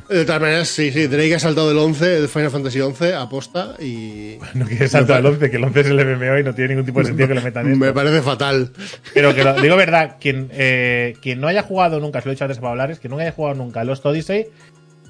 De 0.10 0.26
todas 0.26 0.42
maneras, 0.42 0.68
sí, 0.68 0.92
sí, 0.92 1.08
Drake 1.08 1.36
ha 1.36 1.40
saltado 1.40 1.70
del 1.70 1.78
11, 1.78 2.22
de 2.22 2.28
Final 2.28 2.52
Fantasy 2.52 2.82
11, 2.82 3.14
aposta 3.14 3.76
y... 3.80 4.38
No 4.54 4.66
quieres 4.66 4.92
saltar 4.92 5.18
al 5.18 5.26
11, 5.28 5.50
que 5.50 5.56
el 5.58 5.64
11 5.64 5.80
es 5.80 5.88
el 5.88 6.06
MMO 6.18 6.38
y 6.40 6.44
no 6.44 6.54
tiene 6.54 6.70
ningún 6.70 6.86
tipo 6.86 7.00
de 7.00 7.06
sentido 7.06 7.30
que 7.30 7.36
le 7.36 7.42
metan 7.42 7.66
esto. 7.68 7.80
Me 7.80 7.94
parece 7.94 8.22
fatal. 8.22 8.74
Pero 9.14 9.34
que 9.34 9.44
lo 9.46 9.54
digo 9.62 9.78
verdad, 9.78 10.18
quien, 10.20 10.50
eh, 10.52 11.14
quien 11.22 11.40
no 11.40 11.48
haya 11.48 11.64
jugado 11.64 12.00
nunca, 12.02 12.20
se 12.20 12.28
lo 12.28 12.32
he 12.32 12.36
dicho 12.36 12.44
antes 12.44 12.58
para 12.58 12.72
hablar, 12.72 12.92
es 12.92 13.00
que 13.00 13.08
no 13.08 13.18
haya 13.18 13.32
jugado 13.32 13.56
nunca 13.56 13.84
Lost 13.86 14.06
Odyssey, 14.06 14.48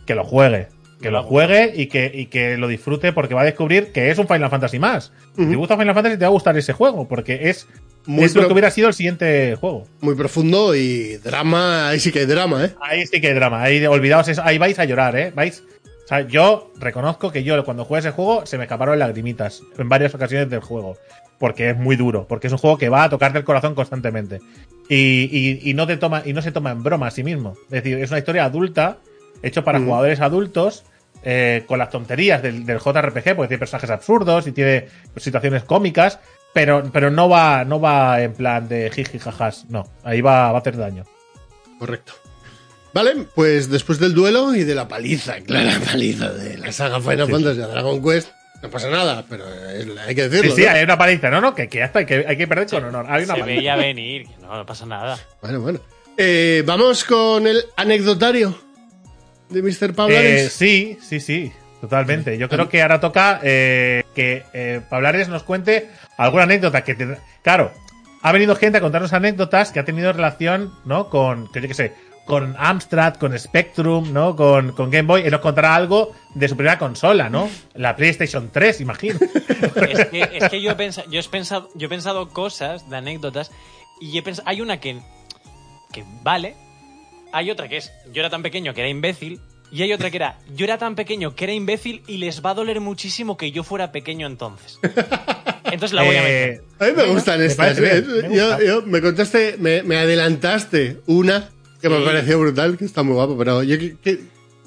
que 0.05 0.13
lo 0.13 0.23
juegue. 0.23 0.67
Que 1.01 1.11
lo 1.11 1.23
juegue 1.23 1.71
y 1.75 1.87
que, 1.87 2.11
y 2.13 2.25
que 2.25 2.57
lo 2.57 2.67
disfrute 2.67 3.13
porque 3.13 3.33
va 3.33 3.41
a 3.41 3.45
descubrir 3.45 3.91
que 3.93 4.11
es 4.11 4.17
un 4.17 4.27
Final 4.27 4.49
Fantasy 4.49 4.79
más. 4.79 5.13
Si 5.37 5.45
te 5.45 5.55
gusta 5.55 5.77
Final 5.77 5.93
Fantasy 5.95 6.17
te 6.17 6.25
va 6.25 6.27
a 6.27 6.31
gustar 6.31 6.57
ese 6.57 6.73
juego 6.73 7.07
porque 7.07 7.49
es, 7.49 7.67
Muy 8.05 8.25
es 8.25 8.35
lo 8.35 8.45
que 8.47 8.51
hubiera 8.53 8.69
sido 8.69 8.89
el 8.89 8.93
siguiente 8.93 9.55
juego. 9.55 9.85
Muy 10.01 10.15
profundo 10.15 10.75
y 10.75 11.15
drama, 11.17 11.87
ahí 11.89 11.99
sí 12.01 12.11
que 12.11 12.19
hay 12.19 12.25
drama, 12.25 12.65
¿eh? 12.65 12.75
Ahí 12.81 13.07
sí 13.07 13.21
que 13.21 13.27
hay 13.27 13.33
drama, 13.33 13.61
ahí 13.63 13.85
olvidaos 13.85 14.27
eso, 14.27 14.41
ahí 14.43 14.57
vais 14.57 14.77
a 14.77 14.83
llorar, 14.85 15.15
¿eh? 15.17 15.31
Vais. 15.33 15.63
O 16.03 16.07
sea, 16.09 16.21
yo 16.27 16.73
reconozco 16.79 17.31
que 17.31 17.43
yo 17.43 17.63
cuando 17.63 17.85
jugué 17.85 17.99
ese 18.01 18.11
juego 18.11 18.45
se 18.45 18.57
me 18.57 18.63
escaparon 18.65 18.99
lagrimitas 18.99 19.61
en 19.77 19.87
varias 19.87 20.13
ocasiones 20.15 20.49
del 20.49 20.59
juego. 20.59 20.97
Porque 21.37 21.69
es 21.69 21.77
muy 21.77 21.95
duro, 21.95 22.27
porque 22.27 22.47
es 22.47 22.53
un 22.53 22.59
juego 22.59 22.77
que 22.77 22.89
va 22.89 23.03
a 23.05 23.09
tocarte 23.09 23.37
el 23.37 23.45
corazón 23.45 23.73
constantemente. 23.73 24.41
Y, 24.89 25.29
y- 25.31 25.69
y 25.69 25.73
no 25.73 25.87
te 25.87 25.95
toma, 25.95 26.23
y 26.25 26.33
no 26.33 26.41
se 26.41 26.51
toma 26.51 26.71
en 26.71 26.83
broma 26.83 27.07
a 27.07 27.11
sí 27.11 27.23
mismo. 27.23 27.53
Es 27.65 27.83
decir, 27.83 27.97
es 27.99 28.09
una 28.09 28.19
historia 28.19 28.43
adulta, 28.43 28.97
hecho 29.41 29.63
para 29.63 29.79
Mm. 29.79 29.85
jugadores 29.85 30.19
adultos, 30.19 30.83
eh, 31.23 31.63
con 31.67 31.79
las 31.79 31.89
tonterías 31.89 32.41
del, 32.41 32.65
del 32.65 32.79
JRPG, 32.79 33.35
porque 33.35 33.47
tiene 33.47 33.59
personajes 33.59 33.89
absurdos 33.89 34.47
y 34.47 34.51
tiene 34.51 34.87
situaciones 35.17 35.63
cómicas, 35.63 36.19
pero, 36.53 36.83
pero 36.91 37.11
no 37.11 37.29
va, 37.29 37.63
no 37.65 37.79
va 37.79 38.21
en 38.21 38.33
plan 38.33 38.67
de 38.67 38.89
jiji 38.91 39.19
jajas, 39.19 39.65
no. 39.69 39.85
Ahí 40.03 40.21
va, 40.21 40.51
va 40.51 40.57
a 40.57 40.61
hacer 40.61 40.77
daño. 40.77 41.03
Correcto. 41.77 42.13
Vale, 42.93 43.25
pues 43.35 43.69
después 43.69 43.99
del 43.99 44.13
duelo 44.15 44.55
y 44.55 44.63
de 44.63 44.73
la 44.75 44.87
paliza, 44.87 45.39
clara 45.45 45.79
paliza 45.79 46.29
de 46.31 46.57
la 46.57 46.71
saga 46.71 46.99
Final 46.99 47.29
Fantasy 47.29 47.61
a 47.61 47.67
Dragon 47.67 48.01
Quest, 48.03 48.29
no 48.63 48.69
pasa 48.69 48.89
nada, 48.89 49.23
pero 49.29 49.45
hay 50.05 50.15
que 50.15 50.23
Sí, 50.23 50.29
decirlo. 50.29 50.55
sí, 50.55 50.63
¿no? 50.63 50.69
hay 50.71 50.83
una 50.83 50.97
paliza, 50.97 51.29
no, 51.29 51.39
no, 51.39 51.55
que, 51.55 51.69
que 51.69 51.77
ya 51.77 51.85
está, 51.85 51.99
hay 51.99 52.05
que, 52.05 52.25
hay 52.27 52.35
que 52.35 52.47
perder 52.47 52.67
con 52.67 52.83
honor. 52.83 53.05
Hay 53.07 53.23
una 53.23 53.35
Se 53.35 53.39
paliza. 53.41 53.57
veía 53.59 53.75
venir, 53.77 54.27
no, 54.41 54.57
no 54.57 54.65
pasa 54.65 54.85
nada. 54.85 55.17
Bueno, 55.41 55.61
bueno. 55.61 55.79
Eh, 56.17 56.63
Vamos 56.65 57.05
con 57.05 57.47
el 57.47 57.63
anecdotario 57.77 58.59
de 59.49 59.61
Mr. 59.61 59.93
Pablares. 59.93 60.41
Eh, 60.47 60.49
sí, 60.49 60.97
sí, 61.01 61.19
sí, 61.19 61.51
totalmente. 61.81 62.37
Yo 62.37 62.49
creo 62.49 62.69
que 62.69 62.81
ahora 62.81 62.99
toca 62.99 63.39
eh, 63.43 64.03
que 64.15 64.43
eh, 64.53 64.81
Pablares 64.89 65.27
nos 65.29 65.43
cuente 65.43 65.89
alguna 66.17 66.43
anécdota 66.43 66.83
que 66.83 66.95
te- 66.95 67.17
Claro, 67.41 67.71
ha 68.21 68.31
venido 68.31 68.55
gente 68.55 68.77
a 68.77 68.81
contarnos 68.81 69.13
anécdotas 69.13 69.71
que 69.71 69.79
ha 69.79 69.85
tenido 69.85 70.11
relación, 70.13 70.73
¿no? 70.85 71.09
Con, 71.09 71.51
que 71.51 71.61
yo 71.61 71.67
qué 71.67 71.73
sé, 71.73 71.93
con 72.25 72.55
Amstrad, 72.59 73.15
con 73.15 73.37
Spectrum, 73.39 74.13
¿no? 74.13 74.35
Con, 74.35 74.73
con 74.73 74.91
Game 74.91 75.07
Boy. 75.07 75.25
Y 75.25 75.31
nos 75.31 75.39
contará 75.41 75.73
algo 75.73 76.13
de 76.35 76.47
su 76.47 76.55
primera 76.55 76.77
consola, 76.77 77.29
¿no? 77.29 77.49
La 77.73 77.95
PlayStation 77.95 78.49
3, 78.51 78.81
imagino. 78.81 79.17
Es 79.89 80.05
que, 80.05 80.29
es 80.33 80.49
que 80.49 80.61
yo, 80.61 80.71
he 80.71 80.75
pensa- 80.77 81.05
yo, 81.09 81.19
he 81.19 81.23
pensado, 81.23 81.69
yo 81.75 81.87
he 81.87 81.89
pensado 81.89 82.29
cosas 82.29 82.87
de 82.89 82.97
anécdotas 82.97 83.51
y 84.01 84.15
he 84.17 84.21
pensado, 84.21 84.47
hay 84.47 84.61
una 84.61 84.79
que, 84.79 84.99
que 85.91 86.03
vale, 86.21 86.55
hay 87.31 87.51
otra 87.51 87.67
que 87.67 87.77
es 87.77 87.91
yo 88.11 88.21
era 88.21 88.29
tan 88.29 88.41
pequeño 88.43 88.73
que 88.73 88.81
era 88.81 88.89
imbécil 88.89 89.39
y 89.71 89.83
hay 89.83 89.93
otra 89.93 90.09
que 90.09 90.17
era 90.17 90.37
yo 90.55 90.65
era 90.65 90.77
tan 90.77 90.95
pequeño 90.95 91.35
que 91.35 91.43
era 91.45 91.53
imbécil 91.53 92.01
y 92.07 92.17
les 92.17 92.43
va 92.43 92.51
a 92.51 92.53
doler 92.55 92.79
muchísimo 92.81 93.37
que 93.37 93.51
yo 93.51 93.63
fuera 93.63 93.91
pequeño 93.91 94.27
entonces. 94.27 94.79
Entonces 95.71 95.93
la 95.93 96.01
voy 96.03 96.15
a 96.15 96.23
meter. 96.23 96.49
Eh, 96.49 96.61
A 96.79 96.85
mí 96.85 96.91
me 96.95 97.05
gustan 97.13 97.41
estas. 97.43 97.77
parece 97.77 97.97
¿eh? 97.99 98.01
me 98.27 98.35
Yo, 98.35 98.47
gusta. 98.49 98.63
yo- 98.65 98.81
me 98.83 99.01
contaste, 99.01 99.55
me, 99.59 99.83
me 99.83 99.97
adelantaste 99.97 100.99
una 101.05 101.49
que 101.79 101.89
me 101.89 101.99
pareció 102.03 102.39
brutal, 102.39 102.75
que 102.75 102.85
está 102.85 103.03
muy 103.03 103.13
guapo, 103.13 103.37
pero 103.37 103.61
yo 103.61 103.77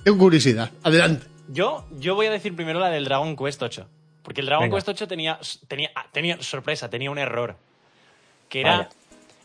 tengo 0.04 0.18
curiosidad. 0.18 0.70
Adelante. 0.84 1.26
Yo, 1.48 1.84
yo 1.98 2.14
voy 2.14 2.26
a 2.26 2.30
decir 2.30 2.54
primero 2.54 2.78
la 2.78 2.88
del 2.88 3.04
Dragon 3.04 3.36
Quest 3.36 3.60
8. 3.62 3.88
Porque 4.22 4.40
el 4.42 4.46
Dragon 4.46 4.66
Venga. 4.66 4.76
Quest 4.76 4.88
8 4.90 5.08
tenía, 5.08 5.40
tenía, 5.66 5.90
tenía 6.12 6.40
sorpresa, 6.40 6.88
tenía 6.88 7.10
un 7.10 7.18
error. 7.18 7.56
que 8.48 8.60
era 8.60 8.76
Vaya. 8.76 8.88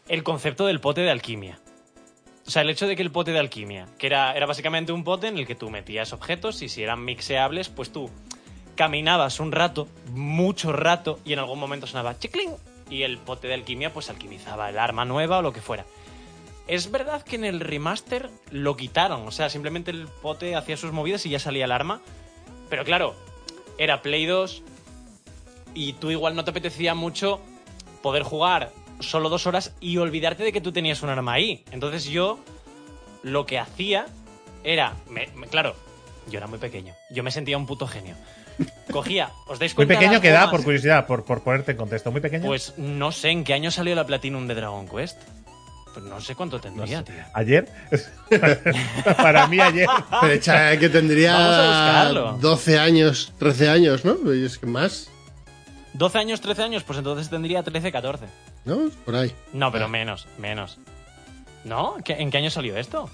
el 0.09 0.22
concepto 0.22 0.68
del 0.68 0.80
pote 0.80 1.01
de 1.01 1.09
alquimia. 1.09 1.57
O 2.47 2.49
sea, 2.49 2.61
el 2.61 2.69
hecho 2.69 2.87
de 2.87 2.95
que 2.95 3.01
el 3.01 3.11
pote 3.11 3.33
de 3.33 3.39
alquimia, 3.39 3.87
que 3.97 4.07
era, 4.07 4.33
era 4.33 4.45
básicamente 4.45 4.93
un 4.93 5.03
pote 5.03 5.27
en 5.27 5.37
el 5.37 5.45
que 5.45 5.55
tú 5.55 5.69
metías 5.69 6.13
objetos 6.13 6.61
y 6.61 6.69
si 6.69 6.81
eran 6.81 7.03
mixeables, 7.03 7.67
pues 7.67 7.91
tú 7.91 8.09
caminabas 8.75 9.41
un 9.41 9.51
rato, 9.51 9.89
mucho 10.13 10.71
rato, 10.71 11.19
y 11.25 11.33
en 11.33 11.39
algún 11.39 11.59
momento 11.59 11.87
sonaba 11.87 12.17
chicling 12.17 12.53
y 12.89 13.03
el 13.03 13.17
pote 13.17 13.49
de 13.49 13.55
alquimia 13.55 13.91
pues 13.91 14.09
alquimizaba 14.09 14.69
el 14.69 14.79
arma 14.79 15.03
nueva 15.03 15.39
o 15.39 15.41
lo 15.41 15.51
que 15.51 15.59
fuera. 15.59 15.85
Es 16.67 16.89
verdad 16.89 17.21
que 17.21 17.35
en 17.35 17.43
el 17.43 17.59
remaster 17.59 18.29
lo 18.51 18.77
quitaron, 18.77 19.27
o 19.27 19.31
sea, 19.31 19.49
simplemente 19.49 19.91
el 19.91 20.07
pote 20.07 20.55
hacía 20.55 20.77
sus 20.77 20.93
movidas 20.93 21.25
y 21.25 21.29
ya 21.29 21.39
salía 21.39 21.65
el 21.65 21.71
arma. 21.71 22.01
Pero 22.69 22.85
claro, 22.85 23.15
era 23.77 24.01
Play 24.01 24.25
2 24.25 24.63
y 25.73 25.93
tú 25.93 26.11
igual 26.11 26.35
no 26.35 26.45
te 26.45 26.51
apetecía 26.51 26.95
mucho 26.95 27.41
poder 28.01 28.23
jugar 28.23 28.71
solo 28.99 29.29
dos 29.29 29.47
horas 29.47 29.73
y 29.79 29.97
olvidarte 29.97 30.43
de 30.43 30.51
que 30.53 30.61
tú 30.61 30.71
tenías 30.71 31.01
un 31.03 31.09
arma 31.09 31.33
ahí. 31.33 31.63
Entonces 31.71 32.05
yo 32.05 32.39
lo 33.23 33.45
que 33.45 33.59
hacía 33.59 34.05
era, 34.63 34.93
me- 35.09 35.27
me- 35.35 35.47
claro, 35.47 35.75
yo 36.29 36.37
era 36.37 36.47
muy 36.47 36.59
pequeño, 36.59 36.93
yo 37.11 37.23
me 37.23 37.31
sentía 37.31 37.57
un 37.57 37.65
puto 37.65 37.87
genio. 37.87 38.15
Cogía, 38.91 39.29
¿os 39.47 39.59
dais 39.59 39.73
Muy 39.73 39.85
cuenta? 39.85 39.99
pequeño 39.99 40.13
las 40.13 40.21
que 40.21 40.29
da, 40.31 40.39
gomas? 40.45 40.51
por 40.55 40.63
curiosidad, 40.63 41.05
por, 41.05 41.23
por 41.25 41.43
ponerte 41.43 41.71
en 41.73 41.77
contexto. 41.77 42.11
Muy 42.11 42.21
pequeño. 42.21 42.45
Pues 42.47 42.73
no 42.77 43.11
sé 43.11 43.29
en 43.29 43.43
qué 43.43 43.53
año 43.53 43.69
salió 43.69 43.93
la 43.93 44.05
Platinum 44.07 44.47
de 44.47 44.55
Dragon 44.55 44.87
Quest. 44.87 45.17
Pues 45.93 46.05
no 46.05 46.19
sé 46.21 46.33
cuánto 46.35 46.57
No 46.57 46.61
tendría, 46.61 46.99
sé. 46.99 47.03
tío. 47.05 47.15
Ayer. 47.35 47.67
Para 49.17 49.47
mí, 49.47 49.59
ayer. 49.59 49.87
Pero 50.21 50.33
echa 50.33 50.77
que 50.77 50.89
tendría 50.89 51.33
Vamos 51.33 51.55
a 51.55 51.67
buscarlo. 51.67 52.37
12 52.39 52.79
años, 52.79 53.33
13 53.37 53.69
años, 53.69 54.05
¿no? 54.05 54.33
Y 54.33 54.45
es 54.45 54.57
que 54.57 54.65
más, 54.65 55.09
12 55.93 56.17
años, 56.19 56.41
13 56.41 56.63
años, 56.63 56.83
pues 56.83 56.97
entonces 56.99 57.29
tendría 57.29 57.63
13, 57.63 57.91
14. 57.91 58.25
¿No? 58.68 58.89
Por 59.05 59.15
ahí. 59.15 59.34
No, 59.53 59.72
pero 59.72 59.86
Ah. 59.86 59.88
menos, 59.89 60.28
menos. 60.38 60.78
¿No? 61.63 61.95
¿Qué- 62.05 62.13
¿En 62.22 62.30
qué 62.30 62.38
año 62.38 62.49
salió 62.51 62.78
esto? 62.78 63.09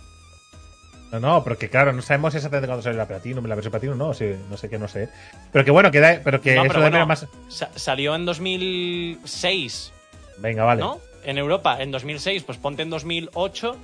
No, 1.12 1.20
no, 1.20 1.44
pero 1.44 1.58
que 1.58 1.70
claro, 1.70 1.94
no 1.94 2.02
sabemos 2.02 2.34
exactamente 2.34 2.68
cuándo 2.68 2.82
salió 2.82 2.98
la 2.98 3.08
Platinum, 3.08 3.46
la 3.46 3.54
versión 3.56 3.72
Platinum, 3.72 3.98
no, 3.98 4.14
sí, 4.16 4.34
no 4.50 4.58
sé 4.58 4.68
qué, 4.70 4.80
no 4.80 4.88
sé. 4.88 5.10
Pero 5.52 5.64
que 5.64 5.70
bueno, 5.72 5.92
que 5.92 6.00
da, 6.00 6.20
pero 6.24 6.42
que 6.42 6.56
No, 6.56 6.64
eso 6.64 6.70
pero 6.70 6.84
de 6.84 6.90
bueno, 6.90 7.06
menos 7.06 7.22
más. 7.22 7.54
sa- 7.56 7.70
salió 7.76 8.16
en 8.16 8.26
2006, 8.26 9.92
Venga, 10.40 10.64
vale. 10.64 10.82
¿no? 10.82 11.00
En 11.24 11.38
Europa, 11.38 11.82
en 11.82 11.92
2006, 11.92 12.44
pues 12.44 12.58
ponte 12.58 12.82
en 12.82 12.90
2008. 12.90 13.78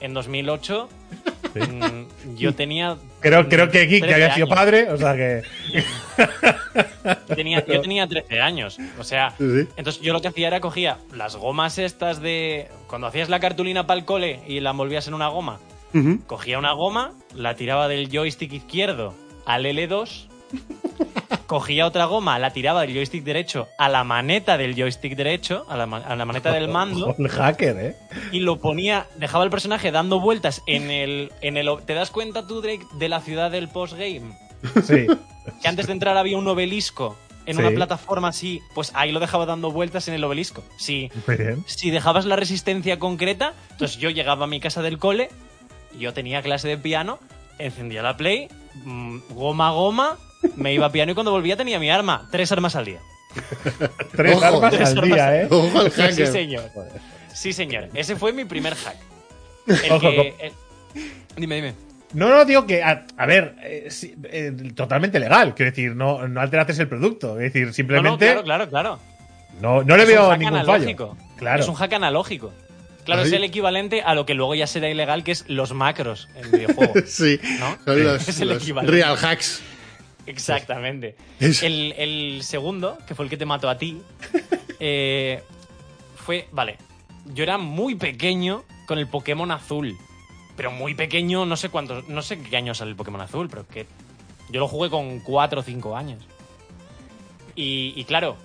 En 0.00 0.14
2008 0.14 0.88
Sí. 1.52 1.60
mm, 1.60 2.36
yo 2.36 2.54
tenía... 2.54 2.96
Creo, 3.20 3.48
creo 3.48 3.70
que 3.70 3.86
Geek, 3.86 4.02
que 4.04 4.08
13 4.08 4.14
había 4.14 4.34
sido 4.34 4.46
años. 4.46 4.56
padre, 4.56 4.90
o 4.90 4.96
sea 4.96 5.14
que. 5.14 5.42
Yo 7.28 7.36
tenía, 7.36 7.64
yo 7.66 7.80
tenía 7.80 8.06
13 8.06 8.40
años. 8.40 8.78
O 8.98 9.04
sea, 9.04 9.34
Sí, 9.38 9.66
entonces 9.76 10.00
yo 10.02 10.12
lo 10.12 10.20
que 10.20 10.28
hacía 10.28 10.48
era 10.48 10.60
cogía 10.60 10.98
las 11.14 11.36
gomas 11.36 11.78
estas 11.78 12.20
de. 12.20 12.68
Cuando 12.86 13.06
hacías 13.06 13.28
la 13.28 13.40
cartulina 13.40 13.86
para 13.86 13.98
el 14.00 14.06
cole 14.06 14.40
y 14.46 14.60
la 14.60 14.70
envolvías 14.70 15.06
en 15.08 15.14
una 15.14 15.28
goma, 15.28 15.58
cogía 16.26 16.58
una 16.58 16.72
goma, 16.72 17.12
la 17.34 17.54
tiraba 17.56 17.88
del 17.88 18.08
joystick 18.10 18.52
izquierdo 18.52 19.14
al 19.46 19.64
L2, 19.66 20.26
cogía 21.50 21.84
otra 21.84 22.04
goma, 22.04 22.38
la 22.38 22.52
tiraba 22.52 22.82
del 22.82 22.94
joystick 22.94 23.24
derecho 23.24 23.66
a 23.76 23.88
la 23.88 24.04
maneta 24.04 24.56
del 24.56 24.76
joystick 24.76 25.16
derecho, 25.16 25.66
a 25.68 25.76
la, 25.76 25.84
ma- 25.84 25.96
a 25.98 26.14
la 26.14 26.24
maneta 26.24 26.52
del 26.52 26.68
mando, 26.68 27.12
El 27.18 27.28
hacker, 27.28 27.76
¿eh? 27.76 27.96
y 28.30 28.38
lo 28.38 28.60
ponía, 28.60 29.08
dejaba 29.16 29.42
el 29.42 29.50
personaje 29.50 29.90
dando 29.90 30.20
vueltas 30.20 30.62
en 30.68 30.92
el. 30.92 31.32
En 31.40 31.56
el 31.56 31.68
¿Te 31.84 31.94
das 31.94 32.12
cuenta 32.12 32.46
tú, 32.46 32.60
Drake, 32.60 32.86
de 33.00 33.08
la 33.08 33.20
ciudad 33.20 33.50
del 33.50 33.68
postgame? 33.68 34.38
Sí. 34.84 35.08
Que 35.60 35.66
antes 35.68 35.88
de 35.88 35.92
entrar 35.92 36.16
había 36.16 36.38
un 36.38 36.46
obelisco 36.46 37.16
en 37.46 37.56
Sí. 37.56 37.60
una 37.62 37.72
plataforma 37.72 38.28
así, 38.28 38.60
pues 38.72 38.92
ahí 38.94 39.10
lo 39.10 39.18
dejaba 39.18 39.44
dando 39.44 39.72
vueltas 39.72 40.06
en 40.06 40.14
el 40.14 40.22
obelisco. 40.22 40.62
Si, 40.78 41.10
si 41.66 41.90
dejabas 41.90 42.26
la 42.26 42.36
resistencia 42.36 43.00
concreta, 43.00 43.54
entonces 43.72 43.96
yo 43.98 44.10
llegaba 44.10 44.44
a 44.44 44.46
mi 44.46 44.60
casa 44.60 44.82
del 44.82 44.98
cole, 44.98 45.30
yo 45.98 46.12
tenía 46.12 46.42
clase 46.42 46.68
de 46.68 46.78
piano, 46.78 47.18
encendía 47.58 48.02
la 48.02 48.16
play, 48.16 48.46
mm, 48.84 49.18
goma 49.30 49.68
a 49.68 49.72
goma, 49.72 50.16
me 50.56 50.72
iba 50.74 50.86
a 50.86 50.92
piano 50.92 51.12
y 51.12 51.14
cuando 51.14 51.30
volvía 51.32 51.56
tenía 51.56 51.78
mi 51.78 51.90
arma, 51.90 52.28
tres 52.30 52.50
armas 52.52 52.76
al 52.76 52.84
día. 52.86 53.00
Tres 54.16 54.36
Ojo, 54.36 54.44
armas 54.44 54.70
tres 54.72 54.88
al 54.88 54.98
armas 54.98 55.14
día, 55.14 55.28
al- 55.28 55.34
¿eh? 55.36 55.48
Ojo 55.50 55.78
al 55.80 55.92
Sí, 55.92 56.00
hacker. 56.02 56.26
señor. 56.26 56.64
Sí, 57.32 57.52
señor. 57.52 57.88
Ese 57.94 58.16
fue 58.16 58.32
mi 58.32 58.44
primer 58.44 58.74
hack. 58.74 58.96
El 59.68 59.92
Ojo, 59.92 60.00
que- 60.10 60.34
el- 60.40 60.52
Dime, 61.36 61.54
dime. 61.56 61.74
No, 62.12 62.28
no, 62.28 62.44
digo 62.44 62.66
que, 62.66 62.82
a, 62.82 63.06
a 63.16 63.26
ver, 63.26 63.54
eh, 63.62 63.86
sí, 63.88 64.16
eh, 64.24 64.50
totalmente 64.74 65.20
legal. 65.20 65.54
Quiero 65.54 65.70
decir, 65.70 65.94
no, 65.94 66.26
no 66.26 66.40
alteraste 66.40 66.72
el 66.82 66.88
producto. 66.88 67.38
Es 67.38 67.52
decir, 67.52 67.62
No, 67.62 67.68
no, 67.68 67.72
simplemente 67.72 68.24
claro, 68.26 68.42
claro, 68.42 68.68
claro. 68.68 68.98
no, 69.60 69.84
no 69.84 69.96
le 69.96 70.02
Es 70.02 70.08
un 70.08 70.14
veo 70.16 70.28
hack 70.30 70.38
ningún 70.40 70.56
analógico. 70.56 71.14
fallo. 71.16 71.36
Claro. 71.38 71.62
Es 71.62 71.68
un 71.68 71.74
hack 71.76 71.92
analógico. 71.92 72.52
Claro, 73.04 73.22
es 73.22 73.32
el 73.32 73.44
equivalente 73.44 74.02
a 74.02 74.14
lo 74.14 74.26
que 74.26 74.34
luego 74.34 74.54
ya 74.56 74.66
será 74.66 74.88
ilegal, 74.90 75.22
que 75.24 75.32
es 75.32 75.44
los 75.48 75.72
macros 75.72 76.28
en 76.34 76.50
videojuegos. 76.50 77.04
Sí, 77.06 77.38
¿No? 77.60 77.78
son 77.84 78.04
los, 78.04 78.28
Es 78.28 78.40
el 78.40 78.48
los 78.48 78.62
equivalente. 78.62 78.92
real 78.96 79.16
hacks. 79.16 79.62
Exactamente. 80.26 81.16
Es- 81.38 81.62
El, 81.62 81.92
el 81.96 82.42
segundo, 82.42 82.98
que 83.06 83.14
fue 83.14 83.24
el 83.24 83.30
que 83.30 83.36
te 83.36 83.46
mató 83.46 83.68
a 83.68 83.78
ti, 83.78 84.00
eh, 84.80 85.42
fue, 86.16 86.48
vale, 86.52 86.76
yo 87.34 87.42
era 87.42 87.58
muy 87.58 87.94
pequeño 87.94 88.64
con 88.86 88.98
el 88.98 89.08
Pokémon 89.08 89.50
azul. 89.50 89.96
Pero 90.56 90.70
muy 90.70 90.94
pequeño, 90.94 91.46
no 91.46 91.56
sé 91.56 91.70
cuántos, 91.70 92.06
no 92.08 92.20
sé 92.22 92.42
qué 92.42 92.56
año 92.56 92.74
sale 92.74 92.90
el 92.90 92.96
Pokémon 92.96 93.20
azul, 93.20 93.48
pero 93.48 93.66
que 93.66 93.86
yo 94.50 94.60
lo 94.60 94.68
jugué 94.68 94.90
con 94.90 95.20
4 95.20 95.60
o 95.60 95.62
5 95.62 95.96
años. 95.96 96.22
Y, 97.54 97.94
y 97.96 98.04
claro, 98.04 98.36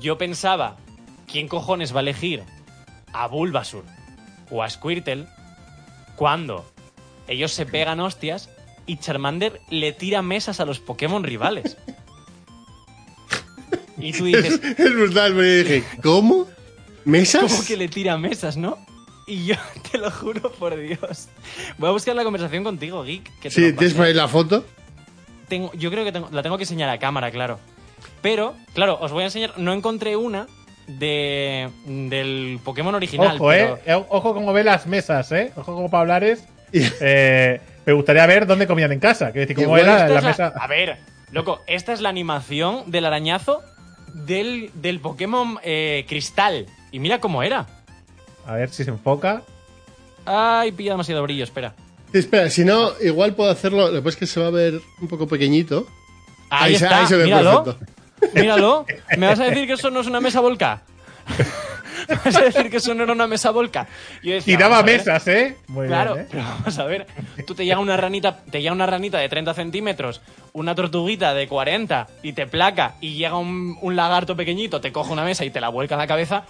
yo 0.00 0.16
pensaba, 0.16 0.76
¿quién 1.30 1.48
cojones 1.48 1.92
va 1.94 1.98
a 1.98 2.02
elegir 2.02 2.42
a 3.12 3.26
Bulbasur 3.26 3.84
o 4.50 4.62
a 4.62 4.70
Squirtle 4.70 5.26
cuando 6.16 6.64
ellos 7.26 7.52
se 7.52 7.66
pegan 7.66 8.00
hostias 8.00 8.48
y 8.88 8.96
Charmander 8.96 9.60
le 9.70 9.92
tira 9.92 10.20
mesas 10.22 10.58
a 10.58 10.64
los 10.64 10.80
Pokémon 10.80 11.22
rivales? 11.22 11.76
Y 14.00 14.12
tú 14.12 14.26
dices, 14.26 14.60
Es 14.78 14.94
brutal, 14.94 15.32
pero 15.34 15.42
yo 15.42 15.56
dije, 15.64 15.84
¿cómo? 16.02 16.46
¿Mesas? 17.04 17.50
¿cómo 17.52 17.64
que 17.64 17.76
le 17.76 17.88
tira 17.88 18.16
mesas, 18.16 18.56
no? 18.56 18.78
Y 19.26 19.46
yo 19.46 19.56
te 19.90 19.98
lo 19.98 20.10
juro 20.10 20.52
por 20.52 20.76
Dios. 20.78 21.28
Voy 21.78 21.88
a 21.88 21.92
buscar 21.92 22.14
la 22.14 22.22
conversación 22.22 22.62
contigo, 22.62 23.02
Geek. 23.02 23.24
Que 23.40 23.48
te 23.48 23.54
Sí, 23.54 23.72
tienes 23.72 23.94
por 23.94 24.06
ahí 24.06 24.14
la 24.14 24.28
foto. 24.28 24.64
Tengo- 25.48 25.72
yo 25.74 25.90
creo 25.90 26.04
que 26.04 26.12
tengo- 26.12 26.28
la 26.30 26.42
tengo 26.42 26.56
que 26.56 26.62
enseñar 26.62 26.88
a 26.90 26.98
cámara, 26.98 27.30
claro. 27.32 27.58
Pero, 28.22 28.54
claro, 28.74 28.98
os 29.00 29.10
voy 29.10 29.22
a 29.22 29.26
enseñar. 29.26 29.54
No 29.58 29.72
encontré 29.72 30.14
una 30.16 30.46
de 30.86 31.68
del 31.86 32.60
Pokémon 32.64 32.94
original. 32.94 33.34
Ojo, 33.36 33.48
pero- 33.48 33.76
eh. 33.78 33.80
Eh, 33.84 34.04
Ojo 34.10 34.32
cómo 34.32 34.52
ve 34.52 34.62
las 34.62 34.86
mesas, 34.86 35.32
eh. 35.32 35.52
Ojo 35.56 35.74
como 35.74 35.90
para 35.90 36.02
hablar 36.02 36.22
es. 36.24 36.44
Y- 36.72 36.82
Eh, 37.00 37.60
me 37.88 37.94
gustaría 37.94 38.26
ver 38.26 38.46
dónde 38.46 38.66
comían 38.66 38.92
en 38.92 39.00
casa. 39.00 39.32
Quiero 39.32 39.46
decir, 39.48 39.56
cómo 39.64 39.78
era 39.78 40.06
la 40.06 40.06
es 40.18 40.22
la- 40.22 40.28
mesa. 40.28 40.52
A 40.60 40.66
ver, 40.66 40.98
loco, 41.32 41.62
esta 41.66 41.94
es 41.94 42.02
la 42.02 42.10
animación 42.10 42.82
del 42.90 43.06
arañazo 43.06 43.62
del, 44.12 44.70
del 44.74 45.00
Pokémon 45.00 45.58
eh, 45.62 46.04
Cristal. 46.06 46.66
Y 46.92 46.98
mira 46.98 47.18
cómo 47.18 47.42
era. 47.42 47.66
A 48.46 48.52
ver 48.56 48.68
si 48.68 48.84
se 48.84 48.90
enfoca. 48.90 49.40
Ay, 50.26 50.72
pilla 50.72 50.90
demasiado 50.92 51.22
brillo, 51.22 51.44
espera. 51.44 51.72
Espera, 52.12 52.50
si 52.50 52.62
no, 52.62 52.90
igual 53.00 53.34
puedo 53.34 53.50
hacerlo. 53.50 53.86
Lo 53.88 53.94
que 53.94 53.98
pasa 54.02 54.08
es 54.10 54.16
que 54.16 54.26
se 54.26 54.38
va 54.40 54.48
a 54.48 54.50
ver 54.50 54.80
un 55.00 55.08
poco 55.08 55.26
pequeñito. 55.26 55.86
Ahí, 56.50 56.76
se, 56.76 56.84
está, 56.84 57.00
ahí 57.00 57.06
se 57.06 57.16
ve 57.16 57.24
míralo. 57.24 57.64
perfecto. 57.64 57.86
Míralo. 58.34 58.86
¿Me 59.16 59.26
vas 59.28 59.40
a 59.40 59.44
decir 59.44 59.66
que 59.66 59.72
eso 59.72 59.90
no 59.90 60.00
es 60.00 60.06
una 60.06 60.20
mesa 60.20 60.40
volca? 60.40 60.82
¿Me 62.08 62.14
vas 62.24 62.36
a 62.36 62.40
decir 62.42 62.70
que 62.70 62.78
eso 62.78 62.94
no 62.94 63.04
era 63.04 63.12
una 63.12 63.26
mesa 63.26 63.50
volca? 63.50 63.86
Yo 64.22 64.32
decía, 64.34 64.56
Tiraba 64.56 64.82
mesas, 64.82 65.26
eh. 65.28 65.56
Muy 65.68 65.86
Claro, 65.86 66.14
bien, 66.14 66.24
eh. 66.26 66.28
pero 66.30 66.42
vamos 66.44 66.78
a 66.78 66.84
ver. 66.84 67.06
Tú 67.46 67.54
te 67.54 67.64
llega 67.64 67.78
una 67.78 67.96
ranita, 67.96 68.38
te 68.50 68.60
llega 68.60 68.72
una 68.72 68.86
ranita 68.86 69.18
de 69.18 69.28
30 69.28 69.54
centímetros, 69.54 70.20
una 70.52 70.74
tortuguita 70.74 71.34
de 71.34 71.46
40 71.48 72.06
y 72.22 72.32
te 72.32 72.46
placa 72.46 72.94
y 73.00 73.14
llega 73.14 73.36
un, 73.36 73.76
un 73.80 73.96
lagarto 73.96 74.36
pequeñito, 74.36 74.80
te 74.80 74.92
coge 74.92 75.12
una 75.12 75.24
mesa 75.24 75.44
y 75.44 75.50
te 75.50 75.60
la 75.60 75.68
vuelca 75.68 75.94
en 75.94 76.00
la 76.00 76.06
cabeza. 76.06 76.44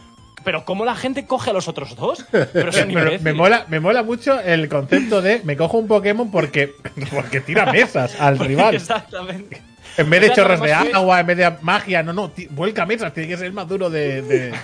Pero 0.44 0.64
¿cómo 0.64 0.84
la 0.84 0.94
gente 0.94 1.26
coge 1.26 1.50
a 1.50 1.52
los 1.52 1.66
otros 1.66 1.96
dos? 1.96 2.24
Pero 2.30 2.70
son 2.72 2.88
Pero 2.94 3.11
me 3.20 3.32
mola, 3.32 3.64
me 3.68 3.80
mola 3.80 4.04
mucho 4.04 4.40
el 4.40 4.68
concepto 4.68 5.20
de 5.20 5.40
me 5.42 5.56
cojo 5.56 5.78
un 5.78 5.88
Pokémon 5.88 6.30
porque, 6.30 6.74
porque 7.11 7.40
tira 7.40 7.70
mesas 7.72 8.18
al 8.20 8.38
rival. 8.38 8.76
Exactamente. 8.76 9.61
En 9.96 10.09
vez 10.09 10.20
de 10.20 10.26
O 10.30 10.34
sea, 10.34 10.44
chorros 10.44 10.61
de 10.62 10.72
agua, 10.72 11.18
en 11.20 11.26
vez 11.26 11.36
de 11.38 11.52
magia, 11.62 12.04
no, 12.04 12.12
no, 12.12 12.30
vuelca 12.50 12.86
mesas, 12.86 13.12
tiene 13.12 13.28
que 13.30 13.36
ser 13.36 13.46
el 13.46 13.52
más 13.52 13.66
duro 13.68 13.90
de. 13.90 14.22
de- 14.22 14.54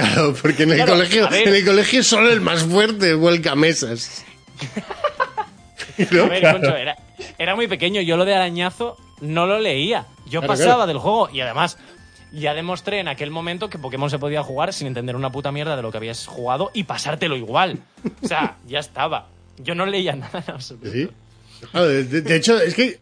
Claro, 0.00 0.34
porque 0.40 0.62
en 0.64 0.70
el, 0.70 0.76
Claro, 0.76 0.92
colegio, 0.92 1.28
en 1.32 1.54
el 1.54 1.64
colegio 1.64 2.02
solo 2.02 2.30
el 2.30 2.40
más 2.40 2.62
fuerte 2.64 3.14
vuelca 3.14 3.54
mesas. 3.54 4.24
¿No? 6.10 6.24
A 6.24 6.28
ver, 6.28 6.40
Claro. 6.40 6.60
Concho, 6.60 6.76
era, 6.76 6.96
era 7.38 7.56
muy 7.56 7.66
pequeño. 7.66 8.00
Yo 8.00 8.16
lo 8.16 8.24
de 8.24 8.34
arañazo 8.34 8.96
no 9.20 9.46
lo 9.46 9.58
leía. 9.58 10.06
Yo 10.26 10.40
Claro, 10.40 10.46
pasaba 10.54 10.86
del 10.86 10.98
juego 10.98 11.28
y 11.32 11.40
además 11.40 11.76
ya 12.32 12.54
demostré 12.54 13.00
en 13.00 13.08
aquel 13.08 13.30
momento 13.30 13.68
que 13.70 13.78
Pokémon 13.78 14.10
se 14.10 14.18
podía 14.18 14.42
jugar 14.42 14.72
sin 14.72 14.86
entender 14.86 15.16
una 15.16 15.30
puta 15.30 15.50
mierda 15.50 15.74
de 15.76 15.82
lo 15.82 15.90
que 15.90 15.96
habías 15.96 16.26
jugado 16.26 16.70
y 16.74 16.84
pasártelo 16.84 17.36
igual. 17.36 17.78
O 18.22 18.28
sea, 18.28 18.56
ya 18.68 18.78
estaba. 18.78 19.28
Yo 19.58 19.74
no 19.74 19.86
leía 19.86 20.14
nada 20.14 20.44
en 20.46 20.54
absoluto. 20.54 20.90
Sí. 20.92 21.08
De 21.72 22.36
hecho, 22.36 22.60
es 22.60 22.74
que 22.74 23.00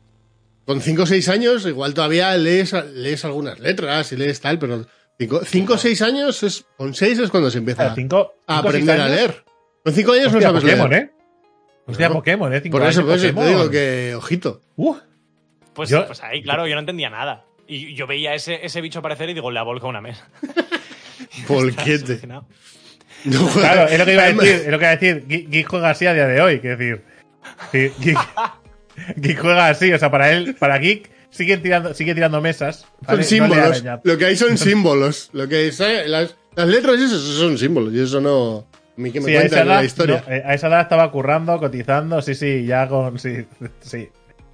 con 0.64 0.80
5 0.80 1.02
o 1.02 1.06
6 1.06 1.28
años 1.28 1.66
igual 1.66 1.92
todavía 1.92 2.34
lees, 2.36 2.72
lees 2.94 3.24
algunas 3.24 3.58
letras 3.60 4.10
y 4.12 4.16
lees 4.16 4.40
tal, 4.40 4.58
pero 4.58 4.86
5 5.18 5.72
o 5.74 5.78
6 5.78 6.02
años, 6.02 6.42
es, 6.42 6.66
con 6.76 6.92
6 6.94 7.18
es 7.18 7.30
cuando 7.30 7.50
se 7.50 7.58
empieza 7.58 7.86
Ah, 7.90 7.94
cinco- 7.94 8.34
a 8.46 8.56
cinco, 8.56 8.68
aprender 8.68 8.96
seis 8.98 9.00
a 9.00 9.08
leer. 9.08 9.44
Con 9.82 9.92
5 9.94 10.12
años 10.12 10.26
Hostia, 10.26 10.40
no 10.52 10.60
sabes 10.60 10.62
Pokémon, 10.62 10.90
leer. 10.90 11.02
¿eh? 11.02 11.10
Hostia. 11.86 12.08
Pokémon, 12.10 12.52
¿eh? 12.54 12.60
Cinco 12.60 12.78
Por 12.78 12.86
eso, 12.86 13.00
años, 13.00 13.10
por 13.10 13.24
eso 13.24 13.34
te 13.40 13.46
digo 13.48 13.70
que, 13.70 14.14
ojito. 14.16 14.60
Uh, 14.76 14.96
Pues, 15.72 15.88
Yo- 15.90 16.06
pues 16.06 16.22
ahí, 16.22 16.42
claro, 16.42 16.66
yo 16.66 16.74
no 16.74 16.80
entendía 16.80 17.10
nada. 17.10 17.44
Y 17.68 17.94
yo 17.94 18.06
veía 18.06 18.34
ese, 18.34 18.64
ese 18.64 18.80
bicho 18.80 18.98
aparecer 19.00 19.28
y 19.30 19.34
digo, 19.34 19.50
le 19.50 19.58
ha 19.58 19.62
volcado 19.62 19.88
una 19.88 20.00
mesa. 20.00 20.28
Polquete. 21.48 22.20
No 23.24 23.48
claro, 23.48 23.88
es 23.88 23.98
lo 23.98 24.04
que 24.04 24.12
iba 24.12 24.22
a 24.22 24.32
decir. 24.32 24.48
Es 24.48 24.68
lo 24.68 24.78
que 24.78 24.84
iba 24.84 24.90
a 24.92 24.96
decir. 24.96 25.24
Geek, 25.26 25.48
Geek 25.50 25.66
juega 25.68 25.90
así 25.90 26.06
a 26.06 26.14
día 26.14 26.28
de 26.28 26.40
hoy. 26.40 26.60
Quiero 26.60 26.76
decir. 26.76 27.02
Sí, 27.72 27.90
Geek, 27.98 28.18
Geek 29.16 29.40
juega 29.40 29.68
así. 29.68 29.92
O 29.92 29.98
sea, 29.98 30.10
para 30.12 30.30
él, 30.30 30.54
para 30.54 30.78
Geek, 30.78 31.10
sigue 31.36 31.56
tirando, 31.58 31.94
sigue 31.94 32.14
tirando 32.14 32.40
mesas. 32.40 32.86
Son 33.06 33.22
símbolos. 33.22 33.84
Lo 34.02 34.18
que 34.18 34.24
hay 34.24 34.36
son 34.36 34.56
símbolos. 34.58 35.30
Lo 35.32 35.46
que 35.48 35.68
es, 35.68 35.80
eh, 35.80 36.04
las, 36.06 36.34
las 36.54 36.68
letras 36.68 36.98
esas 37.00 37.20
son 37.20 37.58
símbolos. 37.58 37.92
Y 37.94 38.00
eso 38.00 38.20
no. 38.20 38.66
A 38.96 39.00
mí 39.00 39.10
que 39.12 39.20
me 39.20 39.26
Sí, 39.26 39.36
a 39.36 39.42
edad, 39.42 39.66
la 39.66 39.84
historia. 39.84 40.24
no, 40.26 40.32
eh, 40.32 40.42
a 40.44 40.54
esa 40.54 40.68
edad 40.68 40.80
estaba 40.80 41.10
currando, 41.10 41.58
cotizando, 41.58 42.22
sí, 42.22 42.34
sí, 42.34 42.64
ya 42.64 42.88
con. 42.88 43.18
Sí, 43.18 43.46
sí. 43.80 44.08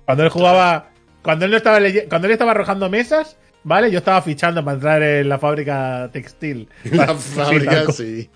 Cuando 0.04 0.24
él 0.24 0.30
jugaba. 0.30 0.90
Cuando 1.22 1.44
él 1.44 1.52
no 1.52 1.56
estaba 1.56 1.78
cuando 2.08 2.26
él 2.26 2.32
estaba 2.32 2.50
arrojando 2.50 2.90
mesas, 2.90 3.36
¿vale? 3.62 3.90
Yo 3.92 3.98
estaba 3.98 4.20
fichando 4.22 4.64
para 4.64 4.74
entrar 4.74 5.02
en 5.02 5.28
la 5.28 5.38
fábrica 5.38 6.10
textil. 6.12 6.68
la 6.90 7.14
fábrica, 7.14 7.92
sí. 7.92 8.28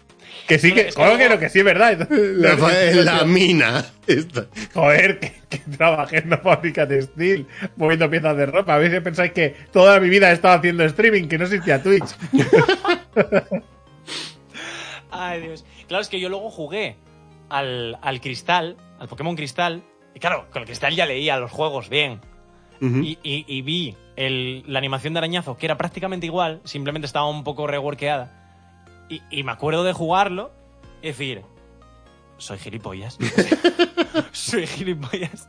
Que 0.47 0.59
sí, 0.59 0.73
que. 0.73 0.93
Joder, 0.93 1.19
que 1.19 1.29
no, 1.29 1.39
que 1.41 1.49
sí 1.49 1.59
es 1.59 1.65
verdad. 1.65 2.09
La, 2.95 3.25
mina. 3.25 3.85
Esta. 4.07 4.47
Joder, 4.75 5.19
que, 5.19 5.33
que 5.49 5.59
trabajé 5.77 6.19
en 6.19 6.27
una 6.29 6.39
fábrica 6.39 6.87
textil 6.87 7.47
moviendo 7.77 8.09
piezas 8.09 8.37
de 8.37 8.47
ropa. 8.47 8.75
A 8.75 8.79
veces 8.79 9.01
pensáis 9.03 9.33
que 9.33 9.57
toda 9.73 9.99
mi 9.99 10.09
vida 10.09 10.31
he 10.31 10.35
estado 10.35 10.59
haciendo 10.59 10.85
streaming, 10.85 11.27
que 11.29 11.39
no 11.39 11.45
existía 11.45 11.83
Twitch. 11.83 12.05
Ay, 15.11 15.41
Dios. 15.41 15.65
Claro, 15.89 16.03
es 16.03 16.09
que 16.09 16.21
yo 16.21 16.29
luego 16.29 16.51
jugué 16.51 16.97
al, 17.49 17.99
al 18.03 18.21
Cristal, 18.21 18.77
al 18.99 19.09
Pokémon 19.09 19.37
Cristal. 19.37 19.83
Y 20.15 20.21
claro, 20.21 20.47
con 20.51 20.63
el 20.63 20.67
Cristal 20.67 20.95
ya 20.95 21.07
leía 21.07 21.37
los 21.39 21.51
juegos 21.51 21.89
bien. 21.89 22.21
Y, 22.79 23.19
y- 23.23 23.45
y 23.49 23.63
vi 23.63 23.97
el- 24.17 24.63
la 24.67 24.79
animación 24.79 25.15
de 25.15 25.19
arañazo, 25.19 25.57
que 25.57 25.65
era 25.65 25.79
prácticamente 25.79 26.27
igual, 26.27 26.61
simplemente 26.65 27.07
estaba 27.07 27.27
un 27.29 27.43
poco 27.43 27.67
reworkeada. 27.67 28.46
Y, 29.09 29.23
y 29.31 29.43
me 29.43 29.53
acuerdo 29.53 29.85
de 29.85 29.93
jugarlo 29.93 30.53
y 31.03 31.09
decir, 31.09 31.43
soy 32.39 32.59
gilipollas. 32.59 33.19
soy 34.33 34.67
gilipollas. 34.67 35.49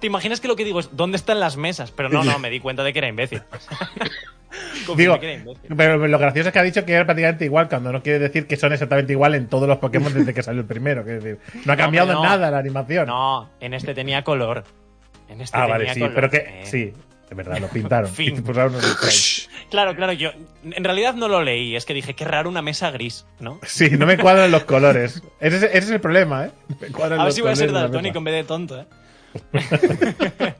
¿Te 0.00 0.06
imaginas 0.06 0.40
que 0.40 0.48
lo 0.48 0.56
que 0.56 0.64
digo 0.64 0.80
es, 0.80 0.90
¿dónde 0.94 1.16
están 1.16 1.40
las 1.40 1.56
mesas? 1.56 1.90
Pero 1.90 2.08
no, 2.08 2.22
no, 2.22 2.38
me 2.38 2.50
di 2.50 2.60
cuenta 2.60 2.82
de 2.84 2.92
que 2.92 2.98
era 2.98 3.08
imbécil. 3.08 3.42
Digo, 4.96 5.18
que 5.18 5.26
era 5.26 5.40
imbécil. 5.40 5.74
pero 5.76 6.06
lo 6.06 6.18
gracioso 6.18 6.48
es 6.48 6.52
que 6.52 6.58
ha 6.58 6.62
dicho 6.62 6.84
que 6.84 6.92
era 6.92 7.04
prácticamente 7.04 7.44
igual, 7.44 7.68
cuando 7.68 7.92
no 7.92 8.02
quiere 8.02 8.18
decir 8.18 8.46
que 8.46 8.56
son 8.56 8.72
exactamente 8.72 9.12
igual 9.12 9.34
en 9.34 9.48
todos 9.48 9.68
los 9.68 9.78
Pokémon 9.78 10.14
desde 10.14 10.32
que 10.32 10.42
salió 10.42 10.60
el 10.60 10.66
primero. 10.66 11.02
decir, 11.02 11.38
no 11.64 11.72
ha 11.72 11.76
cambiado 11.76 12.12
no. 12.12 12.22
nada 12.22 12.50
la 12.50 12.58
animación. 12.58 13.06
No, 13.06 13.50
en 13.60 13.74
este 13.74 13.94
tenía 13.94 14.22
color. 14.22 14.64
En 15.28 15.40
este 15.40 15.56
ah, 15.56 15.62
tenía 15.62 15.74
vale, 15.74 15.94
sí, 15.94 16.00
color. 16.00 16.14
pero 16.14 16.30
que. 16.30 16.36
Eh. 16.36 16.60
Sí, 16.64 16.92
de 17.28 17.34
verdad, 17.34 17.58
lo 17.58 17.68
pintaron. 17.68 18.10
Fin. 18.12 18.44
Claro, 19.68 19.96
claro, 19.96 20.12
yo 20.12 20.30
en 20.62 20.84
realidad 20.84 21.14
no 21.14 21.26
lo 21.26 21.42
leí, 21.42 21.74
es 21.74 21.84
que 21.84 21.92
dije, 21.92 22.14
qué 22.14 22.24
raro 22.24 22.48
una 22.48 22.62
mesa 22.62 22.92
gris, 22.92 23.26
¿no? 23.40 23.58
Sí, 23.64 23.90
no 23.90 24.06
me 24.06 24.16
cuadran 24.16 24.52
los 24.52 24.62
colores. 24.62 25.24
Ese 25.40 25.56
es, 25.56 25.62
ese 25.64 25.78
es 25.78 25.90
el 25.90 26.00
problema, 26.00 26.46
¿eh? 26.46 26.52
Me 26.80 26.86
cuadran 26.92 27.18
A 27.18 27.24
ver 27.24 27.32
si 27.32 27.40
voy 27.40 27.50
a 27.50 27.56
ser 27.56 27.72
daltónico 27.72 28.18
en 28.18 28.24
vez 28.24 28.34
de 28.34 28.44
tonto, 28.44 28.80
¿eh? 28.80 28.86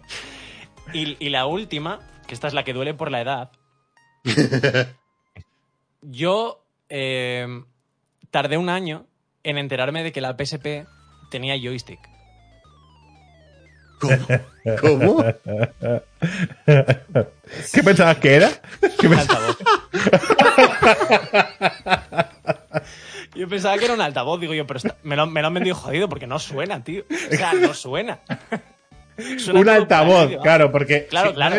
y, 0.93 1.25
y 1.25 1.29
la 1.29 1.47
última, 1.47 2.01
que 2.27 2.35
esta 2.35 2.49
es 2.49 2.53
la 2.53 2.65
que 2.65 2.73
duele 2.73 2.95
por 2.95 3.13
la 3.13 3.21
edad. 3.21 3.53
Yo 6.03 6.65
eh, 6.89 7.47
tardé 8.33 8.57
un 8.57 8.69
año 8.69 9.07
en 9.45 9.59
enterarme 9.59 10.03
de 10.03 10.11
que 10.11 10.21
la 10.21 10.37
PSP 10.37 10.87
tenía 11.31 11.57
joystick. 11.57 12.01
¿Cómo? 14.01 14.17
¿Cómo? 14.81 15.25
¿Qué 17.73 17.83
pensabas 17.83 18.17
que 18.19 18.35
era? 18.35 18.51
¿Qué 18.99 19.07
Un 19.07 19.15
pens- 19.15 19.21
altavoz. 19.21 19.57
Yo 23.35 23.49
pensaba 23.49 23.77
que 23.79 23.85
era 23.85 23.95
un 23.95 24.01
altavoz, 24.01 24.41
digo 24.41 24.55
yo, 24.55 24.67
pero 24.67 24.79
está- 24.79 24.97
me, 25.03 25.17
lo, 25.17 25.27
me 25.27 25.41
lo 25.43 25.49
han 25.49 25.55
vendido 25.55 25.75
jodido 25.77 26.09
porque 26.09 26.27
no 26.27 26.39
suena, 26.39 26.83
tío. 26.83 27.05
O 27.11 27.37
sea, 27.37 27.53
no 27.53 27.75
suena. 27.75 28.19
Suena 29.39 29.61
Un 29.61 29.67
todo 29.67 29.75
altavoz, 29.75 30.31
¿no? 30.33 30.41
claro, 30.41 30.73
porque. 30.73 31.07
Claro, 31.07 31.31
sí, 31.31 31.35
claro. 31.37 31.57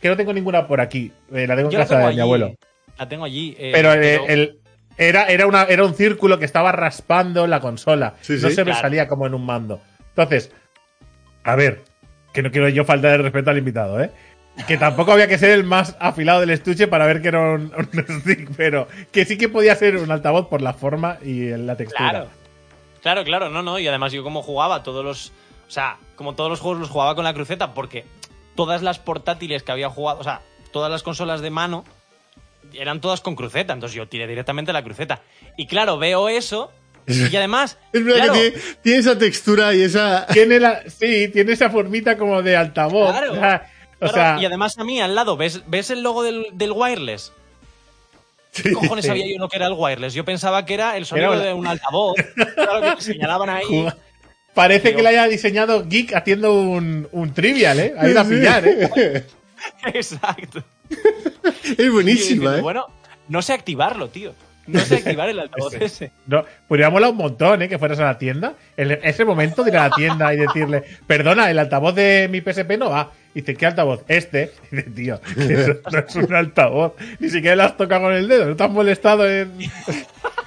que 0.00 0.08
no 0.08 0.16
tengo 0.16 0.32
ninguna 0.32 0.66
por 0.66 0.80
aquí. 0.80 1.12
Eh, 1.32 1.46
la 1.46 1.54
tengo 1.56 1.68
en 1.68 1.72
Yo 1.72 1.78
la 1.78 1.84
casa 1.84 1.96
tengo 1.96 2.08
de 2.08 2.14
mi 2.14 2.20
allí, 2.20 2.20
abuelo. 2.20 2.54
La 2.98 3.08
tengo 3.08 3.24
allí. 3.24 3.56
eh, 3.58 3.70
Pero, 3.74 3.92
eh, 3.92 3.98
pero- 4.00 4.26
el, 4.28 4.58
era, 4.98 5.26
era, 5.26 5.46
una, 5.46 5.64
era 5.64 5.84
un 5.84 5.94
círculo 5.94 6.38
que 6.38 6.44
estaba 6.44 6.70
raspando 6.72 7.46
la 7.46 7.60
consola. 7.60 8.14
Sí, 8.20 8.34
no 8.40 8.48
sí. 8.48 8.54
se 8.54 8.62
me 8.64 8.70
Claro. 8.70 8.80
salía 8.82 9.08
como 9.08 9.26
en 9.26 9.34
un 9.34 9.44
mando. 9.46 9.80
Entonces, 10.10 10.52
a 11.44 11.56
ver, 11.56 11.84
que 12.32 12.42
no 12.42 12.50
quiero 12.50 12.68
yo 12.68 12.84
faltar 12.84 13.12
de 13.12 13.18
respeto 13.18 13.50
al 13.50 13.58
invitado, 13.58 14.00
¿eh? 14.00 14.10
Que 14.66 14.76
tampoco 14.76 15.12
había 15.12 15.28
que 15.28 15.38
ser 15.38 15.50
el 15.50 15.64
más 15.64 15.96
afilado 15.98 16.40
del 16.40 16.50
estuche 16.50 16.86
para 16.86 17.06
ver 17.06 17.22
que 17.22 17.28
era 17.28 17.52
un, 17.52 17.72
un 17.74 18.20
stick, 18.20 18.50
pero 18.56 18.86
que 19.10 19.24
sí 19.24 19.38
que 19.38 19.48
podía 19.48 19.74
ser 19.76 19.96
un 19.96 20.10
altavoz 20.10 20.48
por 20.48 20.60
la 20.60 20.74
forma 20.74 21.16
y 21.22 21.48
la 21.48 21.76
textura. 21.76 22.10
Claro. 22.10 22.42
Claro, 23.02 23.24
claro, 23.24 23.50
no, 23.50 23.62
no. 23.62 23.78
Y 23.78 23.88
además 23.88 24.12
yo 24.12 24.22
como 24.22 24.42
jugaba 24.42 24.82
todos 24.82 25.04
los... 25.04 25.32
O 25.66 25.70
sea, 25.70 25.96
como 26.16 26.34
todos 26.34 26.50
los 26.50 26.60
juegos 26.60 26.80
los 26.80 26.90
jugaba 26.90 27.14
con 27.14 27.24
la 27.24 27.34
cruceta 27.34 27.72
porque 27.72 28.04
todas 28.54 28.82
las 28.82 28.98
portátiles 28.98 29.62
que 29.62 29.72
había 29.72 29.88
jugado, 29.88 30.20
o 30.20 30.24
sea, 30.24 30.42
todas 30.70 30.90
las 30.90 31.02
consolas 31.02 31.40
de 31.40 31.50
mano 31.50 31.84
eran 32.74 33.00
todas 33.00 33.20
con 33.20 33.34
cruceta. 33.34 33.72
Entonces 33.72 33.96
yo 33.96 34.06
tiré 34.06 34.26
directamente 34.26 34.72
la 34.72 34.84
cruceta. 34.84 35.22
Y 35.56 35.66
claro, 35.66 35.98
veo 35.98 36.28
eso 36.28 36.70
y 37.32 37.36
además... 37.36 37.78
Es 37.92 38.04
verdad 38.04 38.24
claro, 38.26 38.32
que 38.34 38.50
tiene, 38.50 38.64
tiene 38.82 38.98
esa 38.98 39.18
textura 39.18 39.74
y 39.74 39.82
esa. 39.82 40.26
Tiene 40.32 40.60
la, 40.60 40.82
sí, 40.88 41.28
tiene 41.28 41.52
esa 41.52 41.70
formita 41.70 42.16
como 42.16 42.42
de 42.42 42.56
altavoz. 42.56 43.10
Claro. 43.10 43.32
O 43.32 43.36
sea, 43.36 43.70
o 43.96 43.98
claro, 43.98 44.14
sea, 44.14 44.38
y 44.40 44.46
además 44.46 44.78
a 44.78 44.84
mí 44.84 45.00
al 45.00 45.14
lado, 45.14 45.36
¿ves, 45.36 45.62
ves 45.66 45.90
el 45.90 46.02
logo 46.02 46.22
del, 46.22 46.46
del 46.52 46.72
wireless? 46.72 47.32
Sí. 48.50 48.64
¿Qué 48.64 48.72
cojones 48.72 49.04
Sí. 49.04 49.08
sabía 49.08 49.26
yo 49.26 49.38
no 49.38 49.48
que 49.48 49.56
era 49.56 49.66
el 49.66 49.74
wireless? 49.76 50.12
Yo 50.14 50.24
pensaba 50.24 50.64
que 50.66 50.74
era 50.74 50.96
el 50.96 51.06
sonido 51.06 51.32
Era 51.34 51.42
de 51.44 51.52
un 51.54 51.66
altavoz. 51.66 52.16
Claro 52.54 52.96
que 52.96 53.02
señalaban 53.02 53.48
ahí. 53.50 53.86
Parece 54.54 54.88
Digo- 54.88 54.98
que 54.98 55.02
le 55.04 55.08
haya 55.08 55.26
diseñado 55.28 55.86
Geek 55.88 56.14
haciendo 56.14 56.52
un, 56.52 57.08
un 57.12 57.32
trivial, 57.32 57.80
¿eh? 57.80 57.94
Ha 57.98 58.06
ido 58.08 58.20
a 58.20 58.24
pillar, 58.24 58.62
¿eh? 58.68 59.24
Exacto. 59.94 60.62
Es 61.64 61.78
Y 61.78 61.88
buenísima, 61.88 62.50
diciendo, 62.50 62.56
¿eh? 62.56 62.60
Bueno, 62.60 62.86
no 63.28 63.40
sé 63.40 63.54
activarlo, 63.54 64.08
tío. 64.08 64.34
No 64.66 64.80
sé 64.80 64.96
activar 64.96 65.28
el 65.28 65.40
altavoz 65.40 65.74
ese. 65.74 66.12
No, 66.26 66.44
podría 66.68 66.90
molar 66.90 67.10
un 67.10 67.16
montón, 67.16 67.62
¿eh? 67.62 67.68
Que 67.68 67.78
fueras 67.78 67.98
a 68.00 68.04
la 68.04 68.18
tienda. 68.18 68.54
En 68.76 68.98
ese 69.02 69.24
momento 69.24 69.64
de 69.64 69.70
ir 69.70 69.76
a 69.76 69.88
la 69.88 69.94
tienda 69.94 70.32
y 70.32 70.36
decirle, 70.36 70.84
perdona, 71.06 71.50
el 71.50 71.58
altavoz 71.58 71.94
de 71.94 72.28
mi 72.30 72.40
PSP 72.40 72.78
no 72.78 72.90
va. 72.90 73.10
Y 73.34 73.40
dice, 73.40 73.56
¿qué 73.56 73.66
altavoz? 73.66 74.04
Este. 74.08 74.52
Y 74.70 74.76
dice, 74.76 74.90
tío, 74.90 75.20
eso 75.36 75.80
no 75.90 75.98
es 75.98 76.16
un 76.16 76.34
altavoz. 76.34 76.92
Ni 77.18 77.28
siquiera 77.28 77.56
lo 77.56 77.62
has 77.64 77.76
tocado 77.76 78.02
con 78.02 78.14
el 78.14 78.28
dedo. 78.28 78.46
No 78.46 78.56
te 78.56 78.64
has 78.64 78.70
molestado 78.70 79.28
en. 79.28 79.52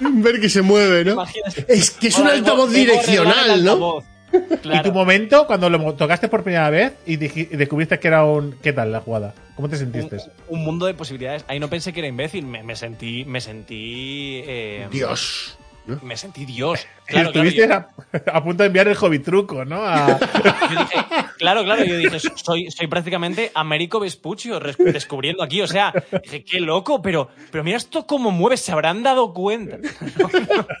Ver 0.00 0.40
que 0.40 0.48
se 0.48 0.62
mueve, 0.62 1.04
¿no? 1.04 1.24
Es 1.68 1.90
que 1.90 2.08
es 2.08 2.18
un 2.18 2.28
altavoz 2.28 2.70
direccional, 2.72 3.64
¿no? 3.64 4.15
Y 4.64 4.82
tu 4.82 4.92
momento, 4.92 5.46
cuando 5.46 5.70
lo 5.70 5.94
tocaste 5.94 6.28
por 6.28 6.42
primera 6.42 6.70
vez 6.70 6.92
y, 7.06 7.16
descubriste 7.16 7.98
que 7.98 8.08
era 8.08 8.24
un. 8.24 8.56
¿Qué 8.62 8.72
tal 8.72 8.92
la 8.92 9.00
jugada? 9.00 9.34
¿Cómo 9.54 9.68
te 9.68 9.76
sentiste? 9.76 10.16
un, 10.48 10.58
un 10.58 10.64
mundo 10.64 10.86
de 10.86 10.94
posibilidades. 10.94 11.44
Ahí 11.48 11.58
no 11.60 11.68
pensé 11.68 11.92
que 11.92 12.00
era 12.00 12.08
imbécil. 12.08 12.46
Me, 12.46 12.62
me 12.62 12.76
sentí. 12.76 13.24
Me 13.24 13.40
sentí. 13.40 14.42
eh, 14.46 14.88
Dios. 14.90 15.56
Me 16.02 16.16
sentí 16.16 16.44
Dios. 16.44 16.86
Claro, 17.06 17.30
claro, 17.30 17.48
Estuviste 17.48 17.68
yo- 17.68 17.74
a, 17.74 18.36
a 18.38 18.44
punto 18.44 18.62
de 18.62 18.66
enviar 18.66 18.88
el 18.88 18.96
hobby 18.96 19.20
truco, 19.20 19.64
¿no? 19.64 19.84
A- 19.84 20.18
Yo 20.18 20.80
dije, 20.80 20.96
claro, 21.38 21.62
claro, 21.64 21.84
yo 21.84 21.96
dije, 21.96 22.18
soy, 22.34 22.70
soy 22.70 22.86
prácticamente 22.88 23.52
Américo 23.54 24.00
Vespuccio 24.00 24.58
descubriendo 24.60 25.42
aquí. 25.44 25.62
O 25.62 25.68
sea, 25.68 25.92
dije, 26.24 26.44
qué 26.44 26.60
loco, 26.60 27.00
pero, 27.02 27.28
pero 27.52 27.62
mira 27.62 27.76
esto 27.76 28.06
cómo 28.06 28.30
mueve, 28.32 28.56
se 28.56 28.72
habrán 28.72 29.02
dado 29.04 29.32
cuenta. 29.32 29.76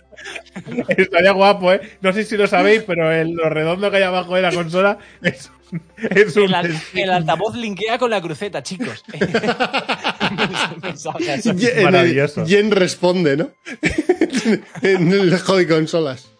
Estaría 0.88 1.32
guapo, 1.32 1.72
¿eh? 1.72 1.80
No 2.00 2.12
sé 2.12 2.24
si 2.24 2.36
lo 2.36 2.46
sabéis, 2.46 2.82
pero 2.84 3.10
el, 3.12 3.32
lo 3.32 3.48
redondo 3.48 3.90
que 3.90 3.98
hay 3.98 4.02
abajo 4.02 4.34
de 4.34 4.42
la 4.42 4.52
consola 4.52 4.98
es, 5.22 5.50
un- 5.70 5.82
es 6.10 6.36
un. 6.36 6.44
El, 6.44 6.54
al- 6.54 6.80
el 6.94 7.10
altavoz 7.10 7.54
linkea 7.54 7.98
con 7.98 8.10
la 8.10 8.20
cruceta, 8.20 8.62
chicos. 8.62 9.04
Maravilloso. 11.82 12.46
Jen 12.46 12.70
responde, 12.70 13.36
¿no? 13.36 13.50
En 14.82 15.12
el 15.12 15.38
hobby 15.38 15.66
consolas. 15.66 16.30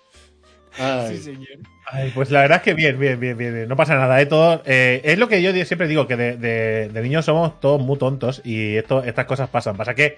Ay. 0.79 1.17
Sí, 1.17 1.23
señor. 1.25 1.49
Ay, 1.89 2.11
pues 2.15 2.31
la 2.33 2.41
verdad 2.41 2.57
es 2.59 2.63
que 2.65 2.75
bien, 2.75 2.99
bien, 2.99 3.19
bien, 3.21 3.37
bien. 3.39 3.69
No 3.69 3.77
pasa 3.77 3.95
nada, 3.95 4.21
¿eh? 4.21 4.27
Todo, 4.27 4.61
eh, 4.67 5.01
es 5.05 5.19
lo 5.19 5.29
que 5.29 5.41
yo 5.41 5.53
siempre 5.65 5.87
digo, 5.87 6.07
que 6.09 6.17
de, 6.17 6.37
de- 6.37 6.89
de 6.89 7.03
niños 7.03 7.25
somos 7.25 7.61
todos 7.61 7.81
muy 7.81 7.97
tontos 7.97 8.43
y 8.45 8.77
esto, 8.77 9.05
estas 9.05 9.25
cosas 9.27 9.49
pasan. 9.49 9.77
Pasa 9.77 9.95
que 9.95 10.17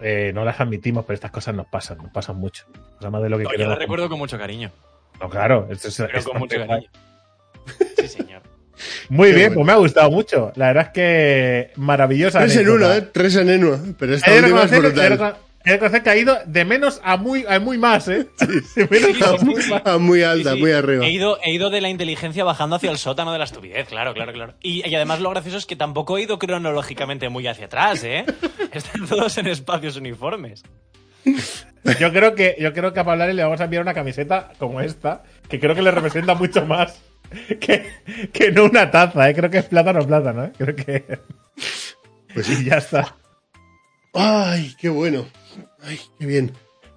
eh, 0.00 0.32
no 0.34 0.44
las 0.44 0.58
admitimos, 0.60 1.04
pero 1.04 1.14
estas 1.14 1.30
cosas 1.30 1.54
nos 1.54 1.66
pasan, 1.66 1.98
nos 1.98 2.10
pasan 2.12 2.36
mucho. 2.36 2.64
O 2.98 3.00
sea, 3.00 3.10
más 3.10 3.22
de 3.22 3.28
lo 3.28 3.36
que 3.38 3.44
Yo 3.44 3.50
queremos. 3.50 3.78
recuerdo 3.78 4.08
con 4.08 4.18
mucho 4.18 4.38
cariño. 4.38 4.72
No, 5.20 5.28
claro, 5.28 5.68
es- 5.70 5.94
Pero 5.98 6.18
es 6.18 6.24
con 6.24 6.38
mucho 6.38 6.56
cariño. 6.56 6.88
Sí, 7.98 8.08
señor. 8.08 8.42
Muy 9.08 9.30
Qué 9.30 9.34
bien, 9.36 9.48
bueno. 9.48 9.54
pues 9.60 9.66
me 9.66 9.72
ha 9.72 9.76
gustado 9.76 10.10
mucho. 10.10 10.52
La 10.56 10.66
verdad 10.68 10.84
es 10.86 10.90
que 10.92 11.70
maravillosa. 11.76 12.40
Tres 12.40 12.56
en 12.56 12.68
uno, 12.70 12.92
¿eh? 12.92 13.02
Tres 13.02 13.36
en 13.36 13.64
uno. 13.64 13.94
Pero 13.98 14.14
esta 14.14 14.32
última 14.34 14.62
es 14.64 14.70
brutal. 14.78 15.36
Reconocer 15.72 16.02
que 16.02 16.10
ha 16.10 16.16
ido 16.16 16.38
de 16.46 16.64
menos 16.64 17.00
a 17.02 17.16
muy, 17.16 17.44
a 17.48 17.58
muy 17.60 17.78
más, 17.78 18.08
¿eh? 18.08 18.28
De 18.76 18.88
menos 18.88 19.16
a 19.84 19.98
muy 19.98 20.22
alta, 20.22 20.50
Sí, 20.50 20.56
sí. 20.56 20.60
muy 20.62 20.72
arriba. 20.72 21.04
He 21.06 21.10
ido, 21.10 21.38
he 21.42 21.52
ido 21.52 21.70
de 21.70 21.80
la 21.80 21.88
inteligencia 21.88 22.44
bajando 22.44 22.76
hacia 22.76 22.90
el 22.90 22.98
sótano 22.98 23.32
de 23.32 23.38
la 23.38 23.44
estupidez, 23.44 23.88
claro, 23.88 24.14
claro, 24.14 24.32
claro. 24.32 24.54
Y, 24.62 24.88
y 24.88 24.94
además 24.94 25.20
lo 25.20 25.30
gracioso 25.30 25.58
es 25.58 25.66
que 25.66 25.76
tampoco 25.76 26.18
he 26.18 26.22
ido 26.22 26.38
cronológicamente 26.38 27.28
muy 27.28 27.46
hacia 27.46 27.66
atrás, 27.66 28.04
¿eh? 28.04 28.24
Están 28.72 29.06
todos 29.06 29.36
en 29.38 29.48
espacios 29.48 29.96
uniformes. 29.96 30.62
Yo 31.98 32.12
creo 32.12 32.34
que, 32.34 32.56
yo 32.58 32.72
creo 32.72 32.92
que 32.92 33.00
a 33.00 33.04
Pablari 33.04 33.32
le 33.32 33.42
vamos 33.42 33.60
a 33.60 33.64
enviar 33.64 33.82
una 33.82 33.94
camiseta 33.94 34.52
como 34.58 34.80
esta, 34.80 35.22
que 35.48 35.58
creo 35.58 35.74
que 35.74 35.82
le 35.82 35.90
representa 35.90 36.34
mucho 36.34 36.64
más 36.66 37.00
que, 37.60 37.90
que 38.32 38.52
no 38.52 38.64
una 38.64 38.90
taza, 38.90 39.28
¿eh? 39.28 39.34
Creo 39.34 39.50
que 39.50 39.58
es 39.58 39.64
plátano 39.64 40.06
plátano, 40.06 40.44
¿eh? 40.44 40.52
Creo 40.56 40.76
que. 40.76 41.18
Pues 42.32 42.48
y 42.48 42.64
ya 42.68 42.76
está. 42.76 43.16
Ay, 44.14 44.74
qué 44.80 44.88
bueno. 44.88 45.26
Ay, 45.86 46.00
qué 46.18 46.26
bien. 46.26 46.52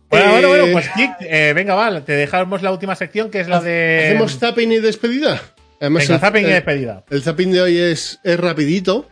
Bueno, 0.09 0.25
Eh, 0.25 0.31
bueno, 0.31 0.47
bueno, 0.49 0.65
pues 0.73 0.89
Kik, 0.95 1.11
eh, 1.21 1.53
venga, 1.55 1.75
va, 1.75 2.03
te 2.03 2.13
dejamos 2.13 2.61
la 2.63 2.71
última 2.71 2.95
sección 2.95 3.29
que 3.29 3.39
es 3.41 3.47
la 3.47 3.61
de. 3.61 4.05
¿Hacemos 4.07 4.37
zapping 4.39 4.71
y 4.71 4.79
despedida? 4.79 5.41
Además, 5.79 6.03
Venga, 6.07 6.15
el- 6.15 6.19
zapping 6.21 6.45
y 6.45 6.49
despedida. 6.49 7.05
El 7.09 7.21
zapping 7.21 7.51
de 7.51 7.61
hoy 7.61 7.77
es, 7.77 8.19
es 8.23 8.39
rapidito. 8.39 9.07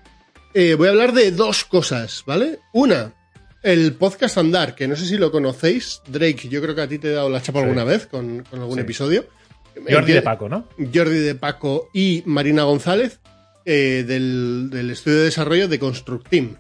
Eh, 0.54 0.74
voy 0.74 0.88
a 0.88 0.92
hablar 0.92 1.14
de 1.14 1.32
dos 1.32 1.64
cosas, 1.66 2.24
¿vale? 2.26 2.60
Una, 2.74 3.14
el 3.62 3.94
podcast 3.94 4.38
Andar, 4.40 4.74
que 4.74 4.88
no 4.88 4.96
sé 4.96 5.06
si 5.06 5.18
lo 5.18 5.32
conocéis. 5.32 6.02
Drake, 6.08 6.50
yo 6.50 6.62
creo 6.62 6.74
que 6.74 6.82
a 6.82 6.88
ti 6.88 6.98
te 6.98 7.10
he 7.10 7.12
dado 7.12 7.30
la 7.30 7.42
chapa 7.42 7.60
Sí. 7.60 7.64
alguna 7.66 7.84
vez 7.84 8.08
con, 8.08 8.44
con 8.50 8.60
algún 8.60 8.76
Sí. 8.76 8.82
episodio. 8.82 9.26
Jordi 9.88 10.14
de 10.14 10.24
Paco, 10.24 10.50
¿no? 10.50 10.68
Jordi 10.92 11.20
de 11.20 11.36
Paco 11.36 11.90
y 11.94 12.24
Marina 12.26 12.64
González 12.64 13.20
eh, 13.64 14.04
del, 14.08 14.70
del 14.72 14.90
estudio 14.90 15.18
de 15.20 15.26
desarrollo 15.26 15.68
de 15.68 15.78
Construct 15.78 16.28
Team. 16.30 16.56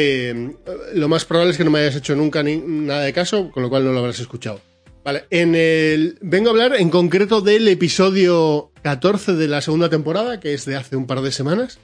Eh, 0.00 0.52
lo 0.94 1.08
más 1.08 1.24
probable 1.24 1.50
es 1.50 1.56
que 1.58 1.64
no 1.64 1.72
me 1.72 1.80
hayas 1.80 1.96
hecho 1.96 2.14
nunca 2.14 2.40
ni- 2.44 2.56
nada 2.64 3.02
de 3.02 3.12
caso, 3.12 3.50
con 3.50 3.64
lo 3.64 3.68
cual 3.68 3.84
no 3.84 3.92
lo 3.92 3.98
habrás 3.98 4.20
escuchado. 4.20 4.60
Vale, 5.04 5.24
en 5.30 5.56
el, 5.56 6.18
vengo 6.20 6.48
a 6.48 6.52
hablar 6.52 6.76
en 6.76 6.88
concreto 6.88 7.40
del 7.40 7.66
episodio 7.66 8.70
14 8.82 9.32
de 9.34 9.48
la 9.48 9.60
segunda 9.60 9.88
temporada, 9.88 10.38
que 10.38 10.54
es 10.54 10.64
de 10.66 10.76
hace 10.76 10.94
un 10.94 11.08
par 11.08 11.20
de 11.20 11.32
semanas, 11.32 11.80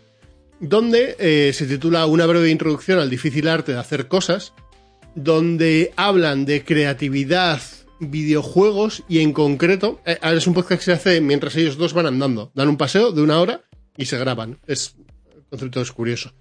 donde 0.60 1.16
eh, 1.18 1.50
se 1.54 1.66
titula 1.66 2.06
Una 2.06 2.26
breve 2.26 2.50
introducción 2.50 3.00
al 3.00 3.10
difícil 3.10 3.48
arte 3.48 3.72
de 3.72 3.78
hacer 3.78 4.06
cosas, 4.06 4.52
donde 5.16 5.92
hablan 5.96 6.44
de 6.44 6.62
creatividad, 6.64 7.60
videojuegos 7.98 9.02
y 9.08 9.20
en 9.20 9.32
concreto, 9.32 10.00
eh, 10.06 10.18
es 10.22 10.46
un 10.46 10.54
podcast 10.54 10.78
que 10.80 10.84
se 10.84 10.92
hace 10.92 11.20
mientras 11.20 11.56
ellos 11.56 11.76
dos 11.76 11.94
van 11.94 12.06
andando, 12.06 12.52
dan 12.54 12.68
un 12.68 12.76
paseo 12.76 13.10
de 13.10 13.22
una 13.22 13.40
hora 13.40 13.62
y 13.96 14.04
se 14.06 14.18
graban. 14.18 14.58
Es 14.68 14.94
el 15.34 15.42
concepto 15.50 15.80
es 15.80 15.90
curioso. 15.92 16.32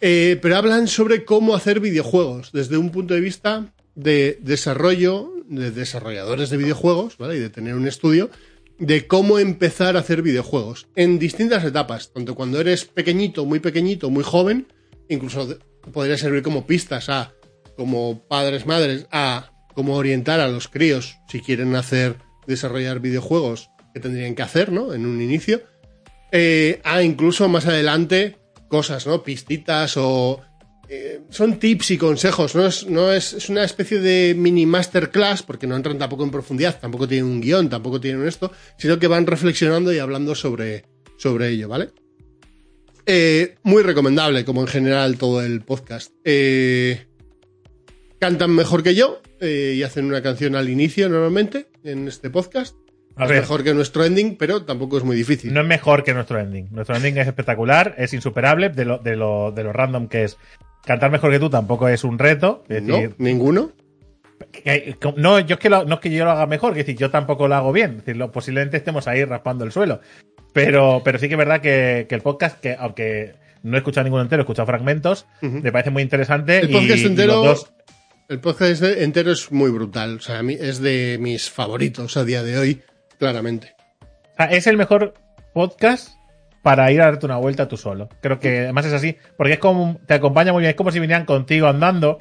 Eh, 0.00 0.38
pero 0.42 0.56
hablan 0.56 0.88
sobre 0.88 1.24
cómo 1.24 1.54
hacer 1.54 1.80
videojuegos 1.80 2.52
desde 2.52 2.76
un 2.76 2.90
punto 2.90 3.14
de 3.14 3.20
vista 3.20 3.72
de 3.94 4.38
desarrollo, 4.42 5.32
de 5.48 5.70
desarrolladores 5.70 6.50
de 6.50 6.58
videojuegos, 6.58 7.16
¿vale? 7.16 7.36
Y 7.36 7.40
de 7.40 7.50
tener 7.50 7.74
un 7.74 7.86
estudio, 7.86 8.30
de 8.78 9.06
cómo 9.06 9.38
empezar 9.38 9.96
a 9.96 10.00
hacer 10.00 10.20
videojuegos 10.20 10.86
en 10.96 11.18
distintas 11.18 11.64
etapas, 11.64 12.12
tanto 12.12 12.34
cuando 12.34 12.60
eres 12.60 12.84
pequeñito, 12.84 13.46
muy 13.46 13.60
pequeñito, 13.60 14.10
muy 14.10 14.22
joven, 14.22 14.66
incluso 15.08 15.58
podría 15.92 16.18
servir 16.18 16.42
como 16.42 16.66
pistas 16.66 17.08
a, 17.08 17.32
como 17.76 18.22
padres, 18.28 18.66
madres, 18.66 19.06
a 19.12 19.50
cómo 19.74 19.96
orientar 19.96 20.40
a 20.40 20.48
los 20.48 20.68
críos 20.68 21.16
si 21.28 21.40
quieren 21.40 21.74
hacer, 21.74 22.16
desarrollar 22.46 23.00
videojuegos, 23.00 23.70
que 23.94 24.00
tendrían 24.00 24.34
que 24.34 24.42
hacer, 24.42 24.72
¿no? 24.72 24.92
En 24.92 25.06
un 25.06 25.22
inicio. 25.22 25.62
Eh, 26.32 26.80
a 26.84 27.02
incluso 27.02 27.48
más 27.48 27.66
adelante 27.66 28.36
cosas, 28.68 29.06
¿no? 29.06 29.22
Pistitas 29.22 29.96
o... 29.96 30.40
eh, 30.88 31.20
son 31.30 31.58
tips 31.58 31.90
y 31.92 31.98
consejos, 31.98 32.54
¿no? 32.54 32.66
Es, 32.66 32.86
no 32.86 33.12
es, 33.12 33.32
es 33.32 33.48
una 33.48 33.64
especie 33.64 33.98
de 34.00 34.34
mini 34.36 34.66
masterclass, 34.66 35.42
porque 35.42 35.66
no 35.66 35.76
entran 35.76 35.98
tampoco 35.98 36.24
en 36.24 36.30
profundidad, 36.30 36.78
tampoco 36.80 37.08
tienen 37.08 37.26
un 37.30 37.40
guion, 37.40 37.68
tampoco 37.68 38.00
tienen 38.00 38.26
esto, 38.26 38.52
sino 38.78 38.98
que 38.98 39.06
van 39.08 39.26
reflexionando 39.26 39.92
y 39.92 39.98
hablando 39.98 40.34
sobre, 40.34 40.84
sobre 41.18 41.48
ello, 41.48 41.68
¿vale? 41.68 41.90
Eh, 43.04 43.56
muy 43.62 43.82
recomendable, 43.82 44.44
como 44.44 44.62
en 44.62 44.66
general 44.66 45.16
todo 45.16 45.40
el 45.42 45.60
podcast. 45.60 46.12
Eh, 46.24 47.06
cantan 48.18 48.50
mejor 48.50 48.82
que 48.82 48.94
yo 48.94 49.20
y 49.40 49.82
hacen 49.82 50.06
una 50.06 50.22
canción 50.22 50.56
al 50.56 50.68
inicio 50.70 51.08
normalmente 51.08 51.68
en 51.84 52.08
este 52.08 52.30
podcast. 52.30 52.74
Es 53.18 53.30
mejor 53.30 53.64
que 53.64 53.72
nuestro 53.74 54.04
ending, 54.04 54.36
pero 54.36 54.64
tampoco 54.64 54.98
es 54.98 55.04
muy 55.04 55.16
difícil. 55.16 55.52
no 55.54 55.60
es 55.62 55.66
mejor 55.66 56.04
que 56.04 56.12
nuestro 56.14 56.38
ending. 56.38 56.68
Nuestro 56.70 56.96
ending 56.96 57.16
es 57.18 57.26
espectacular, 57.26 57.94
es 57.98 58.12
insuperable, 58.12 58.68
de 58.68 58.84
lo, 58.84 58.98
de 58.98 59.16
lo, 59.16 59.52
de 59.52 59.64
lo 59.64 59.72
random 59.72 60.08
que 60.08 60.24
es. 60.24 60.36
Cantar 60.84 61.10
mejor 61.10 61.30
que 61.32 61.38
tú 61.40 61.48
tampoco 61.50 61.88
es 61.88 62.04
un 62.04 62.18
reto. 62.18 62.62
Es 62.68 62.82
no, 62.82 62.94
decir, 62.96 63.14
ninguno. 63.18 63.72
que- 64.52 64.96
que- 65.00 65.14
no, 65.16 65.38
yo 65.40 65.54
es 65.54 65.60
que 65.60 65.70
lo- 65.70 65.84
no 65.84 65.94
es 65.94 66.00
que 66.00 66.10
yo 66.10 66.24
lo 66.24 66.30
haga 66.32 66.46
mejor, 66.46 66.72
es 66.72 66.78
decir, 66.78 66.96
yo 66.96 67.10
tampoco 67.10 67.48
lo 67.48 67.54
hago 67.54 67.72
bien. 67.72 67.92
Es 67.92 67.96
decir, 67.98 68.16
lo- 68.16 68.30
posiblemente 68.30 68.76
estemos 68.76 69.08
ahí 69.08 69.24
raspando 69.24 69.64
el 69.64 69.72
suelo. 69.72 70.00
Pero, 70.52 71.00
pero 71.04 71.18
sí 71.18 71.28
que 71.28 71.34
es 71.34 71.38
verdad 71.38 71.60
que, 71.60 72.06
que 72.08 72.14
el 72.14 72.20
podcast, 72.22 72.60
que 72.60 72.76
aunque 72.78 73.34
no 73.62 73.76
he 73.76 73.78
escuchado 73.78 74.04
ninguno 74.04 74.22
entero, 74.22 74.42
he 74.42 74.44
escuchado 74.44 74.66
fragmentos, 74.66 75.26
me 75.40 75.72
parece 75.72 75.90
muy 75.90 76.02
interesante. 76.02 76.58
El 76.58 76.70
podcast 76.70 76.98
y 77.00 77.06
entero- 77.06 77.42
dos- 77.42 77.72
El 78.28 78.40
podcast 78.40 78.82
entero 78.82 79.32
es 79.32 79.50
muy 79.52 79.70
brutal. 79.70 80.16
O 80.16 80.20
sea, 80.20 80.38
a 80.38 80.42
mí 80.42 80.56
es 80.58 80.80
de 80.80 81.16
mis 81.20 81.50
favoritos 81.50 82.16
a 82.16 82.24
día 82.24 82.42
de 82.42 82.58
hoy, 82.58 82.82
claramente. 83.18 83.74
o 84.00 84.36
sea, 84.36 84.46
es 84.46 84.66
el 84.66 84.76
mejor 84.76 85.14
podcast 85.54 86.16
para 86.66 86.90
ir 86.90 87.00
a 87.00 87.04
darte 87.04 87.26
una 87.26 87.36
vuelta 87.36 87.68
tú 87.68 87.76
solo. 87.76 88.08
Creo 88.20 88.40
que 88.40 88.58
además 88.62 88.86
es 88.86 88.92
así, 88.92 89.16
porque 89.36 89.52
es 89.52 89.58
como 89.60 90.00
te 90.04 90.14
acompaña 90.14 90.52
muy 90.52 90.62
bien, 90.62 90.70
es 90.70 90.76
como 90.76 90.90
si 90.90 90.98
vinieran 90.98 91.24
contigo 91.24 91.68
andando 91.68 92.18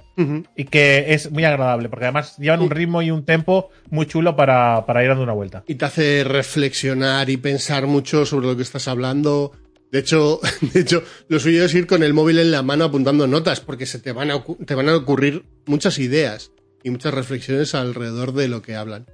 y 0.55 0.65
que 0.65 1.15
es 1.15 1.31
muy 1.31 1.43
agradable, 1.45 1.89
porque 1.89 2.05
además 2.05 2.38
llevan 2.38 2.61
un 2.61 2.69
ritmo 2.69 3.01
y 3.01 3.09
un 3.09 3.26
tempo 3.26 3.72
muy 3.89 4.05
chulo 4.05 4.35
para, 4.35 4.85
para 4.85 5.01
ir 5.01 5.09
dando 5.09 5.23
una 5.23 5.34
vuelta. 5.34 5.63
Y 5.65 5.73
te 5.73 5.85
hace 5.85 6.23
reflexionar 6.23 7.27
y 7.31 7.38
pensar 7.38 7.88
mucho 7.88 8.23
sobre 8.27 8.45
lo 8.45 8.55
que 8.55 8.61
estás 8.61 8.88
hablando. 8.88 9.51
De 9.91 9.97
hecho, 9.97 10.39
de 10.61 10.81
hecho, 10.81 11.01
lo 11.27 11.39
suyo 11.39 11.65
es 11.65 11.73
ir 11.73 11.88
con 11.88 12.03
el 12.03 12.13
móvil 12.13 12.38
en 12.38 12.51
la 12.51 12.61
mano 12.61 12.85
apuntando 12.85 13.26
notas, 13.26 13.61
porque 13.61 13.88
se 13.88 13.97
te 13.97 14.11
van 14.11 14.30
a, 14.30 14.43
te 14.63 14.76
van 14.76 14.89
a 14.89 14.95
ocurrir 14.95 15.43
muchas 15.65 15.97
ideas 15.97 16.51
y 16.84 16.91
muchas 16.91 17.15
reflexiones 17.15 17.73
alrededor 17.73 18.31
de 18.34 18.47
lo 18.47 18.61
que 18.61 18.76
hablan. 18.76 19.07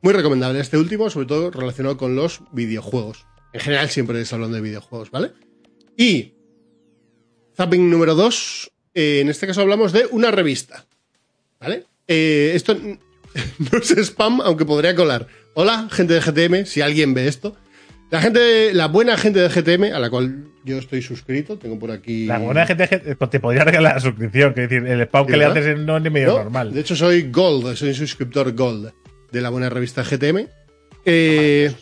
Muy 0.00 0.12
recomendable 0.12 0.60
este 0.60 0.76
último, 0.78 1.10
sobre 1.10 1.26
todo 1.26 1.50
relacionado 1.50 1.96
con 1.96 2.14
los 2.14 2.40
videojuegos. 2.52 3.26
En 3.52 3.60
general 3.60 3.88
siempre 3.88 4.18
les 4.18 4.32
hablan 4.32 4.52
de 4.52 4.60
videojuegos, 4.60 5.10
¿vale? 5.10 5.32
Y 5.96 6.34
zapping 7.56 7.90
número 7.90 8.14
2, 8.14 8.70
en 8.94 9.28
este 9.28 9.46
caso 9.46 9.62
hablamos 9.62 9.92
de 9.92 10.06
una 10.10 10.30
revista, 10.30 10.86
¿vale? 11.58 11.84
Eh, 12.06 12.52
esto 12.54 12.74
no 12.78 13.78
es 13.80 13.90
spam, 13.90 14.40
aunque 14.42 14.64
podría 14.64 14.94
colar. 14.94 15.26
Hola, 15.54 15.88
gente 15.90 16.14
de 16.14 16.20
GTM, 16.20 16.66
si 16.66 16.80
alguien 16.80 17.14
ve 17.14 17.26
esto. 17.26 17.56
La 18.10 18.22
gente, 18.22 18.72
la 18.72 18.86
buena 18.86 19.18
gente 19.18 19.40
de 19.40 19.48
GTM, 19.50 19.92
a 19.94 19.98
la 19.98 20.08
cual 20.08 20.46
yo 20.64 20.78
estoy 20.78 21.02
suscrito, 21.02 21.58
tengo 21.58 21.78
por 21.78 21.90
aquí. 21.90 22.24
La 22.26 22.38
buena 22.38 22.64
gente 22.66 22.88
que- 22.88 22.98
te 23.16 23.40
podría 23.40 23.64
regalar 23.64 23.94
la 23.94 24.00
suscripción, 24.00 24.54
que 24.54 24.62
decir, 24.62 24.86
el 24.86 25.00
spam 25.02 25.26
que 25.26 25.36
le 25.36 25.44
haces 25.44 25.78
no 25.78 25.96
es 25.96 26.02
ni 26.04 26.10
medio 26.10 26.28
No, 26.28 26.38
normal. 26.44 26.72
De 26.72 26.80
hecho, 26.80 26.94
soy 26.96 27.30
Gold, 27.30 27.74
soy 27.76 27.88
un 27.90 27.94
suscriptor 27.96 28.54
Gold 28.54 28.92
de 29.32 29.40
la 29.40 29.50
buena 29.50 29.68
revista 29.68 30.02
GTM. 30.02 30.48
Eh, 31.04 31.72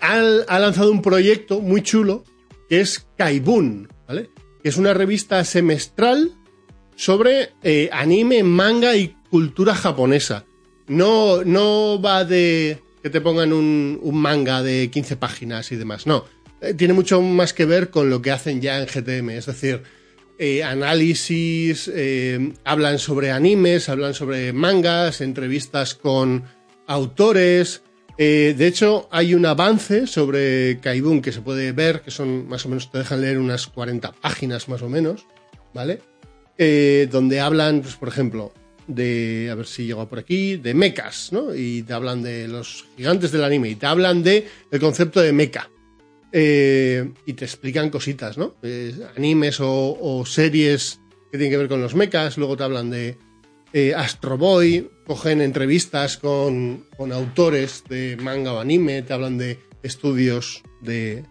ha, 0.00 0.58
lanzado 0.58 0.90
un 0.90 1.02
proyecto 1.02 1.60
muy 1.60 1.82
chulo 1.82 2.24
que 2.68 2.80
es 2.80 3.06
Kaibun, 3.16 3.88
¿vale? 4.08 4.30
Que 4.62 4.68
es 4.68 4.76
una 4.76 4.94
revista 4.94 5.44
semestral 5.44 6.32
sobre 6.96 7.50
eh, 7.62 7.88
anime, 7.92 8.42
manga 8.42 8.96
y 8.96 9.16
cultura 9.30 9.74
japonesa. 9.74 10.44
No, 10.88 11.44
no 11.44 12.00
va 12.00 12.24
de 12.24 12.82
que 13.02 13.10
te 13.10 13.20
pongan 13.20 13.52
un, 13.52 13.98
un 14.00 14.16
manga 14.16 14.62
de 14.62 14.90
15 14.90 15.16
páginas 15.16 15.72
y 15.72 15.76
demás, 15.76 16.06
no. 16.06 16.24
Eh, 16.60 16.74
tiene 16.74 16.94
mucho 16.94 17.20
más 17.20 17.52
que 17.52 17.64
ver 17.64 17.90
con 17.90 18.08
lo 18.08 18.22
que 18.22 18.30
hacen 18.30 18.60
ya 18.60 18.80
en 18.80 18.86
GTM, 18.86 19.30
es 19.30 19.46
decir, 19.46 19.82
eh, 20.44 20.64
análisis, 20.64 21.88
eh, 21.94 22.52
hablan 22.64 22.98
sobre 22.98 23.30
animes, 23.30 23.88
hablan 23.88 24.12
sobre 24.12 24.52
mangas, 24.52 25.20
entrevistas 25.20 25.94
con 25.94 26.42
autores. 26.88 27.84
Eh, 28.18 28.52
de 28.58 28.66
hecho, 28.66 29.08
hay 29.12 29.36
un 29.36 29.46
avance 29.46 30.08
sobre 30.08 30.80
Kaibun 30.80 31.22
que 31.22 31.30
se 31.30 31.42
puede 31.42 31.70
ver, 31.70 32.00
que 32.00 32.10
son 32.10 32.48
más 32.48 32.66
o 32.66 32.70
menos, 32.70 32.90
te 32.90 32.98
dejan 32.98 33.20
leer 33.20 33.38
unas 33.38 33.68
40 33.68 34.10
páginas 34.20 34.68
más 34.68 34.82
o 34.82 34.88
menos, 34.88 35.26
¿vale? 35.74 36.00
Donde 36.58 37.38
hablan, 37.38 37.80
pues, 37.80 37.94
por 37.94 38.08
ejemplo, 38.08 38.52
de, 38.88 39.48
a 39.48 39.54
ver 39.54 39.66
si 39.68 39.86
llego 39.86 40.08
por 40.08 40.18
aquí, 40.18 40.56
de 40.56 40.74
mechas, 40.74 41.28
¿no? 41.30 41.54
Y 41.54 41.84
te 41.84 41.92
hablan 41.92 42.20
de 42.20 42.48
los 42.48 42.84
gigantes 42.96 43.30
del 43.30 43.44
anime 43.44 43.68
y 43.68 43.76
te 43.76 43.86
hablan 43.86 44.24
de 44.24 44.48
concepto 44.80 45.20
de 45.20 45.32
mecha. 45.32 45.70
Eh, 46.32 47.12
y 47.26 47.34
te 47.34 47.44
explican 47.44 47.90
cositas, 47.90 48.38
¿no? 48.38 48.54
Eh, 48.62 48.94
animes 49.16 49.58
o, 49.60 50.24
series 50.24 50.98
que 51.30 51.36
tienen 51.36 51.50
que 51.50 51.58
ver 51.58 51.68
con 51.68 51.82
los 51.82 51.94
mechas, 51.94 52.38
luego 52.38 52.56
te 52.56 52.64
hablan 52.64 52.90
de 52.90 53.18
eh, 53.74 53.94
Astro 53.94 54.38
Boy, 54.38 54.90
cogen 55.06 55.42
entrevistas 55.42 56.16
con, 56.16 56.86
con 56.96 57.12
autores 57.12 57.84
de 57.88 58.16
manga 58.16 58.54
o 58.54 58.60
anime, 58.60 59.02
te 59.02 59.12
hablan 59.12 59.36
de 59.36 59.58
estudios 59.82 60.62
de 60.80 61.24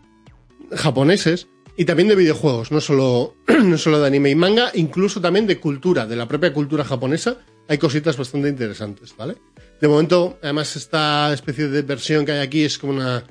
japoneses 0.71 1.47
y 1.77 1.85
también 1.85 2.09
de 2.09 2.15
videojuegos, 2.15 2.71
no 2.71 2.79
solo, 2.79 3.35
no 3.63 3.77
solo 3.79 3.99
de 3.99 4.07
anime 4.07 4.29
y 4.29 4.35
manga, 4.35 4.71
incluso 4.75 5.19
también 5.19 5.47
de 5.47 5.59
cultura, 5.59 6.05
de 6.05 6.15
la 6.15 6.27
propia 6.27 6.53
cultura 6.53 6.83
japonesa. 6.83 7.37
Hay 7.67 7.77
cositas 7.77 8.17
bastante 8.17 8.49
interesantes, 8.49 9.15
¿vale? 9.17 9.37
De 9.79 9.87
momento, 9.87 10.37
además, 10.43 10.75
esta 10.75 11.33
especie 11.33 11.69
de 11.69 11.81
versión 11.81 12.25
que 12.25 12.33
hay 12.33 12.39
aquí 12.39 12.63
es 12.63 12.77
como 12.77 12.93
una, 12.93 13.23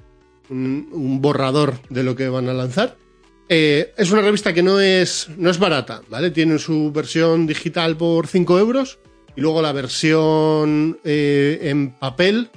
un, 0.50 0.88
un 0.92 1.20
borrador 1.20 1.78
de 1.88 2.02
lo 2.02 2.16
que 2.16 2.28
van 2.28 2.48
a 2.48 2.52
lanzar. 2.52 2.96
Eh, 3.48 3.92
es 3.96 4.12
una 4.12 4.22
revista 4.22 4.52
que 4.52 4.62
no 4.62 4.78
es, 4.78 5.28
no 5.36 5.50
es 5.50 5.58
barata, 5.58 6.02
¿vale? 6.08 6.30
Tiene 6.30 6.58
su 6.58 6.92
versión 6.92 7.48
digital 7.48 7.96
por 7.96 8.28
5 8.28 8.58
euros 8.60 9.00
y 9.34 9.40
luego 9.40 9.60
la 9.60 9.72
versión 9.72 11.00
eh, 11.02 11.58
en 11.62 11.90
papel 11.90 12.50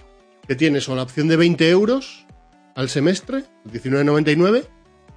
que 0.47 0.55
tienes 0.55 0.87
o 0.89 0.95
la 0.95 1.01
opción 1.01 1.27
de 1.27 1.37
20 1.37 1.67
euros 1.69 2.27
al 2.75 2.89
semestre, 2.89 3.43
19,99, 3.71 4.65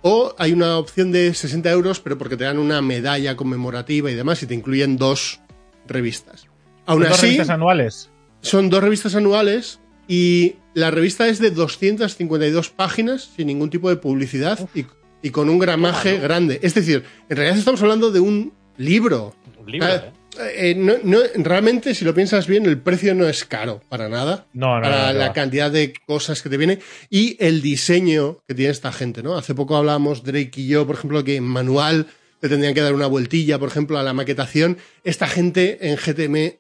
o 0.00 0.34
hay 0.38 0.52
una 0.52 0.78
opción 0.78 1.12
de 1.12 1.34
60 1.34 1.70
euros, 1.70 2.00
pero 2.00 2.16
porque 2.16 2.36
te 2.36 2.44
dan 2.44 2.58
una 2.58 2.80
medalla 2.80 3.36
conmemorativa 3.36 4.10
y 4.10 4.14
demás 4.14 4.42
y 4.42 4.46
te 4.46 4.54
incluyen 4.54 4.96
dos 4.96 5.40
revistas. 5.86 6.46
Aún 6.86 7.02
¿Dos 7.02 7.12
así, 7.12 7.22
revistas 7.22 7.50
anuales? 7.50 8.10
son 8.40 8.70
dos 8.70 8.82
revistas 8.82 9.14
anuales 9.14 9.80
y 10.08 10.56
la 10.76 10.90
revista 10.90 11.26
es 11.28 11.38
de 11.38 11.50
252 11.50 12.70
páginas 12.70 13.30
sin 13.34 13.46
ningún 13.46 13.70
tipo 13.70 13.88
de 13.88 13.96
publicidad 13.96 14.58
y, 14.74 14.84
y 15.22 15.30
con 15.30 15.48
un 15.48 15.58
gramaje 15.58 16.18
grande. 16.18 16.58
Es 16.62 16.74
decir, 16.74 17.02
en 17.28 17.36
realidad 17.36 17.58
estamos 17.58 17.80
hablando 17.82 18.10
de 18.10 18.20
un 18.20 18.52
libro. 18.76 19.34
Un 19.58 19.70
libro, 19.72 19.88
Ah, 19.88 19.94
¿eh? 20.38 20.70
eh, 20.70 20.74
no- 20.76 20.96
no- 21.02 21.20
realmente, 21.36 21.94
si 21.94 22.04
lo 22.04 22.14
piensas 22.14 22.46
bien, 22.46 22.66
el 22.66 22.78
precio 22.78 23.14
no 23.14 23.26
es 23.26 23.44
caro 23.46 23.80
para 23.88 24.08
nada. 24.10 24.46
No, 24.52 24.76
no, 24.76 24.82
para 24.82 25.14
la 25.14 25.32
cantidad 25.32 25.70
de 25.70 25.94
cosas 26.06 26.42
que 26.42 26.50
te 26.50 26.58
viene 26.58 26.78
y 27.08 27.36
el 27.40 27.62
diseño 27.62 28.38
que 28.46 28.54
tiene 28.54 28.70
esta 28.70 28.92
gente, 28.92 29.22
¿no? 29.22 29.36
Hace 29.38 29.54
poco 29.54 29.76
hablábamos, 29.78 30.24
Drake 30.24 30.60
y 30.60 30.68
yo, 30.68 30.86
por 30.86 30.96
ejemplo, 30.96 31.24
que 31.24 31.36
en 31.36 31.44
manual 31.44 32.06
le 32.42 32.48
tendrían 32.50 32.74
que 32.74 32.82
dar 32.82 32.92
una 32.94 33.06
vueltilla, 33.06 33.58
por 33.58 33.70
ejemplo, 33.70 33.98
a 33.98 34.02
la 34.02 34.12
maquetación. 34.12 34.76
Esta 35.04 35.26
gente 35.26 35.78
en 35.88 35.96
GTM 35.96 36.58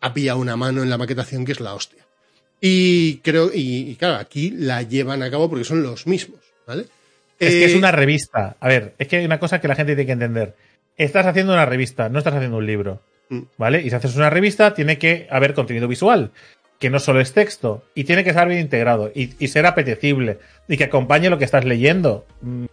ha 0.00 0.12
pillado 0.12 0.40
una 0.40 0.56
mano 0.56 0.82
en 0.82 0.90
la 0.90 0.98
maquetación 0.98 1.44
que 1.44 1.52
es 1.52 1.60
la 1.60 1.74
hostia. 1.74 2.05
Y 2.60 3.18
creo, 3.18 3.50
y, 3.52 3.90
y 3.90 3.96
claro, 3.96 4.16
aquí 4.16 4.50
la 4.50 4.82
llevan 4.82 5.22
a 5.22 5.30
cabo 5.30 5.48
porque 5.48 5.64
son 5.64 5.82
los 5.82 6.06
mismos, 6.06 6.40
¿vale? 6.66 6.86
Es 7.38 7.50
que 7.52 7.64
es 7.66 7.74
Eh, 7.74 7.78
una 7.78 7.92
revista. 7.92 8.56
A 8.60 8.68
ver, 8.68 8.94
es 8.98 9.08
que 9.08 9.16
hay 9.16 9.24
una 9.26 9.38
cosa 9.38 9.60
que 9.60 9.68
la 9.68 9.74
gente 9.74 9.94
tiene 9.94 10.06
que 10.06 10.12
entender. 10.12 10.54
Estás 10.96 11.26
haciendo 11.26 11.52
una 11.52 11.66
revista, 11.66 12.08
no 12.08 12.18
estás 12.18 12.34
haciendo 12.34 12.56
un 12.56 12.66
libro. 12.66 13.02
Mm. 13.28 13.40
¿Vale? 13.58 13.82
Y 13.82 13.90
si 13.90 13.96
haces 13.96 14.16
una 14.16 14.30
revista, 14.30 14.72
tiene 14.72 14.98
que 14.98 15.26
haber 15.30 15.52
contenido 15.52 15.86
visual, 15.88 16.30
que 16.78 16.90
no 16.90 16.98
solo 16.98 17.20
es 17.20 17.32
texto, 17.32 17.84
y 17.94 18.04
tiene 18.04 18.24
que 18.24 18.30
estar 18.30 18.48
bien 18.48 18.60
integrado, 18.60 19.10
y, 19.14 19.34
y 19.38 19.48
ser 19.48 19.66
apetecible, 19.66 20.38
y 20.68 20.76
que 20.76 20.84
acompañe 20.84 21.28
lo 21.28 21.38
que 21.38 21.44
estás 21.44 21.64
leyendo. 21.64 22.26
Mm, 22.40 22.66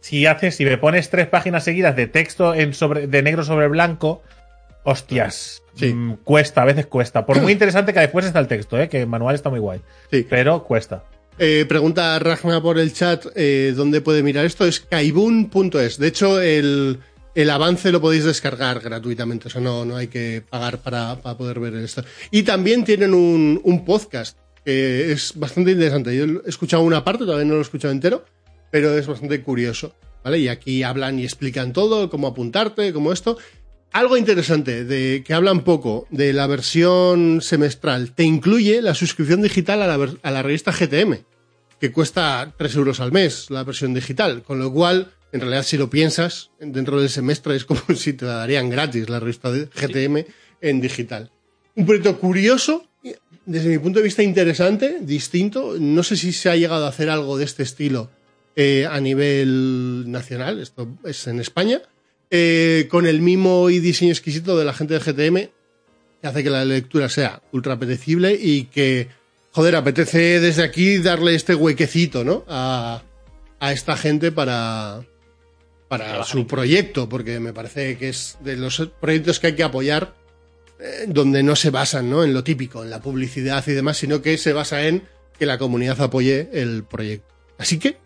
Si 0.00 0.26
haces, 0.26 0.56
si 0.56 0.64
me 0.64 0.78
pones 0.78 1.10
tres 1.10 1.26
páginas 1.28 1.62
seguidas 1.64 1.94
de 1.94 2.06
texto 2.06 2.54
en 2.54 2.74
sobre, 2.74 3.06
de 3.06 3.22
negro 3.22 3.44
sobre 3.44 3.68
blanco, 3.68 4.22
hostias, 4.84 5.62
Sí. 5.74 5.92
mm, 5.94 6.18
cuesta, 6.24 6.62
a 6.62 6.64
veces 6.66 6.86
cuesta. 6.86 7.24
Por 7.24 7.40
muy 7.40 7.52
interesante 7.52 7.92
que 7.92 8.00
después 8.00 8.26
está 8.26 8.38
el 8.40 8.48
texto, 8.48 8.78
¿eh? 8.80 8.88
que 8.88 9.00
el 9.02 9.06
manual 9.06 9.34
está 9.34 9.48
muy 9.50 9.58
guay, 9.60 9.80
Sí. 10.10 10.26
pero 10.28 10.64
cuesta. 10.64 11.04
Eh, 11.38 11.64
pregunta 11.66 12.18
Ragna 12.18 12.60
por 12.60 12.78
el 12.78 12.92
chat 12.92 13.24
eh, 13.34 13.72
dónde 13.74 14.00
puede 14.02 14.22
mirar 14.22 14.44
esto. 14.44 14.66
Es 14.66 14.80
kaibun.es. 14.80 15.98
De 15.98 16.06
hecho, 16.08 16.40
el, 16.40 16.98
el 17.34 17.50
avance 17.50 17.90
lo 17.90 18.02
podéis 18.02 18.24
descargar 18.24 18.80
gratuitamente. 18.80 19.48
O 19.48 19.50
sea, 19.50 19.60
no, 19.62 19.84
no 19.86 19.96
hay 19.96 20.08
que 20.08 20.42
pagar 20.48 20.78
para, 20.78 21.16
para 21.22 21.36
poder 21.38 21.58
ver 21.58 21.74
esto. 21.76 22.04
Y 22.30 22.42
también 22.42 22.84
tienen 22.84 23.14
un, 23.14 23.60
un 23.64 23.84
podcast 23.84 24.36
que 24.64 25.10
es 25.10 25.32
bastante 25.36 25.70
interesante. 25.72 26.14
Yo 26.14 26.24
he 26.24 26.48
escuchado 26.48 26.82
una 26.82 27.02
parte, 27.02 27.24
todavía 27.24 27.46
no 27.46 27.54
lo 27.54 27.60
he 27.60 27.62
escuchado 27.62 27.92
entero, 27.92 28.24
pero 28.70 28.96
es 28.96 29.06
bastante 29.06 29.40
curioso. 29.42 29.94
¿Vale? 30.22 30.38
Y 30.38 30.46
aquí 30.48 30.82
hablan 30.84 31.18
y 31.18 31.24
explican 31.24 31.72
todo, 31.72 32.08
cómo 32.10 32.28
apuntarte, 32.28 32.92
cómo 32.92 33.12
esto. 33.12 33.38
Algo 33.92 34.16
interesante, 34.16 34.84
de 34.84 35.22
que 35.24 35.34
hablan 35.34 35.64
poco 35.64 36.06
de 36.10 36.32
la 36.32 36.46
versión 36.46 37.40
semestral, 37.42 38.14
te 38.14 38.22
incluye 38.24 38.80
la 38.80 38.94
suscripción 38.94 39.42
digital 39.42 39.82
a 39.82 39.86
la, 39.86 39.96
ver- 39.98 40.18
a 40.22 40.30
la 40.30 40.42
revista 40.42 40.72
GTM, 40.72 41.18
que 41.78 41.92
cuesta 41.92 42.54
3 42.56 42.74
euros 42.76 43.00
al 43.00 43.12
mes 43.12 43.50
la 43.50 43.64
versión 43.64 43.92
digital, 43.92 44.42
con 44.42 44.58
lo 44.58 44.72
cual, 44.72 45.12
en 45.32 45.40
realidad, 45.40 45.62
si 45.64 45.76
lo 45.76 45.90
piensas, 45.90 46.50
dentro 46.58 47.00
del 47.00 47.10
semestre 47.10 47.54
es 47.54 47.66
como 47.66 47.82
si 47.96 48.14
te 48.14 48.24
la 48.24 48.36
darían 48.36 48.70
gratis 48.70 49.10
la 49.10 49.20
revista 49.20 49.50
de 49.52 49.66
GTM 49.66 50.24
en 50.62 50.80
digital. 50.80 51.30
Un 51.74 51.84
proyecto 51.84 52.18
curioso, 52.18 52.86
desde 53.44 53.68
mi 53.68 53.78
punto 53.78 53.98
de 53.98 54.04
vista 54.04 54.22
interesante, 54.22 54.98
distinto. 55.02 55.76
No 55.78 56.02
sé 56.02 56.16
si 56.16 56.32
se 56.32 56.48
ha 56.48 56.56
llegado 56.56 56.86
a 56.86 56.88
hacer 56.90 57.10
algo 57.10 57.36
de 57.36 57.44
este 57.44 57.62
estilo 57.62 58.10
eh, 58.56 58.86
a 58.90 59.00
nivel 59.00 60.04
nacional, 60.10 60.60
esto 60.60 60.88
es 61.04 61.26
en 61.26 61.40
España, 61.40 61.82
eh, 62.32 62.88
con 62.90 63.06
el 63.06 63.20
mimo 63.20 63.70
y 63.70 63.78
diseño 63.78 64.10
exquisito 64.10 64.58
de 64.58 64.64
la 64.64 64.72
gente 64.72 64.98
de 64.98 65.00
GTM, 65.00 65.36
que 66.20 66.26
hace 66.26 66.42
que 66.42 66.50
la 66.50 66.64
lectura 66.64 67.08
sea 67.08 67.42
ultra 67.52 67.74
apetecible 67.74 68.32
y 68.40 68.64
que, 68.64 69.08
joder, 69.52 69.76
apetece 69.76 70.40
desde 70.40 70.64
aquí 70.64 70.98
darle 70.98 71.34
este 71.34 71.54
huequecito, 71.54 72.24
¿no? 72.24 72.44
A, 72.48 73.02
a 73.60 73.72
esta 73.72 73.96
gente 73.96 74.32
para, 74.32 75.04
para 75.88 76.24
su 76.24 76.46
proyecto, 76.46 77.08
porque 77.08 77.38
me 77.38 77.52
parece 77.52 77.98
que 77.98 78.08
es 78.08 78.38
de 78.40 78.56
los 78.56 78.90
proyectos 79.00 79.38
que 79.38 79.48
hay 79.48 79.54
que 79.54 79.62
apoyar 79.62 80.14
eh, 80.80 81.04
donde 81.06 81.44
no 81.44 81.54
se 81.54 81.70
basan 81.70 82.10
¿no? 82.10 82.24
en 82.24 82.34
lo 82.34 82.42
típico, 82.42 82.82
en 82.82 82.90
la 82.90 83.00
publicidad 83.00 83.62
y 83.68 83.72
demás, 83.72 83.98
sino 83.98 84.20
que 84.20 84.36
se 84.36 84.52
basa 84.52 84.88
en 84.88 85.06
que 85.38 85.46
la 85.46 85.58
comunidad 85.58 86.00
apoye 86.00 86.48
el 86.52 86.82
proyecto. 86.82 87.32
Así 87.56 87.78
que, 87.78 87.98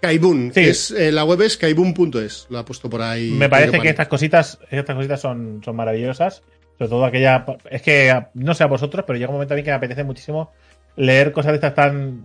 Kaibun, 0.00 0.52
Sí. 0.54 0.60
es, 0.60 0.90
eh, 0.90 1.10
la 1.10 1.24
web 1.24 1.40
es 1.42 1.56
kaibun.es, 1.56 2.46
lo 2.50 2.58
ha 2.58 2.64
puesto 2.64 2.88
por 2.90 3.02
ahí. 3.02 3.30
Me 3.30 3.48
parece 3.48 3.80
que 3.80 3.88
estas 3.88 4.08
cositas, 4.08 4.58
estas 4.70 4.94
cositas 4.96 5.20
son, 5.20 5.60
son 5.64 5.74
maravillosas. 5.76 6.42
Sobre 6.78 6.90
todo 6.90 7.04
aquella. 7.06 7.44
Es 7.70 7.80
que 7.80 8.14
no 8.34 8.52
sé 8.52 8.62
a 8.62 8.66
vosotros, 8.66 9.04
pero 9.06 9.18
llega 9.18 9.30
un 9.30 9.36
momento 9.36 9.54
a 9.54 9.56
mí 9.56 9.62
que 9.62 9.70
me 9.70 9.76
apetece 9.76 10.04
muchísimo 10.04 10.52
leer 10.96 11.32
cosas 11.32 11.52
de 11.52 11.56
estas 11.56 11.74
tan. 11.74 12.24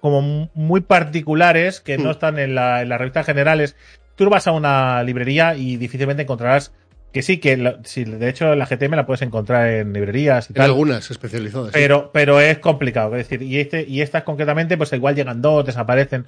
como 0.00 0.48
muy 0.54 0.80
particulares 0.80 1.80
que 1.82 1.98
no 1.98 2.08
Mm. 2.08 2.12
están 2.12 2.38
en, 2.38 2.54
la, 2.54 2.80
en 2.80 2.88
las 2.88 2.98
revistas 2.98 3.26
generales. 3.26 3.76
Tú 4.16 4.30
vas 4.30 4.46
a 4.46 4.52
una 4.52 5.02
librería 5.02 5.54
y 5.56 5.76
difícilmente 5.76 6.22
encontrarás. 6.22 6.72
Que 7.12 7.20
sí, 7.20 7.36
que 7.36 7.58
la- 7.58 7.80
sí, 7.84 8.04
de 8.04 8.28
hecho 8.30 8.54
la 8.54 8.64
GTM 8.64 8.96
la 8.96 9.04
puedes 9.04 9.20
encontrar 9.20 9.68
en 9.68 9.92
librerías 9.92 10.48
y 10.48 10.52
En 10.52 10.56
tal. 10.56 10.64
algunas 10.70 11.10
especializadas. 11.10 11.66
sí. 11.66 11.72
Pero, 11.74 12.10
pero 12.14 12.40
es 12.40 12.58
complicado. 12.60 13.14
Es 13.16 13.28
decir, 13.28 13.42
y, 13.46 13.58
este, 13.60 13.84
y 13.86 14.00
estas 14.00 14.22
concretamente, 14.22 14.78
pues 14.78 14.90
igual 14.94 15.14
llegan 15.16 15.42
dos, 15.42 15.66
desaparecen. 15.66 16.24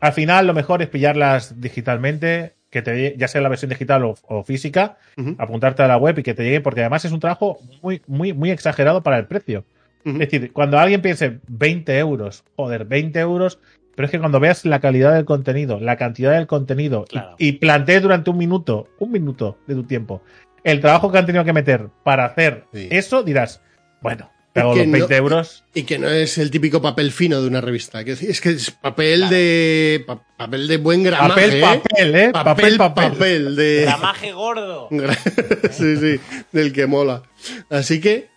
Al 0.00 0.12
final, 0.12 0.46
lo 0.46 0.54
mejor 0.54 0.82
es 0.82 0.88
pillarlas 0.88 1.60
digitalmente, 1.60 2.54
que 2.70 2.82
te 2.82 3.16
ya 3.16 3.28
sea 3.28 3.40
la 3.40 3.48
versión 3.48 3.68
digital 3.68 4.04
o, 4.04 4.14
o 4.28 4.44
física, 4.44 4.96
apuntarte 5.38 5.82
a 5.82 5.88
la 5.88 5.96
web 5.96 6.18
y 6.18 6.22
que 6.22 6.34
te 6.34 6.44
llegue, 6.44 6.60
porque 6.60 6.80
además 6.80 7.04
es 7.04 7.12
un 7.12 7.20
trabajo 7.20 7.58
muy, 7.82 8.00
muy, 8.06 8.32
muy 8.32 8.50
exagerado 8.50 9.02
para 9.02 9.18
el 9.18 9.26
precio. 9.26 9.64
Es 10.04 10.18
decir, 10.18 10.52
cuando 10.54 10.78
alguien 10.78 11.02
piense 11.02 11.40
20 11.48 11.98
euros, 11.98 12.44
joder, 12.56 12.86
20 12.86 13.18
euros, 13.20 13.58
pero 13.94 14.06
es 14.06 14.10
que 14.12 14.18
cuando 14.18 14.40
veas 14.40 14.64
la 14.64 14.80
calidad 14.80 15.12
del 15.12 15.26
contenido, 15.26 15.78
la 15.78 15.96
cantidad 15.96 16.32
del 16.32 16.46
contenido 16.46 17.04
y- 17.08 17.10
Claro. 17.12 17.34
y, 17.38 17.52
plantees 17.52 18.00
durante 18.00 18.30
un 18.30 18.38
minuto, 18.38 18.88
un 18.98 19.12
minuto 19.12 19.58
de 19.66 19.74
tu 19.74 19.82
tiempo, 19.84 20.22
el 20.64 20.80
trabajo 20.80 21.12
que 21.12 21.18
han 21.18 21.26
tenido 21.26 21.44
que 21.44 21.52
meter 21.52 21.88
para 22.02 22.24
hacer 22.24 22.64
Sí. 22.72 22.88
eso, 22.90 23.22
dirás, 23.22 23.60
bueno, 24.00 24.30
pago 24.52 24.74
los 24.74 24.86
no- 24.86 24.92
20 24.92 25.16
euros. 25.16 25.64
Y 25.74 25.82
que 25.84 25.98
no 25.98 26.08
es 26.08 26.38
el 26.38 26.50
típico 26.50 26.82
papel 26.82 27.12
fino 27.12 27.40
de 27.40 27.48
una 27.48 27.60
revista. 27.60 28.04
que 28.04 28.12
Es 28.12 28.40
que 28.40 28.50
es 28.50 28.70
papel 28.70 29.28
de. 29.28 30.04
pa- 30.06 30.22
papel 30.36 30.66
de 30.68 30.76
buen 30.78 31.02
gramaje. 31.02 31.28
Papel, 31.28 31.60
papel, 31.60 32.14
¿eh? 32.16 32.30
Papel, 32.32 32.54
Papel, 32.54 32.76
papel. 32.78 33.10
papel 33.12 33.56
de. 33.56 33.82
Gramaje 33.86 34.32
gordo. 34.32 34.88
sí, 35.70 35.96
sí, 35.96 36.20
del 36.52 36.72
que 36.72 36.86
mola. 36.86 37.22
Así 37.70 38.00
que 38.00 38.28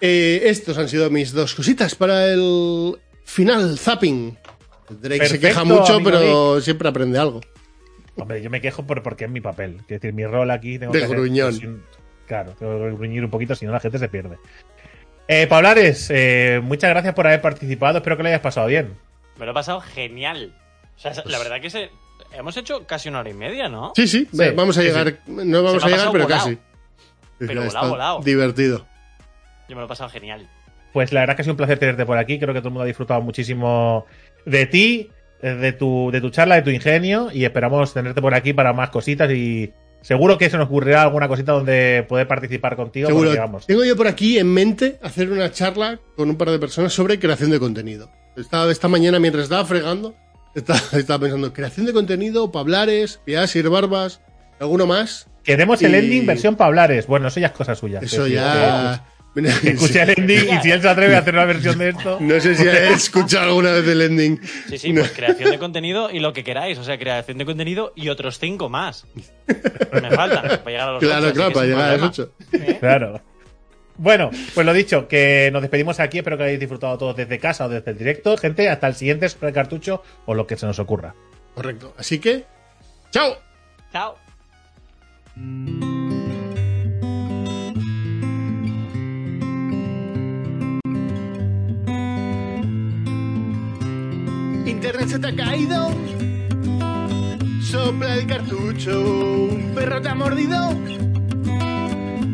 eh, 0.00 0.42
estos 0.44 0.78
han 0.78 0.88
sido 0.88 1.10
mis 1.10 1.32
dos 1.32 1.54
cositas 1.54 1.94
para 1.94 2.26
el 2.32 2.96
final 3.24 3.78
zapping. 3.78 4.36
Drake 4.88 5.26
se 5.26 5.40
queja 5.40 5.64
mucho, 5.64 5.98
pero 6.04 6.60
siempre 6.60 6.88
aprende 6.88 7.18
algo. 7.18 7.40
Hombre, 8.18 8.40
yo 8.40 8.48
me 8.50 8.60
quejo 8.60 8.86
por, 8.86 9.02
porque 9.02 9.24
es 9.24 9.30
mi 9.30 9.40
papel. 9.40 9.78
Es 9.82 10.00
decir, 10.00 10.12
mi 10.14 10.24
rol 10.24 10.50
aquí 10.50 10.78
tengo 10.78 10.92
De 10.92 11.00
que 11.00 11.04
hacer- 11.06 11.16
gruñón. 11.18 11.52
sin- 11.54 11.82
claro, 12.26 12.54
tengo 12.58 12.78
que 12.78 12.92
gruñir 12.92 13.24
un 13.24 13.30
poquito, 13.30 13.54
si 13.54 13.66
no 13.66 13.72
la 13.72 13.80
gente 13.80 13.98
se 13.98 14.08
pierde. 14.08 14.36
Eh, 15.28 15.46
Pablares, 15.48 16.08
eh, 16.10 16.60
muchas 16.62 16.90
gracias 16.90 17.14
por 17.14 17.26
haber 17.26 17.40
participado. 17.40 17.98
Espero 17.98 18.16
que 18.16 18.22
lo 18.22 18.28
hayas 18.28 18.40
pasado 18.40 18.66
bien. 18.68 18.94
Me 19.38 19.44
lo 19.44 19.50
he 19.50 19.54
pasado 19.54 19.80
genial. 19.80 20.54
O 20.96 20.98
sea, 21.00 21.12
la 21.24 21.38
verdad 21.38 21.60
que 21.60 21.68
se... 21.68 21.90
hemos 22.32 22.56
hecho 22.56 22.86
casi 22.86 23.08
una 23.08 23.20
hora 23.20 23.30
y 23.30 23.34
media, 23.34 23.68
¿no? 23.68 23.92
Sí, 23.96 24.06
sí, 24.06 24.28
Sí, 24.30 24.50
vamos 24.54 24.78
a 24.78 24.80
sí, 24.80 24.86
llegar. 24.86 25.18
No 25.26 25.62
vamos 25.62 25.84
a 25.84 25.88
llegar, 25.88 26.08
pero 26.12 26.24
volado. 26.24 26.44
casi. 26.44 26.58
Pero 27.38 27.64
volado, 27.64 27.88
volado. 27.90 28.20
Divertido. 28.20 28.86
Yo 29.68 29.74
me 29.74 29.80
lo 29.80 29.86
he 29.86 29.88
pasado 29.88 30.08
genial. 30.10 30.48
Pues 30.92 31.12
la 31.12 31.20
verdad 31.20 31.36
que 31.36 31.42
ha 31.42 31.44
sido 31.44 31.52
un 31.54 31.58
placer 31.58 31.78
tenerte 31.78 32.06
por 32.06 32.16
aquí. 32.18 32.38
Creo 32.38 32.54
que 32.54 32.60
todo 32.60 32.68
el 32.68 32.72
mundo 32.74 32.84
ha 32.84 32.86
disfrutado 32.86 33.20
muchísimo 33.20 34.06
de 34.46 34.64
ti, 34.66 35.10
de 35.42 35.72
tu, 35.72 36.10
de 36.12 36.20
tu 36.20 36.30
charla, 36.30 36.54
de 36.54 36.62
tu 36.62 36.70
ingenio. 36.70 37.30
Y 37.32 37.44
esperamos 37.44 37.92
tenerte 37.92 38.22
por 38.22 38.32
aquí 38.32 38.52
para 38.54 38.72
más 38.72 38.88
cositas. 38.90 39.30
Y 39.32 39.72
seguro 40.06 40.38
que 40.38 40.48
se 40.48 40.56
nos 40.56 40.66
ocurrirá 40.66 41.02
alguna 41.02 41.26
cosita 41.26 41.52
donde 41.52 42.04
poder 42.08 42.28
participar 42.28 42.76
contigo. 42.76 43.08
Seguro. 43.08 43.30
porque, 43.30 43.40
vamos, 43.40 43.66
Tengo 43.66 43.84
yo 43.84 43.96
por 43.96 44.06
aquí 44.06 44.38
en 44.38 44.52
mente 44.52 44.98
hacer 45.02 45.30
una 45.32 45.50
charla 45.50 45.98
con 46.14 46.30
un 46.30 46.36
par 46.36 46.50
de 46.50 46.58
personas 46.58 46.92
sobre 46.92 47.18
creación 47.18 47.50
de 47.50 47.58
contenido. 47.58 48.10
Estaba 48.36 48.70
esta 48.70 48.86
mañana 48.86 49.18
mientras 49.18 49.44
estaba 49.44 49.64
fregando, 49.64 50.14
Estaba, 50.54 50.78
estaba 50.92 51.18
pensando, 51.20 51.52
creación 51.52 51.86
de 51.86 51.92
contenido, 51.92 52.52
pablares, 52.52 53.20
piadas 53.24 53.56
y 53.56 53.62
barbas, 53.62 54.20
¿alguno 54.60 54.86
más? 54.86 55.26
Queremos 55.42 55.80
el 55.82 55.94
ending 55.94 56.26
versión 56.26 56.56
Pablares. 56.56 57.06
Bueno, 57.06 57.28
eso 57.28 57.38
ya 57.38 57.46
es 57.48 57.52
cosa 57.52 57.74
suya. 57.74 58.00
Eso 58.02 58.26
ya... 58.26 59.02
que- 59.04 59.15
escuche 59.64 60.02
el 60.02 60.14
ending 60.16 60.54
y 60.54 60.60
si 60.62 60.70
él 60.70 60.80
se 60.80 60.88
atreve 60.88 61.14
a 61.14 61.18
hacer 61.18 61.34
una 61.34 61.44
versión 61.44 61.78
de 61.78 61.90
esto. 61.90 62.18
No 62.20 62.40
sé 62.40 62.54
si 62.54 62.66
he 62.66 62.92
escuchado 62.92 63.44
alguna 63.48 63.72
vez 63.72 63.86
el 63.86 64.00
ending. 64.02 64.40
Sí, 64.68 64.78
sí, 64.78 64.92
pues 64.92 65.10
creación 65.12 65.50
de 65.50 65.58
contenido 65.58 66.10
y 66.10 66.20
lo 66.20 66.32
que 66.32 66.42
queráis. 66.44 66.78
O 66.78 66.84
sea, 66.84 66.98
creación 66.98 67.38
de 67.38 67.44
contenido 67.44 67.92
y 67.94 68.08
otros 68.08 68.38
cinco 68.38 68.68
más. 68.68 69.06
Me 69.46 70.10
faltan 70.10 70.42
para 70.42 70.64
llegar 70.64 70.88
a 70.88 70.92
los 70.92 71.00
Claro, 71.02 71.26
ocho, 71.26 71.34
claro, 71.34 71.52
para 71.52 71.66
llegar 71.66 71.90
a 71.90 71.96
los 71.96 72.08
ocho. 72.08 72.32
Claro. 72.80 73.20
Bueno, 73.98 74.30
pues 74.54 74.66
lo 74.66 74.72
dicho, 74.74 75.08
que 75.08 75.48
nos 75.52 75.62
despedimos 75.62 76.00
aquí. 76.00 76.18
Espero 76.18 76.36
que 76.36 76.44
hayáis 76.44 76.60
disfrutado 76.60 76.98
todos 76.98 77.16
desde 77.16 77.38
casa 77.38 77.66
o 77.66 77.68
desde 77.68 77.90
el 77.92 77.98
directo. 77.98 78.36
Gente, 78.36 78.68
hasta 78.68 78.88
el 78.88 78.94
siguiente 78.94 79.28
sobre 79.28 79.52
cartucho 79.52 80.02
o 80.26 80.34
lo 80.34 80.46
que 80.46 80.56
se 80.56 80.66
nos 80.66 80.78
ocurra. 80.78 81.14
Correcto. 81.54 81.94
Así 81.98 82.18
que, 82.18 82.44
¡chao! 83.10 83.38
Chao. 83.92 84.16
Internet 94.76 95.08
se 95.08 95.18
te 95.18 95.28
ha 95.28 95.34
caído. 95.34 95.90
Sopla 97.62 98.14
el 98.16 98.26
cartucho. 98.26 99.00
Un 99.50 99.72
perro 99.74 100.02
te 100.02 100.08
ha 100.10 100.14
mordido. 100.14 100.58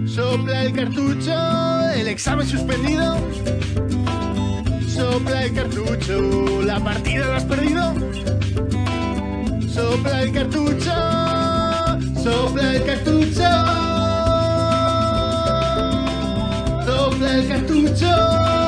Sopla 0.07 0.65
el 0.65 0.73
cartucho. 0.73 1.33
El 1.95 2.09
examen 2.09 2.45
suspendido. 2.45 3.17
Sopla 4.89 5.45
el 5.45 5.55
cartucho. 5.55 6.63
La 6.65 6.81
partida 6.81 7.29
la 7.29 7.37
has 7.37 7.45
perdido. 7.45 7.95
Sopla 9.69 10.23
el 10.23 10.33
cartucho. 10.33 10.95
Sopla 12.25 12.75
el 12.75 12.85
cartucho. 12.85 13.51
Sopla 16.87 17.35
el 17.37 17.49
cartucho. 17.49 18.62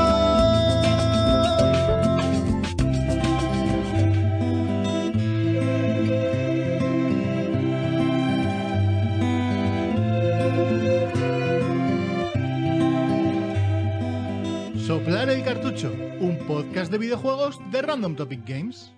El 15.35 15.43
cartucho, 15.43 15.93
un 16.21 16.39
podcast 16.47 16.93
de 16.93 16.99
videojuegos 16.99 17.59
de 17.73 17.83
Random 17.83 18.15
Topic 18.15 18.47
Games. 18.47 18.93